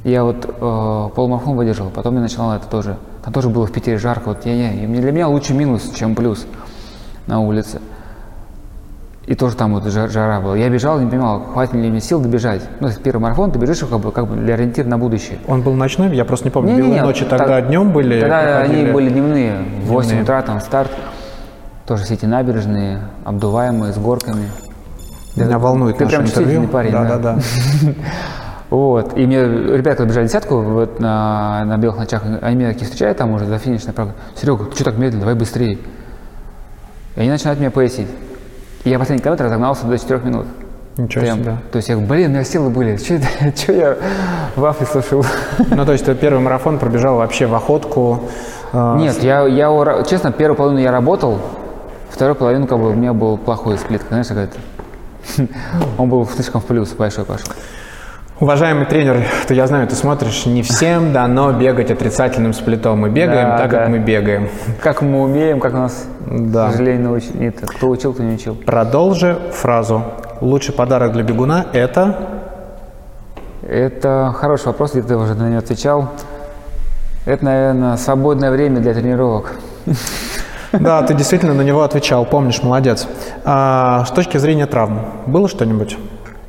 Я 0.07 0.23
вот 0.23 0.45
э, 0.45 1.09
полумарафон 1.15 1.57
выдержал, 1.57 1.89
потом 1.89 2.15
я 2.15 2.21
начинал 2.21 2.53
это 2.53 2.65
тоже. 2.67 2.95
Там 3.25 3.33
тоже 3.33 3.49
было 3.49 3.67
в 3.67 3.71
Питере 3.73 3.97
жарко. 3.97 4.29
Вот 4.29 4.45
я, 4.45 4.53
я, 4.53 4.71
и 4.71 4.87
для 4.87 5.11
меня 5.11 5.27
лучше 5.27 5.53
минус, 5.53 5.91
чем 5.93 6.15
плюс 6.15 6.45
на 7.25 7.41
улице. 7.41 7.81
И 9.25 9.35
тоже 9.35 9.57
там 9.57 9.73
вот 9.73 9.83
жа- 9.87 10.07
жара 10.07 10.39
была. 10.39 10.55
Я 10.55 10.69
бежал, 10.69 10.97
не 11.01 11.09
понимал, 11.09 11.41
хватит 11.51 11.73
ли 11.73 11.89
мне 11.89 11.99
сил 11.99 12.21
добежать. 12.21 12.61
Ну, 12.79 12.87
первый 13.03 13.19
марафон, 13.23 13.51
ты 13.51 13.59
бежишь 13.59 13.79
как 13.79 13.99
бы, 13.99 14.13
как 14.13 14.27
бы 14.29 14.37
для 14.37 14.53
ориентира 14.53 14.87
на 14.87 14.97
будущее. 14.97 15.39
Он 15.45 15.61
был 15.61 15.73
ночной, 15.73 16.15
я 16.15 16.23
просто 16.23 16.45
не 16.45 16.51
помню. 16.51 16.69
Не-не-не, 16.69 16.87
Белые 16.87 17.03
ночи 17.03 17.25
тогда 17.25 17.45
так- 17.45 17.67
днем 17.67 17.91
были? 17.91 18.21
Тогда 18.21 18.59
они 18.59 18.67
проходили? 18.67 18.91
были 18.93 19.09
дневные. 19.09 19.57
В 19.83 19.87
8 19.87 20.07
Дневные. 20.07 20.23
утра 20.23 20.41
там 20.41 20.61
старт. 20.61 20.91
Тоже 21.85 22.05
все 22.05 22.13
эти 22.13 22.25
набережные, 22.25 23.01
обдуваемые, 23.25 23.91
с 23.91 23.97
горками. 23.97 24.45
Меня 25.35 25.59
волнует 25.59 25.97
Ты 25.97 26.05
наше 26.05 26.15
прям 26.15 26.27
интервью. 26.27 26.67
парень, 26.69 26.91
да, 26.93 27.03
да. 27.03 27.17
да, 27.17 27.33
да. 27.33 27.41
Вот. 28.69 29.17
И 29.17 29.25
мне 29.25 29.43
ребята, 29.43 30.05
бежали 30.05 30.27
десятку 30.27 30.61
вот 30.61 30.99
на, 30.99 31.63
на 31.65 31.77
белых 31.77 31.97
ночах, 31.97 32.23
они 32.41 32.55
меня 32.57 32.69
такие 32.69 32.85
встречают 32.85 33.17
там 33.17 33.31
уже 33.33 33.45
за 33.45 33.57
финишной 33.57 33.93
прав. 33.93 34.09
Серега, 34.35 34.65
ты 34.65 34.75
что 34.75 34.85
так 34.85 34.97
медленно, 34.97 35.21
давай 35.21 35.35
быстрее. 35.35 35.77
И 37.15 37.19
они 37.21 37.29
начинают 37.29 37.59
меня 37.59 37.71
поясить. 37.71 38.07
И 38.83 38.89
я 38.89 38.99
последний 38.99 39.23
километр 39.23 39.45
разогнался 39.45 39.85
до 39.87 39.97
4 39.97 40.19
минут. 40.21 40.47
Ничего 40.97 41.25
Темп. 41.25 41.41
себе. 41.43 41.57
То 41.71 41.75
есть 41.77 41.89
я 41.89 41.95
говорю, 41.95 42.09
блин, 42.09 42.25
у 42.27 42.33
меня 42.33 42.43
силы 42.43 42.69
были. 42.69 42.97
Что 42.97 43.71
я 43.71 43.97
в 44.55 44.65
Африке 44.65 44.91
слушал? 44.91 45.23
Ну, 45.69 45.85
то 45.85 45.91
есть 45.91 46.05
ты 46.05 46.15
первый 46.15 46.39
марафон 46.39 46.79
пробежал 46.79 47.17
вообще 47.17 47.45
в 47.45 47.53
охотку. 47.55 48.21
э, 48.73 48.95
Нет, 48.97 49.21
я, 49.23 49.45
я 49.45 50.03
честно, 50.09 50.31
первую 50.31 50.57
половину 50.57 50.79
я 50.79 50.91
работал, 50.91 51.39
вторую 52.09 52.35
половину 52.35 52.67
как 52.67 52.79
бы 52.79 52.89
у 52.89 52.93
меня 52.93 53.13
был 53.13 53.37
плохой 53.37 53.77
сплит, 53.77 54.01
знаешь, 54.09 54.27
какая-то. 54.27 54.57
Он 55.97 56.09
был 56.09 56.25
слишком 56.27 56.61
в 56.61 56.65
плюс, 56.65 56.89
большой 56.93 57.25
пошел. 57.25 57.47
Уважаемый 58.39 58.85
тренер, 58.85 59.23
ты, 59.47 59.55
я 59.55 59.65
знаю, 59.65 59.87
ты 59.87 59.95
смотришь, 59.95 60.45
не 60.45 60.61
всем 60.61 61.11
дано 61.11 61.51
бегать 61.53 61.89
отрицательным 61.89 62.53
сплитом. 62.53 62.99
Мы 62.99 63.09
бегаем 63.09 63.49
Да, 63.49 63.57
так, 63.57 63.71
да. 63.71 63.79
как 63.79 63.89
мы 63.89 63.97
бегаем. 63.97 64.49
Как 64.79 65.01
мы 65.01 65.23
умеем, 65.23 65.59
как 65.59 65.73
нас, 65.73 66.05
Да. 66.27 66.67
к 66.67 66.71
сожалению, 66.73 67.05
научили. 67.09 67.35
Нет, 67.37 67.55
кто 67.65 67.89
учил, 67.89 68.13
кто 68.13 68.21
не 68.21 68.35
учил. 68.35 68.53
Продолжи 68.53 69.39
фразу. 69.53 70.03
Лучший 70.39 70.75
подарок 70.75 71.13
для 71.13 71.23
бегуна– 71.23 71.65
это… 71.73 72.15
Это 73.67 74.33
хороший 74.37 74.67
вопрос, 74.67 74.91
где 74.91 75.01
ты 75.01 75.17
уже 75.17 75.33
на 75.33 75.49
него 75.49 75.57
отвечал. 75.59 76.09
Это, 77.25 77.43
наверное, 77.43 77.97
свободное 77.97 78.51
время 78.51 78.79
для 78.81 78.93
тренировок. 78.93 79.53
Да, 80.73 81.01
ты 81.01 81.15
действительно 81.15 81.55
на 81.55 81.63
него 81.63 81.81
отвечал, 81.81 82.23
помнишь, 82.25 82.61
молодец. 82.61 83.07
А, 83.43 84.05
с 84.05 84.11
точки 84.11 84.37
зрения 84.37 84.67
травм, 84.67 84.99
было 85.25 85.47
что-нибудь? 85.49 85.97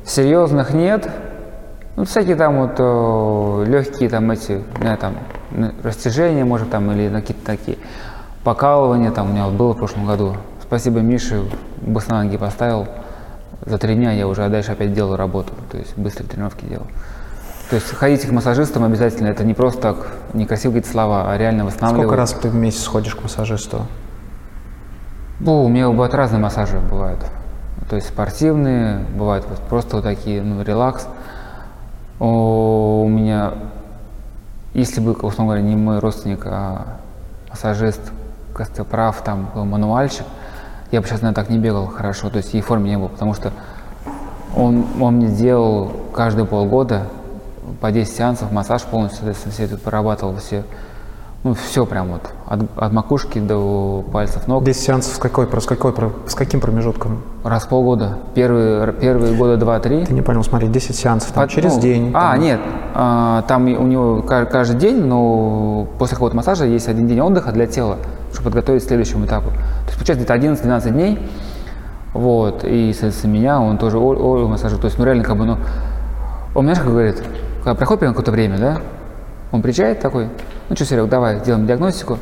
Серьезных 0.05 0.71
нет. 0.73 1.09
Ну, 1.99 2.05
всякие 2.05 2.37
там 2.37 2.61
вот 2.61 2.75
э, 2.77 3.65
легкие 3.67 4.07
там 4.07 4.31
эти, 4.31 4.63
не 4.79 4.95
там, 4.95 5.15
растяжения, 5.83 6.45
может, 6.45 6.69
там, 6.69 6.89
или 6.93 7.09
какие-то 7.09 7.45
такие 7.45 7.77
покалывания 8.45 9.11
там 9.11 9.29
у 9.29 9.33
меня 9.33 9.47
вот 9.47 9.55
было 9.55 9.73
в 9.73 9.77
прошлом 9.79 10.05
году. 10.05 10.37
Спасибо 10.61 11.01
Мише, 11.01 11.43
быстро 11.81 12.15
ноги 12.15 12.37
поставил. 12.37 12.87
За 13.65 13.77
три 13.77 13.95
дня 13.95 14.13
я 14.13 14.29
уже 14.29 14.47
дальше 14.47 14.71
опять 14.71 14.93
делаю 14.93 15.17
работу, 15.17 15.51
то 15.69 15.77
есть 15.77 15.97
быстрые 15.97 16.29
тренировки 16.29 16.63
делаю. 16.63 16.87
То 17.69 17.75
есть 17.75 17.93
ходите 17.93 18.29
к 18.29 18.31
массажистам 18.31 18.85
обязательно, 18.85 19.27
это 19.27 19.43
не 19.43 19.53
просто 19.53 19.81
так, 19.81 20.07
некрасиво 20.33 20.71
какие-то 20.71 20.89
слова, 20.89 21.29
а 21.29 21.37
реально 21.37 21.65
восстанавливать. 21.65 22.05
Сколько 22.05 22.17
раз 22.17 22.31
ты 22.31 22.47
в 22.47 22.55
месяц 22.55 22.87
ходишь 22.87 23.13
к 23.13 23.23
массажисту? 23.23 23.87
Ну, 25.41 25.65
у 25.65 25.67
меня 25.67 25.89
бывают 25.89 26.13
разные 26.13 26.39
массажи 26.39 26.79
бывают. 26.79 27.19
То 27.89 27.97
есть 27.97 28.07
спортивные, 28.07 28.99
бывают 29.17 29.45
вот 29.49 29.59
просто 29.67 29.97
вот 29.97 30.05
такие, 30.05 30.41
ну, 30.41 30.63
релакс. 30.63 31.05
У 32.19 33.07
меня, 33.07 33.53
если 34.73 34.99
бы, 34.99 35.13
условно 35.13 35.45
говоря, 35.45 35.61
не 35.61 35.75
мой 35.75 35.99
родственник, 35.99 36.45
а 36.45 36.97
массажист, 37.49 38.01
костеоправ, 38.53 39.23
там, 39.23 39.49
мануальщик, 39.55 40.25
я 40.91 41.01
бы 41.01 41.07
сейчас, 41.07 41.21
наверное, 41.21 41.35
так 41.35 41.49
не 41.49 41.57
бегал 41.59 41.87
хорошо, 41.87 42.29
то 42.29 42.37
есть 42.37 42.53
и 42.53 42.61
в 42.61 42.65
форме 42.65 42.89
не 42.89 42.97
был, 42.97 43.09
потому 43.09 43.33
что 43.33 43.53
он, 44.55 44.85
он 44.99 45.15
мне 45.15 45.27
делал 45.27 45.91
каждые 46.13 46.45
полгода 46.45 47.03
по 47.79 47.91
10 47.91 48.13
сеансов 48.13 48.51
массаж 48.51 48.83
полностью, 48.83 49.19
соответственно, 49.19 49.53
все 49.53 49.63
это 49.63 49.77
прорабатывал, 49.77 50.35
все, 50.37 50.63
ну, 51.43 51.53
все 51.53 51.85
прям 51.85 52.09
вот, 52.09 52.21
от, 52.47 52.59
от 52.75 52.91
макушки 52.91 53.39
до 53.39 54.03
пальцев 54.11 54.45
ног. 54.47 54.63
10 54.63 54.81
сеансов 54.81 55.15
с, 55.15 55.17
какой, 55.17 55.47
с, 55.47 55.65
какой, 55.65 55.93
с 56.27 56.35
каким 56.35 56.59
промежутком? 56.59 57.21
Раз 57.45 57.63
в 57.63 57.69
полгода. 57.69 58.17
Первые, 58.35 58.91
первые 58.93 59.35
года 59.37 59.55
два-три. 59.55 60.05
Ты 60.05 60.13
не 60.13 60.21
понял, 60.21 60.43
смотри, 60.43 60.67
10 60.67 60.93
сеансов, 60.93 61.31
там, 61.31 61.43
Под- 61.43 61.51
через 61.51 61.75
ну, 61.75 61.81
день. 61.81 62.11
А, 62.13 62.31
там. 62.33 62.41
нет, 62.41 62.59
а, 62.93 63.41
там 63.43 63.63
у 63.67 63.87
него 63.87 64.21
ка- 64.21 64.45
каждый 64.45 64.77
день, 64.77 65.01
но 65.05 65.87
после 65.97 66.15
какого-то 66.15 66.35
массажа 66.35 66.65
есть 66.65 66.89
один 66.89 67.07
день 67.07 67.21
отдыха 67.21 67.53
для 67.53 67.67
тела, 67.67 67.97
чтобы 68.33 68.49
подготовить 68.49 68.83
к 68.83 68.87
следующему 68.87 69.25
этапу. 69.25 69.49
То 69.49 69.55
есть 69.87 69.97
получается 69.97 70.25
где-то 70.25 70.33
11-12 70.33 70.91
дней. 70.91 71.29
Вот, 72.13 72.63
и, 72.65 72.91
соответственно, 72.91 73.31
меня, 73.31 73.61
он 73.61 73.77
тоже 73.77 73.97
Оль- 73.97 74.17
Олю 74.17 74.47
массажирует. 74.49 74.81
То 74.81 74.87
есть, 74.87 74.97
ну, 74.97 75.05
реально, 75.05 75.23
как 75.23 75.37
бы, 75.37 75.45
ну, 75.45 75.57
он, 76.53 76.63
знаешь, 76.65 76.79
как 76.79 76.89
говорит, 76.89 77.23
когда 77.63 77.75
проходит 77.75 78.03
какое-то 78.09 78.31
время, 78.31 78.57
да, 78.57 78.77
он 79.51 79.61
приезжает 79.61 79.99
такой, 79.99 80.29
ну 80.69 80.75
что, 80.75 80.85
Серег, 80.85 81.09
давай, 81.09 81.39
делаем 81.41 81.65
диагностику. 81.65 82.17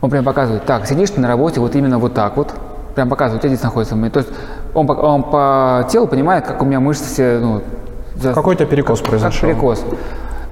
Он 0.00 0.10
прям 0.10 0.24
показывает, 0.24 0.64
так, 0.64 0.86
сидишь 0.86 1.10
ты 1.10 1.20
на 1.20 1.28
работе 1.28 1.60
вот 1.60 1.76
именно 1.76 1.98
вот 1.98 2.14
так 2.14 2.36
вот, 2.36 2.52
прям 2.94 3.08
показывает, 3.08 3.40
у 3.40 3.46
тебя 3.46 3.54
здесь 3.54 3.62
находится. 3.62 3.94
То 4.10 4.18
есть 4.20 4.30
он, 4.74 4.86
по- 4.86 4.92
он 4.92 5.22
по 5.22 5.86
телу 5.90 6.06
понимает, 6.08 6.44
как 6.46 6.60
у 6.60 6.64
меня 6.64 6.80
мышцы 6.80 7.04
все, 7.04 7.38
ну, 7.40 7.62
за- 8.16 8.34
Какой 8.34 8.54
у 8.54 8.58
тебя 8.58 8.66
перекос 8.66 9.00
как 9.00 9.10
произошел? 9.10 9.48
перекос. 9.48 9.84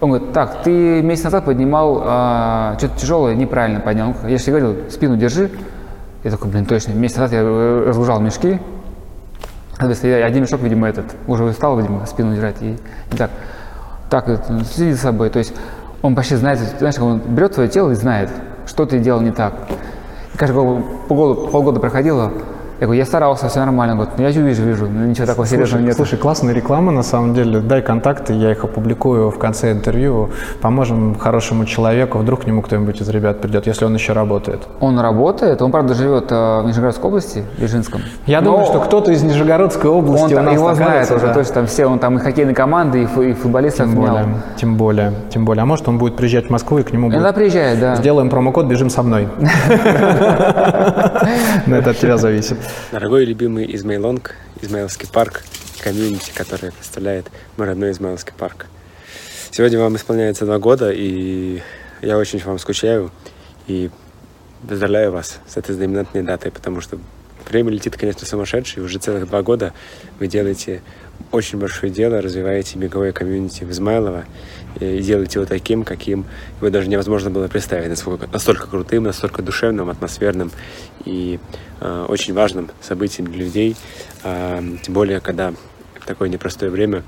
Он 0.00 0.10
говорит, 0.10 0.32
так, 0.32 0.62
ты 0.62 1.02
месяц 1.02 1.24
назад 1.24 1.44
поднимал 1.44 2.00
а, 2.04 2.74
что-то 2.78 2.98
тяжелое, 2.98 3.34
неправильно 3.34 3.80
поднял. 3.80 4.14
Я 4.26 4.38
же 4.38 4.44
тебе 4.44 4.58
говорил, 4.60 4.90
спину 4.90 5.16
держи. 5.16 5.50
Я 6.24 6.30
такой, 6.30 6.50
блин, 6.50 6.64
точно. 6.64 6.92
Месяц 6.92 7.16
назад 7.16 7.32
я 7.32 7.40
э, 7.42 7.84
разгружал 7.88 8.18
мешки. 8.20 8.60
Соответственно, 9.76 10.18
я 10.18 10.26
один 10.26 10.42
мешок, 10.42 10.60
видимо, 10.62 10.88
этот, 10.88 11.04
уже 11.26 11.44
устал, 11.44 11.76
видимо, 11.78 12.06
спину 12.06 12.34
держать. 12.34 12.56
И 12.62 12.78
не 13.12 13.18
так. 13.18 13.30
Так, 14.08 14.28
это, 14.28 14.64
следи 14.64 14.92
за 14.92 14.98
собой. 15.00 15.28
То 15.30 15.38
есть 15.38 15.54
он 16.02 16.14
почти 16.14 16.36
знает, 16.36 16.58
знаешь, 16.78 16.98
он 16.98 17.18
берет 17.18 17.54
твое 17.54 17.68
тело 17.68 17.90
и 17.90 17.94
знает, 17.94 18.30
что 18.66 18.86
ты 18.86 18.98
делал 18.98 19.20
не 19.20 19.32
так. 19.32 19.54
И 20.34 20.38
каждый 20.38 20.54
год, 20.54 21.08
полгода, 21.08 21.50
полгода 21.50 21.80
проходило, 21.80 22.32
я 22.80 22.86
говорю, 22.86 22.98
я 22.98 23.04
старался, 23.04 23.48
все 23.48 23.60
нормально. 23.60 23.92
Он 23.92 23.98
говорит, 23.98 24.18
ну 24.18 24.24
я 24.24 24.32
же 24.32 24.40
вижу, 24.40 24.62
вижу, 24.62 24.86
ну 24.88 25.04
ничего 25.04 25.26
такого 25.26 25.46
серьезного 25.46 25.80
Слушай, 25.80 25.86
нет. 25.86 25.96
слушай, 25.96 26.18
классная 26.18 26.54
реклама, 26.54 26.92
на 26.92 27.02
самом 27.02 27.34
деле. 27.34 27.60
Дай 27.60 27.82
контакты, 27.82 28.32
я 28.32 28.52
их 28.52 28.64
опубликую 28.64 29.30
в 29.30 29.38
конце 29.38 29.72
интервью. 29.72 30.30
Поможем 30.62 31.14
хорошему 31.18 31.66
человеку, 31.66 32.16
вдруг 32.16 32.40
к 32.40 32.46
нему 32.46 32.62
кто-нибудь 32.62 33.00
из 33.02 33.08
ребят 33.10 33.42
придет, 33.42 33.66
если 33.66 33.84
он 33.84 33.92
еще 33.94 34.14
работает. 34.14 34.62
Он 34.80 34.98
работает, 34.98 35.60
он, 35.60 35.70
правда, 35.72 35.92
живет 35.92 36.32
э, 36.32 36.60
в 36.62 36.66
Нижегородской 36.66 37.06
области, 37.06 37.44
в 37.58 37.60
Бежинском. 37.60 38.00
Я 38.24 38.40
Но 38.40 38.52
думаю, 38.52 38.66
что 38.66 38.80
кто-то 38.80 39.12
из 39.12 39.22
Нижегородской 39.22 39.90
области 39.90 40.32
он 40.32 40.40
у 40.40 40.42
нас 40.44 40.54
его 40.54 40.74
знает 40.74 41.10
уже 41.10 41.26
да. 41.26 41.34
точно, 41.34 41.54
там 41.54 41.66
все, 41.66 41.84
он 41.84 41.98
там 41.98 42.16
и 42.16 42.20
хоккейные 42.20 42.54
команды, 42.54 43.02
и, 43.02 43.06
фу- 43.06 43.20
и 43.22 43.34
футболистов 43.34 43.88
Тем 43.88 43.98
менял. 43.98 44.14
более, 44.14 44.34
тем 44.56 44.76
более, 44.76 45.12
тем 45.28 45.44
более. 45.44 45.62
А 45.62 45.66
может, 45.66 45.86
он 45.86 45.98
будет 45.98 46.16
приезжать 46.16 46.46
в 46.46 46.50
Москву, 46.50 46.78
и 46.78 46.82
к 46.82 46.92
нему 46.92 47.08
будет... 47.08 47.16
Иногда 47.16 47.32
приезжает, 47.34 47.78
да. 47.78 47.96
Сделаем 47.96 48.30
промокод 48.30 48.64
«Бежим 48.64 48.88
со 48.88 49.02
мной». 49.02 49.28
Но 51.66 51.76
это 51.76 51.90
от 51.90 51.98
тебя 51.98 52.16
зависит. 52.16 52.56
Дорогой 52.92 53.22
и 53.22 53.26
любимый 53.26 53.74
Измейлонг, 53.74 54.34
Измайловский 54.62 55.08
парк, 55.08 55.42
комьюнити, 55.82 56.32
которое 56.34 56.72
представляет 56.72 57.26
мой 57.56 57.66
родной 57.66 57.92
Измайловский 57.92 58.32
парк. 58.36 58.66
Сегодня 59.50 59.78
вам 59.78 59.96
исполняется 59.96 60.44
два 60.44 60.58
года, 60.58 60.90
и 60.90 61.62
я 62.02 62.18
очень 62.18 62.40
вам 62.40 62.58
скучаю, 62.58 63.10
и 63.66 63.90
поздравляю 64.68 65.12
вас 65.12 65.40
с 65.46 65.56
этой 65.56 65.74
знаменательной 65.74 66.24
датой, 66.24 66.52
потому 66.52 66.80
что 66.80 66.98
время 67.48 67.70
летит, 67.70 67.96
конечно, 67.96 68.26
сумасшедшее, 68.26 68.84
уже 68.84 68.98
целых 68.98 69.28
два 69.28 69.42
года 69.42 69.72
вы 70.18 70.26
делаете 70.26 70.82
очень 71.32 71.58
большое 71.58 71.92
дело, 71.92 72.20
развиваете 72.20 72.78
беговое 72.78 73.12
комьюнити 73.12 73.64
в 73.64 73.70
Измайлово, 73.70 74.24
и 74.78 75.00
делаете 75.00 75.40
его 75.40 75.46
таким, 75.46 75.84
каким 75.84 76.24
его 76.60 76.70
даже 76.70 76.88
невозможно 76.88 77.30
было 77.30 77.48
представить, 77.48 77.88
насколько, 77.88 78.26
настолько 78.32 78.66
крутым, 78.66 79.04
настолько 79.04 79.42
душевным, 79.42 79.90
атмосферным 79.90 80.50
и 81.04 81.38
э, 81.80 82.06
очень 82.08 82.34
важным 82.34 82.70
событием 82.80 83.26
для 83.30 83.44
людей, 83.44 83.76
А, 84.22 84.62
тем 84.82 84.94
более, 84.94 85.20
когда 85.20 85.52
в 85.98 86.06
такое 86.06 86.28
непростое 86.28 86.70
время 86.70 87.02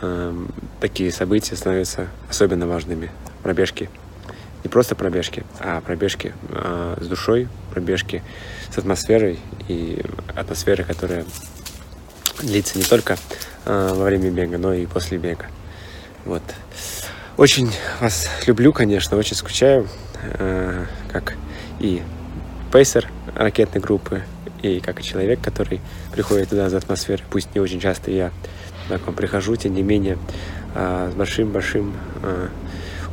э, 0.00 0.34
такие 0.80 1.12
события 1.12 1.56
становятся 1.56 2.08
особенно 2.30 2.66
важными. 2.66 3.10
Пробежки. 3.42 3.90
Не 4.64 4.70
просто 4.70 4.94
пробежки, 4.94 5.44
а 5.60 5.80
пробежки 5.80 6.34
э, 6.48 6.96
с 7.00 7.06
душой, 7.06 7.48
пробежки 7.70 8.22
с 8.72 8.78
атмосферой 8.78 9.38
и 9.68 10.02
атмосферой, 10.34 10.84
которая 10.84 11.24
длится 12.42 12.78
не 12.78 12.84
только 12.84 13.18
э, 13.66 13.92
во 13.94 14.04
время 14.04 14.30
бега, 14.30 14.58
но 14.58 14.72
и 14.72 14.86
после 14.86 15.18
бега. 15.18 15.46
Вот. 16.24 16.42
Очень 17.36 17.70
вас 18.00 18.28
люблю, 18.46 18.72
конечно, 18.72 19.16
очень 19.16 19.36
скучаю, 19.36 19.86
э, 20.22 20.86
как 21.12 21.34
и 21.78 22.02
пейсер 22.72 23.08
ракетной 23.38 23.80
группы, 23.80 24.22
и 24.62 24.80
как 24.80 25.00
человек, 25.02 25.40
который 25.40 25.80
приходит 26.12 26.50
туда 26.50 26.68
за 26.68 26.78
атмосферой. 26.78 27.22
Пусть 27.30 27.54
не 27.54 27.60
очень 27.60 27.80
часто 27.80 28.10
я 28.10 28.32
к 28.88 29.06
вам 29.06 29.14
прихожу, 29.14 29.56
тем 29.56 29.74
не 29.74 29.82
менее, 29.82 30.18
э, 30.74 31.10
с 31.12 31.14
большим-большим 31.14 31.94
э, 32.22 32.48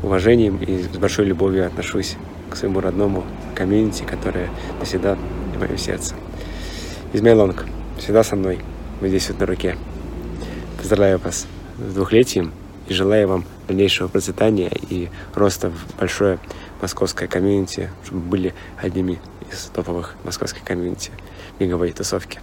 уважением 0.03 0.57
и 0.57 0.83
с 0.83 0.97
большой 0.97 1.25
любовью 1.25 1.65
отношусь 1.65 2.17
к 2.49 2.55
своему 2.55 2.79
родному 2.79 3.23
комьюнити, 3.53 4.03
которое 4.03 4.49
навсегда 4.79 5.15
в 5.15 5.59
моем 5.59 5.77
сердце. 5.77 6.15
Лонг, 7.13 7.65
всегда 7.97 8.23
со 8.23 8.35
мной, 8.35 8.59
вы 9.01 9.09
здесь 9.09 9.29
вот 9.29 9.39
на 9.39 9.45
руке. 9.45 9.77
Поздравляю 10.77 11.19
вас 11.19 11.47
с 11.77 11.93
двухлетием 11.93 12.51
и 12.87 12.93
желаю 12.93 13.27
вам 13.27 13.45
дальнейшего 13.67 14.07
процветания 14.07 14.71
и 14.89 15.09
роста 15.33 15.69
в 15.69 15.99
большое 15.99 16.39
московское 16.81 17.27
комьюнити, 17.27 17.89
чтобы 18.03 18.21
были 18.21 18.53
одними 18.77 19.19
из 19.51 19.65
топовых 19.73 20.15
московских 20.23 20.63
комьюнити 20.63 21.11
беговой 21.59 21.91
тусовки. 21.91 22.39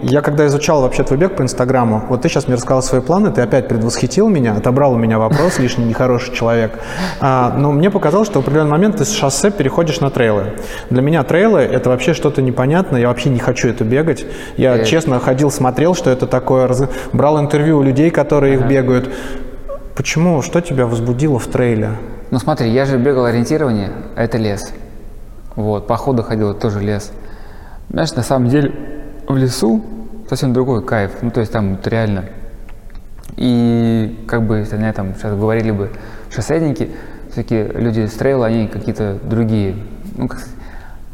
Я 0.00 0.20
когда 0.20 0.46
изучал 0.46 0.82
вообще 0.82 1.02
твой 1.02 1.18
бег 1.18 1.34
по 1.34 1.42
Инстаграму, 1.42 2.04
вот 2.08 2.22
ты 2.22 2.28
сейчас 2.28 2.46
мне 2.46 2.54
рассказал 2.54 2.82
свои 2.84 3.00
планы, 3.00 3.32
ты 3.32 3.40
опять 3.40 3.66
предвосхитил 3.66 4.28
меня, 4.28 4.54
отобрал 4.56 4.92
у 4.92 4.96
меня 4.96 5.18
вопрос, 5.18 5.58
лишний 5.58 5.84
нехороший 5.84 6.32
человек. 6.32 6.78
А, 7.20 7.52
но 7.56 7.72
мне 7.72 7.90
показалось, 7.90 8.28
что 8.28 8.38
в 8.40 8.42
определенный 8.44 8.70
момент 8.70 8.98
ты 8.98 9.04
с 9.04 9.10
шоссе 9.12 9.50
переходишь 9.50 9.98
на 9.98 10.10
трейлы. 10.10 10.52
Для 10.90 11.02
меня 11.02 11.24
трейлы– 11.24 11.58
это 11.60 11.90
вообще 11.90 12.14
что-то 12.14 12.42
непонятное, 12.42 13.00
я 13.00 13.08
вообще 13.08 13.28
не 13.28 13.40
хочу 13.40 13.68
это 13.68 13.82
бегать. 13.82 14.24
Я 14.56 14.76
Э. 14.76 14.84
честно 14.84 15.18
ходил, 15.18 15.50
смотрел, 15.50 15.96
что 15.96 16.10
это 16.10 16.28
такое, 16.28 16.68
раз- 16.68 16.88
брал 17.12 17.40
интервью 17.40 17.78
у 17.78 17.82
людей, 17.82 18.10
которые 18.10 18.54
их 18.54 18.62
бегают. 18.66 19.12
Почему? 19.96 20.42
Что 20.42 20.60
тебя 20.60 20.86
возбудило 20.86 21.40
в 21.40 21.48
трейле? 21.48 21.90
Ну 22.30 22.38
смотри, 22.38 22.70
я 22.70 22.84
же 22.84 22.98
бегал 22.98 23.24
ориентирование, 23.24 23.90
а 24.14 24.22
это 24.22 24.38
лес. 24.38 24.72
Вот, 25.56 25.86
по 25.86 25.96
ходу 25.96 26.22
ходил, 26.22 26.54
тоже 26.54 26.80
лес. 26.80 27.12
Знаешь, 27.90 28.14
на 28.14 28.22
самом 28.22 28.48
деле 28.48 28.72
в 29.28 29.36
лесу 29.36 29.82
совсем 30.28 30.52
другой 30.52 30.82
кайф. 30.82 31.12
Ну, 31.22 31.30
то 31.30 31.40
есть 31.40 31.52
там 31.52 31.76
вот 31.76 31.86
реально 31.86 32.24
И 33.36 34.24
как 34.26 34.42
бы, 34.46 34.58
если 34.58 34.76
на 34.76 34.88
этом 34.88 35.14
сейчас 35.14 35.34
говорили 35.34 35.70
бы 35.70 35.90
шоссейники, 36.30 36.90
все-таки 37.30 37.64
люди 37.74 38.06
с 38.06 38.12
трейла, 38.12 38.46
они 38.46 38.66
какие-то 38.66 39.18
другие. 39.22 39.76
Ну, 40.16 40.28
как, 40.28 40.42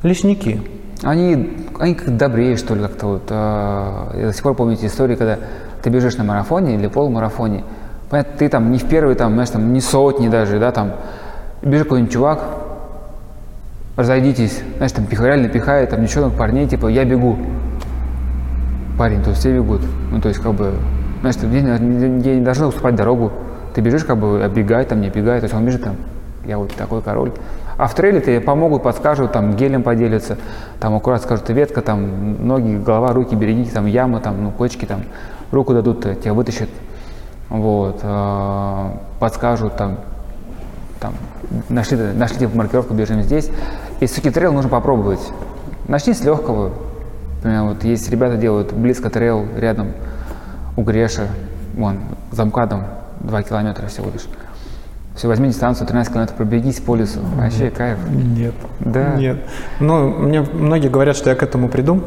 Лесники. 0.02 0.62
они, 1.02 1.66
они 1.78 1.94
как 1.94 2.16
добрее, 2.16 2.56
что 2.56 2.74
ли, 2.74 2.82
как-то 2.82 3.06
вот. 3.06 3.23
а, 3.31 4.12
Я 4.16 4.27
до 4.28 4.32
сих 4.32 4.43
пор 4.43 4.55
помню 4.55 4.74
эти 4.74 4.86
истории, 4.86 5.16
когда 5.16 5.39
ты 5.82 5.90
бежишь 5.90 6.16
на 6.16 6.24
марафоне 6.24 6.74
или 6.74 6.86
полумарафоне. 6.86 7.65
Понятно, 8.10 8.32
ты 8.39 8.48
там 8.48 8.73
не 8.73 8.78
в 8.78 8.85
первый, 8.85 9.15
там, 9.15 9.32
знаешь, 9.32 9.51
там, 9.51 9.73
не 9.73 9.81
сотни 9.81 10.28
даже, 10.28 10.59
да, 10.59 10.73
там, 10.73 10.93
бежит 11.62 11.85
какой-нибудь 11.85 12.12
чувак, 12.12 12.43
разойдитесь, 13.98 14.62
знаешь, 14.76 14.92
там, 14.92 15.06
пих- 15.06 15.20
реально 15.20 15.48
пихает, 15.48 15.90
там, 15.90 16.00
девчонок, 16.00 16.34
парней, 16.34 16.68
типа, 16.68 16.86
я 16.86 17.04
бегу. 17.04 17.36
Парень, 18.96 19.22
то 19.22 19.30
есть 19.30 19.40
все 19.40 19.52
бегут. 19.52 19.82
Ну, 20.12 20.20
то 20.20 20.28
есть, 20.28 20.40
как 20.40 20.54
бы, 20.54 20.72
знаешь, 21.20 21.36
где, 21.36 21.60
не- 21.60 22.18
где 22.20 22.36
не 22.36 22.42
должны 22.42 22.66
уступать 22.66 22.94
дорогу. 22.94 23.32
Ты 23.74 23.80
бежишь, 23.80 24.04
как 24.04 24.16
бы, 24.18 24.44
оббегай, 24.44 24.84
там, 24.84 25.00
не 25.00 25.10
бегай, 25.10 25.40
то 25.40 25.44
есть 25.44 25.54
он 25.54 25.64
бежит, 25.64 25.82
там, 25.82 25.96
я 26.46 26.58
вот 26.58 26.72
такой 26.74 27.02
король. 27.02 27.32
А 27.76 27.88
в 27.88 27.94
трейле 27.94 28.20
тебе 28.20 28.40
помогут, 28.40 28.84
подскажут, 28.84 29.32
там, 29.32 29.56
гелем 29.56 29.82
поделятся, 29.82 30.38
там, 30.78 30.94
аккуратно 30.94 31.26
скажут, 31.26 31.48
ветка, 31.50 31.82
там, 31.82 32.46
ноги, 32.46 32.76
голова, 32.76 33.12
руки, 33.12 33.34
берегите, 33.34 33.72
там, 33.72 33.86
яма, 33.86 34.20
там, 34.20 34.44
ну, 34.44 34.52
кочки, 34.52 34.84
там, 34.84 35.02
руку 35.50 35.74
дадут, 35.74 36.06
э, 36.06 36.14
тебя 36.14 36.34
вытащат, 36.34 36.68
вот, 37.50 37.98
э, 38.02 38.90
подскажут, 39.18 39.76
там, 39.76 39.98
там, 41.00 41.14
нашли, 41.68 41.96
нашли 42.14 42.38
типа, 42.38 42.56
маркировку, 42.56 42.94
бежим 42.94 43.22
здесь. 43.22 43.50
И 44.00 44.06
все-таки 44.06 44.30
трейл 44.30 44.52
нужно 44.52 44.70
попробовать. 44.70 45.20
Начни 45.88 46.12
с 46.14 46.22
легкого. 46.22 46.72
Например, 47.36 47.62
вот 47.64 47.84
есть 47.84 48.10
ребята 48.10 48.36
делают 48.36 48.72
близко 48.72 49.10
трейл 49.10 49.46
рядом 49.56 49.92
у 50.76 50.82
Греша, 50.82 51.28
вон, 51.76 51.98
за 52.32 52.44
МКАДом 52.44 52.84
2 53.20 53.42
километра 53.42 53.86
всего 53.86 54.10
лишь. 54.12 54.26
Все, 55.16 55.26
возьми 55.26 55.48
дистанцию, 55.48 55.88
13 55.88 56.12
километров, 56.12 56.36
пробегись 56.36 56.78
по 56.78 56.94
лесу. 56.94 57.18
Вообще 57.36 57.70
кайф. 57.70 57.98
Нет. 58.08 58.54
Да. 58.78 59.14
Нет. 59.16 59.38
Ну, 59.80 60.10
мне 60.10 60.42
многие 60.42 60.86
говорят, 60.88 61.16
что 61.16 61.30
я 61.30 61.34
к 61.34 61.42
этому 61.42 61.68
приду, 61.68 62.00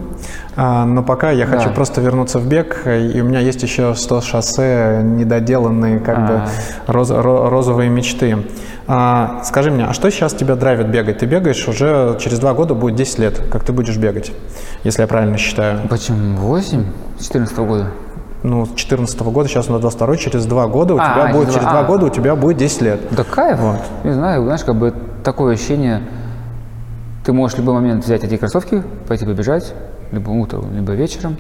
а, 0.56 0.86
но 0.86 1.04
пока 1.04 1.32
я 1.32 1.46
хочу 1.46 1.68
Да. 1.68 1.74
просто 1.76 2.00
вернуться 2.00 2.40
в 2.40 2.48
бег, 2.48 2.84
и 2.88 3.20
у 3.20 3.26
меня 3.26 3.40
есть 3.42 3.62
еще 3.64 3.96
100 3.96 4.22
шоссе, 4.22 5.02
недоделанные 5.04 6.00
как 6.00 6.26
бы 6.26 6.34
А. 6.36 6.48
роз- 6.88 7.12
ро- 7.22 7.50
розовые 7.50 7.90
мечты. 7.90 8.38
А, 8.94 9.40
скажи 9.46 9.72
мне, 9.72 9.86
а 9.86 9.94
что 9.94 10.12
сейчас 10.12 10.34
тебя 10.34 10.56
драйвит 10.58 10.88
бегать? 10.88 11.20
Ты 11.20 11.26
бегаешь 11.26 11.66
уже 11.70 12.18
через 12.20 12.40
два 12.40 12.54
года 12.54 12.74
будет 12.74 12.96
10 12.96 13.20
лет, 13.20 13.42
как 13.50 13.64
ты 13.64 13.72
будешь 13.72 13.96
бегать, 13.96 14.34
если 14.84 15.02
я 15.04 15.08
правильно 15.08 15.38
считаю. 15.38 15.88
Почему 15.88 16.36
8? 16.36 16.84
14 17.22 17.58
года. 17.60 17.88
Ну, 18.44 18.66
с 18.66 18.74
14 18.74 19.18
года, 19.22 19.48
сейчас 19.48 19.70
у 19.70 19.72
нас 19.72 19.80
22 19.82 20.18
через 20.18 20.46
два 20.46 20.68
года 20.68 20.96
у 20.96 20.98
А, 20.98 21.06
тебя 21.06 21.24
а, 21.30 21.32
будет, 21.32 21.44
через 21.44 21.54
через 21.54 21.68
два- 21.70 21.80
а. 21.80 21.84
года 21.84 22.06
у 22.08 22.10
тебя 22.10 22.36
будет 22.36 22.58
10 22.58 22.82
лет. 22.82 23.00
Да 23.12 23.24
кайф. 23.24 23.60
Не 24.04 24.12
знаю, 24.12 24.44
знаешь, 24.44 24.64
как 24.66 24.76
бы 24.76 24.94
такое 25.24 25.54
ощущение, 25.54 26.02
ты 27.24 27.32
можешь 27.32 27.56
в 27.56 27.60
любой 27.60 27.76
момент 27.76 28.04
взять 28.04 28.26
эти 28.26 28.36
кроссовки, 28.36 28.84
пойти 29.08 29.26
побежать, 29.26 29.74
либо 30.12 30.32
утром, 30.32 30.66
либо 30.76 30.92
вечером. 30.92 31.38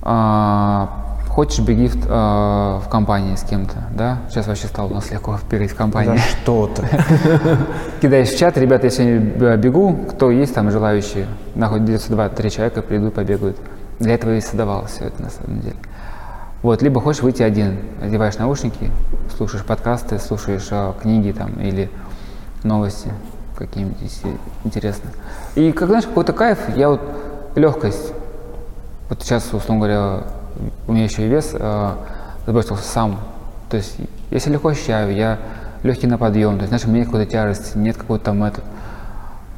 А, 0.00 1.01
хочешь, 1.32 1.60
беги 1.60 1.88
в, 1.88 1.96
а, 2.08 2.80
в 2.80 2.88
компании 2.90 3.36
с 3.36 3.42
кем-то, 3.42 3.84
да? 3.96 4.18
Сейчас 4.28 4.46
вообще 4.46 4.66
стало 4.66 4.88
у 4.88 4.94
нас 4.94 5.10
легко 5.10 5.38
бегать 5.50 5.70
в 5.70 5.76
компании. 5.76 6.16
Да 6.16 6.18
что 6.18 6.66
ты. 6.66 6.86
Кидаешь 8.02 8.28
в 8.28 8.38
чат, 8.38 8.58
ребята, 8.58 8.86
я 8.86 8.90
сегодня 8.90 9.56
бегу, 9.56 9.96
кто 10.10 10.30
есть 10.30 10.54
там 10.54 10.70
желающие, 10.70 11.26
находится 11.54 12.10
два-три 12.10 12.50
человека, 12.50 12.82
придут, 12.82 13.14
побегают. 13.14 13.56
Для 13.98 14.14
этого 14.14 14.34
и 14.34 14.40
создавалось 14.42 14.90
все 14.90 15.04
это 15.04 15.22
на 15.22 15.30
самом 15.30 15.60
деле. 15.60 15.76
Вот, 16.62 16.82
либо 16.82 17.00
хочешь 17.00 17.22
выйти 17.22 17.42
один, 17.42 17.78
одеваешь 18.02 18.36
наушники, 18.36 18.90
слушаешь 19.34 19.64
подкасты, 19.64 20.18
слушаешь 20.18 20.68
а, 20.70 20.94
книги 21.00 21.32
там 21.32 21.52
или 21.60 21.90
новости 22.62 23.10
какие-нибудь, 23.56 23.96
если 24.02 24.36
интересно. 24.64 25.10
И 25.54 25.72
как 25.72 25.88
знаешь, 25.88 26.04
какой-то 26.04 26.34
кайф, 26.34 26.58
я 26.76 26.90
вот 26.90 27.00
легкость. 27.54 28.12
Вот 29.08 29.22
сейчас, 29.22 29.46
условно 29.46 29.76
говоря, 29.76 30.22
у 30.86 30.92
меня 30.92 31.04
еще 31.04 31.26
и 31.26 31.28
вес 31.28 31.50
э, 31.52 31.90
сбросился 32.46 32.84
сам. 32.84 33.18
То 33.70 33.76
есть 33.76 33.96
я 34.30 34.38
себя 34.38 34.54
легко 34.54 34.68
ощущаю, 34.68 35.14
я 35.14 35.38
легкий 35.82 36.06
на 36.06 36.18
подъем, 36.18 36.54
то 36.54 36.62
есть, 36.62 36.68
знаешь, 36.68 36.84
у 36.84 36.88
меня 36.88 37.00
нет 37.00 37.06
какой-то 37.06 37.30
тяжести, 37.30 37.76
нет 37.78 37.96
какой-то 37.96 38.26
там 38.26 38.44
этот, 38.44 38.64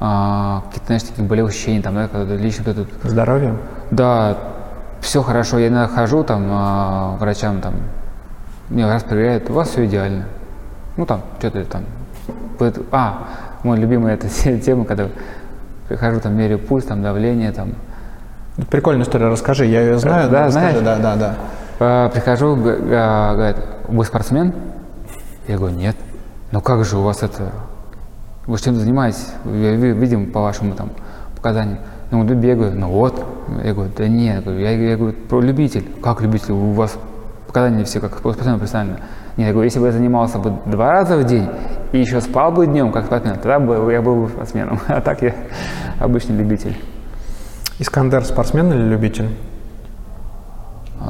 а, 0.00 0.62
какие-то, 0.66 0.86
знаешь, 0.86 1.02
такие 1.02 1.26
болевых 1.26 1.52
ощущений, 1.52 1.82
там, 1.82 1.94
да, 1.94 2.08
когда 2.08 2.36
лично 2.36 2.70
этот 2.70 2.88
Здоровье? 3.02 3.56
да, 3.90 4.36
все 5.00 5.22
хорошо. 5.22 5.58
Я 5.58 5.68
иногда 5.68 5.88
хожу 5.88 6.24
там 6.24 6.46
а, 6.50 7.16
врачам, 7.20 7.60
там, 7.60 7.74
меня 8.70 8.88
раз 8.88 9.02
проверяют, 9.02 9.50
у 9.50 9.52
вас 9.52 9.68
все 9.68 9.84
идеально. 9.84 10.24
Ну 10.96 11.06
там, 11.06 11.22
что-то 11.38 11.64
там. 11.64 11.84
А, 12.90 13.28
мой 13.62 13.78
любимый 13.78 14.14
это 14.14 14.28
тема, 14.60 14.84
когда 14.84 15.08
прихожу, 15.88 16.20
там, 16.20 16.36
меряю 16.36 16.58
пульс, 16.58 16.84
там, 16.84 17.02
давление, 17.02 17.52
там. 17.52 17.74
Прикольная 18.70 19.02
история, 19.04 19.26
расскажи, 19.26 19.66
я 19.66 19.80
ее 19.80 19.98
знаю. 19.98 20.30
Да, 20.30 20.44
расскажи, 20.46 20.80
знаешь? 20.80 20.84
Да, 20.84 20.98
да, 20.98 21.16
да. 21.16 21.34
А, 21.80 22.08
Прихожу, 22.10 22.54
г- 22.56 22.76
га- 22.76 23.34
говорят, 23.34 23.56
вы 23.88 24.04
спортсмен? 24.04 24.54
Я 25.48 25.56
говорю, 25.58 25.74
нет. 25.76 25.96
Ну 26.52 26.60
как 26.60 26.84
же 26.84 26.96
у 26.98 27.02
вас 27.02 27.22
это? 27.22 27.50
Вы 28.46 28.58
чем 28.58 28.76
занимаетесь? 28.76 29.32
Видим 29.44 30.30
по 30.30 30.40
вашему 30.40 30.74
там 30.74 30.90
показаниям. 31.34 31.78
Ну, 32.12 32.22
бегаю, 32.24 32.78
ну 32.78 32.88
вот. 32.88 33.24
Я 33.64 33.74
говорю, 33.74 33.90
да 33.96 34.06
нет, 34.06 34.36
я, 34.36 34.40
говорю, 34.42 34.60
я, 34.60 34.70
я 34.70 34.96
говорю, 34.96 35.16
про 35.28 35.40
любитель. 35.40 35.84
Как 36.00 36.20
любитель? 36.20 36.52
У 36.52 36.72
вас 36.72 36.96
показания 37.48 37.82
все 37.84 37.98
как 37.98 38.16
спортсмен 38.18 38.58
профессионально. 38.58 38.98
Нет, 39.36 39.48
я 39.48 39.52
говорю, 39.52 39.64
если 39.64 39.80
бы 39.80 39.86
я 39.86 39.92
занимался 39.92 40.38
бы 40.38 40.52
два 40.66 40.92
раза 40.92 41.16
в 41.16 41.24
день 41.24 41.48
и 41.90 41.98
еще 41.98 42.20
спал 42.20 42.52
бы 42.52 42.66
днем, 42.66 42.92
как 42.92 43.06
спортсмен, 43.06 43.34
тогда 43.34 43.58
бы 43.58 43.90
я 43.92 44.00
был 44.00 44.22
бы 44.22 44.28
спортсменом. 44.28 44.78
А 44.86 45.00
так 45.00 45.22
я 45.22 45.34
обычный 45.98 46.36
любитель. 46.36 46.76
Искандер 47.78 48.24
спортсмен 48.24 48.72
или 48.72 48.82
любитель? 48.82 49.28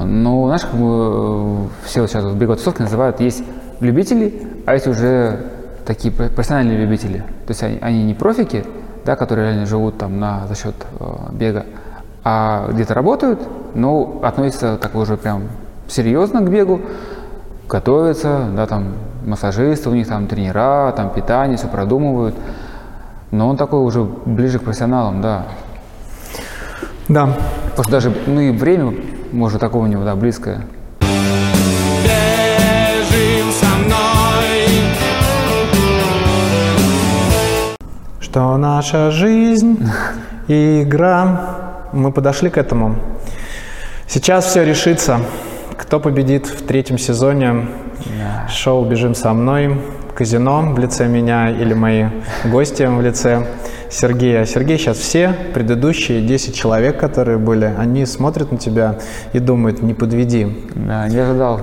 Ну, 0.03 0.47
знаешь, 0.47 0.63
как 0.63 0.75
бы 0.75 0.87
э, 0.87 1.67
все 1.85 2.01
вот 2.01 2.11
сейчас 2.11 2.25
вот 2.25 2.35
беговые 2.35 2.57
тусовки 2.57 2.83
называют, 2.83 3.21
есть 3.21 3.45
любители, 3.81 4.49
а 4.67 4.75
есть 4.75 4.87
уже 4.87 5.53
такие 5.85 6.13
про- 6.13 6.29
профессиональные 6.29 6.79
любители. 6.79 7.19
То 7.19 7.51
есть 7.51 7.63
они, 7.63 7.79
они 7.81 8.05
не 8.05 8.15
профики, 8.15 8.65
да, 9.05 9.15
которые 9.15 9.51
реально 9.51 9.67
живут 9.67 9.99
там 9.99 10.19
на, 10.19 10.47
за 10.47 10.55
счет 10.55 10.75
э, 10.99 11.05
бега, 11.33 11.67
а 12.25 12.71
где-то 12.73 12.95
работают, 12.95 13.41
но 13.75 14.21
относятся 14.23 14.79
так 14.81 14.95
уже 14.95 15.19
прям 15.19 15.43
серьезно 15.87 16.41
к 16.41 16.51
бегу, 16.51 16.81
готовятся, 17.69 18.47
да, 18.57 18.67
там 18.67 18.95
массажисты 19.27 19.91
у 19.91 19.95
них, 19.95 20.09
там 20.09 20.27
тренера, 20.27 20.93
там 20.97 21.11
питание, 21.11 21.59
все 21.59 21.69
продумывают. 21.69 22.35
Но 23.31 23.49
он 23.49 23.57
такой 23.57 23.81
уже 23.81 24.03
ближе 24.03 24.59
к 24.59 24.63
профессионалам, 24.63 25.21
да. 25.21 25.45
Да. 27.09 27.35
Потому 27.71 27.83
что 27.85 27.91
даже, 27.91 28.13
ну 28.27 28.41
и 28.41 28.51
время, 28.51 28.95
может, 29.33 29.61
такого 29.61 29.85
у 29.85 29.87
него, 29.87 30.05
да, 30.05 30.15
близкое. 30.15 30.65
Бежим 32.03 33.51
со 33.53 33.67
мной 33.79 34.69
Что 38.21 38.57
наша 38.57 39.11
жизнь 39.11 39.87
и 40.49 40.83
игра. 40.83 41.89
Мы 41.93 42.11
подошли 42.11 42.51
к 42.51 42.59
этому. 42.59 42.97
Сейчас 44.07 44.47
все 44.47 44.65
решится. 44.65 45.21
Кто 45.77 46.01
победит 46.01 46.47
в 46.47 46.67
третьем 46.67 46.99
сезоне 46.99 47.69
шоу 48.49 48.85
«Бежим 48.85 49.15
со 49.15 49.33
мной», 49.33 49.81
казино 50.15 50.73
в 50.73 50.79
лице 50.79 51.09
меня 51.09 51.51
или 51.51 51.75
мои 51.75 52.05
гости 52.45 52.85
в 52.85 53.01
лице 53.01 53.47
Сергея. 53.91 54.45
Сергей, 54.45 54.79
сейчас 54.79 54.99
все 54.99 55.35
предыдущие 55.53 56.21
10 56.21 56.55
человек, 56.55 56.99
которые 56.99 57.39
были, 57.39 57.73
они 57.77 58.07
смотрят 58.07 58.53
на 58.53 58.59
тебя 58.59 58.99
и 59.33 59.39
думают, 59.39 59.83
не 59.83 59.95
подведи. 59.95 60.67
Да, 60.75 61.09
не 61.09 61.19
ожидал. 61.19 61.61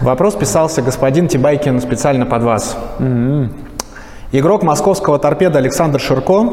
Вопрос 0.00 0.34
писался 0.34 0.82
господин 0.82 1.28
Тибайкин 1.28 1.80
специально 1.80 2.26
под 2.26 2.42
вас. 2.42 2.76
Игрок 4.32 4.62
московского 4.62 5.18
торпеда 5.18 5.58
Александр 5.58 6.00
Ширко, 6.00 6.48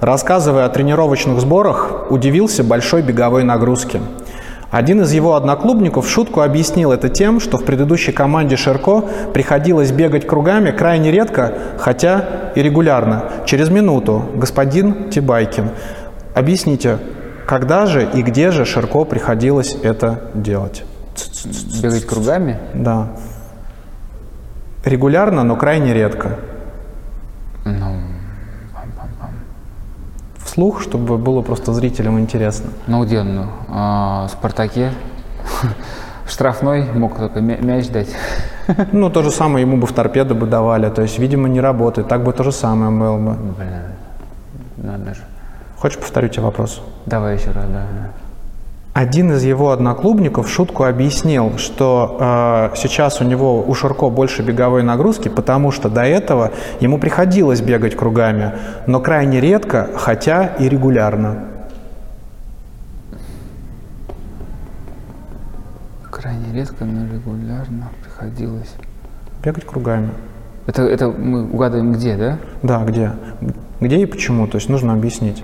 рассказывая 0.00 0.66
о 0.66 0.68
тренировочных 0.68 1.40
сборах, 1.40 2.10
удивился 2.10 2.62
большой 2.62 3.02
беговой 3.02 3.42
нагрузке. 3.42 4.00
Один 4.72 5.02
из 5.02 5.12
его 5.12 5.34
одноклубников 5.34 6.06
в 6.06 6.10
шутку 6.10 6.40
объяснил 6.40 6.92
это 6.92 7.10
тем, 7.10 7.40
что 7.40 7.58
в 7.58 7.64
предыдущей 7.64 8.10
команде 8.10 8.56
Ширко 8.56 9.02
приходилось 9.34 9.92
бегать 9.92 10.26
кругами 10.26 10.70
крайне 10.70 11.10
редко, 11.10 11.52
хотя 11.78 12.52
и 12.54 12.62
регулярно. 12.62 13.24
Через 13.44 13.68
минуту, 13.68 14.24
господин 14.34 15.10
Тибайкин, 15.10 15.68
объясните, 16.34 16.96
когда 17.46 17.84
же 17.84 18.08
и 18.14 18.22
где 18.22 18.50
же 18.50 18.64
Ширко 18.64 19.04
приходилось 19.04 19.76
это 19.82 20.22
делать? 20.32 20.84
Бегать 21.82 22.06
кругами? 22.06 22.58
Да. 22.72 23.08
Регулярно, 24.86 25.44
но 25.44 25.54
крайне 25.56 25.92
редко. 25.92 26.38
Ну, 27.66 28.11
Вслух, 30.52 30.82
чтобы 30.82 31.16
было 31.16 31.40
просто 31.40 31.72
зрителям 31.72 32.20
интересно. 32.20 32.68
ну 32.86 33.02
где, 33.06 33.22
ну, 33.22 33.46
а, 33.70 34.28
Спартаке, 34.28 34.92
штрафной 36.28 36.84
мог 36.92 37.16
только 37.16 37.40
мя- 37.40 37.56
мяч 37.56 37.88
дать. 37.88 38.10
Ну, 38.92 39.08
то 39.08 39.22
же 39.22 39.30
самое 39.30 39.64
ему 39.66 39.78
бы 39.78 39.86
в 39.86 39.94
торпеду 39.94 40.34
бы 40.34 40.46
давали. 40.46 40.90
То 40.90 41.00
есть, 41.00 41.18
видимо, 41.18 41.48
не 41.48 41.58
работает. 41.62 42.08
Так 42.08 42.22
бы 42.22 42.34
то 42.34 42.42
же 42.44 42.52
самое 42.52 42.90
было 42.90 43.16
бы. 43.16 43.32
Блин, 43.32 43.82
надо 44.76 45.14
же. 45.14 45.22
Хочешь, 45.78 45.98
повторю 45.98 46.28
тебе 46.28 46.42
вопрос? 46.42 46.82
Давай 47.06 47.36
еще 47.38 47.50
раз, 47.52 47.64
да. 47.72 47.86
Один 48.92 49.32
из 49.32 49.42
его 49.42 49.70
одноклубников 49.70 50.50
шутку 50.50 50.84
объяснил, 50.84 51.56
что 51.56 52.18
э, 52.20 52.76
сейчас 52.76 53.22
у 53.22 53.24
него 53.24 53.64
у 53.66 53.74
Ширко 53.74 54.10
больше 54.10 54.42
беговой 54.42 54.82
нагрузки, 54.82 55.28
потому 55.28 55.70
что 55.70 55.88
до 55.88 56.02
этого 56.02 56.52
ему 56.78 56.98
приходилось 56.98 57.62
бегать 57.62 57.96
кругами, 57.96 58.52
но 58.86 59.00
крайне 59.00 59.40
редко, 59.40 59.88
хотя 59.96 60.44
и 60.44 60.68
регулярно. 60.68 61.44
Крайне 66.10 66.52
редко, 66.52 66.84
но 66.84 67.10
регулярно 67.10 67.88
приходилось. 68.02 68.74
Бегать 69.42 69.64
кругами. 69.64 70.10
Это, 70.66 70.82
это 70.82 71.08
мы 71.08 71.50
угадываем 71.50 71.94
где, 71.94 72.16
да? 72.16 72.38
Да, 72.62 72.84
где? 72.84 73.12
Где 73.80 74.02
и 74.02 74.06
почему? 74.06 74.46
То 74.46 74.56
есть 74.56 74.68
нужно 74.68 74.92
объяснить. 74.92 75.42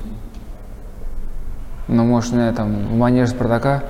Ну, 1.89 2.05
может, 2.05 2.35
на 2.35 2.49
этом, 2.49 2.87
в 2.87 2.97
манеже 2.97 3.31
Спартака? 3.31 3.83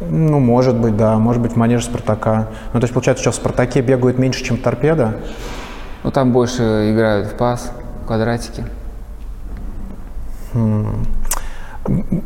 Ну, 0.00 0.38
может 0.38 0.76
быть, 0.76 0.96
да, 0.96 1.18
может 1.18 1.42
быть, 1.42 1.52
в 1.52 1.56
манеже 1.56 1.84
Спартака. 1.84 2.48
Ну, 2.72 2.80
то 2.80 2.84
есть, 2.84 2.94
получается, 2.94 3.22
что 3.22 3.32
в 3.32 3.34
Спартаке 3.34 3.80
бегают 3.80 4.18
меньше, 4.18 4.44
чем 4.44 4.58
в 4.58 4.60
торпедо? 4.60 5.16
Ну, 6.04 6.10
там 6.10 6.32
больше 6.32 6.92
играют 6.92 7.28
в 7.28 7.34
пас, 7.34 7.72
в 8.02 8.06
квадратики. 8.06 8.64
Вы 10.52 11.02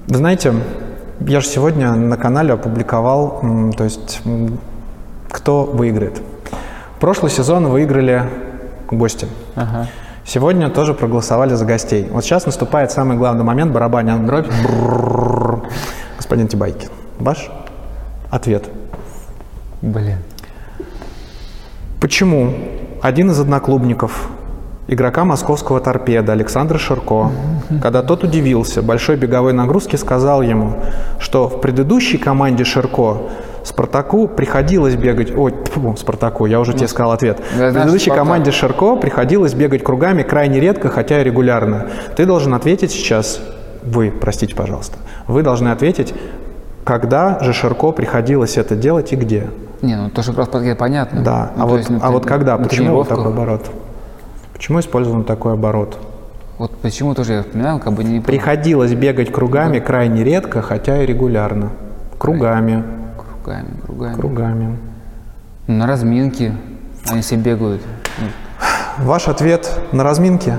знаете, 0.09 0.53
я 1.21 1.41
же 1.41 1.47
сегодня 1.47 1.93
на 1.93 2.17
канале 2.17 2.53
опубликовал, 2.53 3.41
то 3.77 3.85
есть, 3.85 4.21
кто 5.31 5.65
выиграет. 5.65 6.21
Прошлый 7.01 7.31
сезон 7.31 7.69
выиграли 7.69 8.25
гости. 8.91 9.27
Ага. 9.55 9.87
Сегодня 10.25 10.71
тоже 10.71 10.95
проголосовали 10.95 11.55
за 11.55 11.65
гостей. 11.65 12.09
Вот 12.11 12.25
сейчас 12.25 12.47
наступает 12.47 12.93
самый 12.93 13.17
главный 13.17 13.45
момент, 13.45 13.73
дробь. 13.73 14.47
Брррррр. 14.47 15.63
Господин 16.17 16.49
Тибайкин, 16.49 16.89
ваш 17.19 17.51
ответ. 18.31 18.65
Блин. 19.83 20.19
Почему 22.01 22.55
один 23.03 23.31
из 23.31 23.41
одноклубников 23.41 24.29
игрока 24.89 25.25
московского 25.25 25.81
торпеда 25.81 26.33
Александра 26.33 26.79
Ширко, 26.79 27.31
когда 27.81 28.03
тот 28.03 28.25
удивился 28.25 28.83
большой 28.83 29.17
беговой 29.17 29.53
нагрузке, 29.53 29.97
сказал 29.97 30.43
ему, 30.43 30.75
что 31.19 31.49
в 31.49 31.61
предыдущей 31.61 32.19
команде 32.19 32.65
Ширко 32.65 33.19
Спартаку 33.65 34.27
приходилось 34.27 34.97
бегать... 34.97 35.35
Ой, 35.37 35.55
тьфу, 35.65 35.95
Спартаку, 35.97 36.47
я 36.47 36.59
уже 36.59 36.73
тебе 36.73 36.89
сказал 36.89 37.13
ответ. 37.13 37.41
Да, 37.57 37.71
В 37.71 37.73
предыдущей 37.75 38.07
Спартак. 38.07 38.25
команде 38.25 38.51
Ширко 38.51 38.97
приходилось 38.97 39.55
бегать 39.55 39.85
кругами 39.85 40.23
крайне 40.23 40.59
редко, 40.59 40.89
хотя 40.89 41.21
и 41.21 41.25
регулярно. 41.25 41.87
Ты 42.17 42.27
должен 42.27 42.55
ответить 42.55 42.91
сейчас... 42.91 43.41
Вы, 43.85 44.13
простите, 44.21 44.55
пожалуйста. 44.55 44.99
Вы 45.29 45.43
должны 45.43 45.69
ответить, 45.69 46.13
когда 46.85 47.39
же 47.41 47.53
Ширко 47.53 47.93
приходилось 47.93 48.57
это 48.57 48.75
делать 48.75 49.13
и 49.13 49.17
где. 49.17 49.49
Не, 49.81 49.97
ну 49.97 50.11
то, 50.11 50.23
что 50.23 50.33
Спартаке, 50.33 50.75
понятно. 50.75 51.23
Да, 51.23 51.53
Ну, 51.57 51.63
а 51.63 51.67
вот, 51.67 51.79
есть 51.79 51.91
а 52.01 52.11
вот 52.11 52.27
когда? 52.27 52.59
Почему 52.59 52.95
вот 52.95 53.09
такой 53.09 53.27
оборот? 53.27 53.71
Почему 54.63 54.79
использован 54.79 55.25
такой 55.25 55.55
оборот? 55.55 55.99
Вот 56.57 56.71
почему 56.83 57.17
тоже 57.17 57.33
я 57.33 57.43
вспоминал, 57.43 57.81
как 57.81 57.95
бы 57.95 58.05
не... 58.05 58.21
Приходилось 58.21 58.95
бегать 58.95 59.33
кругами 59.33 59.81
крайне 59.81 60.23
редко, 60.23 60.63
хотя 60.63 61.03
и 61.03 61.07
регулярно. 61.07 61.73
Кругами, 62.17 62.85
Кругами, 63.17 63.81
кругами. 63.85 64.15
кругами. 64.15 64.79
На 65.67 65.89
разминке 65.89 66.55
они 67.09 67.23
все 67.23 67.35
бегают. 67.35 67.83
Ваш 68.99 69.27
ответ 69.27 69.81
на 69.91 70.05
разминке? 70.05 70.59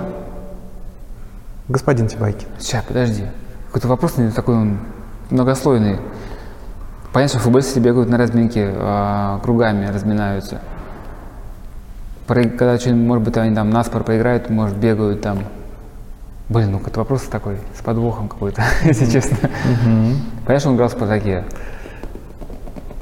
Господин 1.69 2.09
Тибайкин. 2.09 2.49
Сейчас, 2.59 2.83
подожди. 2.83 3.23
Какой-то 3.67 3.87
вопрос 3.87 4.15
такой 4.35 4.55
он 4.55 4.79
многослойный. 5.29 5.99
Понятно, 7.13 7.39
что 7.39 7.45
футболисты 7.45 7.79
бегают 7.79 8.09
на 8.09 8.17
разминке, 8.17 8.69
а, 8.75 9.39
кругами 9.39 9.85
разминаются. 9.85 10.59
Когда 12.27 12.77
что-нибудь, 12.79 13.07
может 13.07 13.23
быть, 13.25 13.37
они 13.37 13.53
там 13.55 13.69
наспор 13.69 14.03
проиграют, 14.03 14.49
может, 14.49 14.77
бегают 14.77 15.21
там. 15.21 15.39
Блин, 16.49 16.71
ну 16.71 16.77
какой-то 16.79 16.99
вопрос 16.99 17.23
такой, 17.23 17.57
с 17.77 17.81
подвохом 17.81 18.27
какой-то, 18.27 18.61
если 18.83 19.05
честно. 19.05 19.37
Понятно, 20.45 20.59
что 20.59 20.69
он 20.69 20.75
играл 20.75 20.89
в 20.89 20.91
«Спартаке». 20.91 21.43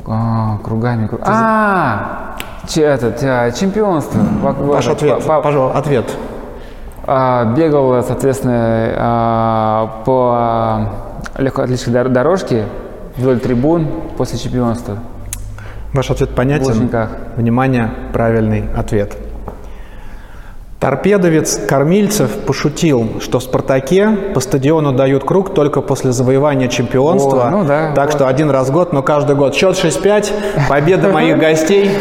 А, 0.08 0.58
кругами, 0.64 1.08
круг- 1.08 1.22
А, 1.26 2.38
этот, 2.76 3.20
а, 3.24 3.52
чемпионство. 3.52 4.20
Во- 4.42 4.52
Ваш 4.54 4.88
ответ, 4.88 5.24
по- 5.24 5.36
по- 5.38 5.42
пожалуйста, 5.42 5.78
ответ. 5.80 6.06
а, 7.06 7.46
бегал, 7.54 8.02
соответственно, 8.04 8.94
а, 8.98 10.02
по 10.06 10.32
а, 10.38 10.94
легкоатлетической 11.38 11.94
дор- 11.94 12.10
дорожке 12.10 12.66
вдоль 13.18 13.40
трибун 13.40 13.88
после 14.18 14.38
чемпионства. 14.40 14.98
Ваш 15.94 16.10
ответ 16.10 16.30
понятен? 16.30 16.68
Лужниках. 16.68 17.10
Внимание, 17.36 17.92
правильный 18.14 18.66
ответ. 18.76 19.18
Торпедовец 20.80 21.60
Кормильцев 21.68 22.32
пошутил, 22.48 23.22
что 23.22 23.38
в 23.38 23.44
«Спартаке» 23.44 24.10
по 24.34 24.40
стадиону 24.40 24.94
дают 24.94 25.24
круг 25.24 25.54
только 25.54 25.82
после 25.82 26.12
завоевания 26.12 26.70
чемпионства. 26.70 27.50
О, 27.50 27.52
ну 27.52 27.64
да, 27.64 27.94
так 27.94 28.08
вот. 28.08 28.16
что 28.16 28.28
один 28.28 28.50
раз 28.50 28.70
в 28.70 28.72
год, 28.74 28.92
но 28.92 29.04
каждый 29.04 29.36
год. 29.36 29.54
Счет 29.54 29.76
6-5, 29.76 30.32
победа 30.68 31.10
моих 31.10 31.38
гостей. 31.38 31.92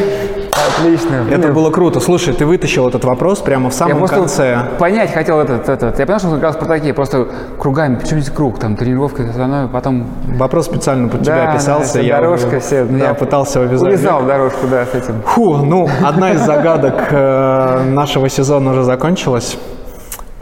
Отлично. 0.68 1.24
Это 1.30 1.52
было 1.52 1.70
круто. 1.70 2.00
Слушай, 2.00 2.34
ты 2.34 2.46
вытащил 2.46 2.88
этот 2.88 3.04
вопрос 3.04 3.38
прямо 3.40 3.70
в 3.70 3.72
Я 3.72 3.78
самом 3.78 3.98
просто 3.98 4.16
конце. 4.16 4.58
понять 4.78 5.12
хотел 5.12 5.40
этот, 5.40 5.68
этот. 5.68 5.98
Я 5.98 6.06
понял, 6.06 6.18
что 6.18 6.28
он 6.28 6.38
играл 6.38 6.52
в 6.52 6.54
«Спартаке», 6.54 6.92
просто 6.94 7.28
кругами. 7.58 7.96
Почему 7.96 8.20
здесь 8.20 8.34
круг? 8.34 8.58
Там 8.58 8.76
тренировка, 8.76 9.22
это 9.22 9.68
потом... 9.72 10.06
Вопрос 10.36 10.66
специально 10.66 11.08
под 11.08 11.22
тебя 11.22 11.46
Да, 11.46 11.54
писался. 11.54 11.94
да, 11.94 12.00
я 12.00 12.16
дорожка, 12.16 12.60
все. 12.60 12.84
ну, 12.84 12.98
да, 12.98 13.14
пытался 13.14 13.60
увязать. 13.60 13.88
Увязал 13.88 14.22
дорожку, 14.22 14.66
да, 14.70 14.84
с 14.86 14.94
этим. 14.94 15.22
Фу, 15.26 15.56
ну, 15.58 15.88
одна 16.04 16.32
из 16.32 16.40
загадок 16.40 16.94
э, 17.10 17.82
нашего 17.90 18.28
сезона 18.28 18.72
уже 18.72 18.84
закончилась. 18.84 19.56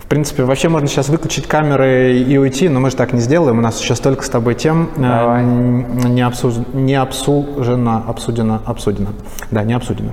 В 0.08 0.10
принципе, 0.10 0.42
вообще 0.42 0.70
можно 0.70 0.88
сейчас 0.88 1.10
выключить 1.10 1.46
камеры 1.46 2.16
и 2.16 2.38
уйти, 2.38 2.70
но 2.70 2.80
мы 2.80 2.88
же 2.88 2.96
так 2.96 3.12
не 3.12 3.20
сделаем. 3.20 3.58
У 3.58 3.60
нас 3.60 3.78
еще 3.78 3.94
столько 3.94 4.24
с 4.24 4.30
тобой 4.30 4.54
тем 4.54 4.88
э, 4.96 5.02
Давай. 5.02 5.44
не, 5.44 6.22
обсуж- 6.22 6.64
не 6.74 6.94
обсужено, 6.94 8.04
обсудено, 8.08 8.62
обсудено. 8.64 9.10
Да, 9.50 9.64
не 9.64 9.74
обсудено. 9.74 10.12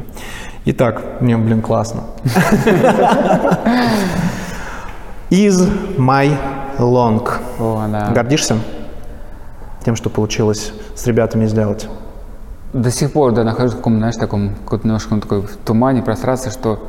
Итак, 0.65 1.01
мне, 1.21 1.37
блин, 1.37 1.61
классно. 1.61 2.03
Из 5.29 5.65
my 5.97 6.37
long. 6.77 7.25
О, 7.57 7.87
да. 7.89 8.11
Гордишься 8.13 8.57
тем, 9.85 9.95
что 9.95 10.09
получилось 10.09 10.73
с 10.93 11.07
ребятами 11.07 11.45
сделать? 11.45 11.87
До 12.73 12.91
сих 12.91 13.13
пор, 13.13 13.31
да, 13.31 13.45
нахожусь 13.45 13.71
в 13.71 13.77
каком, 13.77 13.99
знаешь, 13.99 14.17
таком, 14.17 14.55
какой-то 14.65 14.87
немножко 14.87 15.15
такой 15.21 15.43
в 15.43 15.55
тумане, 15.63 16.01
прострации, 16.01 16.49
что 16.49 16.85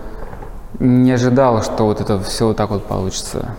не 0.78 1.12
ожидал, 1.12 1.62
что 1.62 1.84
вот 1.84 2.00
это 2.00 2.20
все 2.20 2.48
вот 2.48 2.56
так 2.56 2.70
вот 2.70 2.84
получится. 2.84 3.56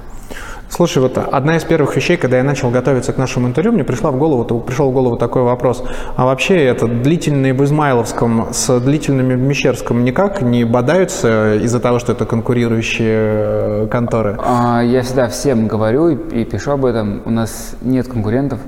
Слушай, 0.70 1.02
вот 1.02 1.18
одна 1.18 1.56
из 1.56 1.64
первых 1.64 1.96
вещей, 1.96 2.18
когда 2.18 2.38
я 2.38 2.44
начал 2.44 2.70
готовиться 2.70 3.14
к 3.14 3.18
нашему 3.18 3.48
интервью, 3.48 3.72
мне 3.72 3.86
пришла 3.86 4.12
в 4.12 4.18
голову, 4.18 4.44
пришел 4.60 4.92
в 4.92 4.94
голову 4.94 5.16
такой 5.16 5.44
вопрос. 5.44 5.82
А 6.16 6.26
вообще 6.26 6.62
это 6.66 6.88
длительные 6.88 7.54
в 7.54 7.64
Измайловском 7.64 8.50
с 8.52 8.80
длительными 8.82 9.36
в 9.36 9.40
Мещерском 9.40 10.04
никак 10.04 10.42
не 10.42 10.66
бодаются 10.66 11.56
из-за 11.56 11.80
того, 11.80 12.00
что 12.00 12.12
это 12.12 12.26
конкурирующие 12.26 13.16
э, 13.18 13.88
конторы? 13.90 14.38
А, 14.44 14.82
Я 14.82 15.04
всегда 15.04 15.30
всем 15.30 15.68
говорю 15.68 16.10
и, 16.10 16.44
пишу 16.44 16.72
об 16.72 16.86
этом. 16.86 17.22
У 17.26 17.30
нас 17.30 17.76
нет 17.82 18.08
конкурентов, 18.10 18.60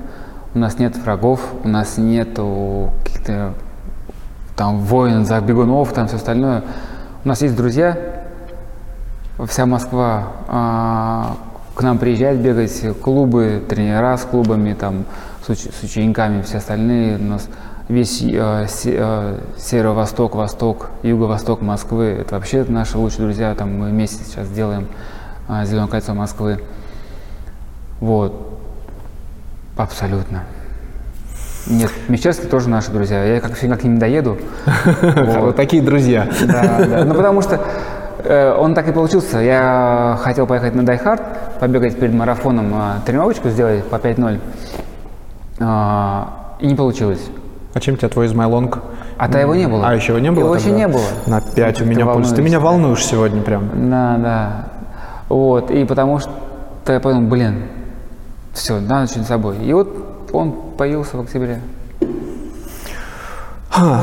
у 0.54 0.58
нас 0.58 0.78
нет 0.78 0.96
врагов, 0.96 1.40
у 1.64 1.68
нас 1.68 1.98
нету 1.98 2.92
каких-то 3.04 3.52
там 4.56 4.78
войн 4.78 5.26
за 5.26 5.38
бегунов, 5.40 5.92
там 5.92 6.08
все 6.08 6.16
остальное. 6.16 6.64
У 7.24 7.28
нас 7.28 7.42
есть 7.42 7.54
друзья, 7.54 8.19
вся 9.46 9.66
Москва 9.66 10.28
а, 10.48 11.36
к 11.74 11.82
нам 11.82 11.98
приезжает 11.98 12.38
бегать, 12.40 12.82
клубы, 13.02 13.62
тренера 13.68 14.16
с 14.16 14.22
клубами, 14.22 14.74
там, 14.74 15.04
с, 15.46 15.50
уч- 15.50 15.72
с 15.72 15.82
учениками, 15.82 16.42
все 16.42 16.58
остальные. 16.58 17.16
У 17.18 17.24
нас 17.24 17.48
весь 17.88 18.22
э, 18.22 18.66
се- 18.68 18.96
э, 18.98 19.38
северо-восток, 19.58 20.34
восток, 20.34 20.90
юго-восток 21.02 21.60
Москвы, 21.62 22.04
это 22.20 22.34
вообще 22.36 22.64
наши 22.68 22.98
лучшие 22.98 23.22
друзья, 23.22 23.54
там 23.54 23.78
мы 23.78 23.88
вместе 23.90 24.24
сейчас 24.24 24.48
делаем 24.48 24.86
а, 25.48 25.64
Зеленое 25.64 25.88
кольцо 25.88 26.14
Москвы. 26.14 26.60
Вот. 28.00 28.58
Абсолютно. 29.76 30.44
Нет, 31.66 31.90
Мещерский 32.08 32.48
тоже 32.48 32.68
наши 32.68 32.90
друзья. 32.90 33.24
Я 33.24 33.40
как 33.40 33.54
всегда 33.54 33.76
к 33.76 33.84
ним 33.84 33.98
доеду. 33.98 34.38
Вот 35.02 35.56
такие 35.56 35.82
друзья. 35.82 36.28
Да, 36.42 36.84
да. 36.84 37.04
Ну, 37.04 37.14
потому 37.14 37.42
что 37.42 37.60
он 38.58 38.74
так 38.74 38.88
и 38.88 38.92
получился. 38.92 39.38
Я 39.38 40.18
хотел 40.20 40.46
поехать 40.46 40.74
на 40.74 40.84
Die 40.84 40.98
Hard, 40.98 41.22
побегать 41.60 41.98
перед 41.98 42.14
марафоном, 42.14 42.72
а, 42.74 42.96
тренировочку 43.04 43.48
сделать 43.50 43.84
по 43.84 43.96
5.0. 43.96 44.40
А, 45.60 46.56
и 46.60 46.66
не 46.66 46.74
получилось. 46.74 47.20
А 47.74 47.80
чем 47.80 47.96
тебя 47.96 48.08
твой 48.08 48.26
Измайлонг? 48.26 48.78
А-то 49.18 49.38
его 49.38 49.54
не 49.54 49.68
было. 49.68 49.86
А, 49.86 49.94
еще 49.94 50.12
его 50.12 50.18
не 50.18 50.30
было 50.30 50.44
Его 50.44 50.54
еще 50.54 50.64
тогда? 50.66 50.78
не 50.78 50.88
было. 50.88 51.04
На 51.26 51.40
5 51.40 51.80
у 51.80 51.84
Ты 51.84 51.90
меня 51.90 52.06
пульс. 52.06 52.32
Ты 52.32 52.42
меня 52.42 52.58
волнуешь 52.60 53.04
сегодня 53.04 53.42
прям. 53.42 53.90
Да, 53.90 54.16
да. 54.18 54.64
Вот, 55.28 55.70
и 55.70 55.84
потому 55.84 56.18
что 56.18 56.30
я 56.88 56.98
подумал, 56.98 57.28
блин, 57.28 57.64
все, 58.52 58.80
надо 58.80 59.06
что-нибудь 59.06 59.26
с 59.26 59.28
собой. 59.28 59.56
И 59.58 59.72
вот 59.72 59.88
он 60.32 60.52
появился 60.76 61.16
в 61.16 61.20
октябре. 61.20 61.60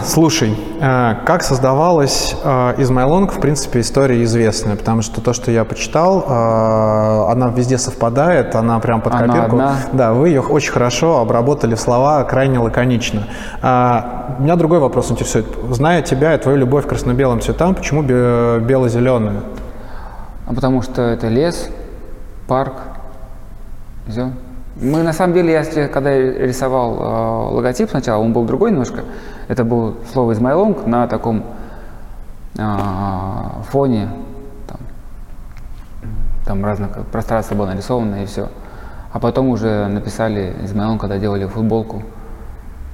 Слушай, 0.05 0.55
э, 0.79 1.15
как 1.25 1.43
создавалась 1.43 2.35
э, 2.41 2.75
Измайлонг, 2.81 3.33
в 3.33 3.39
принципе, 3.41 3.81
история 3.81 4.23
известная, 4.23 4.77
потому 4.77 5.01
что 5.01 5.19
то, 5.19 5.33
что 5.33 5.51
я 5.51 5.65
почитал, 5.65 6.21
э, 6.25 7.31
она 7.31 7.49
везде 7.49 7.77
совпадает, 7.77 8.55
она 8.55 8.79
прям 8.79 9.01
под 9.01 9.13
Она 9.13 9.27
копирку. 9.27 9.57
одна. 9.57 9.75
Да, 9.91 10.13
вы 10.13 10.29
ее 10.29 10.39
очень 10.41 10.71
хорошо 10.71 11.19
обработали 11.19 11.75
в 11.75 11.81
слова, 11.81 12.23
крайне 12.23 12.59
лаконично. 12.59 13.23
А, 13.61 14.37
меня 14.39 14.55
другой 14.55 14.79
вопрос 14.79 15.11
интересует. 15.11 15.47
Зная 15.71 16.01
тебя 16.01 16.33
и 16.33 16.37
твою 16.37 16.57
любовь 16.59 16.85
к 16.85 16.89
красно-белым 16.89 17.41
цветам, 17.41 17.75
почему 17.75 18.03
бе- 18.03 18.59
бело-зеленые? 18.61 19.41
А 20.47 20.53
потому 20.53 20.81
что 20.81 21.01
это 21.01 21.27
лес, 21.27 21.69
парк, 22.47 22.73
все. 24.07 24.31
Мы 24.81 25.03
на 25.03 25.11
самом 25.11 25.33
деле, 25.33 25.51
я 25.51 25.87
когда 25.89 26.11
я 26.11 26.47
рисовал 26.47 26.95
э, 26.95 27.55
логотип 27.55 27.89
сначала, 27.89 28.21
он 28.23 28.31
был 28.31 28.45
другой 28.45 28.71
немножко. 28.71 29.01
Это 29.47 29.63
было 29.63 29.95
слово 30.11 30.33
Измайлонг 30.33 30.85
на 30.85 31.07
таком 31.07 31.43
э, 32.57 32.77
фоне, 33.69 34.09
там, 34.67 34.79
там 36.45 36.65
разных 36.65 36.89
пространство 37.11 37.55
было 37.55 37.67
нарисовано 37.67 38.23
и 38.23 38.25
все. 38.25 38.49
А 39.13 39.19
потом 39.19 39.47
уже 39.49 39.87
написали 39.87 40.53
Измайлонг, 40.63 40.99
когда 41.01 41.17
делали 41.17 41.45
футболку 41.45 42.03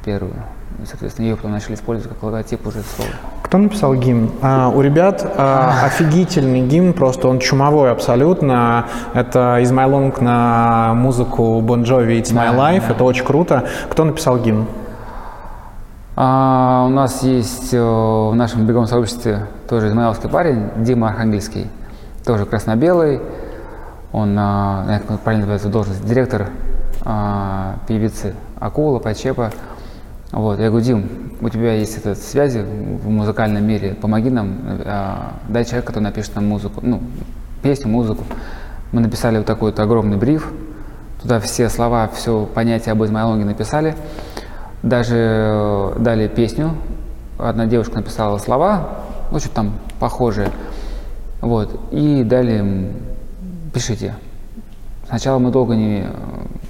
первую. 0.05 0.35
И, 0.81 0.85
соответственно, 0.85 1.25
ее 1.27 1.35
потом 1.35 1.51
начали 1.51 1.75
использовать 1.75 2.13
как 2.13 2.23
логотип 2.23 2.65
уже 2.67 2.81
слово. 2.81 3.11
Кто 3.43 3.57
написал 3.57 3.93
гимн? 3.95 4.31
А, 4.41 4.69
у 4.69 4.81
ребят 4.81 5.25
а, 5.37 5.81
офигительный 5.85 6.61
гимн, 6.61 6.93
просто 6.93 7.27
он 7.27 7.39
чумовой 7.39 7.91
абсолютно. 7.91 8.85
Это 9.13 9.59
из 9.59 9.71
My 9.71 9.87
Long 9.89 10.23
на 10.23 10.93
музыку 10.95 11.61
Bon 11.61 11.83
Jovi 11.83 12.21
It's 12.21 12.31
My 12.33 12.51
Да, 12.51 12.53
Life, 12.53 12.83
да. 12.87 12.93
это 12.93 13.03
очень 13.03 13.25
круто. 13.25 13.65
Кто 13.89 14.05
написал 14.05 14.37
гимн? 14.37 14.65
А, 16.15 16.85
у 16.85 16.89
нас 16.89 17.23
есть 17.23 17.73
э, 17.73 17.81
в 17.81 18.35
нашем 18.35 18.67
беговом 18.67 18.85
сообществе 18.85 19.47
тоже 19.67 19.87
измаиловский 19.87 20.29
парень, 20.29 20.69
Дима 20.77 21.09
Архангельский, 21.09 21.67
тоже 22.23 22.45
красно-белый. 22.45 23.19
Он, 24.11 24.35
а, 24.37 25.01
как 25.25 25.35
называется 25.35 25.69
должность, 25.69 26.05
директор 26.05 26.49
а, 27.01 27.77
певицы 27.87 28.35
Акула, 28.59 28.99
Почепа. 28.99 29.51
Вот, 30.31 30.59
я 30.59 30.69
говорю, 30.69 30.85
Дим, 30.85 31.09
у 31.41 31.49
тебя 31.49 31.73
есть 31.73 31.97
этот 31.97 32.19
связи 32.19 32.59
в 32.59 33.09
музыкальном 33.09 33.65
мире, 33.65 33.95
помоги 33.95 34.29
нам, 34.29 34.57
а, 34.85 35.33
дай 35.47 35.65
человека, 35.65 35.87
который 35.87 36.03
напишет 36.03 36.35
нам 36.35 36.47
музыку, 36.47 36.79
ну, 36.83 37.01
песню, 37.63 37.89
музыку. 37.89 38.23
Мы 38.91 39.01
написали 39.01 39.37
вот 39.37 39.47
такой 39.47 39.71
вот 39.71 39.79
огромный 39.79 40.17
бриф, 40.17 40.51
туда 41.23 41.39
все 41.39 41.69
слова, 41.69 42.07
все 42.13 42.45
понятия 42.45 42.91
об 42.91 43.03
Измайлонге 43.03 43.45
написали. 43.45 43.95
Даже 44.83 45.15
э, 45.17 45.95
дали 45.99 46.27
песню. 46.27 46.75
Одна 47.39 47.65
девушка 47.65 47.95
написала 47.97 48.37
слова, 48.37 48.89
ну, 49.31 49.39
что-то 49.39 49.55
там 49.55 49.73
похожее. 49.99 50.49
Вот. 51.41 51.79
И 51.91 52.23
дали 52.23 52.91
пишите. 53.73 54.15
Сначала 55.07 55.39
мы 55.39 55.51
долго 55.51 55.75
не, 55.75 56.05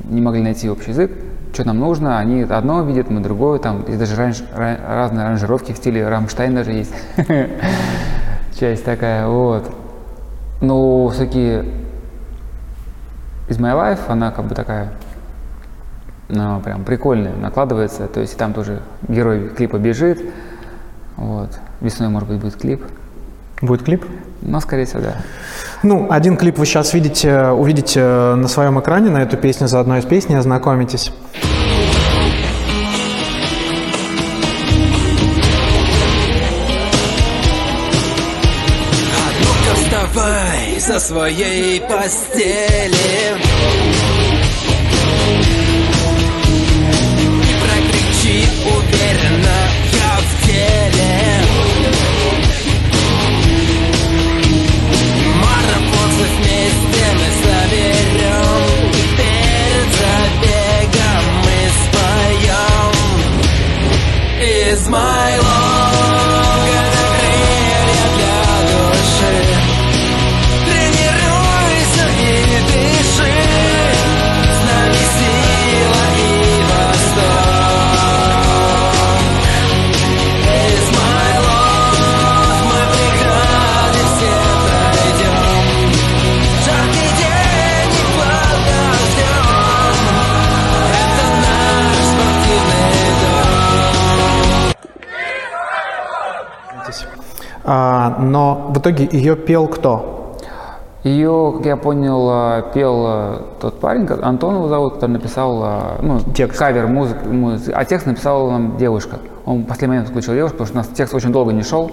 не 0.05 0.21
могли 0.21 0.41
найти 0.41 0.69
общий 0.69 0.91
язык, 0.91 1.11
что 1.53 1.65
нам 1.65 1.79
нужно. 1.79 2.19
Они 2.19 2.41
одно 2.43 2.83
видят, 2.83 3.09
мы 3.09 3.19
другое. 3.19 3.59
Там 3.59 3.83
есть 3.87 3.99
даже 3.99 4.15
ранж- 4.15 4.45
ра- 4.55 4.79
разные 4.87 5.25
аранжировки 5.25 5.73
в 5.73 5.77
стиле 5.77 6.07
Рамштайн 6.07 6.55
даже 6.55 6.71
есть. 6.71 6.93
Часть 8.59 8.85
такая, 8.85 9.27
вот. 9.27 9.71
Но 10.61 11.09
все-таки 11.09 11.63
из 13.49 13.57
My 13.57 13.73
Life, 13.73 13.99
она 14.07 14.31
как 14.31 14.45
бы 14.45 14.55
такая, 14.55 14.93
ну, 16.29 16.59
прям 16.61 16.83
прикольная, 16.83 17.35
накладывается. 17.35 18.07
То 18.07 18.21
есть 18.21 18.37
там 18.37 18.53
тоже 18.53 18.81
герой 19.07 19.49
клипа 19.49 19.77
бежит. 19.77 20.21
Вот. 21.15 21.49
Весной, 21.81 22.09
может 22.09 22.29
быть, 22.29 22.39
будет 22.39 22.55
клип. 22.55 22.83
Будет 23.61 23.83
клип? 23.83 24.05
Но, 24.41 24.59
скорее 24.59 24.85
всего, 24.85 25.01
да. 25.01 25.15
Ну, 25.83 26.07
один 26.09 26.37
клип 26.37 26.57
вы 26.57 26.65
сейчас 26.65 26.93
видите, 26.93 27.47
увидите 27.47 28.01
на 28.01 28.47
своем 28.47 28.79
экране 28.79 29.09
на 29.09 29.21
эту 29.21 29.37
песню, 29.37 29.67
за 29.67 29.79
одной 29.79 29.99
из 29.99 30.05
песней 30.05 30.35
ознакомитесь. 30.35 31.13
Вставай 39.75 40.79
со 40.79 40.99
своей 40.99 41.79
постели 41.81 43.42
А, 97.75 98.19
но 98.19 98.67
в 98.69 98.77
итоге 98.77 99.09
ее 99.11 99.35
пел 99.35 99.67
кто? 99.67 100.35
Ее, 101.03 101.53
как 101.57 101.65
я 101.65 101.75
понял, 101.75 102.27
а, 102.29 102.61
пел 102.71 103.03
а, 103.07 103.45
тот 103.59 103.79
парень, 103.79 104.05
как- 104.05 104.21
Антон 104.21 104.53
его 104.57 104.67
зовут, 104.67 104.93
который 104.95 105.13
написал 105.13 105.59
а, 105.63 105.97
ну, 105.99 106.19
Текст. 106.35 106.59
кавер 106.59 106.85
музык, 106.85 107.17
муз- 107.25 107.71
а 107.73 107.83
текст 107.83 108.05
написала 108.05 108.51
нам 108.51 108.77
девушка. 108.77 109.17
Он 109.47 109.63
в 109.63 109.65
последний 109.65 109.95
момент 109.95 110.09
включил 110.09 110.35
девушку, 110.35 110.59
потому 110.59 110.67
что 110.67 110.75
у 110.75 110.81
нас 110.81 110.87
текст 110.95 111.15
очень 111.15 111.31
долго 111.31 111.51
не 111.51 111.63
шел. 111.63 111.89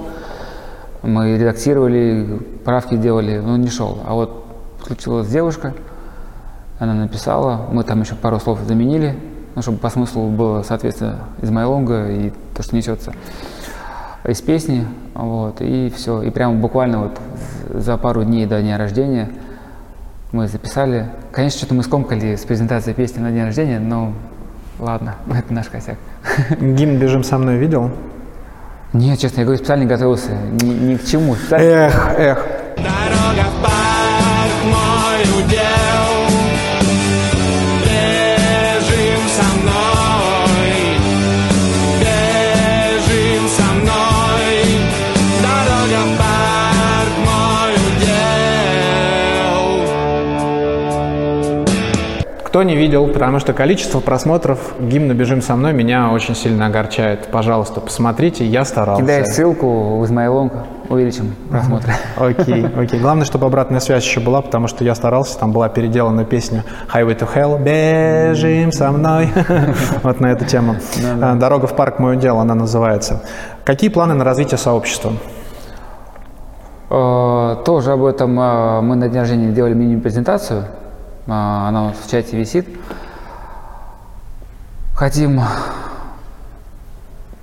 Мы 1.03 1.39
редактировали, 1.39 2.43
правки 2.63 2.97
делали, 2.97 3.39
но 3.39 3.55
он 3.55 3.63
не 3.63 3.71
шел. 3.71 4.01
А 4.07 4.13
вот 4.13 4.45
включилась 4.81 5.29
девушка, 5.29 5.73
она 6.79 6.93
написала, 6.93 7.63
мы 7.73 7.85
там 7.85 8.03
еще 8.03 8.17
пару 8.17 8.39
слов 8.39 8.59
заменили, 8.69 9.19
ну, 9.55 9.63
чтобы 9.63 9.79
по 9.79 9.89
смыслу 9.89 10.29
было, 10.29 10.63
соответственно, 10.63 11.21
из 11.41 11.51
Майлонга 11.51 12.11
и 12.11 12.33
то, 12.55 12.63
что 12.63 12.77
несется 12.77 13.15
из 14.31 14.41
песни, 14.41 14.87
вот, 15.15 15.61
и 15.61 15.93
все. 15.95 16.23
И 16.23 16.31
прямо 16.31 16.55
буквально 16.55 16.99
вот 17.01 17.21
за 17.73 17.97
пару 17.97 18.25
дней 18.25 18.47
до 18.47 18.61
дня 18.61 18.79
рождения 18.79 19.29
мы 20.33 20.49
записали. 20.49 21.07
Конечно, 21.33 21.59
что-то 21.59 21.75
мы 21.75 21.83
скомкали 21.83 22.37
с 22.37 22.45
презентацией 22.45 22.95
песни 22.95 23.21
на 23.21 23.31
день 23.31 23.45
рождения, 23.45 23.79
но 23.79 24.13
ладно, 24.79 25.17
это 25.37 25.53
наш 25.53 25.67
косяк. 25.69 25.97
Гимн 26.61 26.99
«Бежим 26.99 27.25
со 27.25 27.39
мной» 27.39 27.57
видел? 27.59 27.91
Нет, 28.93 29.19
честно, 29.21 29.41
я 29.41 29.45
говорю, 29.45 29.59
специально 29.59 29.83
не 29.83 29.89
готовился 29.89 30.33
ни, 30.63 30.93
ни 30.93 30.97
к 30.97 31.05
чему. 31.05 31.35
Специально- 31.37 31.65
Эх, 31.65 32.15
эх. 32.19 32.47
Дорога 32.77 33.49
в 33.49 33.63
парк, 33.63 34.65
мой 34.65 35.45
удел 35.45 35.90
Кто 52.51 52.65
не 52.65 52.75
видел, 52.75 53.07
потому 53.07 53.39
что 53.39 53.53
количество 53.53 54.01
просмотров 54.01 54.75
гимна 54.81 55.13
«Бежим 55.15 55.41
со 55.41 55.55
мной» 55.55 55.73
меня 55.73 56.11
очень 56.11 56.35
сильно 56.35 56.67
огорчает. 56.67 57.29
Пожалуйста, 57.29 57.81
посмотрите, 57.81 58.45
я 58.45 58.65
старался. 58.65 59.05
Кидай 59.05 59.25
ссылку 59.25 59.99
в 60.01 60.05
Измайлонг, 60.05 60.53
увеличим 60.89 61.37
просмотры. 61.49 61.93
Окей, 62.17 62.67
окей. 62.67 62.99
Главное, 62.99 63.25
чтобы 63.25 63.47
обратная 63.47 63.79
связь 63.79 64.03
еще 64.03 64.19
была, 64.19 64.43
потому 64.43 64.67
что 64.67 64.83
я 64.83 64.97
старался, 64.97 65.39
там 65.39 65.53
была 65.53 65.69
переделана 65.69 66.25
песня 66.25 66.65
Highway 66.93 67.17
to 67.17 67.29
Hell, 67.33 67.63
бежим 67.63 68.73
со 68.73 68.91
мной, 68.91 69.29
вот 70.03 70.19
на 70.19 70.33
эту 70.33 70.45
тему. 70.45 70.75
А, 71.23 71.37
Дорога 71.37 71.69
в 71.69 71.77
парк, 71.77 72.01
мое 72.01 72.17
дело, 72.17 72.41
она 72.41 72.57
называется. 72.57 73.23
Какие 73.63 73.91
планы 73.91 74.15
на 74.15 74.25
развитие 74.25 74.59
сообщества? 74.59 75.13
Э, 76.91 77.59
Тоже 77.65 77.93
об 77.93 78.05
этом 78.05 78.41
э, 78.41 78.81
мы 78.81 78.97
на 78.97 79.09
день 79.09 79.21
рождения 79.21 79.53
делали 79.53 79.75
мини-презентацию. 79.75 80.65
Э, 81.27 81.31
Она 81.33 81.93
в 81.93 82.11
чате 82.11 82.37
висит. 82.37 82.67
Хотим 84.95 85.41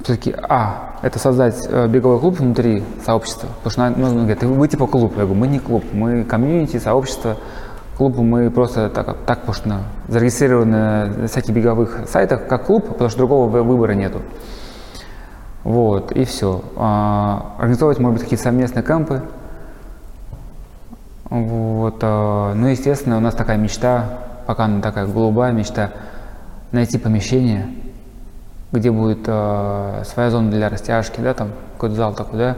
все-таки, 0.04 0.34
а, 0.48 0.95
это 1.02 1.20
создать 1.20 1.68
э, 1.70 1.88
беговой 1.88 2.20
клуб 2.20 2.40
внутри 2.40 2.84
сообщества. 3.06 3.49
Потому 3.64 3.72
что 3.72 3.99
ну, 3.99 4.14
ну, 4.14 4.22
говорят, 4.22 4.44
вы 4.44 4.68
типа 4.68 4.88
клуб. 4.88 5.14
Я 5.18 5.24
говорю, 5.26 5.40
мы 5.40 5.48
не 5.48 5.60
клуб, 5.60 5.84
мы 5.91 6.24
комьюнити, 6.24 6.78
сообщество. 6.78 7.36
Клуб 7.98 8.16
мы 8.18 8.52
просто 8.52 8.90
так, 8.90 9.18
так 9.26 9.40
потому 9.40 9.54
что 9.54 9.82
зарегистрированы 10.08 11.08
на 11.08 11.28
всяких 11.28 11.54
беговых 11.54 12.08
сайтах 12.08 12.48
как 12.48 12.68
клуб, 12.68 12.88
потому 12.88 13.10
что 13.10 13.18
другого 13.18 13.49
вы- 13.49 13.64
выбора 13.64 13.94
нету. 13.94 14.22
Вот, 15.64 16.12
и 16.14 16.24
все. 16.24 16.62
Организовывать, 16.78 17.99
может 17.99 18.14
быть, 18.14 18.24
какие-то 18.24 18.44
совместные 18.44 18.84
кемпы. 18.84 19.24
Вот, 21.30 21.98
а, 22.02 22.54
ну, 22.54 22.68
естественно, 22.68 23.18
у 23.18 23.20
нас 23.20 23.34
такая 23.36 23.58
мечта, 23.58 24.06
пока 24.45 24.66
она 24.66 24.82
такая 24.82 25.06
голубая 25.06 25.52
мечта, 25.52 25.91
найти 26.72 26.98
помещение, 26.98 27.68
где 28.72 28.91
будет 28.91 29.20
а, 29.28 30.04
своя 30.06 30.30
зона 30.30 30.49
для 30.52 30.70
растяжки, 30.70 31.20
да, 31.20 31.34
там 31.34 31.49
какой-то 31.74 31.95
зал 31.95 32.14
такой, 32.14 32.40
да, 32.40 32.56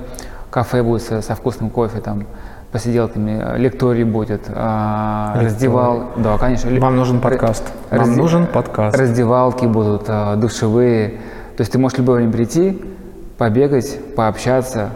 кафе 0.51 0.83
будет 0.83 1.01
со, 1.01 1.21
со 1.21 1.35
вкусным 1.35 1.69
кофе, 1.69 1.99
там, 1.99 2.25
посиделками, 2.71 3.57
лекторий 3.57 4.03
будет, 4.03 4.47
Лекторий. 4.47 5.45
раздевал, 5.45 6.03
да, 6.17 6.37
конечно. 6.37 6.69
Вам 6.79 6.95
нужен 6.95 7.19
подкаст. 7.19 7.63
Вам 7.89 8.01
Разде- 8.01 8.15
нужен 8.17 8.45
подкаст. 8.45 8.95
Раздевалки 8.95 9.65
будут, 9.65 10.03
а, 10.07 10.35
душевые. 10.35 11.09
То 11.57 11.61
есть 11.61 11.71
ты 11.71 11.79
можешь 11.79 11.97
в 11.97 12.01
любое 12.01 12.17
время 12.17 12.31
прийти, 12.31 12.79
побегать, 13.39 13.99
пообщаться. 14.15 14.89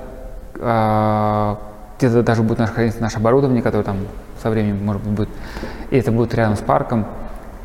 а, 0.60 1.58
Где-то 1.98 2.24
даже 2.24 2.44
будет 2.44 2.60
наше, 2.60 2.74
храниться 2.74 3.02
наше 3.02 3.18
оборудование, 3.18 3.61
которое 3.61 3.84
там 3.84 3.98
со 4.41 4.49
временем, 4.49 4.84
может 4.86 5.02
быть, 5.03 5.11
будет. 5.14 5.30
И 5.90 5.98
это 5.98 6.11
будет 6.11 6.34
рядом 6.34 6.56
с 6.56 6.60
парком. 6.60 7.06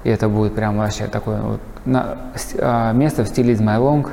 И 0.05 0.11
это 0.11 0.29
будет 0.29 0.55
прям 0.55 0.79
вообще 0.79 1.07
такое 1.07 1.41
вот 1.41 1.61
на- 1.85 2.17
а, 2.61 2.93
место 2.93 3.25
в 3.25 3.29
стиле 3.29 3.55
Измайлонг. 3.55 4.11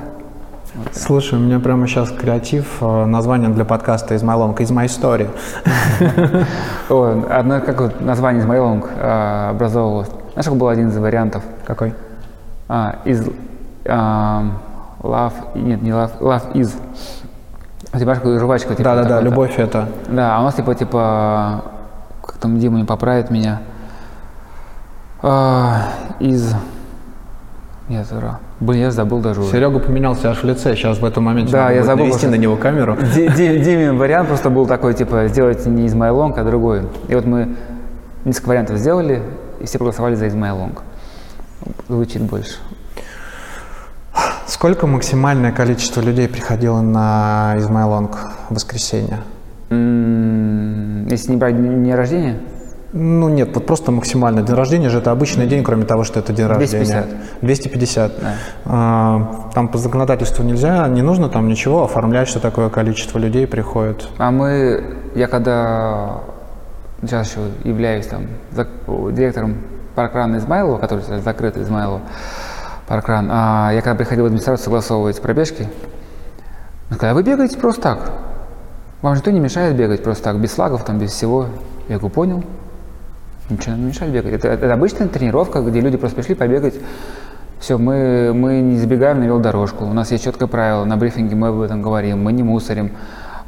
Слушай, 0.92 1.40
у 1.40 1.42
меня 1.42 1.60
прямо 1.60 1.88
сейчас 1.88 2.12
креатив, 2.12 2.78
э, 2.82 3.06
название 3.06 3.50
для 3.50 3.64
подкаста 3.64 4.14
«Из 4.14 4.24
my 4.24 4.36
long», 4.36 4.62
«Из 4.62 4.72
my 4.72 4.86
story». 4.88 5.30
Одно 7.30 7.62
как 7.62 7.80
вот 7.80 8.02
название 8.02 8.44
Измайлонг 8.44 8.90
а, 8.98 9.52
образовывалось. 9.52 10.10
Знаешь, 10.34 10.46
какой 10.46 10.60
был 10.60 10.68
один 10.68 10.90
из 10.90 10.98
вариантов? 10.98 11.44
Какой? 11.66 11.94
А, 12.68 12.98
из 13.06 13.26
а, 13.86 14.52
love, 15.02 15.34
нет, 15.56 15.82
не 15.82 15.92
love, 15.92 16.20
love 16.20 16.52
is. 16.54 16.74
У 17.96 18.00
тебя 18.00 18.14
же 18.14 18.20
такая 18.22 18.40
жвачка, 18.40 18.70
типа. 18.76 18.84
Да-да-да, 18.84 19.08
такой-то. 19.10 19.26
любовь 19.26 19.58
это. 19.58 19.88
Да, 20.10 20.38
а 20.38 20.42
у 20.42 20.44
нас 20.44 20.56
типа, 20.56 20.76
типа, 20.76 21.64
как 22.26 22.36
там 22.38 22.60
Дима 22.60 22.78
не 22.78 22.84
поправит 22.84 23.30
меня, 23.32 23.62
А, 25.24 25.90
из... 26.20 26.54
Нет, 27.88 28.08
ура. 28.12 28.40
Блин, 28.60 28.82
я 28.82 28.92
забыл 28.92 29.20
даже 29.20 29.42
уже. 29.42 29.52
Серега 29.52 29.80
поменялся 29.80 30.32
аж 30.32 30.42
в 30.42 30.44
лице, 30.46 30.76
сейчас 30.76 31.00
в 31.00 31.06
этом 31.06 31.24
моменте 31.24 31.52
Да, 31.52 31.72
я 31.72 31.84
забыл, 31.84 32.06
навести 32.06 32.28
на 32.28 32.36
него 32.36 32.56
камеру. 32.58 32.98
Ди- 33.14 33.28
Ди- 33.30 33.60
Димин 33.60 33.98
вариант 33.98 34.28
просто 34.28 34.50
был 34.50 34.66
такой, 34.66 34.94
типа, 34.94 35.28
сделать 35.28 35.66
не 35.66 35.86
из 35.86 35.94
Майлонг, 35.94 36.38
а 36.38 36.44
другой. 36.44 36.82
И 37.08 37.16
вот 37.16 37.26
мы 37.26 37.56
несколько 38.24 38.50
вариантов 38.50 38.78
сделали, 38.78 39.22
и 39.60 39.66
все 39.66 39.78
проголосовали 39.78 40.16
за 40.16 40.26
из 40.26 40.36
Майлонг. 40.36 40.82
Звучит 41.88 42.24
больше. 42.24 42.56
Сколько 44.48 44.86
максимальное 44.88 45.52
количество 45.52 46.02
людей 46.02 46.28
приходило 46.28 46.82
на 46.82 47.56
Измайлонг 47.58 48.16
в 48.50 48.54
воскресенье? 48.56 49.20
Если 49.70 51.32
не 51.32 51.38
брать 51.38 51.58
дни 51.58 51.94
рождения, 51.94 52.38
Ну 52.94 53.28
нет, 53.30 53.50
вот 53.56 53.66
просто 53.66 53.92
максимально. 53.92 54.42
День 54.42 54.56
рождения 54.56 54.90
же 54.90 55.00
это 55.00 55.12
обычный 55.12 55.48
день, 55.48 55.64
кроме 55.64 55.84
того, 55.86 56.04
что 56.04 56.20
это 56.20 56.32
день 56.32 56.48
250. 56.48 56.96
рождения. 56.96 57.22
250. 57.42 58.12
Да. 58.22 58.34
А, 58.66 59.50
Там 59.54 59.68
по 59.68 59.78
законодательству 59.78 60.44
нельзя, 60.46 60.88
не 60.88 61.02
нужно 61.02 61.28
там 61.28 61.48
ничего 61.48 61.84
оформлять, 61.84 62.28
что 62.28 62.40
такое 62.40 62.70
количество 62.70 63.18
людей 63.20 63.48
приходит. 63.48 64.08
А 64.18 64.32
мы, 64.32 64.96
я 65.16 65.28
когда 65.28 66.20
сейчас 67.02 67.30
еще 67.32 67.40
являюсь 67.64 68.08
там 68.08 68.28
директором 69.12 69.58
паркрана 69.96 70.38
Измайлова, 70.38 70.78
который 70.78 71.04
закрыт 71.22 71.58
Измайлова, 71.58 72.02
паркран, 72.88 73.28
а 73.32 73.72
я 73.74 73.82
когда 73.82 73.96
приходил 73.96 74.24
в 74.24 74.28
администрацию 74.28 74.66
согласовывать 74.66 75.22
пробежки, 75.22 75.68
мне 76.90 76.98
сказали, 76.98 77.12
а 77.12 77.16
вы 77.16 77.24
бегаете 77.24 77.58
просто 77.58 77.82
так. 77.82 78.12
Вам 79.02 79.16
же 79.16 79.20
никто 79.20 79.32
не 79.32 79.40
мешает 79.40 79.76
бегать 79.76 80.04
просто 80.04 80.24
так, 80.24 80.40
без 80.40 80.52
флагов, 80.52 80.84
там, 80.84 81.00
без 81.00 81.12
всего. 81.12 81.48
Я 81.88 81.98
говорю, 81.98 82.14
понял. 82.14 82.44
Ничего 83.50 83.76
не 83.76 83.86
мешает 83.86 84.12
бегать. 84.12 84.34
Это, 84.34 84.48
это 84.48 84.74
обычная 84.74 85.08
тренировка, 85.08 85.62
где 85.62 85.80
люди 85.80 85.98
просто 85.98 86.16
пришли 86.16 86.36
побегать. 86.36 86.76
Все, 87.60 87.78
мы, 87.78 88.34
мы 88.34 88.62
не 88.62 88.78
забегаем 88.78 89.20
на 89.20 89.26
велодорожку. 89.26 89.86
У 89.86 89.94
нас 89.94 90.12
есть 90.12 90.24
четкое 90.24 90.48
правило, 90.48 90.86
на 90.86 90.98
брифинге 90.98 91.36
мы 91.36 91.48
об 91.50 91.62
этом 91.62 91.82
говорим. 91.82 92.24
Мы 92.24 92.34
не 92.34 92.44
мусорим. 92.44 92.92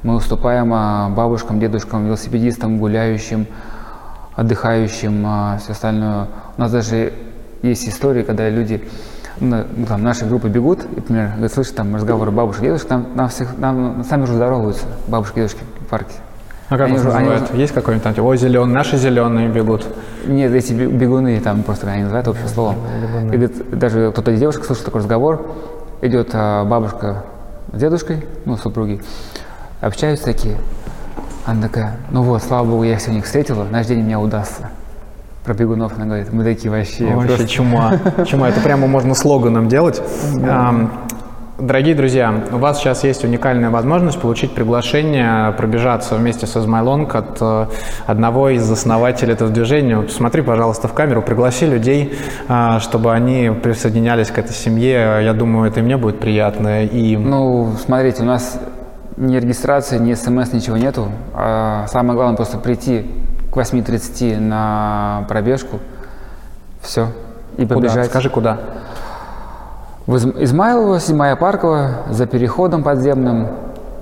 Мы 0.03 0.15
уступаем 0.15 0.71
а, 0.73 1.09
бабушкам, 1.09 1.59
дедушкам, 1.59 2.05
велосипедистам, 2.05 2.77
гуляющим, 2.77 3.47
отдыхающим, 4.35 5.23
а, 5.25 5.57
все 5.57 5.71
остальное. 5.71 6.27
У 6.55 6.61
нас 6.61 6.71
даже 6.71 7.13
есть 7.63 7.89
истории, 7.89 8.21
когда 8.21 8.47
люди, 8.49 8.87
ну, 9.39 9.63
там, 9.87 10.03
наши 10.03 10.25
группы 10.25 10.49
бегут, 10.49 10.83
и, 10.83 10.95
например, 10.95 11.31
говорят, 11.33 11.53
слышишь, 11.53 11.73
там 11.73 11.95
разговоры 11.95 12.31
бабушек, 12.31 12.61
дедушек, 12.61 12.87
там, 12.87 13.07
нам, 13.15 13.29
всех, 13.29 13.57
нам 13.57 14.03
сами 14.03 14.23
уже 14.23 14.33
здороваются, 14.33 14.85
бабушки, 15.07 15.35
дедушки 15.35 15.59
в 15.81 15.85
парке. 15.85 16.13
А 16.69 16.77
как 16.77 16.87
Они 16.87 16.95
их 16.95 17.01
уже- 17.01 17.11
они 17.11 17.19
называют? 17.29 17.51
уже- 17.51 17.61
Есть 17.61 17.73
какой-нибудь 17.73 18.03
там, 18.03 18.13
типа, 18.13 18.25
ой, 18.25 18.37
зеленый, 18.37 18.73
наши 18.73 18.97
зеленые 18.97 19.47
бегут. 19.47 19.85
Нет, 20.25 20.51
эти 20.51 20.73
бе- 20.73 20.87
бегуны, 20.87 21.39
там 21.39 21.63
просто 21.63 21.87
они 21.89 22.01
называют 22.03 22.27
общим 22.27 22.47
словом. 22.47 22.75
И 23.23 23.25
говорит, 23.27 23.69
даже 23.79 24.11
кто-то 24.11 24.31
из 24.31 24.39
девушек 24.39 24.65
слышал 24.65 24.83
такой 24.83 24.99
разговор, 24.99 25.45
идет 26.01 26.29
а, 26.33 26.65
бабушка 26.65 27.23
с 27.71 27.79
дедушкой, 27.79 28.25
ну, 28.45 28.57
супруги, 28.57 29.01
общаются 29.81 30.25
такие. 30.25 30.57
Она 31.45 31.61
такая, 31.63 31.95
ну 32.11 32.23
вот, 32.23 32.43
слава 32.43 32.65
богу, 32.67 32.83
я 32.83 32.93
их 32.95 33.01
сегодня 33.01 33.21
встретила, 33.21 33.63
наш 33.63 33.85
день 33.85 34.01
у 34.01 34.03
меня 34.03 34.19
удастся. 34.19 34.69
Про 35.47 35.53
бегунов 35.53 35.93
она 35.95 36.07
говорит, 36.07 36.33
мы 36.33 36.43
такие 36.43 36.69
вообще. 36.69 37.05
Вообще 37.05 37.27
просто- 37.29 37.47
чума. 37.47 37.93
Чума. 38.25 38.49
Это 38.49 38.59
прямо 38.59 38.85
можно 38.85 39.15
слоганом 39.15 39.69
делать. 39.69 40.01
Дорогие 41.57 41.95
друзья, 41.95 42.43
у 42.51 42.57
вас 42.57 42.79
сейчас 42.79 43.05
есть 43.05 43.23
уникальная 43.23 43.69
возможность 43.69 44.19
получить 44.19 44.53
приглашение 44.53 45.53
пробежаться 45.53 46.15
вместе 46.15 46.45
с 46.47 46.55
Измайлонг 46.57 47.15
от 47.15 47.37
э, 47.41 47.65
одного 48.05 48.49
из 48.49 48.69
основателей 48.69 49.33
этого 49.33 49.49
движения. 49.49 49.97
Вот 49.97 50.11
Смотри, 50.11 50.43
пожалуйста, 50.43 50.87
в 50.89 50.93
камеру, 50.93 51.23
пригласи 51.23 51.65
людей, 51.65 52.13
а, 52.47 52.79
чтобы 52.79 53.11
они 53.13 53.49
присоединялись 53.63 54.29
к 54.29 54.37
этой 54.37 54.53
семье. 54.53 55.21
Я 55.23 55.33
думаю, 55.33 55.67
это 55.67 55.79
и 55.79 55.83
мне 55.83 55.97
будет 55.97 56.19
приятно. 56.19 56.83
И 56.83 57.15
Ну, 57.15 57.71
смотрите, 57.83 58.21
у 58.21 58.25
нас 58.25 58.59
ни 59.15 59.37
регистрации, 59.37 59.97
ни 59.97 60.13
смс, 60.13 60.51
ничего 60.53 60.77
нету. 60.77 61.07
А 61.33 61.87
самое 61.87 62.15
главное 62.15 62.35
просто 62.35 62.59
прийти 62.59 63.05
к 63.57 63.59
8.30 63.59 64.39
на 64.39 65.25
пробежку. 65.27 65.79
Все. 66.81 67.07
И 67.57 67.63
куда? 67.63 67.75
побежать. 67.75 68.09
Скажи, 68.09 68.29
куда? 68.29 68.59
В 70.05 70.15
Из- 70.15 70.25
Измайлово, 70.25 70.99
Седьмая 70.99 71.35
Парковая, 71.35 72.03
за 72.09 72.27
переходом 72.27 72.83
подземным. 72.83 73.47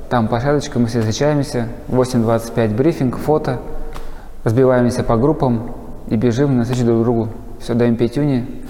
Там 0.09 0.27
площадочка, 0.27 0.77
мы 0.77 0.87
все 0.87 0.99
встречаемся. 0.99 1.69
8.25 1.87 2.75
брифинг, 2.75 3.17
фото. 3.17 3.59
Разбиваемся 4.43 5.03
по 5.03 5.15
группам 5.15 5.71
и 6.07 6.17
бежим 6.17 6.57
на 6.57 6.63
встречу 6.63 6.85
друг 6.85 7.03
другу. 7.03 7.29
Все, 7.61 7.73
даем 7.73 7.95
пятюни, 7.95 8.61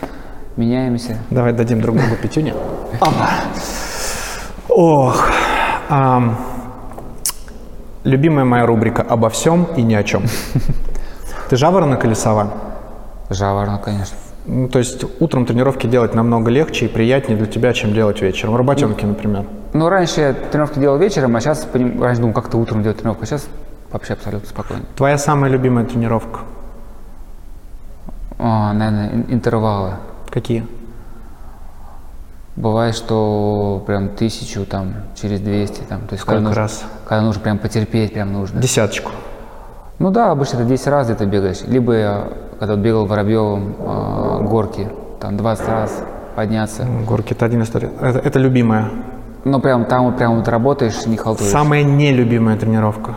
меняемся. 0.56 1.18
Давай 1.32 1.52
дадим 1.52 1.82
друг 1.82 1.98
другу 1.98 2.16
пятюню. 2.22 2.54
Опа. 3.02 3.30
Ох. 4.70 5.30
Любимая 8.06 8.46
моя 8.46 8.66
рубрика 8.66 9.02
«Обо 9.02 9.30
всем 9.30 9.66
и 9.76 9.82
ни 9.82 9.94
о 9.94 10.04
чем». 10.04 10.24
Ты 11.50 11.58
жаворонок 11.58 12.06
или 12.06 12.14
сова? 12.14 12.52
Жаворонок, 13.30 13.84
конечно. 13.84 14.16
Ну, 14.46 14.68
то 14.70 14.80
есть 14.80 15.04
утром 15.20 15.46
тренировки 15.46 15.88
делать 15.88 16.14
намного 16.14 16.52
легче 16.52 16.86
и 16.86 16.88
приятнее 16.88 17.38
для 17.38 17.48
тебя, 17.48 17.74
чем 17.74 17.94
делать 17.94 18.22
вечером. 18.22 18.56
Работенки, 18.56 19.04
например. 19.04 19.46
Ну, 19.74 19.90
раньше 19.90 20.22
я 20.22 20.34
тренировки 20.34 20.80
делал 20.80 20.98
вечером, 20.98 21.36
а 21.36 21.42
сейчас, 21.42 21.68
раньше 21.74 22.22
думал, 22.22 22.34
как-то 22.34 22.58
утром 22.58 22.84
делать 22.84 22.98
тренировку, 23.00 23.24
а 23.24 23.26
сейчас 23.26 23.48
вообще 23.92 24.14
абсолютно 24.14 24.48
спокойно. 24.48 24.84
Твоя 24.96 25.18
самая 25.18 25.50
любимая 25.52 25.86
тренировка? 25.86 26.42
А, 28.38 28.74
наверное, 28.74 29.10
ин- 29.14 29.26
интервалы. 29.30 29.94
Какие? 30.30 30.66
Бывает, 32.56 32.96
что 32.96 33.84
прям 33.86 34.10
тысячу, 34.10 34.66
там, 34.66 34.94
через 35.16 35.42
200, 35.42 35.82
там, 35.90 36.02
то 36.02 36.14
есть 36.14 36.22
Сколько 36.22 36.38
когда 36.38 36.48
нужно, 36.50 36.62
раз? 36.62 36.84
когда 37.06 37.22
нужно 37.22 37.42
прям 37.42 37.58
потерпеть, 37.58 38.14
прям 38.14 38.32
нужно. 38.32 38.62
Десяточку. 38.62 39.12
Ну 40.00 40.10
да, 40.12 40.32
обычно 40.32 40.58
это 40.58 40.66
10 40.66 40.88
раз 40.88 41.08
где-то 41.08 41.26
бегаешь. 41.26 41.62
Либо 41.68 41.94
я, 41.94 42.28
когда 42.60 42.76
бегал 42.76 43.06
в 43.06 43.10
Воробьевом 43.10 43.76
а, 43.80 44.40
горки, 44.42 44.88
там 45.20 45.36
20 45.36 45.68
раз 45.68 46.04
подняться. 46.36 46.86
Горки 47.06 47.34
это 47.34 47.46
один 47.46 47.64
история. 47.64 47.92
Это, 48.00 48.20
это 48.20 48.40
любимая. 48.40 48.90
Ну 49.44 49.60
прям 49.60 49.86
там 49.86 50.16
прям 50.16 50.38
вот 50.38 50.48
работаешь, 50.48 51.06
не 51.06 51.18
халтуришь. 51.18 51.52
Самая 51.52 51.84
нелюбимая 51.84 52.58
тренировка. 52.58 53.16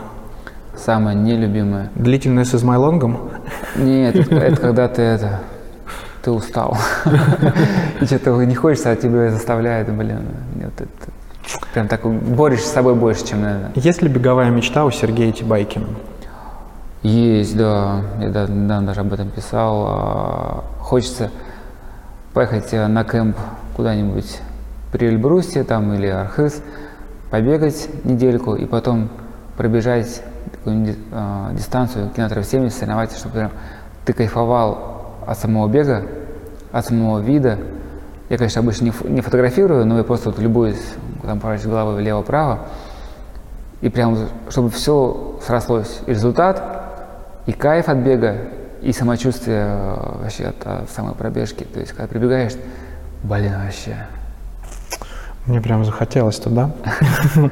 Самое 0.75 1.17
нелюбимое. 1.17 1.89
Длительная 1.95 2.45
с 2.45 2.55
измайлонгом. 2.55 3.29
Нет, 3.75 4.15
это, 4.15 4.35
это 4.35 4.61
когда 4.61 4.87
ты 4.87 5.01
это, 5.01 5.39
ты 6.29 6.31
устал. 6.31 6.77
И 8.01 8.05
что-то 8.05 8.43
не 8.43 8.53
хочется, 8.53 8.91
а 8.91 8.95
тебя 8.95 9.31
заставляет, 9.31 9.91
блин. 9.91 10.21
Нет, 10.55 10.71
это 10.77 11.11
прям 11.73 11.87
так 11.87 12.05
борешься 12.05 12.67
с 12.67 12.71
собой 12.71 12.93
больше, 12.93 13.25
чем, 13.25 13.41
наверное. 13.41 13.71
Есть 13.73 14.03
ли 14.03 14.09
беговая 14.09 14.51
мечта 14.51 14.85
у 14.85 14.91
Сергея 14.91 15.31
Тибайкина? 15.31 15.87
Есть, 17.01 17.57
да. 17.57 18.01
Я 18.21 18.29
да- 18.29 18.47
даже 18.81 19.01
об 19.01 19.11
этом 19.11 19.29
писал. 19.29 19.85
А, 19.87 20.63
Хочется 20.79 21.31
поехать 22.33 22.73
э, 22.73 22.87
на 22.87 23.03
кемп 23.03 23.37
куда-нибудь 23.75 24.39
при 24.91 25.07
Эльбрусте 25.07 25.63
там 25.63 25.93
или 25.93 26.07
Архыз, 26.07 26.61
побегать 27.31 27.89
недельку 28.03 28.55
и 28.55 28.65
потом 28.65 29.09
пробежать 29.57 30.21
такую 30.51 30.95
а, 31.11 31.51
дистанцию 31.53 32.09
километров 32.09 32.45
70, 32.45 32.77
соревноваться, 32.77 33.17
чтобы 33.17 33.35
прям 33.35 33.51
ты 34.05 34.13
кайфовал 34.13 34.98
от 35.25 35.37
самого 35.37 35.67
бега, 35.67 36.03
от 36.71 36.85
самого 36.85 37.19
вида. 37.19 37.57
Я, 38.29 38.37
конечно, 38.37 38.61
обычно 38.61 38.85
не, 38.85 38.91
фо- 38.91 39.09
не 39.09 39.21
фотографирую, 39.21 39.85
но 39.85 39.97
я 39.97 40.03
просто 40.03 40.29
вот 40.29 40.39
любуюсь, 40.39 40.81
там 41.23 41.39
поворачиваю 41.39 41.71
головой 41.71 41.95
влево-право. 41.95 42.59
И 43.81 43.89
прям, 43.89 44.17
чтобы 44.49 44.69
все 44.69 45.37
срослось. 45.45 46.01
И 46.05 46.11
результат, 46.11 46.61
и 47.45 47.51
кайф 47.53 47.87
от 47.89 47.97
бега, 47.97 48.35
и 48.81 48.91
самочувствие 48.91 49.65
э, 49.67 50.17
вообще 50.21 50.45
от 50.45 50.55
э, 50.65 50.85
самой 50.93 51.15
пробежки. 51.15 51.63
То 51.63 51.79
есть, 51.79 51.93
когда 51.93 52.07
прибегаешь, 52.07 52.53
блин, 53.23 53.53
вообще. 53.63 53.95
Мне 55.45 55.61
прям 55.61 55.83
захотелось 55.85 56.37
туда. 56.39 56.71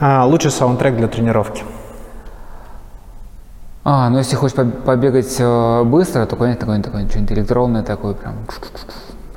А, 0.00 0.26
Лучший 0.26 0.50
саундтрек 0.50 0.96
для 0.96 1.06
тренировки. 1.06 1.62
А, 3.86 4.08
ну 4.08 4.16
если 4.18 4.34
хочешь 4.36 4.56
поб- 4.56 4.82
побегать 4.82 5.36
э, 5.38 5.82
быстро, 5.84 6.24
то, 6.24 6.36
конечно, 6.36 6.60
такое, 6.60 6.82
такое 6.82 7.06
что-нибудь 7.08 7.32
электронное 7.32 7.82
такое, 7.82 8.14
прям, 8.14 8.34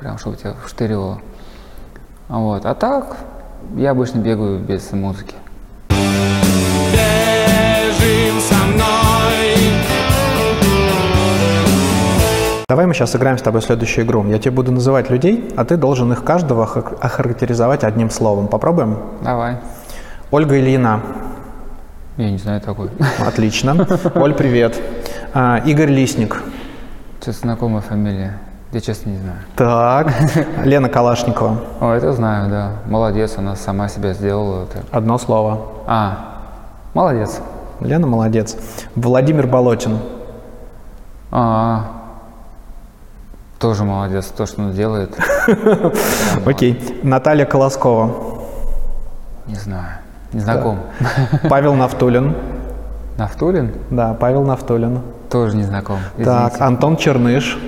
прям, 0.00 0.16
чтобы 0.18 0.36
тебя 0.36 0.54
вштыривало. 0.64 1.20
А 2.30 2.38
Вот. 2.38 2.64
А 2.64 2.74
так, 2.74 3.16
я 3.76 3.90
обычно 3.90 4.18
бегаю 4.20 4.58
без 4.58 4.90
музыки. 4.92 5.34
Бежим 6.92 8.40
со 8.40 8.54
мной 8.66 8.84
Давай 12.70 12.86
мы 12.86 12.94
сейчас 12.94 13.10
сыграем 13.12 13.36
с 13.36 13.42
тобой 13.42 13.60
следующую 13.62 14.06
игру. 14.06 14.24
Я 14.26 14.38
тебе 14.38 14.50
буду 14.52 14.72
называть 14.72 15.10
людей, 15.10 15.52
а 15.56 15.64
ты 15.66 15.76
должен 15.76 16.10
их 16.12 16.24
каждого 16.24 16.64
охар- 16.64 16.98
охарактеризовать 17.00 17.84
одним 17.84 18.08
словом. 18.10 18.48
Попробуем? 18.48 18.96
Давай. 19.22 19.56
Ольга 20.30 20.58
Ильина. 20.58 21.00
Я 22.18 22.32
не 22.32 22.38
знаю 22.38 22.60
такой. 22.60 22.90
Отлично. 23.24 23.86
Оль, 24.16 24.34
привет. 24.34 24.76
А, 25.32 25.58
Игорь 25.64 25.90
Лисник. 25.90 26.42
Что-то 27.20 27.38
знакомая 27.38 27.80
фамилия. 27.80 28.40
Я 28.72 28.80
честно 28.80 29.10
не 29.10 29.18
знаю. 29.18 29.38
Так. 29.54 30.12
Лена 30.64 30.88
Калашникова. 30.88 31.60
О, 31.80 31.92
это 31.92 32.12
знаю, 32.12 32.50
да. 32.50 32.72
Молодец, 32.86 33.38
она 33.38 33.54
сама 33.54 33.88
себя 33.88 34.14
сделала. 34.14 34.64
Это. 34.64 34.82
Одно 34.90 35.16
слово. 35.18 35.68
А, 35.86 36.40
молодец. 36.92 37.40
Лена 37.78 38.08
молодец. 38.08 38.56
Владимир 38.96 39.46
Болотин. 39.46 40.00
А, 41.30 41.84
тоже 43.60 43.84
молодец, 43.84 44.26
то, 44.26 44.44
что 44.46 44.62
он 44.62 44.72
делает. 44.72 45.16
Окей. 46.44 47.00
Наталья 47.04 47.44
Колоскова. 47.44 48.42
Не 49.46 49.54
знаю, 49.54 49.98
не 50.32 50.40
знаком. 50.40 50.80
Павел 51.48 51.74
Нафтулин. 51.74 52.34
Нафтулин? 53.16 53.72
Да, 53.90 54.14
Павел 54.14 54.44
Нафтулин. 54.44 55.00
Тоже 55.30 55.56
не 55.56 55.64
знаком. 55.64 55.98
Так, 56.16 56.48
извините. 56.48 56.64
Антон 56.64 56.96
Черныш. 56.96 57.58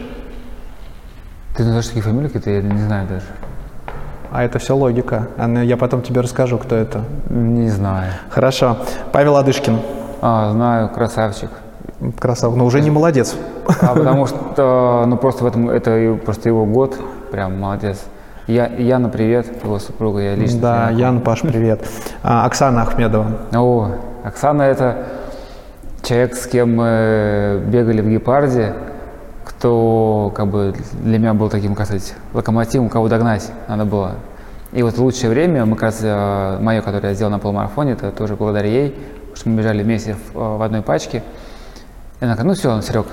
Ты 1.56 1.62
называешь 1.64 1.86
такие 1.88 2.02
фамилии 2.02 2.28
какие-то, 2.28 2.50
я 2.50 2.62
не 2.62 2.80
знаю 2.80 3.08
даже. 3.08 3.24
А 4.30 4.44
это 4.44 4.58
все 4.58 4.76
логика. 4.76 5.28
А, 5.36 5.46
ну, 5.48 5.60
Я 5.62 5.76
потом 5.76 6.02
тебе 6.02 6.20
расскажу, 6.20 6.58
кто 6.58 6.76
это. 6.76 7.02
Не 7.28 7.68
знаю. 7.68 8.12
Хорошо. 8.30 8.76
Павел 9.12 9.36
Адышкин. 9.36 9.78
А, 10.22 10.52
знаю, 10.52 10.88
красавчик. 10.90 11.50
Красавчик. 12.18 12.56
Но 12.56 12.64
уже 12.64 12.80
не 12.80 12.90
молодец. 12.90 13.34
А 13.82 13.94
потому 13.94 14.26
что, 14.26 15.04
ну 15.06 15.16
просто 15.16 15.44
в 15.44 15.46
этом, 15.46 15.68
это 15.68 16.18
просто 16.24 16.48
его 16.48 16.64
год, 16.64 16.96
прям 17.30 17.58
молодец. 17.58 17.98
Я, 18.50 18.66
Яна, 18.66 19.08
привет, 19.08 19.46
его 19.62 19.78
супруга, 19.78 20.18
я 20.18 20.34
лично. 20.34 20.60
Да. 20.60 20.90
Ян, 20.90 21.20
Паш, 21.20 21.42
привет. 21.42 21.86
А, 22.24 22.46
Оксана 22.46 22.82
Ахмедова. 22.82 23.38
О, 23.52 23.92
Оксана 24.24 24.62
это 24.62 25.06
человек, 26.02 26.34
с 26.34 26.48
кем 26.48 26.74
мы 26.74 27.62
бегали 27.66 28.00
в 28.00 28.08
Гепарде, 28.08 28.74
кто 29.44 30.32
как 30.34 30.48
бы 30.48 30.74
для 31.04 31.20
меня 31.20 31.32
был 31.32 31.48
таким, 31.48 31.76
как 31.76 31.86
сказать, 31.86 32.12
локомотивом, 32.34 32.88
кого 32.88 33.06
догнать 33.08 33.52
надо 33.68 33.84
было. 33.84 34.14
И 34.72 34.82
вот 34.82 34.98
лучшее 34.98 35.30
время, 35.30 35.64
мы 35.64 35.76
как 35.76 35.82
раз, 35.84 36.00
э, 36.02 36.58
мое, 36.60 36.82
которое 36.82 37.10
я 37.10 37.14
сделал 37.14 37.30
на 37.30 37.38
полумарафоне, 37.38 37.92
это 37.92 38.10
тоже 38.10 38.34
благодаря 38.34 38.68
ей, 38.68 38.90
потому 39.20 39.36
что 39.36 39.48
мы 39.48 39.58
бежали 39.58 39.84
вместе 39.84 40.14
в, 40.14 40.36
э, 40.36 40.56
в 40.56 40.62
одной 40.62 40.82
пачке. 40.82 41.22
И 42.20 42.24
она 42.24 42.34
говорит, 42.34 42.48
ну 42.48 42.54
все, 42.54 42.82
Серег, 42.82 43.06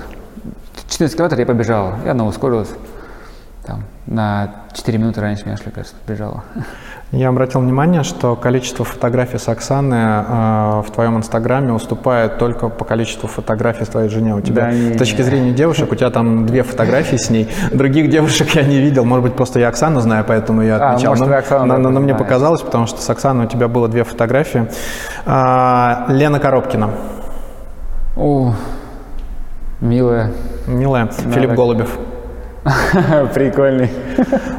14 0.88 1.16
километров 1.16 1.38
я 1.38 1.46
побежала. 1.46 1.94
И 2.04 2.08
она 2.08 2.26
ускорилась. 2.26 2.70
Там, 3.68 3.84
на 4.06 4.48
4 4.72 4.96
минуты 4.96 5.20
раньше 5.20 5.44
меня, 5.44 5.58
шли, 5.58 5.70
кажется, 5.70 5.94
бежала. 6.08 6.42
Я 7.12 7.28
обратил 7.28 7.60
внимание, 7.60 8.02
что 8.02 8.34
количество 8.34 8.82
фотографий 8.82 9.36
с 9.36 9.46
Оксаны 9.46 9.94
э, 9.94 10.82
в 10.86 10.90
твоем 10.90 11.18
инстаграме 11.18 11.74
уступает 11.74 12.38
только 12.38 12.70
по 12.70 12.86
количеству 12.86 13.28
фотографий 13.28 13.84
с 13.84 13.88
твоей 13.88 14.08
жене. 14.08 14.34
У 14.34 14.40
тебя, 14.40 14.62
Да 14.62 14.72
не, 14.72 14.94
с 14.94 14.96
точки 14.98 15.18
не. 15.18 15.22
зрения 15.22 15.52
девушек, 15.52 15.92
у 15.92 15.94
тебя 15.94 16.08
там 16.08 16.46
две 16.46 16.62
фотографии 16.62 17.16
с 17.16 17.28
ней. 17.28 17.50
Других 17.70 18.08
девушек 18.08 18.48
я 18.54 18.62
не 18.62 18.78
видел. 18.80 19.04
Может 19.04 19.24
быть, 19.24 19.34
просто 19.34 19.60
я 19.60 19.68
Оксану 19.68 20.00
знаю, 20.00 20.24
поэтому 20.26 20.62
я 20.62 20.76
А, 20.78 20.90
отмечал. 20.92 21.12
может, 21.12 21.26
но, 21.28 21.36
Оксану 21.36 21.66
но- 21.66 21.76
но- 21.76 21.90
но 21.90 22.00
мне 22.00 22.14
показалось, 22.14 22.62
потому 22.62 22.86
что 22.86 23.02
с 23.02 23.10
Оксаной 23.10 23.44
у 23.44 23.48
тебя 23.48 23.68
было 23.68 23.86
две 23.88 24.04
фотографии. 24.04 24.66
А, 25.26 26.06
Лена 26.08 26.40
Коробкина. 26.40 26.88
О, 28.16 28.54
милая. 29.82 30.32
Милая. 30.66 31.06
Филипп 31.08 31.48
так. 31.50 31.56
Голубев. 31.56 31.98
Прикольный. 33.34 33.88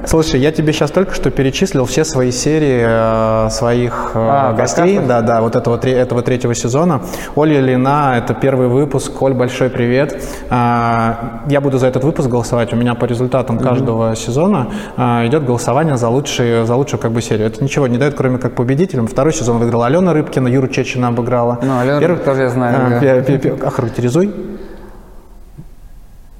Слушай, 0.05 0.39
я 0.39 0.51
тебе 0.51 0.73
сейчас 0.73 0.89
только 0.91 1.13
что 1.13 1.29
перечислил 1.31 1.85
все 1.85 2.03
свои 2.05 2.31
серии 2.31 2.83
э, 2.85 3.49
своих 3.51 4.11
э, 4.13 4.17
А, 4.19 4.53
гостей, 4.53 4.95
подкастов? 4.97 5.07
да, 5.07 5.21
да, 5.21 5.41
вот 5.41 5.55
этого, 5.55 5.77
тре- 5.77 5.93
этого 5.97 6.21
третьего 6.21 6.55
сезона. 6.55 7.01
Оля 7.35 7.59
Лина, 7.59 8.15
это 8.17 8.33
первый 8.33 8.67
выпуск. 8.67 9.21
Оль, 9.21 9.33
большой 9.33 9.69
привет. 9.69 10.23
А, 10.49 11.41
я 11.49 11.61
буду 11.61 11.77
за 11.77 11.87
этот 11.87 12.03
выпуск 12.03 12.29
голосовать. 12.29 12.73
У 12.73 12.75
меня 12.75 12.95
по 12.95 13.05
результатам 13.05 13.59
каждого 13.59 14.15
сезона 14.15 14.71
а, 14.97 15.25
идет 15.27 15.45
голосование 15.45 15.97
за, 15.97 16.09
лучшие, 16.09 16.65
за 16.65 16.75
лучшую 16.75 16.99
как 16.99 17.11
бы 17.11 17.21
серию. 17.21 17.47
Это 17.47 17.63
ничего 17.63 17.87
не 17.87 17.97
дает, 17.97 18.15
кроме 18.15 18.37
как 18.37 18.55
победителям. 18.55 19.07
Второй 19.07 19.33
сезон 19.33 19.57
выиграла 19.59 19.85
Алена 19.87 20.13
Рыбкина, 20.13 20.47
Юру 20.47 20.67
Чечина 20.69 21.09
обыграла. 21.09 21.59
Ну, 21.61 21.79
Алену 21.79 21.99
Первый- 21.99 22.19
тоже 22.23 22.43
я 22.43 22.49
знаю, 22.49 22.75
А, 22.97 22.99
да. 22.99 23.67
Охарактеризуй. 23.67 24.33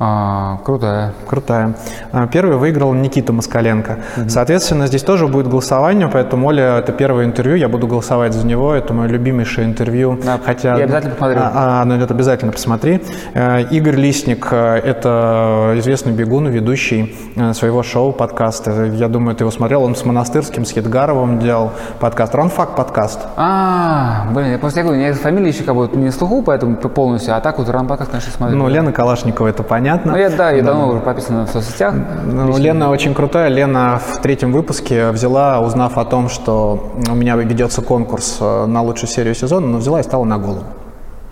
А, 0.01 0.59
крутая. 0.63 1.11
Крутая. 1.27 1.75
А, 2.13 2.25
Первый 2.27 2.55
выиграл 2.55 2.93
Никита 2.93 3.33
Москаленко. 3.33 3.97
Соответственно, 4.29 4.87
здесь 4.87 5.03
тоже 5.03 5.27
будет 5.27 5.49
голосование, 5.49 6.07
поэтому 6.07 6.47
Оля, 6.47 6.77
это 6.77 6.93
первое 6.93 7.25
интервью, 7.25 7.57
я 7.57 7.67
буду 7.67 7.85
голосовать 7.85 8.33
за 8.33 8.47
него, 8.47 8.73
это 8.73 8.93
мое 8.93 9.09
любимейшее 9.09 9.67
интервью. 9.67 10.17
Да, 10.23 10.39
Хотя, 10.41 10.77
я 10.77 10.85
обязательно 10.85 11.15
посмотрю. 11.15 11.39
А, 11.41 11.81
а, 11.81 11.85
ну, 11.85 11.95
это 11.95 12.13
обязательно 12.13 12.53
посмотри. 12.53 13.01
Э, 13.33 13.63
Игорь 13.63 13.95
Лисник, 13.95 14.47
э, 14.51 14.77
это 14.77 15.73
известный 15.75 16.13
бегун, 16.13 16.47
ведущий 16.47 17.13
э, 17.35 17.51
своего 17.51 17.83
шоу, 17.83 18.13
подкаста. 18.13 18.85
Я 18.85 19.09
думаю, 19.09 19.35
ты 19.35 19.43
его 19.43 19.51
смотрел, 19.51 19.83
он 19.83 19.97
с 19.97 20.05
Монастырским, 20.05 20.63
с 20.63 20.71
Хитгаровым 20.71 21.39
делал 21.39 21.73
подкаст. 21.99 22.33
Ранфак 22.33 22.77
подкаст. 22.77 23.19
А, 23.35 24.29
блин, 24.33 24.53
я 24.53 24.59
просто 24.59 24.79
я 24.79 24.85
говорю, 24.85 25.01
у 25.01 25.03
меня 25.03 25.13
фамилия 25.13 25.49
еще 25.49 25.63
как 25.63 25.75
бы 25.75 25.89
не 25.93 26.11
слуху, 26.11 26.41
поэтому 26.41 26.77
полностью, 26.77 27.35
а 27.35 27.41
так 27.41 27.57
вот 27.57 27.67
Рампакас, 27.67 28.07
конечно, 28.07 28.31
смотрю. 28.31 28.55
Ну, 28.55 28.69
Лена 28.69 28.93
Калашникова, 28.93 29.49
это 29.49 29.61
понятно. 29.61 29.88
Ну, 30.03 30.15
я, 30.15 30.29
да, 30.29 30.51
я 30.51 30.63
давно 30.63 30.89
уже 30.89 30.99
подписан 30.99 31.45
в 31.45 31.49
соцсетях. 31.49 31.93
Ну, 32.25 32.47
Лично. 32.47 32.61
Лена 32.61 32.89
очень 32.89 33.13
крутая. 33.13 33.49
Лена 33.49 34.01
в 34.05 34.21
третьем 34.21 34.51
выпуске 34.51 35.11
взяла, 35.11 35.61
узнав 35.61 35.97
о 35.97 36.05
том, 36.05 36.29
что 36.29 36.91
у 37.09 37.15
меня 37.15 37.35
ведется 37.35 37.81
конкурс 37.81 38.37
э, 38.41 38.65
на 38.65 38.81
лучшую 38.81 39.09
серию 39.09 39.35
сезона, 39.35 39.67
но 39.67 39.77
взяла 39.77 39.99
и 39.99 40.03
стала 40.03 40.25
на 40.25 40.37
голову. 40.37 40.63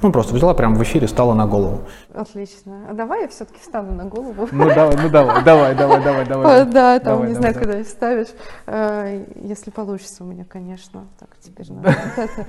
Ну, 0.01 0.11
просто 0.11 0.35
взяла 0.35 0.53
прям 0.53 0.75
в 0.75 0.83
эфире, 0.83 1.07
стала 1.07 1.33
на 1.33 1.47
голову. 1.47 1.79
Отлично. 2.13 2.85
А 2.89 2.93
давай 2.93 3.23
я 3.23 3.27
все-таки 3.27 3.59
встану 3.59 3.93
на 3.93 4.05
голову. 4.05 4.47
Ну, 4.51 4.65
давай, 4.73 4.95
ну, 4.95 5.09
давай, 5.09 5.43
давай, 5.43 5.75
давай, 5.75 6.03
давай, 6.03 6.25
давай. 6.25 6.65
Да, 6.65 6.99
там, 6.99 7.13
Давай, 7.15 7.29
не 7.29 7.33
давай, 7.33 7.35
знаю, 7.35 7.53
давай. 7.53 7.67
когда 7.67 7.83
вставишь. 7.83 8.27
А, 8.67 9.23
Если 9.41 9.71
получится 9.71 10.23
у 10.23 10.27
меня, 10.27 10.45
конечно. 10.47 11.05
Так, 11.19 11.29
теперь 11.41 11.71
надо 11.71 11.89
вот 12.15 12.29
это. 12.29 12.45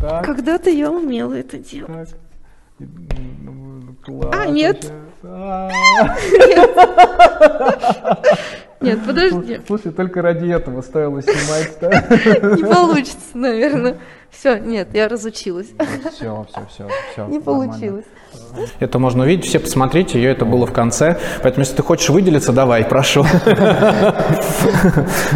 Так, 0.00 0.24
Когда-то 0.24 0.70
я 0.70 0.90
умела 0.90 1.34
это 1.34 1.58
делать. 1.58 2.14
Класс. 4.04 4.34
А, 4.34 4.46
нет. 4.46 4.92
Нет, 8.80 8.98
подожди. 9.06 9.60
Слушай, 9.66 9.92
только 9.92 10.22
ради 10.22 10.48
этого 10.48 10.80
стоило 10.80 11.20
снимать. 11.22 11.82
Не 12.58 12.64
получится, 12.64 13.34
наверное. 13.34 13.98
Все, 14.30 14.58
нет, 14.58 14.88
я 14.94 15.08
разучилась. 15.08 15.68
Все, 16.12 16.46
все, 16.48 16.66
все, 16.68 16.88
все. 17.12 17.26
Не 17.26 17.40
получилось. 17.40 18.04
Это 18.80 18.98
можно 18.98 19.24
увидеть, 19.24 19.46
все 19.46 19.58
посмотрите, 19.58 20.20
ее 20.20 20.30
это 20.30 20.44
было 20.44 20.66
в 20.66 20.72
конце. 20.72 21.18
Поэтому, 21.42 21.62
если 21.62 21.76
ты 21.76 21.82
хочешь 21.82 22.08
выделиться, 22.10 22.52
давай, 22.52 22.84
прошу. 22.84 23.24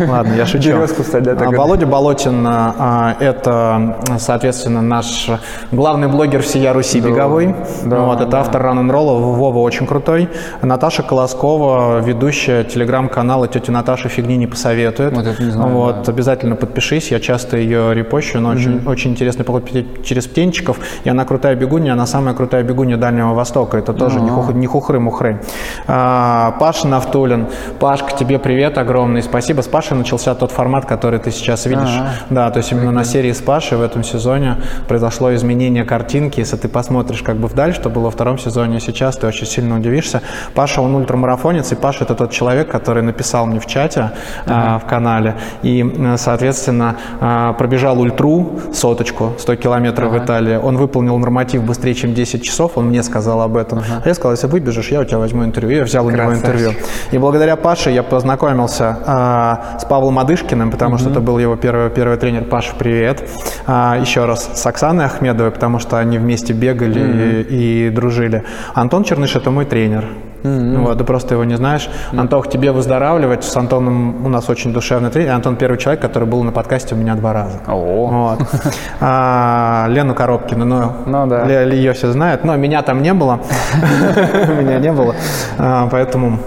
Ладно, 0.08 0.34
я 0.34 0.46
шучу. 0.46 0.70
А, 0.72 1.50
Володя 1.50 1.86
Болотин 1.86 2.44
а,– 2.46 3.16
это, 3.20 3.98
соответственно, 4.18 4.82
наш 4.82 5.30
главный 5.70 6.08
блогер 6.08 6.42
всея 6.42 6.72
Руси 6.72 7.00
беговой. 7.00 7.54
Вот, 7.84 8.20
это 8.20 8.40
автор 8.40 8.62
ран 8.62 8.78
н 8.78 8.90
ролла 8.90 9.18
Вова 9.18 9.58
очень 9.58 9.86
крутой. 9.86 10.28
Наташа 10.62 11.02
Колоскова, 11.02 12.00
ведущая 12.00 12.64
телеграм-канала 12.64 13.48
«Тетя 13.48 13.72
Наташа 13.72 14.08
фигни 14.08 14.36
не 14.36 14.46
посоветует». 14.46 15.12
Вот 15.12 15.26
это 15.26 15.42
не 15.42 15.50
знаю, 15.50 15.72
Вот, 15.72 16.02
да. 16.02 16.12
обязательно 16.12 16.56
подпишись, 16.56 17.10
я 17.10 17.20
часто 17.20 17.56
ее 17.56 17.94
репощу, 17.94 18.40
но 18.40 18.50
очень, 18.50 18.83
очень 18.86 19.12
интересный 19.12 19.44
поход 19.44 19.68
через 20.04 20.26
птенчиков, 20.26 20.78
и 21.04 21.08
она 21.08 21.24
крутая 21.24 21.54
бегунья, 21.54 21.92
она 21.92 22.06
самая 22.06 22.34
крутая 22.34 22.62
бегунья 22.62 22.96
Дальнего 22.96 23.34
Востока, 23.34 23.78
это 23.78 23.92
тоже 23.92 24.20
не, 24.20 24.30
хух- 24.30 24.54
не 24.54 24.66
хухры-мухры. 24.66 25.40
А, 25.86 26.56
Паша 26.58 26.88
Нафтулин, 26.88 27.46
Пашка, 27.80 28.16
тебе 28.16 28.38
привет 28.38 28.78
огромный, 28.78 29.22
спасибо. 29.22 29.60
С 29.62 29.68
Пашей 29.68 29.96
начался 29.96 30.34
тот 30.34 30.52
формат, 30.52 30.86
который 30.86 31.18
ты 31.18 31.30
сейчас 31.30 31.66
видишь. 31.66 31.98
А. 32.00 32.14
Да, 32.30 32.50
то 32.50 32.58
есть 32.58 32.72
именно 32.72 32.90
на 32.90 33.04
серии 33.04 33.32
с 33.32 33.40
Пашей 33.40 33.78
в 33.78 33.82
этом 33.82 34.04
сезоне 34.04 34.56
произошло 34.88 35.34
изменение 35.34 35.84
картинки, 35.84 36.40
если 36.40 36.56
ты 36.56 36.68
посмотришь 36.68 37.22
как 37.22 37.36
бы 37.36 37.48
вдаль, 37.48 37.74
что 37.74 37.90
было 37.90 38.04
во 38.04 38.10
втором 38.10 38.38
сезоне, 38.38 38.80
сейчас 38.80 39.16
ты 39.16 39.26
очень 39.26 39.46
сильно 39.46 39.76
удивишься. 39.76 40.22
Паша, 40.54 40.80
он 40.80 40.94
ультрамарафонец, 40.94 41.72
и 41.72 41.74
Паша 41.74 42.04
это 42.04 42.14
тот 42.14 42.30
человек, 42.30 42.68
который 42.68 43.02
написал 43.02 43.46
мне 43.46 43.60
в 43.60 43.66
чате 43.66 44.12
а, 44.46 44.78
в 44.78 44.86
канале, 44.86 45.36
и, 45.62 45.82
э, 45.82 46.16
соответственно, 46.18 46.96
а, 47.20 47.52
пробежал 47.54 48.00
ультру, 48.00 48.60
соточку, 48.74 49.32
100 49.38 49.56
километров 49.56 50.12
в 50.12 50.18
Италии. 50.18 50.56
Он 50.56 50.76
выполнил 50.76 51.18
норматив 51.18 51.62
быстрее, 51.62 51.94
чем 51.94 52.14
10 52.14 52.42
часов, 52.42 52.72
он 52.76 52.86
мне 52.86 53.02
сказал 53.02 53.40
об 53.40 53.56
этом. 53.56 53.80
А 53.80 54.06
я 54.06 54.14
сказал, 54.14 54.32
если 54.32 54.46
выбежишь, 54.46 54.90
я 54.90 55.00
у 55.00 55.04
тебя 55.04 55.18
возьму 55.18 55.44
интервью. 55.44 55.78
Я 55.78 55.84
взял 55.84 56.06
у 56.06 56.10
него 56.10 56.28
Красавчик. 56.28 56.44
интервью. 56.44 56.72
И 57.12 57.18
благодаря 57.18 57.56
Паше 57.56 57.90
я 57.90 58.02
познакомился 58.02 58.98
а, 59.06 59.78
с 59.80 59.84
Павлом 59.84 60.18
Адышкиным, 60.18 60.70
потому 60.70 60.98
что 60.98 61.10
это 61.10 61.20
был 61.20 61.38
его 61.38 61.56
первый, 61.56 61.90
первый 61.90 62.16
тренер. 62.18 62.44
Паша, 62.44 62.74
привет. 62.78 63.28
А, 63.66 63.96
еще 64.00 64.24
раз 64.24 64.50
с 64.54 64.66
Оксаной 64.66 65.06
Ахмедовой, 65.06 65.50
потому 65.50 65.78
что 65.78 65.98
они 65.98 66.18
вместе 66.18 66.52
бегали 66.52 67.46
и, 67.48 67.86
и 67.86 67.90
дружили. 67.90 68.44
Антон 68.74 69.04
Черныш– 69.04 69.36
это 69.36 69.50
мой 69.50 69.64
тренер. 69.64 70.04
Вот, 70.44 70.98
ты 70.98 71.04
просто 71.04 71.34
его 71.34 71.44
не 71.44 71.56
знаешь. 71.56 71.88
Антох, 72.12 72.50
тебе 72.50 72.70
выздоравливать. 72.70 73.44
С 73.44 73.56
Антоном 73.56 74.26
у 74.26 74.28
нас 74.28 74.50
очень 74.50 74.74
душевный 74.74 75.08
тренер. 75.10 75.32
Антон 75.32 75.56
первый 75.56 75.78
человек, 75.78 76.02
который 76.02 76.28
был 76.28 76.42
на 76.42 76.52
подкасте 76.52 76.94
у 76.94 76.98
меня 76.98 77.14
два 77.14 77.32
раза. 77.32 77.60
О, 77.66 78.36
Вот. 78.36 78.48
А, 79.00 79.86
Лену 79.88 80.14
Коробкину, 80.14 80.64
ну, 80.66 80.92
Ну 81.06 81.26
да. 81.26 81.46
Ее 81.62 81.94
все 81.94 82.12
знают, 82.12 82.44
но 82.44 82.56
меня 82.56 82.82
там 82.82 83.00
не 83.02 83.14
было. 83.14 83.40
Меня 84.60 84.78
не 84.78 84.92
было. 84.92 85.14
А, 85.58 85.88
Поэтому 85.90 86.38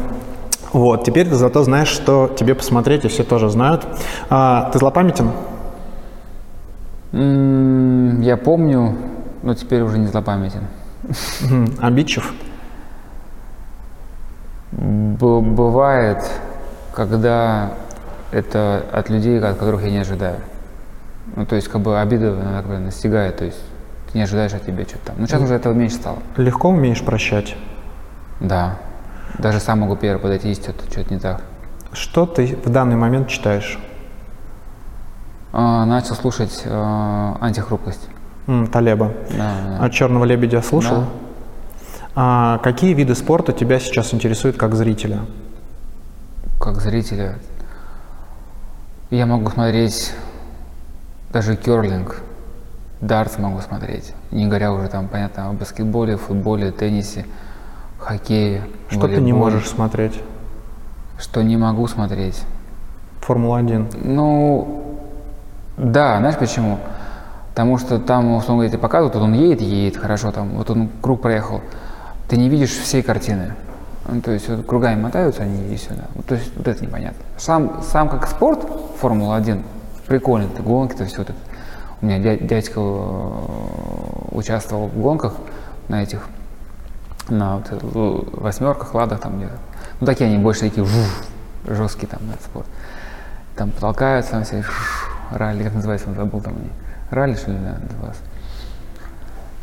вот, 0.74 1.04
теперь 1.04 1.28
ты 1.28 1.34
зато 1.36 1.64
знаешь, 1.64 1.88
что 1.88 2.30
тебе 2.38 2.54
посмотреть, 2.54 3.06
и 3.06 3.08
все 3.08 3.24
тоже 3.24 3.50
знают. 3.50 3.88
А, 4.30 4.70
Ты 4.72 4.78
злопамятен? 4.78 5.32
М, 7.14 8.22
я 8.22 8.38
помню, 8.38 8.96
но 9.42 9.56
теперь 9.56 9.82
уже 9.82 9.98
не 9.98 10.08
злопамятен. 10.08 10.68
Обидчив? 11.82 12.34
Бывает, 14.72 16.30
когда 16.94 17.72
это 18.32 18.84
от 18.92 19.10
людей, 19.10 19.40
от 19.40 19.58
которых 19.58 19.84
я 19.84 19.92
не 19.92 20.00
ожидаю. 20.00 20.38
Ну, 21.36 21.46
то 21.46 21.56
есть, 21.56 21.68
как 21.68 21.82
бы 21.82 22.00
обида 22.00 22.64
бы 22.68 22.78
настигает, 22.80 23.38
то 23.38 23.46
есть 23.46 23.62
ты 24.12 24.18
не 24.18 24.24
ожидаешь 24.24 24.54
от 24.54 24.66
тебя 24.66 24.84
что-то 24.84 25.08
там. 25.08 25.16
Ну, 25.20 25.28
сейчас 25.28 25.42
уже 25.42 25.56
этого 25.56 25.74
меньше 25.74 25.96
стало. 25.96 26.18
Легко 26.36 26.70
умеешь 26.70 27.04
прощать? 27.04 27.56
Да. 28.40 28.78
Даже 29.38 29.60
сам 29.60 29.82
могу 29.82 29.96
первый 29.96 30.20
подойти, 30.20 30.50
если 30.50 30.64
что-то 30.64 30.92
что-то 30.92 31.14
не 31.14 31.20
так. 31.20 31.42
Что 31.94 32.26
ты 32.26 32.58
в 32.64 32.70
данный 32.70 32.96
момент 32.96 33.28
читаешь? 33.28 33.80
А, 35.54 35.86
начал 35.86 36.16
слушать 36.16 36.64
а, 36.66 37.38
антихрупкость. 37.42 38.08
М, 38.48 38.68
Талеба. 38.68 39.12
Да, 39.32 39.52
да. 39.68 39.78
А 39.82 39.90
«Черного 39.90 40.24
лебедя» 40.26 40.62
слушал? 40.62 41.02
Да. 41.02 41.08
А 42.20 42.58
какие 42.64 42.96
виды 42.96 43.14
спорта 43.14 43.54
тебя 43.54 43.80
сейчас 43.80 44.12
интересуют 44.12 44.58
как 44.58 44.74
зрителя? 44.74 45.20
Как 46.60 46.82
зрителя. 46.82 47.36
Я 49.12 49.28
могу 49.28 49.52
смотреть 49.52 50.16
даже 51.32 51.56
керлинг, 51.56 52.24
дартс 53.02 53.38
могу 53.38 53.62
смотреть. 53.62 54.16
Не 54.32 54.48
говоря 54.48 54.74
уже 54.74 54.88
там, 54.88 55.10
понятно, 55.10 55.52
о 55.52 55.54
баскетболе, 55.54 56.18
футболе, 56.18 56.72
теннисе, 56.72 57.28
хоккее, 58.00 58.64
Что 58.90 59.08
ты 59.08 59.22
не 59.22 59.32
можешь 59.32 59.68
смотреть? 59.68 60.20
Что 61.20 61.44
не 61.44 61.56
могу 61.56 61.86
смотреть? 61.86 62.42
Формула-1. 63.22 63.96
Ну, 64.04 64.98
да, 65.78 66.18
знаешь 66.18 66.38
почему? 66.40 66.80
Потому 67.50 67.78
что 67.78 68.00
там, 68.00 68.34
условно 68.34 68.64
говоря, 68.64 68.70
тебе 68.72 68.82
показывают, 68.82 69.14
вот 69.14 69.24
он 69.24 69.36
едет, 69.36 69.62
едет, 69.62 69.98
хорошо, 69.98 70.32
там, 70.32 70.50
вот 70.56 70.72
он 70.72 70.90
круг 71.00 71.22
проехал. 71.22 71.62
Ты 72.28 72.38
не 72.38 72.50
видишь 72.50 72.72
всей 72.72 73.02
картины. 73.02 73.54
Ну, 74.08 74.22
то 74.22 74.32
есть 74.32 74.48
вот 74.48 74.66
кругами 74.66 75.02
мотаются 75.02 75.44
они 75.44 75.74
и 75.74 75.78
сюда. 75.78 76.06
Вот, 76.16 76.26
то 76.26 76.36
есть 76.36 76.56
вот 76.56 76.68
это 76.68 76.84
непонятно. 76.84 77.24
Сам, 77.38 77.82
сам 77.84 78.10
как 78.10 78.28
спорт, 78.28 78.66
Формула-1, 79.02 79.64
прикольно, 80.08 80.46
это 80.46 80.64
гонки, 80.64 80.96
то 80.96 81.06
все 81.06 81.18
вот 81.18 81.30
это. 81.30 81.40
У 82.02 82.06
меня 82.06 82.20
дя- 82.20 82.46
дядька 82.46 82.80
э, 82.80 83.32
участвовал 84.32 84.88
в 84.88 84.98
гонках 84.98 85.34
на 85.90 86.04
этих, 86.04 86.28
на 87.28 87.58
вот, 87.58 87.68
э, 87.72 87.78
восьмерках, 88.34 88.94
ладах 88.94 89.20
там 89.20 89.38
где-то. 89.38 89.58
Ну, 90.00 90.06
такие 90.06 90.30
они 90.30 90.38
больше 90.38 90.62
такие 90.62 90.86
жух, 90.86 91.08
жесткие 91.66 92.08
там, 92.08 92.20
этот 92.30 92.44
спорт. 92.44 92.68
Там 93.56 93.72
толкаются, 93.72 94.32
там 94.32 94.44
все, 94.44 94.64
ралли, 95.32 95.64
как 95.64 95.74
называется, 95.74 96.10
он 96.10 96.16
забыл 96.16 96.40
там 96.40 96.54
они. 96.56 96.70
Ралли, 97.10 97.36
что 97.36 97.52
ли, 97.52 97.58
да, 97.58 97.78
называлось. 97.82 98.20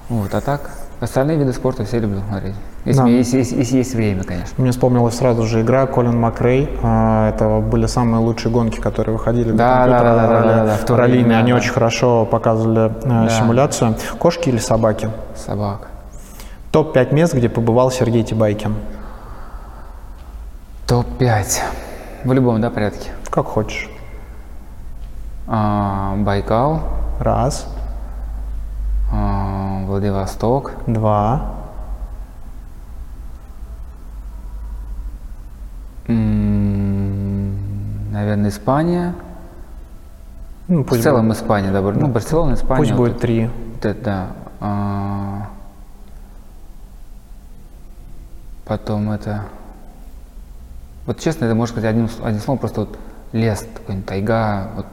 Вот, 0.09 0.35
а 0.35 0.41
так, 0.41 0.71
остальные 1.05 1.37
виды 1.39 1.53
спорта 1.53 1.85
все 1.85 1.99
люблю 1.99 2.21
смотреть. 2.29 2.55
Если, 2.85 3.01
Да. 3.01 3.07
есть, 3.09 3.33
если- 3.33 3.57
если 3.57 3.77
есть 3.79 3.95
время, 3.95 4.25
конечно. 4.25 4.55
Мне 4.59 4.71
вспомнилась 4.73 5.17
сразу 5.17 5.45
же 5.45 5.63
игра 5.63 5.87
Колин 5.87 6.19
Макрей. 6.21 6.69
А, 6.83 7.31
Это 7.31 7.61
были 7.61 7.87
самые 7.87 8.21
лучшие 8.21 8.53
гонки, 8.53 8.79
которые 8.81 9.17
выходили 9.17 9.51
на 9.53 9.57
Да, 9.57 9.75
компьютер, 9.77 10.03
да, 10.05 10.15
да, 10.15 10.29
да, 10.29 10.43
да, 10.43 10.65
да, 10.67 10.77
в 10.77 10.85
то 10.85 10.97
раллийные. 10.97 11.25
время, 11.27 11.39
Они 11.41 11.53
да. 11.53 11.57
очень 11.59 11.71
хорошо 11.73 12.25
показывали 12.27 12.91
э, 12.91 13.01
Да. 13.05 13.29
симуляцию. 13.31 13.95
Кошки 14.19 14.49
или 14.51 14.59
собаки? 14.59 15.09
Собак. 15.37 15.89
Топ-5 16.73 17.15
мест, 17.15 17.35
где 17.35 17.49
побывал 17.49 17.91
Сергей 17.91 18.23
Тибайкин. 18.25 18.75
Топ-5. 20.87 21.61
В 22.25 22.33
любом, 22.33 22.61
да, 22.61 22.71
порядке. 22.71 23.11
Как 23.31 23.47
хочешь. 23.47 23.89
А, 25.47 26.15
Байкал, 26.19 26.81
Раз, 27.21 27.67
Владивосток, 29.87 30.73
два, 30.87 31.53
наверное, 38.11 38.49
Испания. 38.51 39.15
ну, 40.69 40.83
В 40.83 40.87
пусть 40.87 41.03
целом 41.03 41.29
будет, 41.29 41.37
Испания, 41.39 41.71
да, 41.73 41.81
ну, 41.81 42.09
Барселона, 42.09 42.55
Испания. 42.55 42.79
пусть 42.79 42.91
вот 42.93 42.99
будет 42.99 43.13
это- 43.13 43.21
три. 43.21 43.47
вот 43.47 43.85
это, 43.85 44.01
да. 44.05 44.27
А, 44.61 45.47
потом 48.65 49.11
это... 49.11 49.43
Вот 51.07 51.21
честно, 51.21 51.45
это 51.45 51.55
можно 51.55 51.75
сказать 51.75 51.91
одним, 51.91 52.09
одним 52.23 52.41
словом, 52.41 52.59
просто 52.59 52.81
вот 52.83 52.99
лес, 53.33 53.67
какой-нибудь 53.75 54.07
тайга. 54.09 54.69
Вот, 54.75 54.87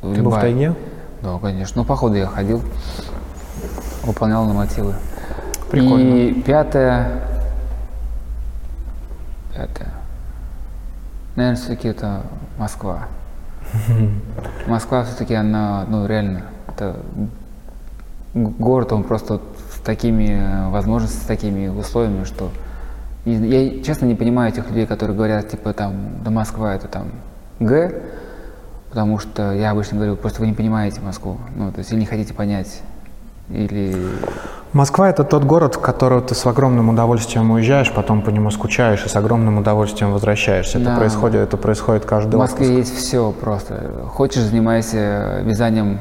Ты 0.00 0.06
был 0.08 0.12
в 0.12 0.16
любая. 0.16 0.40
тайге? 0.40 0.74
Да, 1.22 1.38
конечно. 1.38 1.82
Ну, 1.82 1.86
походу 1.86 2.16
я 2.16 2.26
ходил, 2.26 2.60
выполнял 4.02 4.44
нормативы. 4.44 4.94
Прикольно. 5.70 6.14
И 6.14 6.34
пятое... 6.42 7.22
Пятое. 9.54 9.88
Наверное, 11.36 11.56
все-таки 11.56 11.88
это 11.88 12.22
Москва. 12.58 13.08
Москва 14.66 15.04
все-таки 15.04 15.34
она, 15.34 15.84
ну, 15.88 16.06
реально, 16.06 16.42
это 16.68 16.96
город, 18.34 18.92
он 18.92 19.04
просто 19.04 19.34
вот 19.34 19.42
с 19.74 19.80
такими 19.80 20.30
э, 20.30 20.68
возможностями, 20.70 21.22
с 21.22 21.26
такими 21.26 21.68
условиями, 21.68 22.24
что 22.24 22.50
я 23.24 23.82
честно 23.82 24.06
не 24.06 24.14
понимаю 24.14 24.52
этих 24.52 24.68
людей, 24.68 24.86
которые 24.86 25.16
говорят, 25.16 25.48
типа, 25.48 25.72
там, 25.72 26.22
да 26.24 26.30
Москва 26.30 26.74
это 26.74 26.88
там 26.88 27.12
Г, 27.60 28.02
потому 28.90 29.18
что 29.18 29.52
я 29.52 29.70
обычно 29.70 29.96
говорю, 29.96 30.16
просто 30.16 30.40
вы 30.40 30.48
не 30.48 30.54
понимаете 30.54 31.00
Москву, 31.00 31.38
ну, 31.56 31.70
то 31.70 31.78
есть 31.78 31.92
или 31.92 32.00
не 32.00 32.06
хотите 32.06 32.34
понять, 32.34 32.80
или... 33.54 33.94
Москва– 34.72 35.10
это 35.10 35.22
тот 35.24 35.44
город, 35.44 35.74
в 35.74 35.80
который 35.80 36.22
ты 36.22 36.34
с 36.34 36.46
огромным 36.46 36.88
удовольствием 36.88 37.50
уезжаешь, 37.50 37.92
потом 37.92 38.22
по 38.22 38.30
нему 38.30 38.50
скучаешь 38.50 39.04
и 39.04 39.08
с 39.08 39.16
огромным 39.16 39.58
удовольствием 39.58 40.12
возвращаешься. 40.12 40.78
Это 40.78 40.90
Да. 40.92 40.96
происходит, 40.96 41.40
это 41.42 41.58
происходит 41.58 42.06
каждый 42.06 42.36
В 42.36 42.38
Москве 42.38 42.68
отпуск. 42.68 42.78
есть 42.78 42.96
все 42.96 43.32
просто. 43.38 43.90
Хочешь, 44.08 44.42
занимайся 44.42 45.40
вязанием 45.44 45.98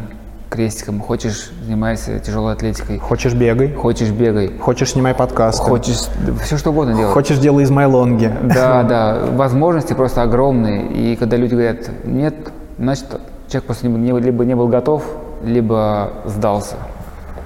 крестиком, 0.49 1.01
хочешь, 1.01 1.51
занимайся 1.65 2.19
тяжелой 2.19 2.53
атлетикой. 2.53 2.97
Хочешь 2.99 3.33
бегай. 3.33 3.73
Хочешь, 3.73 4.09
бегай. 4.09 4.57
Хочешь, 4.57 4.91
снимай 4.91 5.13
подкасты. 5.13 5.63
Хочешь, 5.63 5.97
все 6.43 6.57
что 6.57 6.69
угодно 6.69 6.93
делай. 6.93 7.11
Хочешь, 7.11 7.39
делай 7.39 7.65
измайлонги. 7.65 8.31
Да, 8.43 8.83
да, 8.89 9.19
возможности 9.33 9.93
просто 9.93 10.21
огромные. 10.21 10.87
И 10.87 11.15
когда 11.17 11.35
люди 11.35 11.55
говорят 11.55 11.89
нет, 12.05 12.35
значит, 12.77 13.05
человек 13.49 13.65
просто 13.65 13.87
либо 13.87 14.45
не 14.45 14.55
был 14.55 14.69
готов, 14.69 15.03
либо 15.43 16.13
сдался 16.25 16.75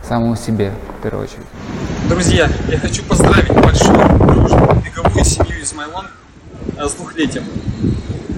самому 0.07 0.35
себе, 0.35 0.71
в 0.99 1.03
первую 1.03 1.25
очередь. 1.25 1.45
Друзья, 2.07 2.49
я 2.69 2.77
хочу 2.77 3.03
поздравить 3.03 3.51
большую 3.51 3.97
дружную 4.19 4.83
беговую 4.83 5.25
семью 5.25 5.61
Измайлон 5.61 6.05
э, 6.77 6.87
с 6.87 6.93
двухлетием. 6.93 7.43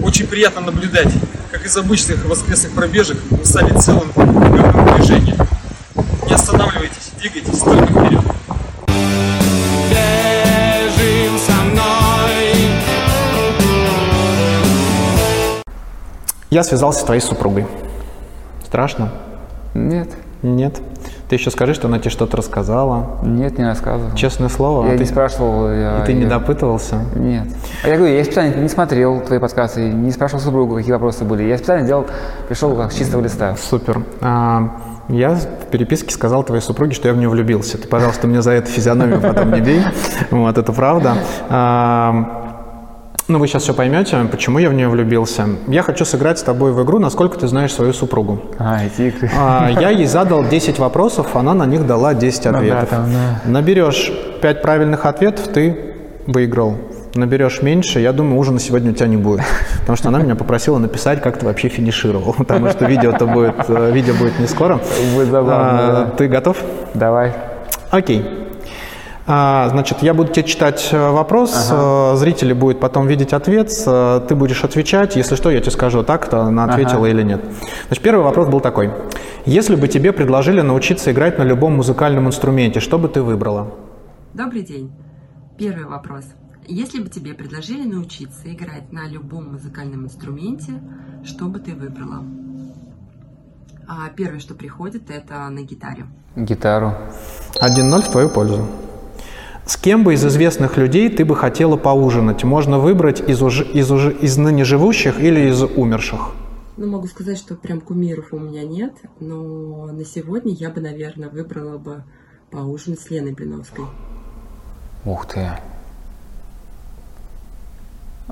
Очень 0.02 0.26
приятно 0.26 0.62
наблюдать, 0.62 1.12
как 1.50 1.64
из 1.66 1.76
обычных 1.76 2.24
воскресных 2.24 2.72
пробежек 2.72 3.18
вы 3.30 3.44
стали 3.44 3.78
целым 3.78 4.08
беговым 4.16 4.96
движением. 4.96 5.36
Не 6.26 6.34
останавливайтесь, 6.34 7.10
двигайтесь 7.20 7.58
только 7.58 7.86
вперед. 7.86 8.24
Бежим 9.90 11.38
со 11.38 11.52
мной. 11.64 12.44
Я 16.50 16.64
связался 16.64 17.00
с 17.00 17.04
твоей 17.04 17.20
супругой. 17.20 17.66
Страшно? 18.64 19.12
Нет. 19.74 20.08
Нет. 20.42 20.80
Ты 21.28 21.34
еще 21.36 21.50
скажи, 21.50 21.74
что 21.74 21.88
она 21.88 21.98
тебе 21.98 22.10
что-то 22.10 22.38
рассказала. 22.38 23.18
Нет, 23.22 23.58
не 23.58 23.64
рассказывал. 23.64 24.14
Честное 24.14 24.48
слово. 24.48 24.86
Я 24.86 24.92
а 24.92 24.92
не 24.94 24.98
ты, 24.98 25.04
спрашивал. 25.04 25.70
Я, 25.70 26.02
и 26.02 26.06
ты 26.06 26.14
не 26.14 26.24
допытывался? 26.24 27.00
Нет. 27.14 27.44
А 27.84 27.88
я 27.88 27.98
говорю, 27.98 28.14
я 28.14 28.24
специально 28.24 28.54
не 28.54 28.68
смотрел 28.68 29.20
твои 29.20 29.38
подкасты, 29.38 29.90
не 29.92 30.10
спрашивал 30.10 30.40
супругу, 30.40 30.76
какие 30.76 30.92
вопросы 30.92 31.24
были. 31.24 31.42
Я 31.42 31.58
специально 31.58 31.86
делал, 31.86 32.06
пришел 32.48 32.74
как 32.74 32.92
с 32.92 32.96
чистого 32.96 33.20
листа. 33.20 33.54
Супер. 33.56 34.02
А, 34.22 34.70
я 35.08 35.34
в 35.34 35.66
переписке 35.70 36.14
сказал 36.14 36.44
твоей 36.44 36.62
супруге, 36.62 36.94
что 36.94 37.08
я 37.08 37.14
в 37.14 37.18
нее 37.18 37.28
влюбился. 37.28 37.76
Ты, 37.76 37.88
пожалуйста, 37.88 38.26
мне 38.26 38.40
за 38.40 38.52
это 38.52 38.70
физиономию 38.70 39.20
потом 39.20 39.52
не 39.52 39.60
бей. 39.60 39.82
Вот, 40.30 40.56
это 40.56 40.72
правда. 40.72 41.14
Ну, 43.28 43.38
вы 43.38 43.46
сейчас 43.46 43.64
все 43.64 43.74
поймете, 43.74 44.16
почему 44.30 44.58
я 44.58 44.70
в 44.70 44.72
нее 44.72 44.88
влюбился. 44.88 45.46
Я 45.66 45.82
хочу 45.82 46.06
сыграть 46.06 46.38
с 46.38 46.42
тобой 46.42 46.72
в 46.72 46.82
игру, 46.82 46.98
насколько 46.98 47.38
ты 47.38 47.46
знаешь 47.46 47.74
свою 47.74 47.92
супругу. 47.92 48.40
А, 48.58 48.82
эти 48.86 49.02
игры. 49.08 49.30
А, 49.38 49.68
я 49.68 49.90
ей 49.90 50.06
задал 50.06 50.44
10 50.44 50.78
вопросов, 50.78 51.36
она 51.36 51.52
на 51.52 51.66
них 51.66 51.86
дала 51.86 52.14
10 52.14 52.46
Ну 52.46 52.52
да, 52.52 52.58
ответов. 52.58 52.88
там, 52.88 53.12
да. 53.12 53.50
Наберешь 53.50 54.10
5 54.40 54.62
правильных 54.62 55.04
ответов, 55.04 55.48
ты 55.48 55.94
выиграл. 56.26 56.78
Наберешь 57.14 57.60
меньше, 57.60 58.00
я 58.00 58.12
думаю, 58.14 58.38
ужина 58.38 58.58
сегодня 58.60 58.92
у 58.92 58.94
тебя 58.94 59.08
не 59.08 59.18
будет. 59.18 59.42
Потому 59.80 59.96
что 59.96 60.08
она 60.08 60.20
меня 60.20 60.34
попросила 60.34 60.78
написать, 60.78 61.20
как 61.20 61.36
ты 61.38 61.44
вообще 61.44 61.68
финишировал. 61.68 62.32
Потому 62.38 62.70
что 62.70 62.86
видео-то 62.86 63.26
будет, 63.26 63.56
э, 63.68 63.90
видео 63.92 64.14
будет 64.14 64.38
не 64.38 64.46
скоро. 64.46 64.80
Будет 65.14 65.28
забавно, 65.28 65.80
А, 65.80 65.92
да. 66.06 66.10
Ты 66.16 66.28
готов? 66.28 66.56
Давай. 66.94 67.34
Окей. 67.90 68.24
А, 69.30 69.68
Значит, 69.68 69.98
я 70.00 70.14
буду 70.14 70.32
тебе 70.32 70.44
читать 70.44 70.88
э, 70.90 71.10
вопрос, 71.10 71.68
э, 71.70 72.14
зрители 72.16 72.54
будут 72.54 72.80
потом 72.80 73.06
видеть 73.06 73.34
ответ, 73.34 73.70
э, 73.86 74.22
ты 74.26 74.34
будешь 74.34 74.64
отвечать, 74.64 75.16
если 75.16 75.34
что, 75.34 75.50
я 75.50 75.60
тебе 75.60 75.70
скажу, 75.70 76.02
так 76.02 76.30
то 76.30 76.40
она 76.44 76.64
ответила 76.64 77.00
Ага. 77.00 77.08
или 77.10 77.22
нет. 77.22 77.44
Значит, 77.88 78.02
первый 78.02 78.24
вопрос 78.24 78.48
был 78.48 78.60
такой. 78.60 78.90
Если 79.44 79.76
бы 79.76 79.86
тебе 79.86 80.14
предложили 80.14 80.62
научиться 80.62 81.12
играть 81.12 81.36
на 81.38 81.42
любом 81.42 81.76
музыкальном 81.76 82.26
инструменте, 82.26 82.80
что 82.80 82.98
бы 82.98 83.08
ты 83.08 83.20
выбрала? 83.20 83.74
Добрый 84.32 84.62
день. 84.62 84.90
Первый 85.58 85.84
вопрос. 85.84 86.24
Если 86.66 87.02
бы 87.02 87.10
тебе 87.10 87.34
предложили 87.34 87.86
научиться 87.86 88.50
играть 88.50 88.92
на 88.92 89.06
любом 89.08 89.52
музыкальном 89.52 90.06
инструменте, 90.06 90.80
что 91.22 91.48
бы 91.48 91.58
ты 91.58 91.74
выбрала? 91.74 92.24
А 93.86 94.08
первое, 94.08 94.40
что 94.40 94.54
приходит, 94.54 95.10
это 95.10 95.46
на 95.50 95.60
гитаре. 95.60 96.06
Гитару. 96.34 96.94
1-0 97.60 98.02
в 98.02 98.08
твою 98.08 98.30
пользу. 98.30 98.66
С 99.68 99.76
кем 99.76 100.02
бы 100.02 100.14
из 100.14 100.24
известных 100.24 100.78
людей 100.78 101.10
ты 101.10 101.26
бы 101.26 101.36
хотела 101.36 101.76
поужинать? 101.76 102.42
Можно 102.42 102.78
выбрать 102.78 103.20
из, 103.20 103.42
уже, 103.42 103.64
из, 103.64 103.90
уже, 103.90 104.14
из 104.14 104.38
ныне 104.38 104.64
живущих 104.64 105.20
или 105.20 105.50
из 105.50 105.62
умерших? 105.62 106.30
Ну, 106.78 106.86
могу 106.86 107.06
сказать, 107.06 107.36
что 107.36 107.54
прям 107.54 107.82
кумиров 107.82 108.32
у 108.32 108.38
меня 108.38 108.62
нет, 108.64 108.94
но 109.20 109.84
на 109.92 110.06
сегодня 110.06 110.54
я 110.54 110.70
бы, 110.70 110.80
наверное, 110.80 111.28
выбрала 111.28 111.76
бы 111.76 112.02
поужинать 112.50 113.00
с 113.00 113.10
Леной 113.10 113.34
Блиновской. 113.34 113.84
Ух 115.04 115.26
ты. 115.26 115.46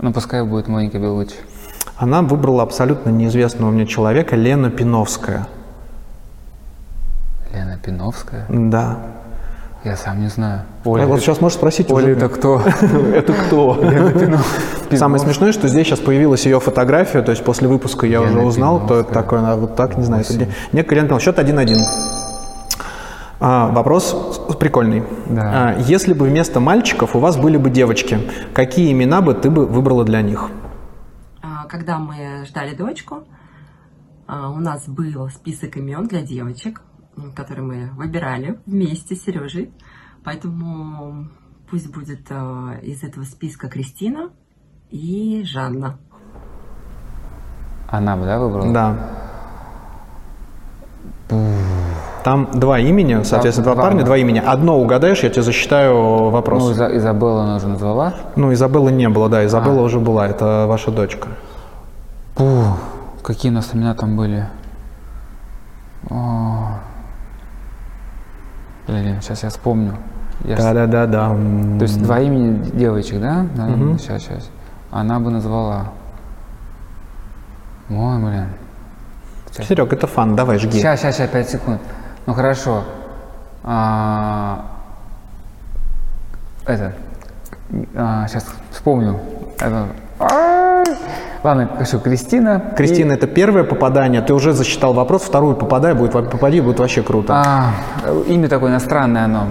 Ну, 0.00 0.14
пускай 0.14 0.42
будет 0.42 0.68
Моника 0.68 0.98
Белучи. 0.98 1.36
Она 1.98 2.22
выбрала 2.22 2.62
абсолютно 2.62 3.10
неизвестного 3.10 3.70
мне 3.70 3.86
человека, 3.86 4.36
Лена 4.36 4.70
Пиновская. 4.70 5.46
Лена 7.52 7.78
Пиновская? 7.84 8.46
Да. 8.48 9.15
Я 9.86 9.94
сам 9.94 10.20
не 10.20 10.26
знаю. 10.26 10.62
А 10.84 11.06
вот 11.06 11.20
сейчас 11.20 11.40
можешь 11.40 11.58
спросить 11.58 11.92
Оля, 11.92 12.06
уже. 12.06 12.16
это 12.16 12.28
кто? 12.28 12.60
Это 13.14 13.32
кто? 13.32 13.80
Самое 14.96 15.22
смешное, 15.22 15.52
что 15.52 15.68
здесь 15.68 15.86
сейчас 15.86 16.00
появилась 16.00 16.44
ее 16.44 16.58
фотография, 16.58 17.22
то 17.22 17.30
есть 17.30 17.44
после 17.44 17.68
выпуска 17.68 18.04
я 18.04 18.20
уже 18.20 18.40
узнал, 18.40 18.80
кто 18.80 18.98
это 18.98 19.14
такой, 19.14 19.38
она 19.38 19.54
вот 19.54 19.76
так, 19.76 19.96
не 19.96 20.02
знаю. 20.02 20.24
Некая 20.72 21.02
Лена. 21.02 21.20
Счет 21.20 21.38
1-1. 21.38 21.76
А, 23.38 23.68
вопрос 23.68 24.40
прикольный. 24.58 25.04
Да. 25.26 25.74
А, 25.76 25.78
если 25.78 26.14
бы 26.14 26.26
вместо 26.26 26.58
мальчиков 26.58 27.14
у 27.14 27.20
вас 27.20 27.36
были 27.36 27.56
бы 27.56 27.70
девочки, 27.70 28.18
какие 28.54 28.90
имена 28.90 29.22
бы 29.22 29.34
ты 29.34 29.50
бы 29.50 29.66
выбрала 29.66 30.04
для 30.04 30.20
них? 30.20 30.50
А, 31.42 31.64
Когда 31.68 31.98
мы 31.98 32.44
ждали 32.44 32.74
дочку, 32.74 33.22
у 34.26 34.58
нас 34.58 34.88
был 34.88 35.30
список 35.30 35.76
имен 35.76 36.08
для 36.08 36.22
девочек, 36.22 36.82
м, 37.16 37.32
которые 37.32 37.64
мы 37.64 37.90
выбирали 37.96 38.58
вместе 38.66 39.14
с 39.16 39.22
Сережей. 39.24 39.72
Поэтому 40.24 41.28
пусть 41.70 41.92
будет 41.92 42.26
а, 42.30 42.74
из 42.82 43.02
этого 43.02 43.24
списка 43.24 43.68
Кристина 43.68 44.30
и 44.90 45.42
Жанна. 45.44 45.98
Она 47.88 48.16
бы, 48.16 48.24
да, 48.24 48.38
выбрала? 48.38 48.72
Да. 48.72 48.96
Там 52.24 52.48
два 52.52 52.80
имени, 52.80 53.22
соответственно, 53.22 53.64
два 53.66 53.74
два, 53.74 53.82
парня, 53.84 54.00
да. 54.00 54.06
два 54.06 54.16
имени. 54.16 54.42
Одно 54.44 54.80
угадаешь, 54.80 55.22
я 55.22 55.30
тебе 55.30 55.42
засчитаю 55.42 56.30
вопрос. 56.30 56.62
Ну, 56.64 56.72
Иза- 56.72 56.96
Изабелла 56.96 57.44
она 57.44 57.56
уже 57.56 57.68
назвала. 57.68 58.14
Ну, 58.34 58.52
Изабеллы 58.52 58.90
не 58.90 59.08
было, 59.08 59.28
да, 59.28 59.44
Изабелла 59.46 59.80
А. 59.80 59.84
уже 59.84 60.00
была, 60.00 60.26
это 60.26 60.66
ваша 60.68 60.90
дочка. 60.90 61.28
Фу, 62.34 62.76
какие 63.22 63.50
у 63.52 63.54
нас 63.54 63.72
имена 63.74 63.94
там 63.94 64.16
были? 64.16 64.48
О. 66.10 66.80
Блин, 68.86 69.20
сейчас 69.20 69.42
я 69.42 69.48
вспомню. 69.50 69.94
Я 70.44 70.56
ж- 70.56 70.60
Да-да-да-да. 70.60 71.28
То 71.78 71.82
есть 71.82 72.02
два 72.02 72.20
имени 72.20 72.58
девочек, 72.70 73.20
да? 73.20 73.46
Мгм. 73.56 73.98
Сейчас, 73.98 74.22
сейчас. 74.22 74.48
Она 74.90 75.18
бы 75.18 75.30
назвала. 75.30 75.86
Ой, 77.90 78.18
блин. 78.18 78.46
Серег, 79.66 79.92
это 79.92 80.06
фан, 80.06 80.36
давай, 80.36 80.58
жги. 80.58 80.78
Сейчас, 80.78 81.00
сейчас, 81.00 81.16
сейчас, 81.16 81.30
пять 81.30 81.48
секунд. 81.48 81.80
Ну 82.26 82.34
хорошо. 82.34 82.84
А, 83.64 84.64
это. 86.66 86.92
сейчас 88.28 88.46
вспомню. 88.70 89.18
Это. 89.58 89.86
Ладно, 91.46 91.68
хорошо, 91.72 91.98
Кристина. 92.00 92.60
Кристина, 92.76 93.12
это 93.12 93.28
первое 93.28 93.62
попадание, 93.62 94.20
ты 94.20 94.34
уже 94.34 94.52
засчитал 94.52 94.92
вопрос, 94.94 95.22
вторую 95.22 95.54
попадай, 95.54 95.94
будет, 95.94 96.10
попади, 96.10 96.60
будет 96.60 96.80
вообще 96.80 97.02
круто. 97.02 97.32
А, 97.34 97.70
имя 98.26 98.48
такое 98.48 98.70
иностранное 98.72 99.26
оно. 99.26 99.44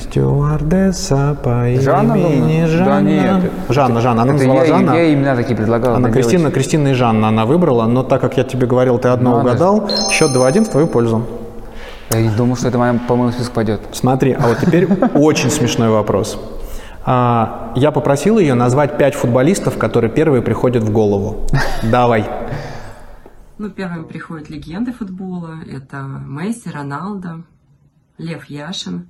Стюардесса 0.00 1.38
по 1.42 1.66
Жанна, 1.80 2.14
имени 2.16 2.60
думаю? 2.60 2.68
Жанна. 2.68 2.84
Да 2.84 3.00
нет. 3.00 3.52
Жанна, 3.70 4.00
Жанна, 4.02 4.22
она 4.22 4.32
Это 4.34 4.38
назвала 4.38 4.60
я, 4.60 4.66
Жанна. 4.66 4.92
Я 4.92 5.14
имена 5.14 5.34
такие 5.34 5.56
предлагал. 5.56 5.94
Она 5.94 6.10
Кристина. 6.10 6.50
Кристина 6.50 6.88
и 6.88 6.92
Жанна 6.92 7.28
она 7.28 7.46
выбрала, 7.46 7.86
но 7.86 8.02
так 8.02 8.20
как 8.20 8.36
я 8.36 8.44
тебе 8.44 8.66
говорил, 8.66 8.98
ты 8.98 9.08
одно 9.08 9.38
Надо 9.38 9.40
угадал, 9.48 9.88
счет 10.10 10.32
2-1 10.36 10.64
в 10.64 10.68
твою 10.68 10.88
пользу. 10.88 11.22
Я 12.10 12.20
не 12.20 12.28
думал, 12.28 12.56
что 12.56 12.68
это 12.68 12.76
моя- 12.76 12.98
по 13.08 13.16
моему 13.16 13.32
списку 13.32 13.54
пойдет. 13.54 13.80
Смотри, 13.92 14.36
а 14.38 14.46
вот 14.46 14.58
теперь 14.60 14.86
очень 15.14 15.48
смешной 15.48 15.88
вопрос. 15.88 16.38
А, 17.04 17.72
я 17.76 17.90
попросил 17.92 18.38
ее 18.38 18.54
назвать 18.54 18.98
пять 18.98 19.14
футболистов, 19.14 19.78
которые 19.78 20.10
первые 20.10 20.42
приходят 20.42 20.82
в 20.82 20.92
голову. 20.92 21.46
Давай. 21.82 22.28
Ну, 23.58 23.70
первым 23.70 24.04
приходят 24.06 24.50
легенды 24.50 24.92
футбола. 24.92 25.56
Это 25.70 25.98
Месси, 25.98 26.70
Роналдо, 26.70 27.42
Лев 28.18 28.44
Яшин, 28.46 29.08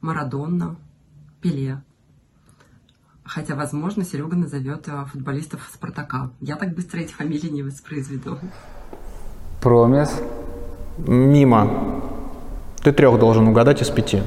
Марадонна, 0.00 0.76
Пеле. 1.40 1.82
Хотя, 3.24 3.54
возможно, 3.54 4.04
Серега 4.04 4.36
назовет 4.36 4.88
э, 4.88 5.04
футболистов 5.12 5.70
Спартака. 5.72 6.30
Я 6.40 6.56
так 6.56 6.74
быстро 6.74 6.98
эти 6.98 7.12
фамилии 7.12 7.48
не 7.48 7.62
воспроизведу. 7.62 8.38
Промес. 9.60 10.20
Мимо. 10.98 12.02
Ты 12.82 12.92
трех 12.92 13.20
должен 13.20 13.46
угадать 13.46 13.82
из 13.82 13.88
пяти. 13.88 14.22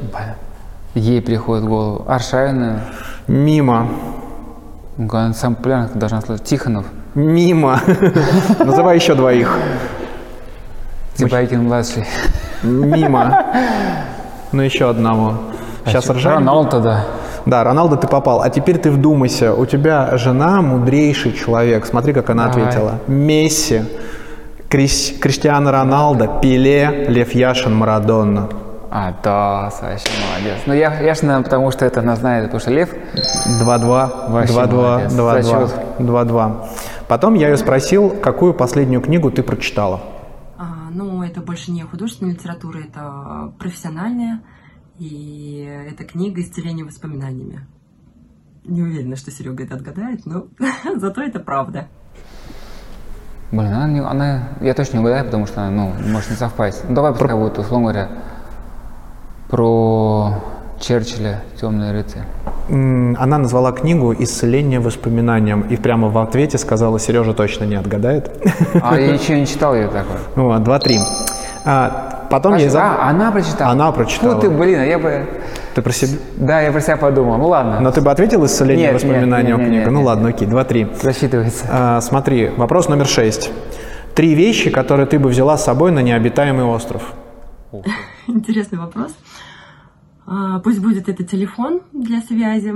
Ей 0.94 1.22
приходит 1.22 1.66
в 1.66 1.68
голову. 1.68 2.06
Аршавина. 2.08 2.82
Мимо. 3.28 3.88
Сам 5.34 5.56
популярный 5.56 5.90
должна 5.96 6.22
слышать. 6.22 6.46
Тихонов. 6.46 6.86
Мимо. 7.16 7.80
Называй 8.60 8.96
еще 8.98 9.16
двоих. 9.16 9.58
Типайкин 11.16 11.64
младший. 11.64 12.06
Мимо. 12.64 13.46
Ну, 14.52 14.62
еще 14.62 14.88
одного. 14.88 15.34
Сейчас 15.84 16.06
чё, 16.06 16.14
ржали. 16.14 16.36
Роналдо, 16.36 16.80
да. 16.80 17.06
Да, 17.48 17.64
Роналдо 17.64 17.96
ты 17.96 18.08
попал. 18.08 18.44
А 18.44 18.52
теперь 18.52 18.78
ты 18.78 18.92
вдумайся. 18.92 19.52
У 19.56 19.66
тебя 19.66 20.16
жена 20.18 20.62
мудрейший 20.62 21.34
человек. 21.34 21.88
Смотри, 21.88 22.14
как 22.14 22.30
она 22.30 22.50
Давай. 22.50 22.62
ответила. 22.68 23.00
Месси, 23.08 23.82
Крис- 24.70 25.16
Роналдо, 25.44 26.40
Пеле, 26.40 27.08
Лев 27.10 27.34
Яшин, 27.34 27.74
Марадонна. 27.76 28.50
А, 28.96 29.12
да, 29.24 29.72
Саша, 29.72 30.08
молодец. 30.30 30.60
Ну, 30.68 30.74
я, 30.74 31.00
ясно, 31.02 31.42
потому 31.42 31.72
что 31.72 31.84
это 31.84 32.02
она 32.02 32.16
знает, 32.16 32.46
потому 32.46 32.60
что 32.60 32.70
Лев 32.70 32.94
2-2, 32.94 34.30
Вообще 34.30 34.54
2-2, 34.54 34.68
молодец. 34.72 35.12
2-2, 35.14 35.42
Зачет. 35.42 35.80
2-2. 35.98 36.68
Потом 37.08 37.34
я 37.34 37.50
ее 37.50 37.58
спросил, 37.58 38.12
какую 38.12 38.54
последнюю 38.54 39.02
книгу 39.02 39.32
ты 39.32 39.42
прочитала. 39.42 40.00
А, 40.60 40.90
ну, 40.92 41.24
это 41.24 41.42
больше 41.42 41.72
не 41.72 41.82
художественная 41.82 42.34
литература, 42.34 42.78
это 42.82 43.52
профессиональная. 43.58 44.42
И 45.00 45.68
это 45.92 46.04
книга 46.04 46.42
«Исцеление 46.42 46.86
воспоминаниями». 46.86 47.66
Не 48.64 48.84
уверена, 48.84 49.16
что 49.16 49.32
Серега 49.32 49.64
это 49.64 49.74
отгадает, 49.74 50.28
но 50.28 50.46
зато 50.98 51.24
это 51.24 51.40
правда. 51.40 51.88
Блин, 53.52 53.74
она, 53.74 53.88
не- 53.88 54.02
она- 54.02 54.50
я 54.62 54.76
точно 54.76 54.98
не 54.98 55.00
угадаю, 55.02 55.26
потому 55.26 55.48
что 55.48 55.62
она, 55.64 55.72
ну, 55.72 55.94
может 56.12 56.30
не 56.30 56.36
совпасть. 56.36 56.84
Ну, 56.88 56.94
давай 56.94 57.12
пускай 57.12 57.36
будет, 57.36 57.58
условно 57.58 57.92
говоря, 57.92 58.10
про 59.58 60.34
Черчилля 60.80 61.44
«Темный 61.62 61.92
рыцарь». 61.92 62.24
М, 62.70 63.16
Она 63.20 63.38
назвала 63.38 63.72
книгу 63.72 64.12
«Исцеление 64.18 64.80
воспоминаниям» 64.80 65.62
и 65.62 65.76
прямо 65.78 66.10
в 66.10 66.18
ответе 66.18 66.58
сказала, 66.58 67.00
Сережа 67.00 67.34
точно 67.34 67.66
не 67.66 67.76
отгадает. 67.76 68.32
А 68.82 69.00
я 69.00 69.14
еще 69.14 69.40
не 69.40 69.46
читал 69.46 69.76
ее 69.76 69.90
такой. 69.90 70.16
Вот, 70.44 70.62
2-3. 70.64 70.98
А, 71.66 72.26
потом 72.32 72.56
я... 72.56 72.66
А, 72.66 72.70
за- 72.70 73.02
она 73.04 73.32
прочитала? 73.32 73.72
Она 73.74 73.92
прочитала. 73.92 74.34
Фу 74.36 74.42
ты, 74.42 74.50
блин, 74.50 74.80
а 74.80 74.86
я 74.86 74.98
бы... 74.98 75.28
Ты 75.76 75.84
про 75.84 75.92
себя... 75.92 76.18
Да, 76.36 76.60
я 76.62 76.72
про 76.72 76.82
себя 76.82 76.98
подумал. 76.98 77.38
Ну 77.38 77.48
ладно. 77.50 77.80
Но 77.80 77.92
ты 77.92 78.02
бы 78.02 78.10
ответил 78.10 78.44
«Исцеление 78.44 78.88
Нет, 78.92 78.94
нет, 78.94 79.04
воспоминаниям» 79.04 79.60
нет, 79.60 79.60
нет, 79.60 79.68
книга? 79.70 79.84
нет, 79.84 79.92
Ну 79.92 80.00
нет. 80.00 80.08
ладно, 80.08 80.30
окей, 80.30 80.48
2-3. 80.48 81.00
Засчитывается. 81.04 81.66
А, 81.70 82.02
смотри, 82.02 82.50
вопрос 82.58 82.90
номер 82.90 83.06
6. 83.06 83.52
Три 84.16 84.34
вещи, 84.34 84.72
которые 84.72 85.06
ты 85.06 85.20
бы 85.20 85.30
взяла 85.30 85.58
с 85.60 85.64
собой 85.64 85.92
на 85.92 86.00
необитаемый 86.02 86.66
остров. 86.66 87.14
Интересный 88.28 88.80
вопрос. 88.80 89.12
А, 90.26 90.60
Пусть 90.60 90.80
будет 90.80 91.10
это 91.10 91.24
телефон 91.24 91.82
для 91.92 92.22
связи, 92.22 92.74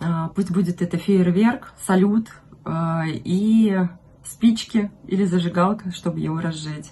а, 0.00 0.28
пусть 0.34 0.50
будет 0.50 0.82
это 0.82 0.96
фейерверк, 0.96 1.72
салют 1.86 2.28
а, 2.64 3.04
и 3.06 3.78
спички 4.24 4.90
или 5.06 5.24
зажигалка, 5.24 5.92
чтобы 5.92 6.20
его 6.20 6.40
разжечь, 6.40 6.86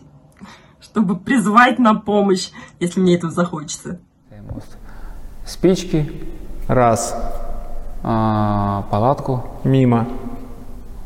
чтобы 0.81 1.17
призвать 1.17 1.79
на 1.79 1.95
помощь, 1.95 2.51
если 2.81 3.01
мне 3.01 3.17
этого 3.17 3.33
захочется. 3.33 4.01
Спички, 5.47 6.11
Раз. 6.69 7.15
а, 8.03 8.83
палатку, 8.91 9.45
Мимо. 9.65 10.09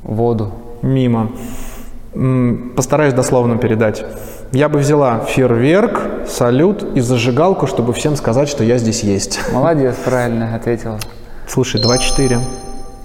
воду. 0.02 0.52
Мимо. 0.82 1.30
Постараюсь 2.76 3.14
дословно 3.14 3.56
передать. 3.58 4.04
Я 4.52 4.70
бы 4.70 4.78
взяла 4.78 5.20
фейерверк, 5.20 6.00
салют 6.26 6.82
и 6.94 7.00
зажигалку, 7.00 7.66
чтобы 7.66 7.92
всем 7.92 8.16
сказать, 8.16 8.48
что 8.48 8.64
я 8.64 8.78
здесь 8.78 9.02
есть. 9.02 9.40
Молодец, 9.52 9.94
правильно 10.04 10.54
ответила. 10.54 10.98
Слушай, 11.46 11.82
2-4. 11.82 12.38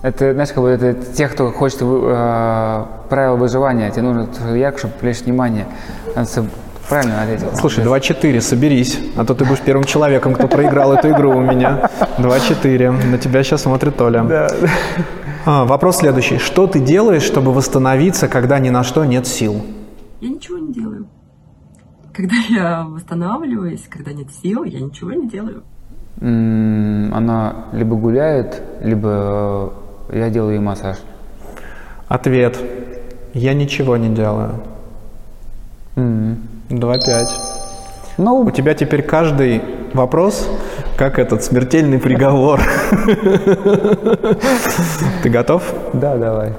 Это, 0.03 0.33
знаешь, 0.33 0.49
как 0.49 0.63
бы 0.63 0.69
это 0.69 0.93
те, 0.93 1.27
кто 1.27 1.51
хочет 1.51 1.79
э, 1.81 2.85
правила 3.09 3.35
выживания, 3.35 3.89
тебе 3.91 4.03
нужно 4.03 4.55
як, 4.55 4.77
чтобы 4.77 4.93
привлечь 4.93 5.21
внимание. 5.21 5.65
Правильно 6.89 7.23
ответил. 7.23 7.47
Слушай, 7.55 7.83
2-4, 7.83 8.41
соберись, 8.41 8.99
а 9.17 9.25
то 9.25 9.33
ты 9.33 9.45
будешь 9.45 9.61
первым 9.61 9.85
человеком, 9.85 10.33
кто 10.33 10.47
проиграл 10.47 10.93
эту 10.93 11.09
игру 11.09 11.31
у 11.31 11.41
меня. 11.41 11.89
2-4. 12.19 13.05
На 13.09 13.17
тебя 13.17 13.43
сейчас 13.43 13.63
смотрит 13.63 13.97
Толя. 13.97 14.49
А, 15.45 15.65
вопрос 15.65 15.97
следующий. 15.97 16.37
Что 16.37 16.67
ты 16.67 16.79
делаешь, 16.79 17.23
чтобы 17.23 17.53
восстановиться, 17.53 18.29
когда 18.29 18.59
ни 18.59 18.69
на 18.69 18.83
что 18.83 19.03
нет 19.03 19.27
сил? 19.27 19.61
Я 20.21 20.29
ничего 20.29 20.57
не 20.57 20.73
делаю. 20.73 21.07
Когда 22.13 22.35
я 22.49 22.83
восстанавливаюсь, 22.83 23.85
когда 23.89 24.13
нет 24.13 24.27
сил, 24.41 24.63
я 24.63 24.79
ничего 24.79 25.11
не 25.13 25.27
делаю. 25.27 25.63
Она 26.21 27.65
либо 27.73 27.95
гуляет, 27.95 28.61
либо 28.81 29.73
э, 30.09 30.19
я 30.19 30.29
делаю 30.29 30.53
ей 30.53 30.59
массаж. 30.59 30.97
Ответ. 32.07 32.57
Я 33.33 33.55
ничего 33.55 33.97
не 33.97 34.09
делаю. 34.09 34.61
2-5. 35.95 37.27
Ну, 38.19 38.41
У 38.41 38.51
тебя 38.51 38.75
теперь 38.75 39.01
каждый 39.01 39.63
вопрос, 39.93 40.47
как 40.97 41.17
этот 41.17 41.43
смертельный 41.43 41.97
приговор. 41.97 42.61
Ты 45.23 45.29
готов? 45.29 45.63
Да, 45.93 46.15
давай. 46.15 46.53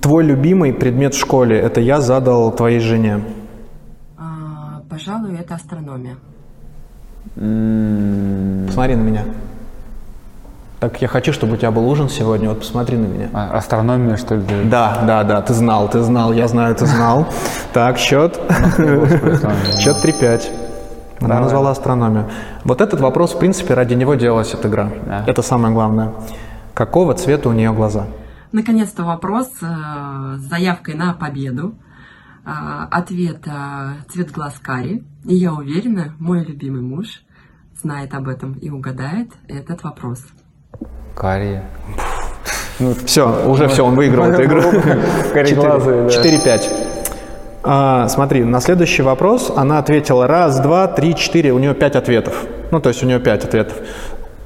Твой 0.00 0.24
любимый 0.24 0.72
предмет 0.72 1.14
в 1.14 1.18
школе, 1.18 1.56
это 1.58 1.80
я 1.80 2.00
задал 2.00 2.50
твоей 2.52 2.80
жене. 2.80 3.20
Пожалуй, 4.88 5.36
это 5.36 5.54
астрономия. 5.54 6.16
Посмотри 7.34 8.94
на 8.94 9.02
меня. 9.02 9.24
Так 10.78 11.00
я 11.02 11.08
хочу, 11.08 11.32
чтобы 11.32 11.54
у 11.54 11.56
тебя 11.56 11.70
был 11.70 11.88
ужин 11.88 12.08
сегодня, 12.08 12.50
вот 12.50 12.60
посмотри 12.60 12.96
на 12.96 13.06
меня. 13.06 13.30
А, 13.32 13.56
астрономия, 13.56 14.16
что 14.16 14.36
ли? 14.36 14.42
Да, 14.64 15.02
да, 15.06 15.24
да, 15.24 15.40
ты 15.40 15.54
знал, 15.54 15.88
ты 15.88 16.00
знал, 16.02 16.32
я 16.32 16.48
знаю, 16.48 16.74
ты 16.74 16.86
знал. 16.86 17.26
Так, 17.72 17.98
счет. 17.98 18.36
Счет 19.78 19.96
3-5. 20.02 20.50
Она 21.20 21.28
Давай. 21.28 21.42
назвала 21.42 21.70
астрономию. 21.70 22.30
Вот 22.64 22.80
этот 22.80 23.00
вопрос, 23.00 23.34
в 23.34 23.38
принципе, 23.38 23.74
ради 23.74 23.94
него 23.94 24.14
делалась 24.14 24.54
эта 24.54 24.68
игра. 24.68 24.90
Да. 25.06 25.24
Это 25.26 25.42
самое 25.42 25.74
главное. 25.74 26.12
Какого 26.74 27.14
цвета 27.14 27.48
у 27.48 27.52
нее 27.52 27.72
глаза? 27.72 28.06
Наконец-то 28.52 29.02
вопрос 29.02 29.48
э, 29.60 30.36
с 30.36 30.40
заявкой 30.40 30.94
на 30.94 31.14
победу. 31.14 31.74
А, 32.48 32.86
Ответ 32.92 33.44
э, 33.46 33.94
цвет 34.08 34.30
глаз 34.30 34.54
карий. 34.62 35.04
И 35.24 35.34
я 35.34 35.52
уверена, 35.52 36.14
мой 36.20 36.44
любимый 36.44 36.80
муж 36.80 37.22
знает 37.82 38.14
об 38.14 38.28
этом 38.28 38.52
и 38.52 38.70
угадает 38.70 39.30
этот 39.48 39.82
вопрос. 39.82 40.24
Карие. 41.16 41.64
Все, 43.04 43.48
уже 43.48 43.66
все, 43.66 43.84
он 43.84 43.96
выиграл 43.96 44.26
эту 44.26 44.44
игру. 44.44 44.62
Кареглазые, 45.32 46.08
да. 46.08 46.56
4-5. 46.56 46.86
А, 47.64 48.08
смотри, 48.08 48.44
на 48.44 48.60
следующий 48.60 49.02
вопрос 49.02 49.52
она 49.54 49.78
ответила 49.78 50.28
раз, 50.28 50.60
два, 50.60 50.86
три, 50.86 51.16
четыре, 51.16 51.52
у 51.52 51.58
нее 51.58 51.74
пять 51.74 51.96
ответов. 51.96 52.44
Ну, 52.70 52.80
то 52.80 52.90
есть 52.90 53.02
у 53.02 53.06
нее 53.06 53.18
пять 53.18 53.44
ответов. 53.44 53.76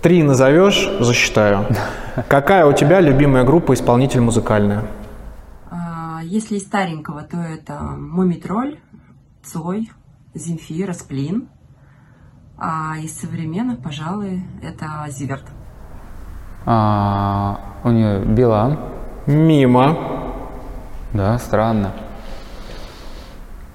Три 0.00 0.22
назовешь, 0.22 0.88
засчитаю. 1.00 1.66
Какая 2.28 2.64
у 2.64 2.72
тебя 2.72 3.00
любимая 3.00 3.44
группа 3.44 3.74
исполнитель 3.74 4.22
музыкальная? 4.22 4.84
Если 6.22 6.56
из 6.56 6.62
старенького, 6.62 7.22
то 7.22 7.36
это 7.38 7.80
Мумитроль, 7.80 8.78
Цой, 9.42 9.90
Земфира, 10.34 10.92
Сплин. 10.92 11.48
А 12.58 12.98
из 12.98 13.18
современных, 13.18 13.82
пожалуй, 13.82 14.44
это 14.62 15.06
Зиверт. 15.08 15.46
А, 16.66 17.58
у 17.84 17.90
нее 17.90 18.24
Билан. 18.24 18.78
Мимо. 19.26 19.96
Да, 21.12 21.38
странно. 21.38 21.92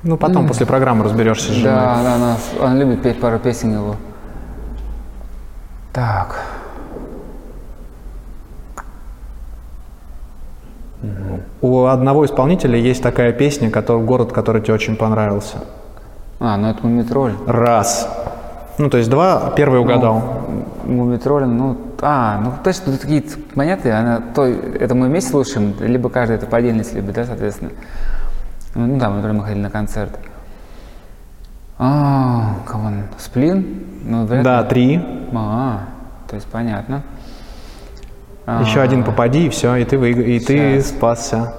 Ну, 0.04 0.18
потом, 0.18 0.44
М. 0.44 0.48
после 0.48 0.66
программы 0.68 1.04
разберешься 1.04 1.52
с 1.52 1.56
женой. 1.56 1.74
Да, 1.74 2.04
да, 2.04 2.16
она, 2.16 2.38
она 2.62 2.76
любит 2.76 3.02
петь 3.02 3.20
пару 3.20 3.40
песен 3.40 3.74
его. 3.74 3.96
Так. 5.92 6.46
У 11.66 11.86
одного 11.86 12.28
исполнителя 12.28 12.78
есть 12.78 13.02
такая 13.02 13.34
песня, 13.34 13.72
который, 13.72 14.04
город, 14.04 14.32
который 14.32 14.62
тебе 14.62 14.76
очень 14.76 14.96
понравился. 14.96 15.58
А, 16.40 16.58
ну 16.58 16.70
это 16.70 16.86
Мумитроль. 16.86 17.34
Раз. 17.48 18.08
Ну, 18.78 18.88
то 18.88 19.00
есть 19.00 19.10
два, 19.10 19.52
первый 19.56 19.80
угадал. 19.80 20.44
Мумитроль, 20.84 21.46
ну, 21.46 21.76
а, 22.02 22.40
ну 22.40 22.54
точно, 22.64 22.92
ну, 22.92 22.98
такие 23.00 23.24
понятные, 23.56 23.96
она, 23.96 24.22
то, 24.36 24.44
это 24.44 24.94
мы 24.94 25.08
вместе 25.08 25.32
слушаем, 25.32 25.74
либо 25.80 26.08
каждый 26.10 26.36
это 26.36 26.46
по 26.46 26.58
отдельности 26.58 26.98
любит, 26.98 27.16
да, 27.16 27.26
соответственно. 27.26 27.72
Ну, 28.76 28.86
ну 28.86 29.00
да, 29.00 29.10
мы 29.10 29.16
например, 29.16 29.38
мы 29.38 29.44
ходили 29.46 29.64
на 29.64 29.72
концерт. 29.72 30.12
А, 31.80 32.58
кого 32.68 32.90
он? 32.90 33.04
Сплин? 33.18 33.86
Ну, 34.04 34.26
вряд 34.28 34.44
Да, 34.44 34.64
три. 34.66 35.04
А, 35.34 35.80
то 36.30 36.36
есть 36.36 36.46
понятно. 36.46 37.02
А, 38.46 38.62
Еще 38.62 38.80
один 38.82 39.04
попади, 39.04 39.48
и 39.48 39.50
все, 39.50 39.76
и 39.76 39.86
ты, 39.86 39.96
выиг- 39.98 40.22
и 40.24 40.40
ты 40.40 40.76
Щас. 40.82 40.90
спасся. 40.90 41.54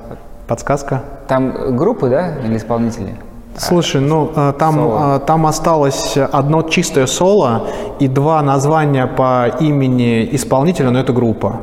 Подсказка? 0.47 1.03
Там 1.27 1.77
группы, 1.77 2.09
да, 2.09 2.37
или 2.45 2.57
исполнители? 2.57 3.17
Слушай, 3.59 4.01
ну 4.03 4.31
э, 4.37 4.53
там, 4.59 4.75
соло. 4.75 5.17
э, 5.17 5.21
там 5.27 5.47
осталось 5.47 6.17
одно 6.17 6.63
чистое 6.63 7.07
соло 7.07 7.67
и 7.99 8.07
два 8.07 8.43
названия 8.43 9.07
по 9.07 9.49
имени 9.61 10.29
исполнителя, 10.37 10.91
но 10.91 11.01
это 11.01 11.13
группа. 11.13 11.57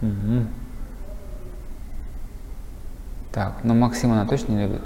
Мгм. 0.00 0.46
Так, 3.32 3.54
ну 3.64 3.74
Максим 3.74 4.12
она 4.12 4.24
точно 4.24 4.52
не 4.52 4.62
любит. 4.62 4.82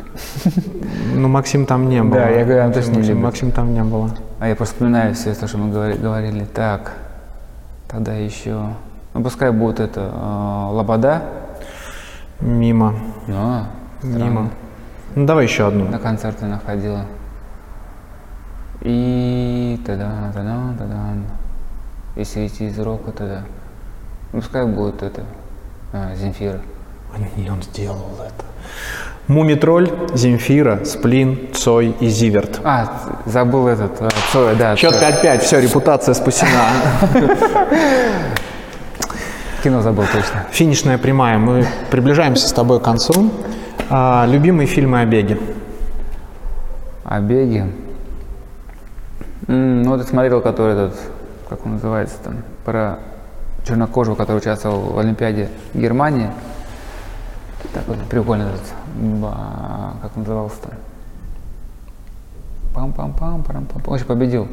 Ну, 1.14 1.28
Максим 1.28 1.66
там 1.66 1.88
не 1.90 2.02
был. 2.02 2.14
Да, 2.14 2.28
я 2.30 2.44
говорю, 2.44 2.64
он 2.64 2.72
точно 2.72 2.92
не 2.92 3.02
любит. 3.02 3.22
Максим 3.22 3.50
там 3.52 3.74
не 3.74 3.84
было. 3.84 4.10
А 4.40 4.48
я 4.48 4.56
просто 4.56 4.74
вспоминаю 4.74 5.14
все 5.14 5.34
то, 5.34 5.46
что 5.46 5.58
мы 5.58 5.70
говори- 5.72 5.98
говорили. 5.98 6.44
Так, 6.54 6.92
тогда 7.88 8.14
еще... 8.14 8.58
Ну, 9.18 9.24
пускай 9.24 9.50
будет 9.50 9.80
это 9.80 10.12
э, 10.14 10.74
Лобода. 10.74 11.22
Мимо. 12.40 12.94
А, 13.28 13.64
странно. 13.98 14.24
Мимо. 14.24 14.50
Ну, 15.16 15.26
давай 15.26 15.42
еще 15.42 15.66
одну. 15.66 15.88
На 15.88 15.98
концерты 15.98 16.46
находила. 16.46 17.04
И 18.80 19.82
тогда, 19.84 20.30
тогда, 20.32 20.72
тогда. 20.78 20.96
Если 22.14 22.46
идти 22.46 22.68
из 22.68 22.78
рока, 22.78 23.10
тогда. 23.10 23.42
Ну, 24.32 24.40
Пускай 24.40 24.64
будет 24.66 25.02
это 25.02 25.24
а, 25.92 26.14
Земфира. 26.14 26.60
Не, 27.36 27.50
он 27.50 27.60
сделал 27.62 28.06
это. 28.24 28.44
Мумитроль, 29.26 29.90
Земфира, 30.14 30.84
Сплин, 30.84 31.52
Цой 31.54 31.88
и 31.98 32.06
Зиверт. 32.06 32.60
А, 32.62 32.88
забыл 33.26 33.66
этот, 33.66 34.00
а, 34.00 34.08
Цоя, 34.30 34.54
да. 34.54 34.76
Счет 34.76 34.94
Цоя. 34.94 35.10
5-5, 35.10 35.38
все, 35.40 35.60
репутация 35.60 36.14
спасена. 36.14 36.68
Кино 39.62 39.82
забыл 39.82 40.04
точно. 40.04 40.46
Финишная 40.52 40.98
прямая. 40.98 41.38
Мы 41.38 41.66
приближаемся 41.90 42.48
с 42.48 42.52
тобой 42.52 42.78
к 42.78 42.84
концу. 42.84 43.32
А, 43.90 44.24
любимые 44.28 44.68
фильмы 44.68 45.00
о 45.00 45.04
беге. 45.04 45.38
О 47.04 47.20
беге. 47.20 47.66
М, 49.48 49.82
ну, 49.82 49.90
вот 49.90 50.00
я 50.00 50.06
смотрел, 50.06 50.40
который 50.42 50.74
этот, 50.74 51.00
как 51.48 51.66
он 51.66 51.72
называется 51.72 52.16
там, 52.22 52.36
про 52.64 53.00
чернокожего, 53.66 54.14
который 54.14 54.38
участвовал 54.38 54.92
в 54.92 54.98
Олимпиаде 55.00 55.48
Германии. 55.74 56.30
Так 57.74 57.88
вот, 57.88 57.98
прикольно 58.08 58.44
этот, 58.44 58.62
как 60.02 60.16
он 60.16 60.22
назывался-то? 60.22 60.70
Пам-пам-пам, 62.74 63.42
парам-пам. 63.42 63.82
В 63.82 63.92
общем, 63.92 64.06
победил. 64.06 64.46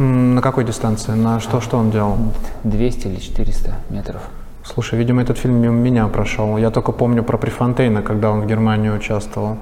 На 0.00 0.40
какой 0.42 0.62
дистанции? 0.62 1.10
На 1.10 1.40
что, 1.40 1.60
что 1.60 1.76
он 1.76 1.90
делал? 1.90 2.16
200 2.62 3.08
или 3.08 3.16
400 3.16 3.74
метров. 3.90 4.22
Слушай, 4.62 4.96
видимо, 4.96 5.22
этот 5.22 5.38
фильм 5.38 5.56
мимо 5.56 5.74
меня 5.74 6.06
прошел. 6.06 6.56
Я 6.56 6.70
только 6.70 6.92
помню 6.92 7.24
про 7.24 7.36
Префонтейна, 7.36 8.02
когда 8.02 8.30
он 8.30 8.42
в 8.42 8.46
Германии 8.46 8.90
участвовал. 8.90 9.56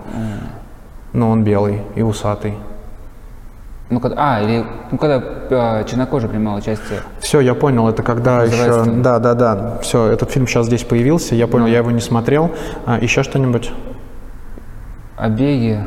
Но 1.14 1.30
он 1.30 1.42
белый 1.42 1.80
и 1.94 2.02
усатый. 2.02 2.52
Ну, 3.88 3.98
когда, 3.98 4.16
а, 4.18 4.42
или, 4.42 4.66
ну, 4.90 4.98
когда 4.98 5.22
а, 5.50 5.84
чернокожий 5.84 6.28
принимал 6.28 6.56
участие. 6.56 7.00
Все, 7.18 7.40
я 7.40 7.54
понял, 7.54 7.88
это 7.88 8.02
когда 8.02 8.42
еще... 8.42 8.84
Да, 8.84 9.18
да, 9.18 9.32
да. 9.32 9.78
Все, 9.80 10.04
этот 10.08 10.30
фильм 10.30 10.46
сейчас 10.46 10.66
здесь 10.66 10.84
появился. 10.84 11.34
Я 11.34 11.46
понял, 11.46 11.66
я 11.66 11.78
его 11.78 11.90
не 11.90 12.00
смотрел. 12.00 12.50
А, 12.84 12.98
еще 12.98 13.22
что-нибудь? 13.22 13.72
О 15.16 15.30
беге. 15.30 15.84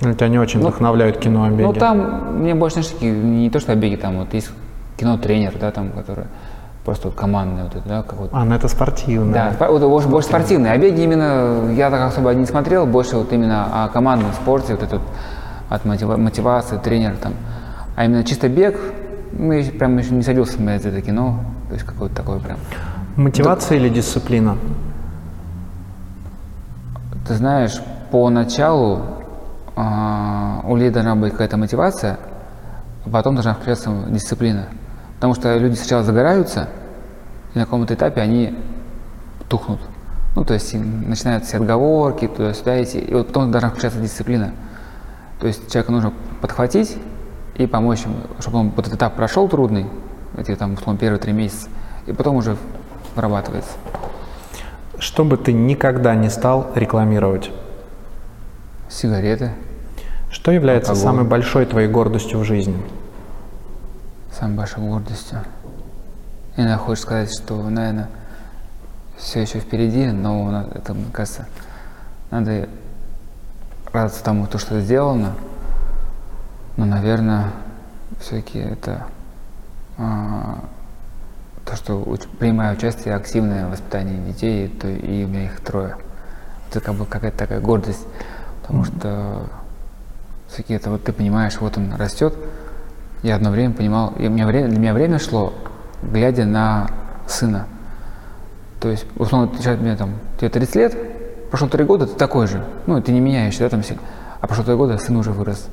Или 0.00 0.12
тебя 0.12 0.28
не 0.28 0.38
очень 0.38 0.60
Ну, 0.60 0.68
вдохновляют 0.68 1.18
кино 1.18 1.44
о 1.44 1.50
беге? 1.50 1.64
Ну, 1.66 1.72
там 1.72 2.40
мне 2.40 2.54
больше, 2.54 2.74
знаешь, 2.74 2.90
такие, 2.90 3.12
не 3.12 3.48
то, 3.50 3.60
что 3.60 3.72
о 3.72 3.76
беге, 3.76 3.96
там 3.96 4.18
вот 4.18 4.34
есть 4.34 4.50
кино-тренер, 4.96 5.54
да, 5.60 5.70
там, 5.70 5.90
который 5.90 6.24
просто 6.84 7.08
вот 7.08 7.16
командный, 7.16 7.62
вот 7.64 7.74
это, 7.76 7.88
да, 7.88 8.02
как 8.02 8.18
вот. 8.18 8.30
А, 8.32 8.44
ну 8.44 8.54
это 8.54 8.68
спортивное. 8.68 9.54
Да, 9.58 9.68
вот 9.68 9.82
больше, 9.82 10.08
больше 10.08 10.28
спортивный. 10.28 10.72
А 10.72 10.76
беги 10.78 11.02
именно, 11.04 11.70
я 11.72 11.90
так 11.90 12.00
особо 12.12 12.34
не 12.34 12.46
смотрел, 12.46 12.86
больше 12.86 13.16
вот 13.16 13.32
именно 13.32 13.84
о 13.84 13.88
командном 13.88 14.32
спорте, 14.32 14.74
вот 14.74 14.82
этот 14.82 15.00
от 15.70 15.84
мотива- 15.84 16.16
мотивации, 16.18 16.76
тренер 16.76 17.16
там. 17.16 17.32
А 17.96 18.04
именно 18.04 18.24
чисто 18.24 18.48
бег, 18.48 18.78
ну, 19.32 19.52
я 19.52 19.70
прям 19.70 19.96
еще 19.96 20.10
не 20.10 20.22
садился 20.22 20.54
смотреть 20.54 20.84
это 20.84 21.00
кино, 21.00 21.40
то 21.68 21.74
есть 21.74 21.86
какое-то 21.86 22.14
такое 22.16 22.38
прям. 22.38 22.58
Мотивация 23.16 23.78
или 23.78 23.88
дисциплина? 23.88 24.56
Ты 27.26 27.34
знаешь, 27.34 27.80
поначалу 28.10 29.00
у 29.76 30.76
людей 30.76 30.90
должна 30.90 31.16
быть 31.16 31.32
какая-то 31.32 31.56
мотивация, 31.56 32.18
а 33.04 33.10
потом 33.10 33.34
должна 33.34 33.54
включаться 33.54 33.90
дисциплина. 34.08 34.66
Потому 35.16 35.34
что 35.34 35.56
люди 35.56 35.74
сначала 35.74 36.02
загораются, 36.02 36.68
и 37.54 37.58
на 37.58 37.64
каком-то 37.64 37.94
этапе 37.94 38.20
они 38.20 38.56
тухнут. 39.48 39.80
Ну, 40.36 40.44
то 40.44 40.54
есть 40.54 40.72
им 40.74 41.08
начинаются 41.08 41.48
все 41.48 41.58
отговорки, 41.58 42.26
туда-сюда 42.26 42.82
идти, 42.82 42.98
и 42.98 43.14
вот 43.14 43.28
потом 43.28 43.50
должна 43.50 43.70
включаться 43.70 44.00
дисциплина. 44.00 44.52
То 45.40 45.46
есть 45.46 45.70
человека 45.70 45.92
нужно 45.92 46.12
подхватить 46.40 46.96
и 47.56 47.66
помочь 47.66 48.02
ему, 48.04 48.16
чтобы 48.40 48.58
он 48.58 48.72
этот 48.76 48.94
этап 48.94 49.14
прошел 49.14 49.48
трудный, 49.48 49.86
эти 50.36 50.54
там, 50.56 50.74
условно, 50.74 50.98
первые 50.98 51.20
три 51.20 51.32
месяца, 51.32 51.68
и 52.06 52.12
потом 52.12 52.36
уже 52.36 52.56
вырабатывается. 53.14 53.72
Что 54.98 55.24
бы 55.24 55.36
ты 55.36 55.52
никогда 55.52 56.14
не 56.14 56.30
стал 56.30 56.70
рекламировать? 56.74 57.50
Сигареты. 58.88 59.50
Что 60.30 60.50
является 60.50 60.92
Алкоголь. 60.92 61.10
самой 61.12 61.24
большой 61.28 61.66
твоей 61.66 61.88
гордостью 61.88 62.38
в 62.40 62.44
жизни? 62.44 62.76
самой 64.32 64.56
большой 64.56 64.82
гордостью. 64.82 65.38
Иногда 66.56 66.76
хочешь 66.76 67.02
сказать, 67.02 67.30
что, 67.32 67.62
наверное, 67.70 68.08
все 69.16 69.42
еще 69.42 69.60
впереди, 69.60 70.06
но 70.06 70.66
это, 70.74 70.92
мне 70.92 71.06
кажется, 71.12 71.46
надо 72.32 72.68
радоваться 73.92 74.24
тому, 74.24 74.48
то, 74.48 74.58
что 74.58 74.80
сделано. 74.80 75.34
Но, 76.76 76.84
наверное, 76.84 77.52
все-таки 78.20 78.58
это 78.58 79.04
а, 79.98 80.58
то, 81.64 81.76
что 81.76 82.02
уч- 82.02 82.26
принимаю 82.38 82.76
участие 82.76 83.14
активное 83.14 83.68
в 83.68 83.70
воспитании 83.70 84.16
детей, 84.32 84.66
то 84.66 84.88
и 84.88 85.24
у 85.24 85.28
меня 85.28 85.44
их 85.44 85.60
трое. 85.60 85.96
Это 86.70 86.80
как 86.80 86.96
бы 86.96 87.06
какая-то 87.06 87.38
такая 87.38 87.60
гордость, 87.60 88.04
потому 88.64 88.84
что 88.84 89.42
все-таки 90.48 90.74
это 90.74 90.88
вот 90.90 91.04
ты 91.04 91.12
понимаешь, 91.12 91.56
вот 91.60 91.76
он 91.76 91.94
растет, 91.94 92.34
я 93.22 93.36
одно 93.36 93.50
время 93.50 93.74
понимал, 93.74 94.14
и 94.18 94.26
у 94.26 94.30
меня 94.30 94.46
время, 94.46 94.68
для 94.68 94.78
меня 94.78 94.94
время 94.94 95.18
шло, 95.18 95.52
глядя 96.02 96.46
на 96.46 96.88
сына. 97.26 97.66
То 98.80 98.88
есть, 98.88 99.04
условно, 99.16 99.50
сейчас 99.58 99.78
мне 99.78 99.96
там, 99.96 100.14
тебе 100.38 100.48
30 100.48 100.74
лет, 100.76 100.96
прошло 101.50 101.68
3 101.68 101.84
года, 101.84 102.06
ты 102.06 102.14
такой 102.14 102.46
же. 102.46 102.64
Ну, 102.86 103.00
ты 103.02 103.12
не 103.12 103.20
меняешься, 103.20 103.60
да, 103.60 103.68
там 103.68 103.82
сильно. 103.82 104.02
А 104.40 104.46
прошло 104.46 104.64
3 104.64 104.74
года, 104.76 104.98
сын 104.98 105.16
уже 105.16 105.32
вырос. 105.32 105.68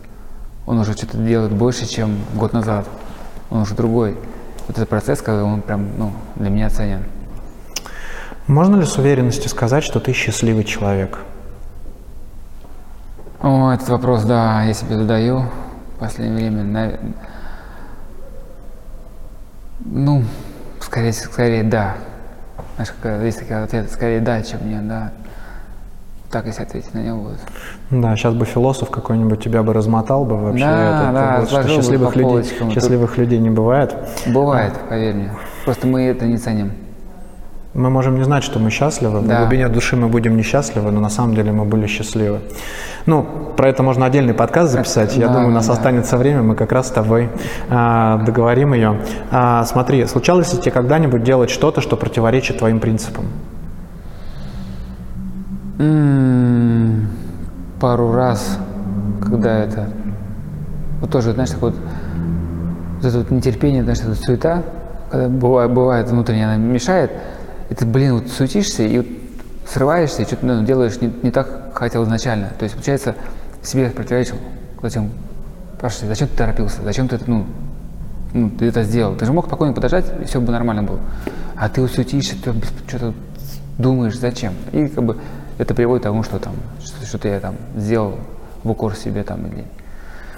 Он 0.66 0.80
уже 0.80 0.94
что-то 0.94 1.18
делает 1.18 1.52
больше, 1.52 1.86
чем 1.88 2.20
год 2.36 2.54
назад. 2.54 2.88
Он 3.50 3.62
уже 3.62 3.74
другой. 3.74 4.18
Вот 4.68 4.78
этот 4.78 4.90
процесс, 4.90 5.22
когда 5.22 5.44
он 5.44 5.62
прям, 5.62 5.98
ну, 5.98 6.14
для 6.36 6.50
меня 6.50 6.70
ценен. 6.70 7.04
Можно 8.48 8.78
ли 8.78 8.86
с 8.86 8.98
уверенностью 8.98 9.50
сказать, 9.50 9.84
что 9.84 10.00
ты 10.00 10.14
счастливый 10.14 10.64
человек? 10.64 11.20
О, 13.44 13.72
этот 13.72 13.90
вопрос, 13.90 14.24
да, 14.24 14.64
я 14.64 14.74
себе 14.74 14.98
задаю 14.98 15.44
в 15.96 16.00
последнее 16.00 16.50
время. 16.50 16.64
нав- 16.64 17.00
Ну, 19.86 20.24
скорее, 20.80 21.12
скорее 21.14 21.64
да. 21.64 21.96
Знаешь, 22.76 22.94
как, 23.02 23.22
есть 23.24 23.40
такие 23.40 23.60
ответы, 23.64 23.90
скорее 23.92 24.20
да, 24.20 24.42
чем 24.44 24.68
нет, 24.70 24.88
да. 24.88 25.12
Так, 26.30 26.46
если 26.46 26.64
ответить 26.64 26.94
на 26.94 27.00
него 27.00 27.24
будет. 27.24 27.40
Да, 27.90 28.16
сейчас 28.16 28.34
бы 28.34 28.46
философ 28.46 28.90
какой-нибудь 28.90 29.44
тебя 29.44 29.64
бы 29.64 29.74
размотал 29.74 30.24
бы 30.24 30.38
вообще. 30.38 30.64
Да, 30.64 31.02
этот, 31.02 31.14
да, 31.14 31.38
вот, 31.40 31.50
что 31.50 31.68
счастливых 31.68 32.16
людей, 32.16 32.44
счастливых 32.74 33.18
людей 33.18 33.40
не 33.40 33.50
бывает. 33.50 33.94
Бывает, 34.28 34.74
поверь 34.88 35.16
мне. 35.16 35.32
Просто 35.66 35.88
мы 35.88 36.04
это 36.04 36.26
не 36.26 36.38
ценим. 36.38 36.72
Мы 37.74 37.90
можем 37.90 38.18
не 38.18 38.24
знать, 38.26 38.44
что 38.44 38.60
мы 38.60 38.70
счастливы, 38.70 39.22
Да. 39.22 39.36
в 39.38 39.40
глубине 39.42 39.70
души 39.70 39.96
мы 39.96 40.10
будем 40.10 40.36
несчастливы, 40.36 40.92
но 40.92 41.00
на 41.00 41.10
самом 41.10 41.36
деле 41.36 41.54
мы 41.54 41.64
были 41.64 41.88
счастливы. 41.88 42.40
Ну, 43.06 43.26
про 43.56 43.70
это 43.70 43.82
можно 43.82 44.06
отдельный 44.06 44.34
подкаст 44.34 44.74
записать. 44.74 45.16
Я 45.16 45.28
Да, 45.28 45.34
думаю, 45.36 45.50
у 45.52 45.54
нас 45.54 45.68
да. 45.68 45.74
останется 45.74 46.18
время, 46.18 46.42
мы 46.42 46.56
как 46.56 46.74
раз 46.74 46.88
с 46.88 46.92
тобой 46.92 47.30
а, 47.70 48.18
договорим 48.26 48.74
ее. 48.74 49.00
А, 49.32 49.64
смотри, 49.64 50.06
случалось 50.06 50.52
ли 50.54 50.60
тебе 50.60 50.72
когда-нибудь 50.72 51.24
делать 51.24 51.50
что-то, 51.50 51.80
что 51.80 51.96
противоречит 51.96 52.58
твоим 52.58 52.80
принципам? 52.82 53.26
М, 55.80 57.08
Пару 57.80 58.12
раз, 58.14 58.60
когда 59.24 59.60
это... 59.60 59.88
Вот 61.00 61.10
тоже, 61.10 61.32
знаешь, 61.32 61.50
так 61.52 61.62
вот, 61.62 61.74
вот 62.98 63.06
это 63.06 63.18
вот 63.20 63.32
нетерпение, 63.32 63.82
знаешь, 63.82 64.00
эта 64.02 64.14
суета, 64.14 64.62
когда 65.10 65.30
бывает, 65.30 65.72
бывает 65.72 66.10
внутренне 66.10 66.46
она 66.46 66.58
мешает, 66.58 67.12
и 67.72 67.74
ты, 67.74 67.86
блин, 67.86 68.16
вот 68.16 68.28
суетишься 68.28 68.84
и 68.84 68.98
вот 68.98 69.08
срываешься, 69.66 70.22
и 70.22 70.26
что-то 70.26 70.46
ну, 70.46 70.64
делаешь 70.66 71.00
не, 71.00 71.12
не 71.24 71.32
так, 71.32 71.48
как 71.48 71.78
хотел 71.78 72.04
изначально. 72.04 72.50
То 72.60 72.64
есть, 72.64 72.76
получается, 72.76 73.16
себе 73.64 73.90
противоречил. 73.90 74.36
Зачем? 74.82 75.10
Спрашивай, 75.78 76.10
зачем 76.10 76.28
ты 76.28 76.36
торопился? 76.36 76.82
Зачем 76.84 77.08
ты, 77.08 77.16
это, 77.16 77.24
ну, 77.32 77.46
ну, 78.34 78.50
ты 78.50 78.66
это 78.66 78.84
сделал? 78.84 79.16
Ты 79.16 79.26
же 79.26 79.32
мог 79.32 79.48
спокойно 79.48 79.74
подождать, 79.74 80.06
и 80.22 80.26
все 80.26 80.42
бы 80.42 80.52
нормально 80.52 80.84
было. 80.84 81.00
А 81.56 81.70
ты 81.70 81.88
все 81.88 82.04
тише, 82.04 82.36
ты 82.36 82.54
что-то 82.90 83.14
думаешь, 83.78 84.18
зачем? 84.20 84.54
И 84.74 84.88
как 84.88 85.06
бы 85.06 85.18
это 85.58 85.74
приводит 85.74 86.04
к 86.04 86.08
тому, 86.08 86.24
что 86.24 86.40
там 86.40 86.56
что- 86.84 87.06
что-то 87.06 87.30
я 87.30 87.40
там 87.40 87.56
сделал 87.78 88.20
в 88.66 88.70
укор 88.72 88.96
себе 88.96 89.24
там 89.24 89.48
или 89.48 89.66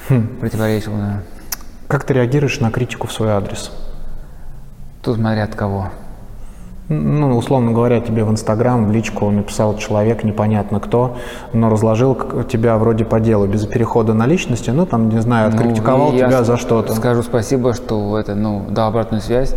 Хм. 0.07 0.27
противоречил. 0.39 0.91
Да. 0.95 1.21
Как 1.87 2.03
ты 2.03 2.13
реагируешь 2.13 2.59
на 2.59 2.69
критику 2.69 3.07
в 3.07 3.11
свой 3.11 3.31
адрес? 3.31 3.71
Тут 5.01 5.15
смотря 5.15 5.45
от 5.45 5.55
кого. 5.55 5.89
Ну, 6.89 7.37
условно 7.37 7.71
говоря, 7.71 8.01
тебе 8.01 8.25
в 8.25 8.31
Инстаграм, 8.31 8.85
в 8.85 8.91
личку 8.91 9.29
написал 9.31 9.77
человек, 9.77 10.23
непонятно 10.25 10.81
кто, 10.81 11.17
но 11.53 11.69
разложил 11.69 12.15
тебя 12.43 12.77
вроде 12.77 13.05
по 13.05 13.21
делу, 13.21 13.47
без 13.47 13.65
перехода 13.65 14.13
на 14.13 14.25
личности, 14.25 14.69
ну, 14.69 14.85
там, 14.85 15.07
не 15.07 15.21
знаю, 15.21 15.49
Ну, 15.49 15.55
откритиковал 15.55 16.11
я 16.11 16.27
тебя 16.27 16.43
за 16.43 16.57
что-то. 16.57 16.93
Скажу 16.93 17.23
спасибо, 17.23 17.73
что 17.73 18.17
это, 18.19 18.35
ну, 18.35 18.65
дал 18.69 18.89
обратную 18.89 19.21
связь, 19.21 19.55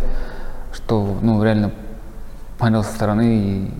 что, 0.73 1.05
ну, 1.21 1.43
реально 1.43 1.71
понял 2.59 2.83
со 2.83 2.91
стороны 2.91 3.35
и 3.35 3.71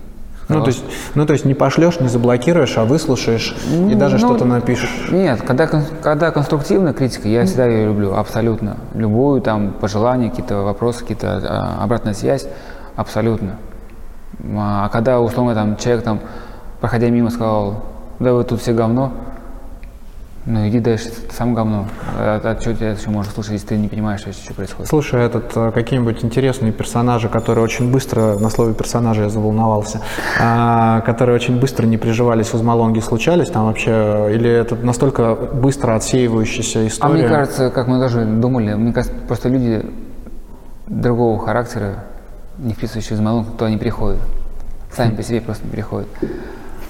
Ну, 0.50 0.60
то 0.60 0.68
есть, 0.68 0.84
ну, 1.14 1.24
то 1.24 1.32
есть 1.32 1.46
не 1.46 1.54
пошлешь, 1.54 2.00
не 2.00 2.08
заблокируешь, 2.08 2.76
а 2.76 2.84
выслушаешь 2.84 3.56
и 3.90 3.94
даже 3.94 4.18
Ну, 4.18 4.26
что-то 4.26 4.44
напишешь. 4.44 5.08
Нет, 5.10 5.40
когда, 5.40 5.66
когда 5.66 6.30
конструктивная 6.32 6.92
критика, 6.92 7.28
я 7.28 7.46
всегда 7.46 7.66
ее 7.66 7.86
люблю, 7.86 8.14
абсолютно. 8.14 8.76
Любую 8.94 9.40
там 9.40 9.72
пожелания, 9.72 10.28
какие-то 10.28 10.58
вопросы, 10.64 11.00
какие-то 11.00 11.40
а, 11.44 11.82
обратная 11.82 12.14
связь, 12.14 12.46
абсолютно. 12.98 13.56
А 14.56 14.88
когда, 14.88 15.20
условно, 15.20 15.54
там 15.54 15.76
человек 15.76 16.04
там, 16.04 16.20
проходя 16.80 17.08
мимо, 17.10 17.30
сказал, 17.30 17.84
да 18.18 18.34
вы 18.34 18.42
тут 18.44 18.60
все 18.60 18.72
говно, 18.72 19.12
ну 20.46 20.66
иди 20.66 20.80
дальше, 20.80 21.10
ты 21.10 21.34
сам 21.34 21.54
говно. 21.54 21.86
А, 22.18 22.40
а 22.42 22.60
что 22.60 22.74
тебя 22.74 22.90
еще 22.92 23.10
можно 23.10 23.30
слушать, 23.30 23.52
если 23.52 23.66
ты 23.68 23.76
не 23.76 23.86
понимаешь, 23.88 24.20
что, 24.20 24.32
что 24.32 24.54
происходит? 24.54 24.88
Слушай, 24.88 25.22
этот 25.22 25.56
э, 25.56 25.70
какие-нибудь 25.72 26.24
интересные 26.24 26.72
персонажи, 26.72 27.28
которые 27.28 27.62
очень 27.62 27.92
быстро, 27.92 28.38
на 28.38 28.48
слове 28.48 28.74
персонажа 28.74 29.24
я 29.24 29.28
заволновался, 29.28 30.00
а, 30.40 31.00
которые 31.02 31.36
очень 31.36 31.60
быстро 31.60 31.86
не 31.86 31.98
приживались 31.98 32.48
в 32.48 32.54
Узмалонге, 32.54 33.00
случались 33.00 33.48
там 33.48 33.66
вообще, 33.66 34.30
или 34.32 34.50
это 34.50 34.74
настолько 34.74 35.34
быстро 35.34 35.94
отсеивающаяся 35.94 36.80
А 36.80 36.86
история? 36.86 37.12
мне 37.12 37.28
кажется, 37.28 37.70
как 37.70 37.86
мы 37.86 38.00
тоже 38.00 38.24
думали, 38.24 38.74
мне 38.74 38.92
кажется, 38.92 39.16
просто 39.26 39.48
люди 39.50 39.84
другого 40.86 41.38
характера, 41.38 42.04
не 42.58 42.74
вписывающие 42.74 43.16
в 43.16 43.20
Измайлон, 43.20 43.46
то 43.56 43.64
они 43.64 43.76
приходят. 43.76 44.20
Сами 44.92 45.14
по 45.14 45.22
себе 45.22 45.40
просто 45.40 45.66
приходят. 45.66 46.08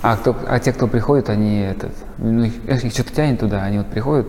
А, 0.03 0.17
кто, 0.17 0.37
а 0.49 0.59
те, 0.61 0.73
кто 0.73 0.87
приходит, 0.87 1.29
они 1.29 1.61
этот, 1.61 1.91
ну, 2.19 2.45
их, 2.45 2.85
их 2.85 2.93
что-то 2.93 3.13
тянет 3.13 3.41
туда, 3.41 3.65
они 3.65 3.79
вот 3.79 3.89
приходят, 3.89 4.29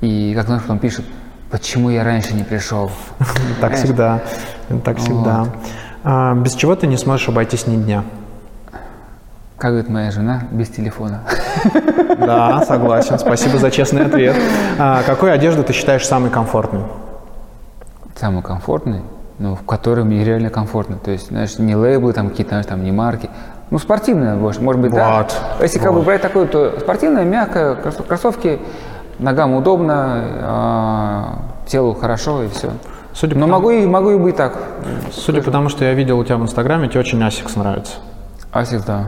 и 0.00 0.32
как 0.34 0.46
знаешь, 0.46 0.62
потом 0.62 0.78
пишут, 0.78 1.04
почему 1.50 1.90
я 1.90 2.02
раньше 2.02 2.34
не 2.34 2.44
пришел. 2.44 2.90
Так 3.60 3.74
всегда, 3.74 4.22
так 4.84 4.98
всегда. 4.98 5.46
А, 6.02 6.34
без 6.34 6.54
чего 6.54 6.74
ты 6.76 6.86
не 6.86 6.96
сможешь 6.96 7.28
обойтись 7.28 7.66
ни 7.66 7.76
дня? 7.76 8.04
Как 9.58 9.70
говорит 9.70 9.90
моя 9.90 10.10
жена, 10.10 10.42
без 10.50 10.68
телефона. 10.68 11.22
Да, 12.18 12.64
согласен. 12.64 13.18
Спасибо 13.18 13.58
за 13.58 13.70
честный 13.70 14.06
ответ. 14.06 14.34
А, 14.78 15.02
какую 15.02 15.32
одежду 15.32 15.62
ты 15.62 15.74
считаешь 15.74 16.06
самой 16.06 16.30
комфортной? 16.30 16.84
Самый 18.14 18.42
комфортный, 18.42 19.02
ну, 19.38 19.54
в 19.54 19.62
котором 19.64 20.08
мне 20.08 20.24
реально 20.24 20.50
комфортно. 20.50 20.96
То 20.96 21.10
есть, 21.10 21.28
знаешь, 21.28 21.58
не 21.58 21.76
лейблы 21.76 22.12
там 22.12 22.30
какие-то, 22.30 22.50
знаешь, 22.50 22.66
там 22.66 22.82
не 22.84 22.92
марки. 22.92 23.28
Ну, 23.70 23.78
спортивная, 23.78 24.36
больше, 24.36 24.60
может 24.60 24.80
быть, 24.80 24.92
да. 24.92 25.18
Вот, 25.18 25.36
Если 25.60 25.78
как 25.78 25.90
бы 25.92 25.98
вот. 25.98 26.06
брать 26.06 26.22
такое, 26.22 26.46
то 26.46 26.78
спортивная, 26.80 27.24
мягкая, 27.24 27.74
крос- 27.74 28.06
кроссовки, 28.06 28.60
ногам 29.18 29.54
удобно, 29.54 30.22
а, 30.42 31.38
телу 31.66 31.94
хорошо 31.94 32.44
и 32.44 32.48
все. 32.48 32.70
Судя 33.12 33.34
Но 33.36 33.46
по 33.46 33.52
могу 33.52 33.70
и, 33.70 33.86
могу 33.86 34.10
и 34.10 34.18
быть 34.18 34.36
так. 34.36 34.56
Судя 35.10 35.42
по 35.42 35.50
тому, 35.50 35.68
что 35.68 35.84
я 35.84 35.94
видел 35.94 36.18
у 36.18 36.24
тебя 36.24 36.36
в 36.36 36.42
Инстаграме, 36.42 36.88
тебе 36.88 37.00
очень 37.00 37.22
Asics 37.24 37.56
нравится. 37.56 37.94
Asics, 38.52 38.84
да. 38.84 39.06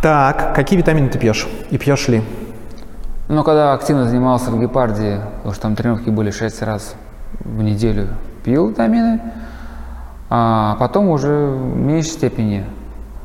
Так, 0.00 0.54
какие 0.54 0.78
витамины 0.78 1.08
ты 1.08 1.18
пьешь? 1.18 1.48
И 1.70 1.76
пьешь 1.78 2.06
ли? 2.08 2.22
Но 3.28 3.42
когда 3.42 3.72
активно 3.74 4.08
занимался 4.08 4.50
в 4.50 4.60
гепарде, 4.60 5.20
потому 5.38 5.52
что 5.52 5.62
там 5.62 5.76
тренировки 5.76 6.08
были 6.08 6.30
6 6.30 6.62
раз 6.62 6.94
в 7.40 7.62
неделю, 7.62 8.08
пил 8.44 8.68
витамины, 8.68 9.20
а 10.30 10.76
потом 10.78 11.08
уже 11.08 11.48
в 11.48 11.76
меньшей 11.76 12.10
степени. 12.10 12.64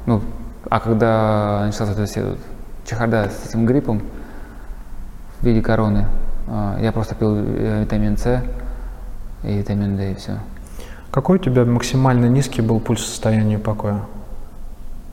Ну, 0.06 0.22
а 0.70 0.80
когда 0.80 1.64
началась 1.66 1.96
вот 1.96 2.00
эта 2.00 2.26
вот 2.26 2.40
чехарда 2.86 3.30
с 3.30 3.50
этим 3.50 3.66
гриппом 3.66 4.02
в 5.40 5.46
виде 5.46 5.62
короны, 5.62 6.08
а, 6.48 6.78
я 6.82 6.92
просто 6.92 7.16
пил 7.16 7.36
э, 7.36 7.82
витамин 7.82 8.18
С 8.18 8.44
и 9.44 9.58
витамин 9.58 9.98
D 9.98 10.12
и 10.12 10.16
все. 10.16 10.40
Какой 11.12 11.38
у 11.38 11.40
тебя 11.40 11.66
максимально 11.66 12.26
низкий 12.26 12.62
был 12.62 12.80
пульс 12.80 13.06
состояния 13.06 13.60
покоя? 13.60 14.02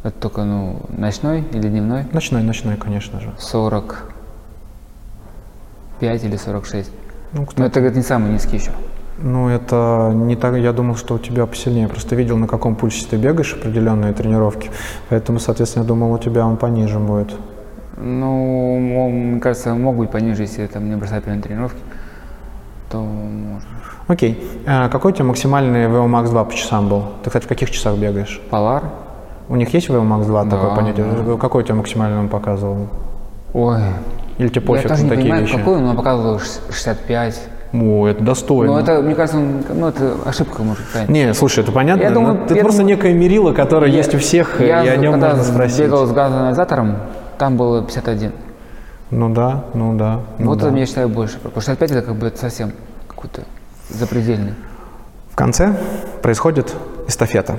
Это 0.03 0.19
только, 0.19 0.45
ну, 0.45 0.81
ночной 0.89 1.45
или 1.53 1.69
дневной? 1.69 2.07
Ночной, 2.13 2.43
ночной, 2.43 2.79
конечно 2.79 3.21
же. 3.21 3.35
45 3.39 6.25
или 6.25 6.37
46. 6.37 6.91
Ну, 7.33 7.47
Но 7.57 7.67
это 7.67 7.81
говорит, 7.81 7.97
не 7.97 8.03
самый 8.03 8.33
низкий 8.33 8.57
еще. 8.57 8.71
Ну, 9.23 9.49
это 9.49 10.13
не 10.15 10.35
так, 10.35 10.57
я 10.57 10.73
думал, 10.73 10.97
что 10.97 11.15
у 11.15 11.19
тебя 11.19 11.47
посильнее. 11.47 11.89
Просто 11.89 12.17
видел, 12.17 12.37
на 12.39 12.47
каком 12.47 12.75
пульсе 12.75 13.07
ты 13.09 13.17
бегаешь 13.17 13.55
определенные 13.55 14.13
тренировки. 14.13 14.71
Поэтому, 15.11 15.39
соответственно, 15.39 15.83
я 15.83 15.89
думал, 15.89 16.13
у 16.13 16.19
тебя 16.19 16.47
он 16.47 16.57
пониже 16.57 16.99
будет. 16.99 17.35
Ну, 17.97 19.09
мне 19.11 19.41
кажется, 19.41 19.75
мог 19.75 19.97
быть 19.97 20.11
пониже, 20.11 20.43
если 20.43 20.67
там 20.67 20.89
не 20.89 20.97
бросать 20.97 21.23
прям 21.25 21.43
тренировки, 21.43 21.79
то 22.91 22.99
можно. 22.99 23.69
Окей. 24.09 24.43
А 24.67 24.89
какой 24.89 25.13
у 25.13 25.15
тебя 25.15 25.27
максимальный 25.27 25.85
VO 25.87 26.07
Max 26.09 26.31
2 26.31 26.45
по 26.45 26.55
часам 26.55 26.89
был? 26.89 27.05
Ты, 27.23 27.29
кстати, 27.31 27.45
в 27.45 27.49
каких 27.49 27.71
часах 27.71 27.97
бегаешь? 27.99 28.41
Полар. 28.51 28.85
У 29.51 29.57
них 29.57 29.73
есть 29.75 29.89
VO 29.91 30.03
Max 30.03 30.25
2 30.25 30.45
такое 30.45 30.71
Да, 30.71 30.77
понятие? 30.77 31.07
да. 31.27 31.37
Какой 31.37 31.63
у 31.63 31.67
тебя 31.67 31.75
максимальный 31.75 32.19
он 32.19 32.29
показывал? 32.29 32.89
Ой. 33.53 33.83
Или 34.41 34.49
тебе 34.49 34.63
пофиг 34.63 34.85
я 34.85 34.89
тоже 34.89 35.03
не 35.05 35.09
такие 35.11 35.23
понимаю, 35.25 35.43
вещи? 35.45 35.57
какой, 35.59 35.81
но 35.81 35.91
он 35.91 35.97
показывал 35.97 36.39
ш- 36.39 36.47
65. 36.73 37.41
О, 37.75 38.07
это 38.09 38.25
достойно. 38.25 38.73
Ну, 38.73 38.79
это, 38.81 39.01
мне 39.03 39.15
кажется, 39.15 39.39
он- 39.39 39.63
ну, 39.75 39.89
это 39.89 40.15
ошибка, 40.25 40.63
может, 40.63 40.83
быть. 40.95 41.09
Не, 41.11 41.35
слушай, 41.35 41.63
это 41.63 41.71
понятно. 41.73 42.03
Я 42.03 42.11
думаю, 42.11 42.43
это 42.45 42.55
я 42.55 42.63
просто 42.63 42.81
думаю- 42.81 42.97
некое 42.97 43.13
мерило, 43.13 43.53
которое 43.53 43.91
Я- 43.91 43.99
есть 43.99 44.15
у 44.15 44.19
всех, 44.19 44.61
я 44.61 44.83
и 44.83 44.89
о 44.89 44.97
нем 44.97 45.13
когда 45.13 45.29
можно 45.37 45.45
спросить. 45.45 45.81
бегал 45.81 46.07
с 46.07 46.11
газоанализатором, 46.13 46.97
там 47.39 47.57
было 47.59 47.83
51. 47.85 48.33
Ну 49.11 49.29
да, 49.29 49.65
ну 49.75 49.95
да. 49.97 50.21
ну 50.39 50.47
вот 50.47 50.59
да. 50.61 50.69
это, 50.69 50.77
я 50.79 50.87
считаю, 50.87 51.09
больше. 51.11 51.35
Потому 51.37 51.61
что 51.61 51.71
65 51.73 51.91
это 51.91 52.03
как 52.03 52.17
бы 52.17 52.29
это 52.29 52.39
совсем 52.39 52.73
какой-то 53.09 53.43
запредельный. 53.91 54.55
В 55.31 55.37
конце 55.37 55.75
происходит 56.23 56.75
эстафета. 57.09 57.57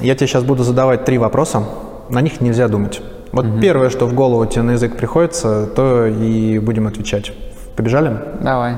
Я 0.00 0.14
тебе 0.14 0.26
сейчас 0.28 0.44
буду 0.44 0.62
задавать 0.64 1.04
три 1.04 1.18
вопроса, 1.18 1.64
на 2.08 2.20
них 2.20 2.40
нельзя 2.40 2.68
думать. 2.68 3.02
Вот 3.32 3.60
первое, 3.60 3.88
что 3.90 4.06
в 4.06 4.12
голову 4.12 4.44
тебе 4.46 4.62
на 4.62 4.72
язык 4.72 4.96
приходится, 4.96 5.66
то 5.66 6.06
и 6.06 6.58
будем 6.58 6.86
отвечать. 6.86 7.32
Побежали? 7.76 8.16
Давай. 8.40 8.76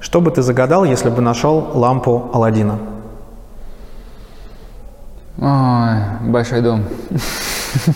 Что 0.00 0.20
бы 0.20 0.30
ты 0.30 0.42
загадал, 0.42 0.84
если 0.84 1.10
бы 1.10 1.20
нашел 1.20 1.72
лампу 1.74 2.30
Аладдина? 2.32 2.78
Ой, 5.38 6.30
большой 6.30 6.62
дом. 6.62 6.84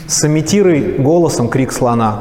Сымитируй 0.07 0.99
голосом 0.99 1.49
крик 1.49 1.73
слона. 1.73 2.19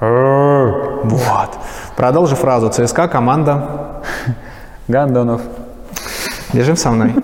Вот. 0.00 1.50
Продолжи 1.96 2.36
фразу. 2.36 2.70
ЦСКА 2.70 3.08
команда. 3.08 4.02
Гандонов. 4.86 5.40
Бежим 6.52 6.76
со 6.76 6.90
мной. 6.92 7.14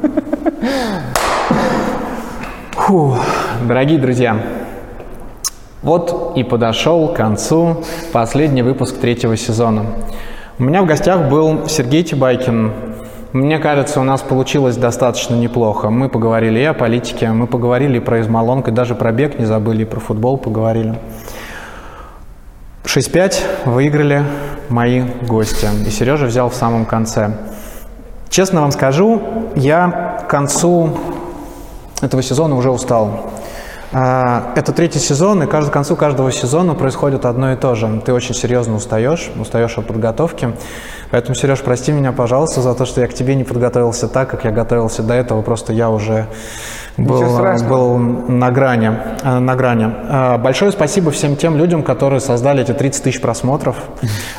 Фу. 2.86 3.16
Дорогие 3.66 3.98
друзья, 3.98 4.36
вот 5.81 6.36
и 6.36 6.44
подошел 6.44 7.09
к 7.09 7.16
концу 7.16 7.82
последний 8.12 8.61
выпуск 8.61 8.98
третьего 8.98 9.39
сезона. 9.39 9.86
У 10.59 10.65
меня 10.65 10.82
в 10.82 10.86
гостях 10.86 11.31
был 11.31 11.66
Сергей 11.66 12.02
Тибайкин. 12.02 12.73
Мне 13.32 13.59
кажется, 13.59 14.01
у 14.01 14.05
нас 14.05 14.20
получилось 14.20 14.77
достаточно 14.77 15.35
неплохо. 15.35 15.89
Мы 15.89 16.11
поговорили 16.11 16.59
и 16.59 16.65
о 16.65 16.74
политике, 16.74 17.31
мы 17.31 17.47
поговорили 17.47 18.01
про 18.01 18.20
измолонг, 18.20 18.69
и 18.69 18.70
даже 18.70 18.94
про 18.94 19.12
бег 19.12 19.39
не 19.39 19.47
забыли, 19.47 19.85
и 19.85 19.86
про 19.86 20.01
футбол 20.01 20.36
поговорили. 20.36 20.94
6-5 22.85 23.65
выиграли 23.65 24.24
мои 24.69 25.05
гости, 25.27 25.69
и 25.86 25.90
Сережа 25.90 26.27
взял 26.27 26.51
в 26.51 26.55
самом 26.55 26.85
конце. 26.85 27.31
Честно 28.28 28.61
вам 28.61 28.73
скажу, 28.73 29.23
я 29.55 30.19
к 30.27 30.28
концу 30.28 30.90
этого 32.05 32.22
сезона 32.22 32.56
уже 32.56 32.70
устал. 32.70 33.32
А, 33.93 34.52
Это 34.56 34.72
третий 34.72 34.98
сезон, 34.98 35.43
и 35.43 35.47
к 35.47 35.70
концу 35.70 35.94
каждого 35.94 36.32
сезона 36.32 36.74
происходит 36.74 37.24
одно 37.24 37.52
и 37.52 37.56
то 37.56 37.74
же. 37.74 38.02
Ты 38.05 38.12
очень 38.12 38.35
серьезно 38.35 38.74
устаешь, 38.74 39.31
устаешь 39.39 39.78
от 39.78 39.86
подготовки. 39.86 40.52
Поэтому, 41.10 41.36
Сереж, 41.36 41.60
прости 41.60 41.93
меня, 41.93 42.10
пожалуйста, 42.10 42.60
за 42.60 42.74
то, 42.74 42.86
что 42.86 43.01
я 43.01 43.06
к 43.06 43.14
тебе 43.14 43.36
не 43.36 43.44
подготовился 43.44 44.09
так, 44.09 44.28
как 44.28 44.44
я 44.44 44.51
готовился 44.51 45.05
до 45.05 45.14
этого. 45.14 45.43
Просто 45.43 45.72
я 45.72 45.90
уже 45.90 46.26
был, 46.97 47.29
страшного. 47.29 47.69
был 47.69 47.99
на 47.99 48.51
грани. 48.51 48.91
э, 49.23 49.39
На 49.41 49.57
грани. 49.57 49.91
Э, 50.09 50.39
Большое 50.39 50.71
спасибо 50.71 51.11
всем 51.11 51.37
тем 51.37 51.57
людям, 51.57 51.83
которые 51.83 52.21
создали 52.21 52.62
эти 52.62 52.73
30 52.73 53.03
тысяч 53.05 53.21
просмотров. 53.21 53.77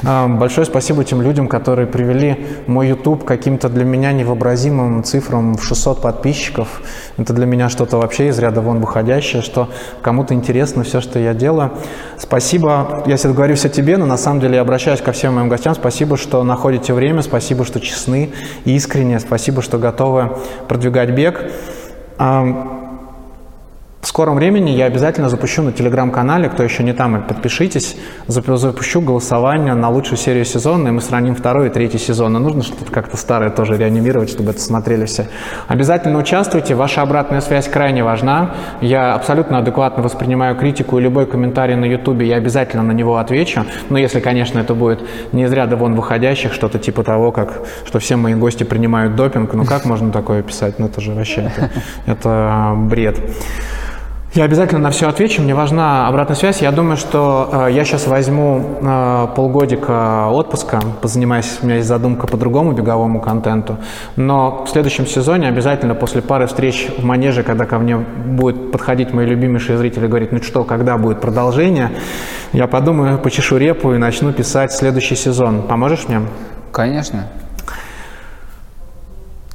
Э, 0.04 0.28
Большое 0.28 0.66
спасибо 0.66 1.04
тем 1.04 1.22
людям, 1.22 1.48
которые 1.48 1.86
привели 1.88 2.46
мой 2.68 2.88
YouTube 2.88 3.26
каким-то 3.26 3.68
для 3.70 3.84
меня 3.84 4.14
невообразимым 4.14 5.04
цифрам 5.04 5.56
в 5.56 5.64
600 5.64 6.02
подписчиков. 6.02 6.82
Это 7.18 7.34
для 7.34 7.46
меня 7.46 7.70
что-то 7.70 7.98
вообще 7.98 8.30
из 8.30 8.40
ряда 8.40 8.62
вон 8.62 8.80
выходящее, 8.80 9.42
что 9.42 9.70
кому-то 10.02 10.34
интересно 10.34 10.84
все, 10.84 11.02
что 11.02 11.20
я 11.20 11.34
делаю. 11.34 11.72
Спасибо, 12.18 13.04
я 13.06 13.18
сейчас 13.18 13.34
говорю 13.34 13.56
все 13.56 13.68
тебе, 13.70 13.98
но 13.98 14.06
на 14.06 14.18
самом 14.18 14.40
деле 14.40 14.56
я 14.56 14.62
обращаюсь 14.62 15.02
ко 15.02 15.12
всем 15.12 15.36
моим 15.36 15.50
гостям. 15.50 15.76
Спасибо, 15.76 16.16
что 16.18 16.44
находите 16.44 16.94
время, 16.94 17.22
спасибо, 17.22 17.66
что 17.66 17.80
честны, 17.82 18.32
искренне, 18.64 19.20
спасибо, 19.20 19.62
что 19.62 19.78
готовы 19.78 20.38
продвигать 20.68 21.10
бег. 21.12 21.52
Um, 22.18 22.85
В 24.06 24.08
скором 24.08 24.36
времени 24.36 24.70
я 24.70 24.86
обязательно 24.86 25.30
запущу 25.30 25.64
на 25.64 25.72
телеграм-канале, 25.72 26.48
кто 26.48 26.62
еще 26.62 26.84
не 26.84 26.94
там, 26.94 27.24
подпишитесь, 27.24 27.98
зап- 28.28 28.56
запущу 28.56 29.02
голосование 29.02 29.74
на 29.74 29.90
лучшую 29.90 30.20
серию 30.20 30.46
сезона, 30.46 30.90
и 30.90 30.92
мы 30.92 31.02
сравним 31.02 31.34
второй 31.34 31.68
и 31.68 31.70
третий 31.72 31.98
сезон. 31.98 32.34
Но 32.34 32.38
нужно 32.38 32.62
что-то 32.62 32.92
как-то 32.92 33.18
старое 33.18 33.50
тоже 33.50 33.78
реанимировать, 33.78 34.30
чтобы 34.30 34.52
это 34.52 34.62
смотрели 34.62 35.06
все. 35.06 35.26
Обязательно 35.68 36.20
участвуйте, 36.20 36.76
ваша 36.76 37.02
обратная 37.02 37.42
связь 37.42 37.68
крайне 37.68 38.04
важна. 38.04 38.54
Я 38.80 39.16
абсолютно 39.16 39.58
адекватно 39.58 40.04
воспринимаю 40.04 40.56
критику 40.56 41.00
и 41.00 41.02
любой 41.02 41.26
комментарий 41.26 41.76
на 41.76 41.86
ютубе, 41.86 42.28
я 42.28 42.36
обязательно 42.36 42.84
на 42.84 42.92
него 42.92 43.18
отвечу. 43.18 43.66
Но 43.90 43.98
если, 43.98 44.20
конечно, 44.20 44.60
это 44.60 44.76
будет 44.76 45.02
не 45.32 45.46
из 45.46 45.52
ряда 45.52 45.78
вон 45.78 45.96
выходящих, 45.96 46.54
что-то 46.54 46.78
типа 46.78 47.04
того, 47.04 47.32
как, 47.32 47.64
что 47.88 47.98
все 47.98 48.18
мои 48.18 48.36
гости 48.36 48.66
принимают 48.66 49.16
допинг, 49.16 49.56
ну 49.56 49.66
как 49.66 49.84
можно 49.86 50.12
такое 50.12 50.44
писать? 50.44 50.78
Ну 50.78 50.86
это 50.86 51.02
же 51.02 51.12
вообще, 51.12 51.52
это, 51.58 51.72
это 52.06 52.74
бред. 52.78 53.20
Я 54.36 54.44
обязательно 54.44 54.82
на 54.82 54.90
все 54.92 55.08
отвечу. 55.08 55.42
Мне 55.42 55.56
важна 55.56 56.10
обратная 56.10 56.36
связь. 56.36 56.62
Я 56.62 56.74
думаю, 56.74 56.98
что 56.98 57.68
э, 57.70 57.72
я 57.72 57.86
сейчас 57.86 58.06
возьму 58.06 58.80
э, 58.82 59.28
полгодика 59.34 60.28
отпуска, 60.28 60.82
позанимаюсь, 61.02 61.60
у 61.62 61.66
меня 61.66 61.78
есть 61.78 61.88
задумка 61.88 62.28
по 62.28 62.36
другому 62.36 62.74
беговому 62.74 63.22
контенту. 63.22 63.78
Но 64.18 64.66
в 64.66 64.70
следующем 64.70 65.08
сезоне 65.08 65.48
обязательно 65.48 65.96
после 65.96 66.22
пары 66.22 66.48
встреч 66.48 66.90
в 66.98 67.06
манеже, 67.06 67.44
когда 67.44 67.64
ко 67.64 67.80
мне 67.80 67.96
будет 67.96 68.74
подходить 68.74 69.14
мои 69.14 69.26
любимейшие 69.26 69.78
зрители 69.78 70.04
и 70.04 70.08
говорить, 70.10 70.34
ну 70.34 70.44
что, 70.44 70.66
когда 70.66 70.98
будет 70.98 71.22
продолжение, 71.22 71.92
я 72.52 72.68
подумаю, 72.68 73.18
почешу 73.20 73.56
репу 73.56 73.94
и 73.94 73.98
начну 73.98 74.34
писать 74.34 74.74
следующий 74.74 75.16
сезон. 75.16 75.62
Поможешь 75.62 76.10
мне? 76.10 76.20
Конечно. 76.74 77.30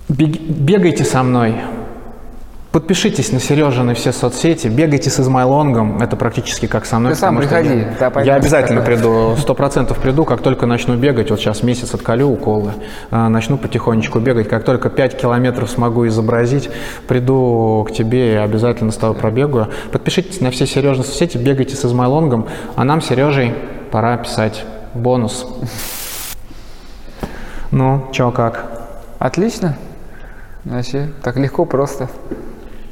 Бег- 0.09 0.41
бегайте 0.41 1.05
со 1.05 1.23
мной. 1.23 1.57
Подпишитесь 2.73 3.33
на 3.33 3.41
Сережины 3.41 3.95
все 3.95 4.13
соцсети, 4.13 4.69
бегайте 4.69 5.11
с 5.11 5.19
Измайлонгом, 5.19 6.01
это 6.01 6.15
практически 6.15 6.67
как 6.67 6.87
со 6.87 7.01
мной. 7.01 7.15
Ты 7.15 7.19
сам 7.19 7.37
приходи, 7.37 7.79
я- 8.01 8.11
да. 8.11 8.21
Я 8.23 8.35
обязательно 8.37 8.81
приду, 8.83 9.35
сто 9.41 9.55
процентов 9.57 9.99
приду, 9.99 10.25
как 10.25 10.41
только 10.41 10.67
начну 10.67 10.97
бегать, 10.97 11.31
вот 11.31 11.41
сейчас 11.41 11.65
месяц 11.65 11.95
отколю 11.95 12.29
уколы, 12.29 12.71
а, 13.11 13.29
начну 13.29 13.59
потихонечку 13.59 14.21
бегать, 14.21 14.49
как 14.49 14.63
только 14.63 14.89
5 14.89 15.17
километров 15.21 15.69
смогу 15.69 16.07
изобразить, 16.07 16.71
приду 17.09 17.85
к 17.89 17.93
тебе 17.93 18.35
и 18.35 18.37
обязательно 18.37 18.93
с 18.93 18.97
тобой 18.97 19.17
пробегаю. 19.17 19.67
Подпишитесь 19.91 20.41
на 20.41 20.53
все 20.53 20.65
Сережины 20.65 21.03
соцсети, 21.05 21.39
бегайте 21.39 21.75
с 21.75 21.85
Измайлонгом, 21.85 22.47
а 22.77 22.85
нам, 22.85 23.01
Сережей, 23.03 23.53
пора 23.91 24.17
писать 24.17 24.65
бонус. 24.95 25.45
Ну, 27.73 28.07
чё, 28.13 28.31
как? 28.31 28.87
Отлично. 29.19 29.77
Вообще, 30.65 31.09
так 31.25 31.37
легко, 31.37 31.65
просто. 31.65 32.09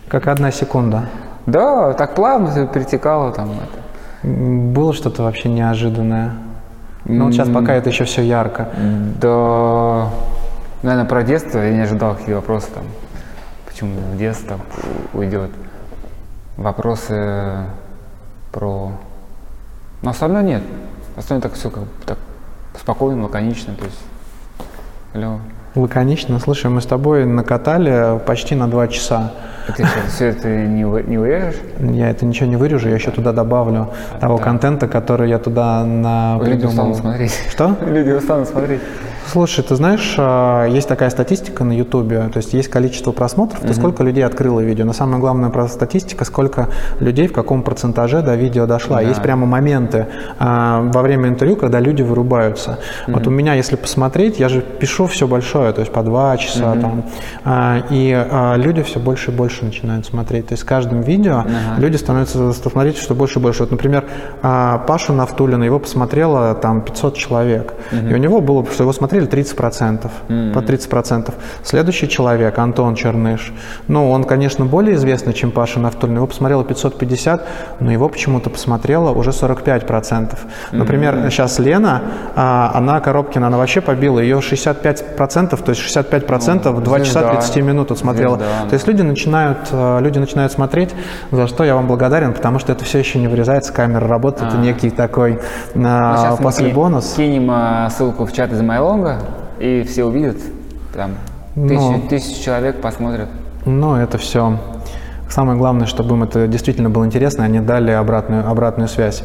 Как 0.09 0.27
одна 0.27 0.51
секунда. 0.51 1.07
Да, 1.47 1.93
так 1.93 2.15
плавно 2.15 2.51
все 2.51 2.67
перетекало 2.67 3.33
там. 3.33 3.51
Это. 3.51 4.29
Было 4.29 4.93
что-то 4.93 5.23
вообще 5.23 5.49
неожиданное? 5.49 6.33
Ну, 7.05 7.27
вот 7.27 7.35
сейчас 7.35 7.49
пока 7.49 7.75
это 7.75 7.91
еще 7.91 8.05
все 8.05 8.23
ярко. 8.23 8.69
Да, 9.21 10.11
наверное, 10.83 11.09
про 11.09 11.23
детство 11.23 11.59
я 11.59 11.73
не 11.73 11.81
ожидал 11.81 12.15
какие 12.15 12.35
вопросы 12.35 12.69
там. 12.75 12.85
Почему 13.67 13.99
в 14.13 14.17
детство 14.19 14.59
уйдет. 15.13 15.51
Вопросы 16.57 17.65
про... 18.53 18.93
Но 20.03 20.11
остальное 20.11 20.43
нет. 20.43 20.63
Остальное 21.17 21.43
так 21.43 21.55
все 21.55 21.71
как 21.71 21.85
так 22.05 22.19
спокойно, 22.79 23.25
лаконично. 23.25 23.75
То 23.75 23.85
есть, 23.85 24.03
клево. 25.13 25.41
Лаконично. 25.79 26.41
Слушай, 26.41 26.71
мы 26.71 26.81
с 26.81 26.87
тобой 26.87 27.25
накатали 27.25 28.19
почти 28.27 28.57
на 28.57 28.67
два 28.69 28.89
часа. 28.89 29.31
А 29.69 29.73
Ты 29.73 29.87
все 30.09 30.27
это 30.27 30.49
не, 30.49 30.85
вы- 30.85 31.05
не 31.05 31.19
урежешь? 31.19 31.57
Я 31.79 32.11
это 32.11 32.25
ничего 32.27 32.49
не 32.49 32.57
вырежу, 32.57 32.89
я 32.89 32.97
еще 32.97 33.11
туда 33.13 33.33
добавлю 33.33 33.91
того 34.19 34.39
контента, 34.39 34.89
который 34.89 35.29
я 35.29 35.39
туда 35.39 35.85
на 35.85 36.39
Люди 36.43 36.67
устанут 36.67 36.97
смотреть. 36.97 37.33
Что? 37.51 37.77
Люди 37.87 38.11
устанут 38.11 38.49
смотреть. 38.49 38.81
Слушай, 39.31 39.63
ты 39.63 39.77
знаешь, 39.77 40.15
а, 40.17 40.65
есть 40.67 40.89
такая 40.89 41.11
статистика 41.11 41.63
на 41.63 41.73
Ютубе, 41.73 42.31
то 42.33 42.39
есть 42.39 42.55
есть 42.55 42.69
количество 42.69 43.13
просмотров, 43.13 43.61
то 43.61 43.67
Мгм. 43.67 43.75
сколько 43.75 44.03
людей 44.03 44.25
открыло 44.25 44.61
видео. 44.61 44.87
Но 44.87 44.95
самое 44.95 45.21
главное 45.21 45.51
про 45.51 45.69
статистика, 45.69 46.25
сколько 46.25 46.69
людей 46.99 47.29
в 47.29 47.35
каком 47.35 47.63
процентаже 47.63 48.23
до 48.23 48.35
видео 48.37 48.65
дошла. 48.67 48.97
Да. 48.97 49.03
Есть 49.03 49.21
прямо 49.23 49.45
моменты 49.45 50.07
а, 50.39 50.81
во 50.81 51.03
время 51.03 51.29
интервью, 51.29 51.57
когда 51.57 51.79
люди 51.79 52.01
вырубаются. 52.01 52.79
Вот 53.07 53.27
у 53.27 53.31
меня, 53.31 53.53
если 53.53 53.77
посмотреть, 53.77 54.39
я 54.41 54.49
же 54.49 54.63
пишу 54.63 55.07
все 55.07 55.27
большое, 55.27 55.73
то 55.75 55.81
есть 55.83 55.93
по 55.93 56.03
два 56.03 56.35
часа 56.39 56.71
Мгм. 56.73 56.81
там, 56.81 57.05
а, 57.45 57.83
и 57.91 58.13
а, 58.15 58.55
люди 58.57 58.83
все 58.83 58.99
больше 58.99 59.31
и 59.31 59.35
больше 59.35 59.65
начинают 59.67 60.07
смотреть. 60.07 60.47
То 60.49 60.53
есть 60.55 60.63
с 60.63 60.67
каждым 60.67 61.03
видео 61.03 61.41
Ага. 61.41 61.51
люди 61.81 61.97
становятся 61.97 62.51
смотреть 62.55 62.97
все 62.97 63.15
больше 63.15 63.41
и 63.41 63.43
больше. 63.43 63.61
Вот, 63.65 63.73
например, 63.73 64.05
а, 64.43 64.79
Пашу 64.79 65.13
Нафтулина, 65.13 65.65
его 65.65 65.79
посмотрело 65.79 66.55
там 66.55 66.81
500 66.81 67.15
человек, 67.15 67.75
Мгм. 67.93 68.09
и 68.09 68.15
у 68.15 68.17
него 68.17 68.41
было, 68.41 68.65
что 68.73 68.85
его 68.85 68.93
смотрели 68.95 69.18
30%, 69.27 70.11
Мгм. 70.29 70.53
по 70.53 70.61
30%. 70.63 71.35
Следующий 71.63 72.09
человек, 72.09 72.59
Антон 72.59 72.95
Черныш, 72.95 73.53
ну, 73.89 74.11
он, 74.11 74.25
конечно, 74.25 74.65
более 74.65 74.95
известный, 74.97 75.33
чем 75.33 75.51
Паша 75.51 75.81
Нафтулин, 75.81 76.17
его 76.17 76.27
посмотрело 76.27 76.65
550, 76.65 77.47
но 77.81 77.91
его 77.93 78.09
почему-то 78.09 78.51
посмотрело 78.51 79.11
уже 79.11 79.33
45%. 79.33 80.39
Например, 80.73 81.17
Мгм. 81.17 81.31
сейчас 81.31 81.59
Лена, 81.59 82.03
а, 82.37 82.71
она 82.75 83.01
Коробкина, 83.01 83.47
она 83.49 83.59
вообще 83.59 83.81
побила, 83.81 84.21
ее 84.21 84.41
65%, 84.41 85.63
то 85.63 85.71
есть 85.71 85.81
65% 85.81 86.75
в 86.77 86.83
2 86.83 87.01
часа 87.01 87.21
звезда. 87.21 87.31
30 87.41 87.63
минут 87.63 87.91
отсмотрела. 87.91 88.37
Звезда, 88.37 88.69
То 88.69 88.75
есть 88.75 88.87
люди 88.87 89.03
начинают, 89.03 89.59
э, 89.71 90.01
люди 90.01 90.19
начинают 90.19 90.53
смотреть, 90.53 90.95
за 91.31 91.47
что 91.47 91.65
я 91.65 91.75
вам 91.75 91.87
благодарен, 91.87 92.33
потому 92.35 92.59
что 92.59 92.73
это 92.73 92.85
все 92.85 92.99
еще 92.99 93.19
не 93.19 93.29
вырезается, 93.29 93.73
камера 93.73 94.07
работает, 94.07 94.49
это 94.51 94.59
А. 94.59 94.61
некий 94.61 94.91
такой 94.91 95.39
Ну, 95.75 95.89
а, 95.89 96.31
мы 96.33 96.37
после 96.37 96.69
бонус. 96.69 97.15
Кинем 97.17 97.49
а, 97.51 97.89
ссылку 97.91 98.27
в 98.27 98.33
чат 98.33 98.53
из 98.53 98.61
Майлонга, 98.61 99.08
и 99.59 99.83
все 99.83 100.05
увидят. 100.05 100.37
Там 100.95 101.13
тысячи, 101.55 102.09
тысячи 102.09 102.43
человек 102.43 102.81
посмотрят. 102.81 103.29
Ну, 103.65 103.97
это 103.97 104.19
все. 104.19 104.59
Самое 105.29 105.59
главное, 105.59 105.87
чтобы 105.87 106.15
им 106.15 106.23
это 106.23 106.47
действительно 106.47 106.89
было 106.89 107.05
интересно, 107.05 107.45
они 107.45 107.61
дали 107.61 107.91
обратную, 107.91 108.49
обратную 108.49 108.89
связь. 108.89 109.23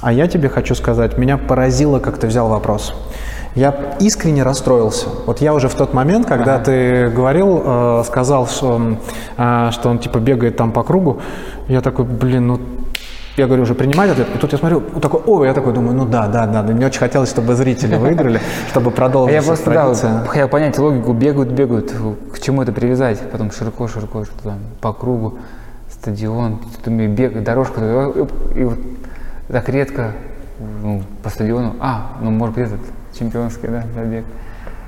А 0.00 0.12
я 0.12 0.26
тебе 0.26 0.48
хочу 0.48 0.74
сказать, 0.74 1.18
меня 1.18 1.38
поразило, 1.38 1.98
как 1.98 2.18
ты 2.18 2.26
взял 2.26 2.48
вопрос. 2.48 2.94
Я 3.54 3.96
искренне 4.00 4.42
расстроился. 4.42 5.08
Вот 5.26 5.40
я 5.40 5.52
уже 5.52 5.68
в 5.68 5.74
тот 5.74 5.92
момент, 5.92 6.26
когда 6.26 6.58
ты 6.58 7.08
говорил, 7.10 7.62
э, 7.64 8.02
сказал, 8.06 8.46
что, 8.46 8.72
он, 8.72 8.98
э, 9.36 9.68
что 9.72 9.90
он 9.90 9.98
типа 9.98 10.18
бегает 10.18 10.56
там 10.56 10.72
по 10.72 10.82
кругу, 10.82 11.20
я 11.68 11.82
такой, 11.82 12.04
блин, 12.04 12.46
ну 12.46 12.60
я 13.36 13.46
говорю, 13.46 13.62
уже 13.62 13.74
принимать 13.74 14.10
ответ. 14.10 14.28
И 14.34 14.38
тут 14.38 14.52
я 14.52 14.58
смотрю, 14.58 14.80
вот 14.80 15.02
такой, 15.02 15.20
о, 15.26 15.44
я 15.44 15.54
такой 15.54 15.72
думаю, 15.72 15.96
ну 15.96 16.04
да, 16.04 16.26
да, 16.28 16.46
да. 16.46 16.62
Мне 16.62 16.86
очень 16.86 16.98
хотелось, 16.98 17.30
чтобы 17.30 17.54
зрители 17.54 17.96
выиграли, 17.96 18.40
чтобы 18.68 18.90
А 18.90 18.92
продолжить 18.92 19.34
я 19.34 19.42
просто, 19.42 19.70
да, 19.70 20.24
хотел 20.26 20.48
понять 20.48 20.78
логику, 20.78 21.12
бегают, 21.12 21.50
бегают, 21.50 21.92
к 22.32 22.40
чему 22.40 22.62
это 22.62 22.72
привязать, 22.72 23.20
потом 23.30 23.50
широко-широко, 23.50 24.24
что 24.24 24.42
там, 24.42 24.58
по 24.80 24.92
кругу, 24.92 25.38
стадион, 25.90 26.60
что-то 26.72 26.90
мне 26.90 27.06
бег, 27.06 27.42
дорожка, 27.42 27.80
и, 28.14 28.60
и 28.60 28.64
вот 28.64 28.78
так 29.48 29.68
редко 29.68 30.12
ну, 30.82 31.02
по 31.22 31.30
стадиону, 31.30 31.76
а, 31.80 32.12
ну, 32.20 32.30
может 32.30 32.54
быть, 32.54 32.66
этот 32.66 32.80
чемпионский, 33.18 33.68
да, 33.68 33.84
забег. 33.94 34.24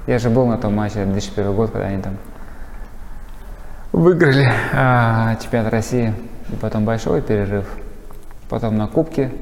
Я 0.06 0.18
же 0.18 0.28
был 0.28 0.46
на 0.46 0.58
том 0.58 0.74
матче 0.74 1.04
2001 1.04 1.54
год, 1.54 1.70
когда 1.70 1.86
они 1.86 2.02
там 2.02 2.16
выиграли 3.92 4.52
а, 4.74 5.36
чемпионат 5.36 5.72
России, 5.72 6.12
и 6.50 6.56
потом 6.56 6.84
большой 6.84 7.22
перерыв, 7.22 7.64
потом 8.54 8.76
на 8.76 8.86
Кубке 8.86 9.32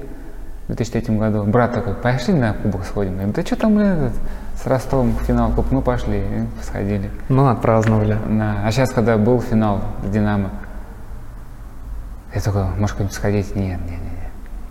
в 0.68 0.74
2003 0.74 1.16
году. 1.16 1.44
Брат 1.44 1.74
такой, 1.74 1.92
пошли 1.92 2.32
на 2.32 2.54
Кубок 2.54 2.86
сходим. 2.86 3.12
Я 3.12 3.18
говорю, 3.18 3.32
да 3.34 3.42
что 3.42 3.56
там, 3.56 3.74
блин, 3.74 3.86
этот, 3.88 4.12
с 4.56 4.66
Ростовом 4.66 5.14
финал 5.26 5.50
Кубок, 5.50 5.70
ну 5.70 5.82
пошли, 5.82 6.20
и 6.20 6.62
сходили. 6.62 7.10
Ну, 7.28 7.46
отпраздновали. 7.46 8.16
Да. 8.26 8.56
А 8.64 8.72
сейчас, 8.72 8.90
когда 8.90 9.18
был 9.18 9.38
финал 9.42 9.80
с 10.02 10.08
Динамо, 10.08 10.48
я 12.34 12.40
такой, 12.40 12.64
может, 12.78 12.92
как-нибудь 12.92 13.12
сходить? 13.12 13.54
Нет, 13.54 13.80
нет, 13.86 14.00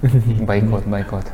нет, 0.01 0.25
нет. 0.25 0.41
Бойкот, 0.47 0.87
бойкот. 0.87 1.25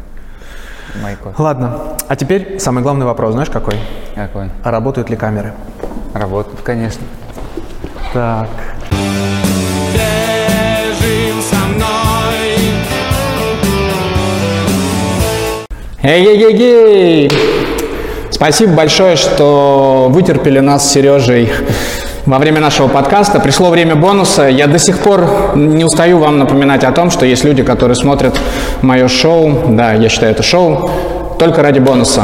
Бойкот. 1.02 1.40
Ладно, 1.40 1.80
а 2.10 2.16
теперь 2.18 2.60
самый 2.60 2.84
главный 2.84 3.06
вопрос, 3.06 3.32
знаешь 3.34 3.50
какой? 3.50 3.80
Какой? 4.16 4.50
А 4.64 4.72
работают 4.72 5.10
ли 5.10 5.16
камеры? 5.16 5.54
Работают, 6.14 6.60
конечно. 6.62 7.06
Так. 8.14 8.50
Бежим 8.92 10.27
Эй-ей-ей-ей! 16.08 17.30
Спасибо 18.32 18.72
большое, 18.72 19.18
что 19.18 20.08
вытерпели 20.10 20.60
нас 20.60 20.88
с 20.88 20.94
Сережей 20.94 21.52
во 22.26 22.40
время 22.40 22.62
нашего 22.62 22.88
подкаста. 22.88 23.42
Пришло 23.42 23.70
время 23.70 23.98
бонуса. 23.98 24.48
Я 24.48 24.68
до 24.68 24.80
сих 24.80 25.00
пор 25.00 25.58
не 25.58 25.84
устаю 25.84 26.20
вам 26.20 26.40
напоминать 26.40 26.86
о 26.86 26.94
том, 26.94 27.12
что 27.12 27.26
есть 27.26 27.44
люди, 27.44 27.62
которые 27.62 27.98
смотрят 27.98 28.40
мое 28.82 29.10
шоу. 29.10 29.52
Да, 29.68 29.92
я 29.92 30.08
считаю 30.08 30.32
это 30.32 30.44
шоу 30.44 30.90
только 31.40 31.62
ради 31.62 31.80
бонуса. 31.80 32.24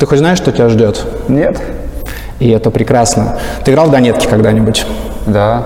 Ты 0.00 0.06
хоть 0.06 0.18
знаешь, 0.18 0.38
что 0.38 0.50
тебя 0.50 0.68
ждет? 0.68 1.00
Нет. 1.28 1.62
И 2.40 2.50
это 2.50 2.72
прекрасно. 2.72 3.38
Ты 3.64 3.70
играл 3.70 3.86
в 3.86 3.92
Донетки 3.92 4.26
когда-нибудь? 4.26 4.84
Да. 5.28 5.62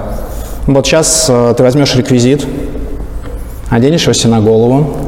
Вот 0.66 0.86
сейчас 0.86 1.24
э, 1.30 1.55
ты 1.56 1.62
возьмешь 1.62 1.94
реквизит, 1.94 2.44
оденешь 3.70 4.02
его 4.02 4.12
себе 4.12 4.32
на 4.32 4.40
голову. 4.43 5.07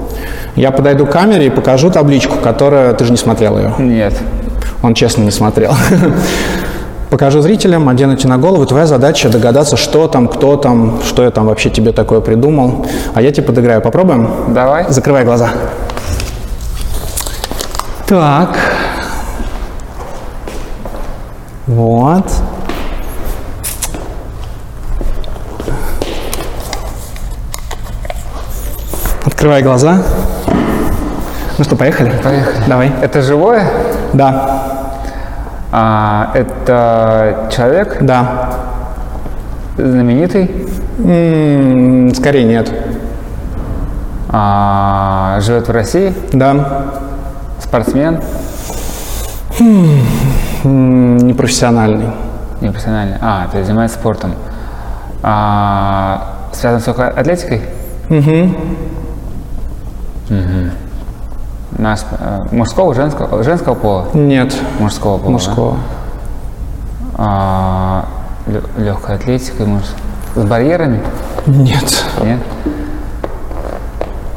Я 0.57 0.71
подойду 0.71 1.07
к 1.07 1.11
камере 1.11 1.47
и 1.47 1.51
покажу 1.51 1.91
табличку, 1.91 2.37
которая... 2.37 2.93
Ты 2.95 3.05
же 3.05 3.13
не 3.13 3.17
смотрел 3.17 3.57
ее? 3.59 3.73
Нет. 3.79 4.15
Он 4.83 4.95
честно 4.95 5.23
не 5.23 5.31
смотрел. 5.31 5.73
Покажу 7.11 7.41
зрителям, 7.41 7.89
одену 7.89 8.17
тебе 8.17 8.31
на 8.31 8.39
голову. 8.39 8.65
Твоя 8.67 8.87
задача 8.87 9.29
догадаться, 9.29 9.77
что 9.77 10.07
там, 10.07 10.29
кто 10.29 10.57
там, 10.57 11.01
что 11.05 11.25
я 11.25 11.31
там 11.31 11.47
вообще 11.47 11.69
тебе 11.69 11.93
такое 11.93 12.21
придумал. 12.21 12.87
А 13.15 13.23
я 13.23 13.33
тебе 13.33 13.47
подыграю. 13.47 13.81
Попробуем? 13.81 14.31
Давай. 14.55 14.87
Закрывай 14.89 15.25
глаза. 15.25 15.51
Так. 18.07 18.57
Вот. 21.67 22.25
Открывай 29.25 29.63
глаза. 29.63 30.03
Ну 31.61 31.65
что, 31.65 31.77
поехали? 31.77 32.11
Поехали. 32.25 32.65
Давай. 32.69 32.91
Это 33.03 33.21
живое? 33.21 33.63
Да. 34.15 34.63
А, 35.71 36.31
это 36.33 37.51
человек? 37.55 37.99
Да. 38.01 38.49
Знаменитый? 39.77 40.51
М, 41.05 42.15
скорее 42.15 42.45
нет. 42.45 42.73
А, 44.31 45.39
живет 45.43 45.69
в 45.69 45.71
России? 45.71 46.15
Да. 46.33 46.87
Спортсмен? 47.59 48.23
М, 50.65 51.19
Непрофессиональный. 51.19 52.09
Непрофессиональный. 52.63 53.19
А, 53.21 53.49
то 53.49 53.59
есть 53.59 53.67
занимается 53.67 53.99
спортом. 53.99 54.35
А, 55.23 56.39
связан 56.55 56.81
с 56.81 56.89
атлетикой? 56.89 57.61
Угу. 58.09 58.55
Угу. 60.31 60.90
Наш, 61.79 62.01
э, 62.19 62.41
мужского, 62.53 62.95
женского, 62.95 63.43
женского 63.43 63.75
пола? 63.75 64.07
Нет. 64.15 64.55
Мужского 64.79 65.19
пола. 65.19 65.31
Мужского. 65.31 65.73
Да? 65.73 65.79
А, 67.23 68.05
легкая 68.79 69.17
атлетика, 69.17 69.65
может, 69.65 69.91
с 70.35 70.45
барьерами? 70.45 71.01
Нет. 71.47 72.05
Нет. 72.23 72.41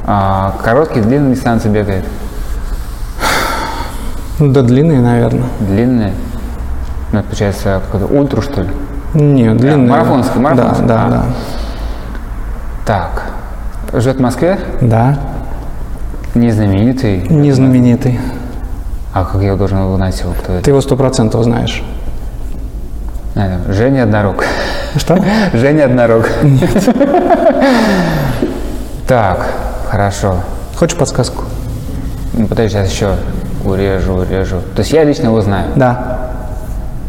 А, 0.05 0.53
короткий, 0.63 1.01
длинный 1.01 1.35
дистанции 1.35 1.69
бегает? 1.69 2.05
Да 4.39 4.61
длинные, 4.61 4.99
наверное. 4.99 5.47
Длинные? 5.59 6.13
Ну, 7.11 7.19
это 7.19 7.27
получается 7.27 7.81
какой-то 7.85 8.13
ультру, 8.13 8.41
что 8.41 8.63
ли? 8.63 8.69
Нет, 9.13 9.57
длинные. 9.57 9.89
марафонский, 9.89 10.39
марафонский. 10.39 10.85
Да, 10.85 11.07
да, 11.07 11.09
да. 11.09 11.23
Так. 12.85 13.23
Живет 13.93 14.17
в 14.17 14.21
Москве? 14.21 14.59
Да. 14.81 15.17
Не 16.35 16.51
знаменитый? 16.51 17.27
Не 17.29 17.51
знаменитый. 17.51 18.19
А 19.13 19.23
как 19.23 19.41
я 19.43 19.55
должен 19.55 19.79
узнать 19.79 20.19
его, 20.19 20.33
кто 20.33 20.53
это? 20.53 20.63
Ты 20.63 20.71
его 20.71 20.81
сто 20.81 20.95
процентов 20.95 21.43
знаешь. 21.43 21.83
А, 23.35 23.59
Женя 23.69 24.03
Однорог. 24.03 24.43
Что? 24.95 25.23
Женя 25.53 25.85
Однорог. 25.85 26.27
Так, 29.07 29.47
хорошо. 29.89 30.37
Хочешь 30.75 30.97
подсказку? 30.97 31.43
Ну, 32.33 32.47
подожди, 32.47 32.71
сейчас 32.71 32.89
еще 32.89 33.15
урежу, 33.63 34.13
урежу. 34.13 34.57
То 34.75 34.79
есть 34.79 34.91
я 34.91 35.03
лично 35.03 35.25
его 35.27 35.39
знаю? 35.41 35.67
Да. 35.75 36.31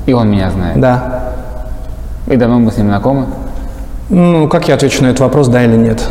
И 0.04 0.12
он 0.12 0.30
меня 0.30 0.50
знает? 0.50 0.78
Да. 0.78 1.32
И 2.26 2.36
давно 2.36 2.58
мы 2.58 2.70
с 2.70 2.76
ним 2.76 2.88
знакомы? 2.88 3.26
Ну, 4.10 4.48
как 4.48 4.68
я 4.68 4.74
отвечу 4.74 5.02
на 5.02 5.08
этот 5.08 5.20
вопрос, 5.20 5.48
да 5.48 5.64
или 5.64 5.76
нет? 5.76 6.02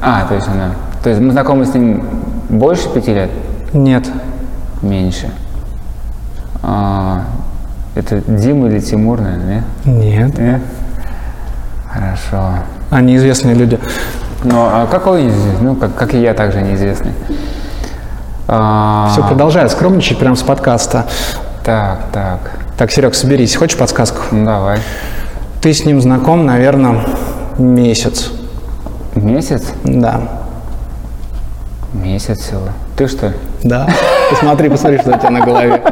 А, 0.00 0.24
то 0.26 0.34
есть 0.34 0.48
она... 0.48 0.70
То 1.02 1.10
есть 1.10 1.20
мы 1.20 1.32
знакомы 1.32 1.66
с 1.66 1.74
ним 1.74 2.02
больше 2.52 2.88
пяти 2.90 3.12
лет? 3.14 3.30
Нет. 3.72 4.08
Меньше. 4.82 5.30
А, 6.62 7.22
это 7.94 8.22
Дима 8.26 8.68
или 8.68 8.78
Тимур, 8.78 9.20
наверное, 9.20 9.64
Нет. 9.84 10.38
нет? 10.38 10.62
Хорошо. 11.90 12.60
Они 12.90 13.16
известные 13.16 13.54
люди. 13.54 13.78
Ну, 14.44 14.56
а 14.58 14.86
какой 14.86 15.26
из 15.26 15.34
них? 15.34 15.60
Ну, 15.60 15.74
как, 15.76 15.94
как 15.94 16.14
и 16.14 16.20
я, 16.20 16.34
также 16.34 16.62
неизвестный. 16.62 17.12
А, 18.48 19.10
Все, 19.12 19.26
продолжай 19.26 19.68
скромничать 19.68 20.18
прямо 20.18 20.36
с 20.36 20.42
подкаста. 20.42 21.06
Так, 21.64 22.00
так. 22.12 22.38
Так, 22.76 22.90
Серег, 22.90 23.14
соберись. 23.14 23.56
Хочешь 23.56 23.78
подсказку? 23.78 24.18
Ну, 24.30 24.44
давай. 24.44 24.78
Ты 25.60 25.72
с 25.72 25.84
ним 25.84 26.00
знаком, 26.00 26.44
наверное, 26.44 27.04
месяц. 27.58 28.30
Месяц? 29.14 29.64
Да. 29.84 30.41
Месяц 31.92 32.38
всего. 32.40 32.62
Ты 32.96 33.06
что? 33.06 33.32
Да. 33.62 33.86
Посмотри, 34.30 34.68
посмотри, 34.70 34.98
что 34.98 35.10
у 35.10 35.18
тебя 35.18 35.30
на 35.30 35.40
голове. 35.40 35.82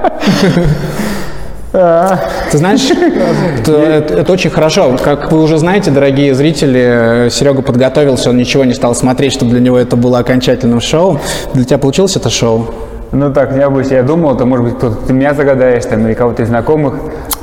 Ты 1.73 2.59
знаешь, 2.59 2.81
это, 2.91 3.73
это- 3.73 4.15
это 4.15 4.33
очень 4.33 4.51
хорошо. 4.51 4.97
Как 5.03 5.31
вы 5.31 5.41
уже 5.43 5.57
знаете, 5.59 5.91
дорогие 5.93 6.35
зрители, 6.35 7.29
Серега 7.31 7.63
подготовился, 7.63 8.31
он 8.31 8.37
ничего 8.39 8.65
не 8.65 8.75
стал 8.75 8.95
смотреть, 8.95 9.33
чтобы 9.35 9.53
для 9.53 9.61
него 9.61 9.79
это 9.79 9.95
было 9.97 10.19
окончательным 10.19 10.81
шоу. 10.81 11.21
Для 11.55 11.65
тебя 11.65 11.79
получилось 11.79 12.17
это 12.17 12.29
шоу? 12.29 12.67
Ну 13.13 13.33
так, 13.33 13.55
необычно. 13.55 13.95
Я 13.95 14.03
думал, 14.03 14.37
то 14.37 14.47
может 14.47 14.65
быть 14.67 14.77
кто-то 14.79 14.97
ты 15.07 15.13
меня 15.13 15.35
загадаешь 15.35 15.85
там 15.85 16.07
или 16.07 16.15
кого-то 16.15 16.43
из 16.43 16.49
знакомых. 16.49 16.95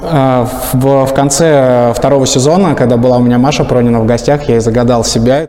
А, 0.02 0.48
В, 0.74 1.06
в 1.06 1.14
конце 1.14 1.94
второго 1.96 2.26
сезона, 2.26 2.74
когда 2.76 2.98
была 2.98 3.18
у 3.18 3.22
меня 3.22 3.38
Маша 3.38 3.64
Пронина 3.66 4.00
в 4.02 4.06
гостях, 4.06 4.44
я 4.50 4.58
и 4.58 4.60
загадал 4.60 5.04
себя. 5.06 5.48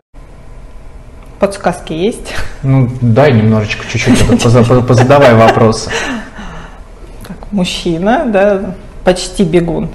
Подсказки 1.39 1.93
есть? 1.93 2.33
Ну, 2.63 2.89
дай 3.01 3.31
немножечко, 3.31 3.85
чуть-чуть, 3.89 4.41
позадавай 4.87 5.33
вопросы. 5.35 5.89
Мужчина, 7.51 8.25
да, 8.27 8.75
почти 9.03 9.43
бегун. 9.43 9.89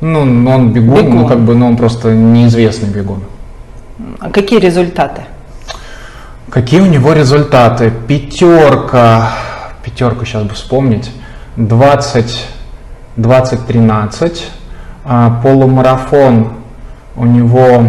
Ну, 0.00 0.20
он 0.20 0.72
бегун, 0.72 1.04
Бегун. 1.04 1.16
ну, 1.16 1.26
как 1.26 1.40
бы, 1.40 1.54
ну, 1.54 1.68
он 1.68 1.76
просто 1.76 2.12
неизвестный 2.14 2.88
бегун. 2.88 3.22
А 4.18 4.30
какие 4.30 4.58
результаты? 4.58 5.22
Какие 6.50 6.80
у 6.80 6.86
него 6.86 7.12
результаты? 7.12 7.92
Пятерка, 8.08 9.30
пятерку 9.84 10.24
сейчас 10.24 10.42
бы 10.42 10.54
вспомнить, 10.54 11.10
20, 11.56 12.46
20, 13.16 13.66
13, 13.66 14.48
А, 15.04 15.40
полумарафон 15.42 16.52
у 17.16 17.24
него 17.24 17.84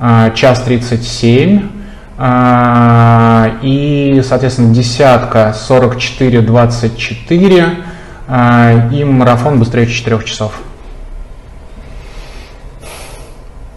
а, 0.00 0.30
час 0.30 0.60
37, 0.62 1.58
а, 1.58 1.81
и, 2.18 4.22
соответственно, 4.26 4.74
десятка 4.74 5.54
44, 5.54 6.42
24, 6.42 7.76
а, 8.28 8.88
и 8.92 9.04
марафон 9.04 9.58
быстрее 9.58 9.86
4 9.86 10.22
часов. 10.24 10.52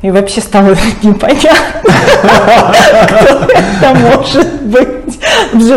И 0.02 0.12
вообще 0.12 0.42
стало 0.42 0.76
непонятно, 1.02 1.94
кто 3.08 3.26
это 3.52 3.94
может 3.96 4.62
быть. 4.64 5.20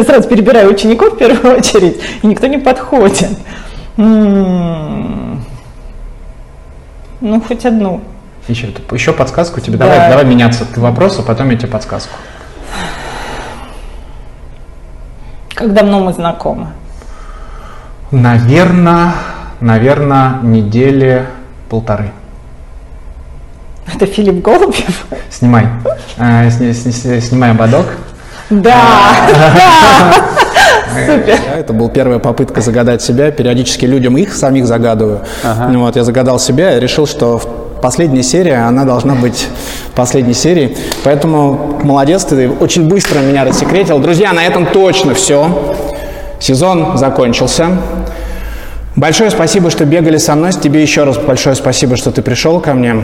Сразу 0.06 0.28
перебираю 0.28 0.70
учеников 0.70 1.14
в 1.14 1.16
первую 1.16 1.56
очередь, 1.56 1.98
и 2.22 2.26
никто 2.26 2.46
не 2.46 2.58
подходит. 2.58 3.30
Ну, 3.96 5.38
хоть 7.46 7.64
одну. 7.64 8.02
Еще, 8.48 8.68
еще 8.92 9.12
подсказку 9.12 9.60
тебе. 9.60 9.76
Да. 9.76 9.86
Давай, 9.86 10.10
давай 10.10 10.24
меняться 10.24 10.64
ты 10.64 10.80
вопрос, 10.80 11.18
а 11.18 11.22
потом 11.22 11.50
я 11.50 11.56
тебе 11.56 11.68
подсказку. 11.68 12.16
Как 15.54 15.72
давно 15.74 16.00
мы 16.00 16.12
знакомы? 16.12 16.68
Наверное, 18.10 19.12
наверное, 19.60 20.38
недели 20.42 21.26
полторы. 21.68 22.10
Это 23.92 24.06
Филипп 24.06 24.42
Голубев? 24.44 25.06
Снимай. 25.30 25.66
Э, 26.18 26.50
сни- 26.50 26.72
сни- 26.72 27.20
снимай 27.20 27.50
ободок. 27.50 27.86
Да, 28.50 29.14
да. 29.28 30.14
Супер. 31.06 31.38
Это 31.54 31.72
была 31.72 31.88
первая 31.90 32.18
попытка 32.18 32.60
загадать 32.60 33.02
себя. 33.02 33.30
Периодически 33.30 33.84
людям 33.84 34.16
их 34.16 34.34
самих 34.34 34.66
загадываю. 34.66 35.20
Вот, 35.42 35.96
я 35.96 36.04
загадал 36.04 36.38
себя 36.38 36.76
и 36.76 36.80
решил, 36.80 37.06
что 37.06 37.38
в- 37.38 37.67
последняя 37.80 38.22
серия, 38.22 38.66
она 38.66 38.84
должна 38.84 39.14
быть 39.14 39.48
последней 39.94 40.34
серией. 40.34 40.76
Поэтому 41.04 41.80
молодец, 41.82 42.24
ты 42.24 42.48
очень 42.48 42.88
быстро 42.88 43.20
меня 43.20 43.44
рассекретил. 43.44 43.98
Друзья, 43.98 44.32
на 44.32 44.44
этом 44.44 44.66
точно 44.66 45.14
все. 45.14 45.74
Сезон 46.40 46.96
закончился. 46.96 47.68
Большое 48.96 49.30
спасибо, 49.30 49.70
что 49.70 49.84
бегали 49.84 50.16
со 50.16 50.34
мной. 50.34 50.52
Тебе 50.52 50.82
еще 50.82 51.04
раз 51.04 51.18
большое 51.18 51.54
спасибо, 51.54 51.96
что 51.96 52.10
ты 52.10 52.22
пришел 52.22 52.60
ко 52.60 52.74
мне. 52.74 53.02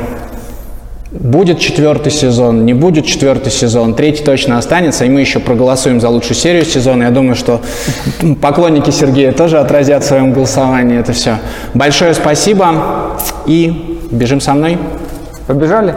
Будет 1.11 1.61
четвертый 1.61 2.11
сезон, 2.11 2.65
не 2.65 2.75
будет 2.75 3.07
четвертый 3.07 3.53
сезон, 3.53 3.95
третий 3.95 4.25
точно 4.25 4.59
останется, 4.59 5.05
и 5.05 5.09
мы 5.09 5.21
еще 5.21 5.39
проголосуем 5.39 6.01
за 6.01 6.09
лучшую 6.09 6.35
серию 6.35 6.65
сезона. 6.65 7.05
Я 7.05 7.11
думаю, 7.11 7.37
что 7.37 7.61
поклонники 8.43 8.91
Сергея 8.91 9.31
тоже 9.31 9.61
отразят 9.61 10.03
в 10.03 10.07
своем 10.09 10.33
голосовании 10.33 10.99
это 10.99 11.13
все. 11.13 11.39
Большое 11.73 12.15
спасибо 12.15 13.15
и 13.47 13.94
бежим 14.15 14.41
со 14.41 14.55
мной. 14.55 14.79
Побежали? 15.47 15.95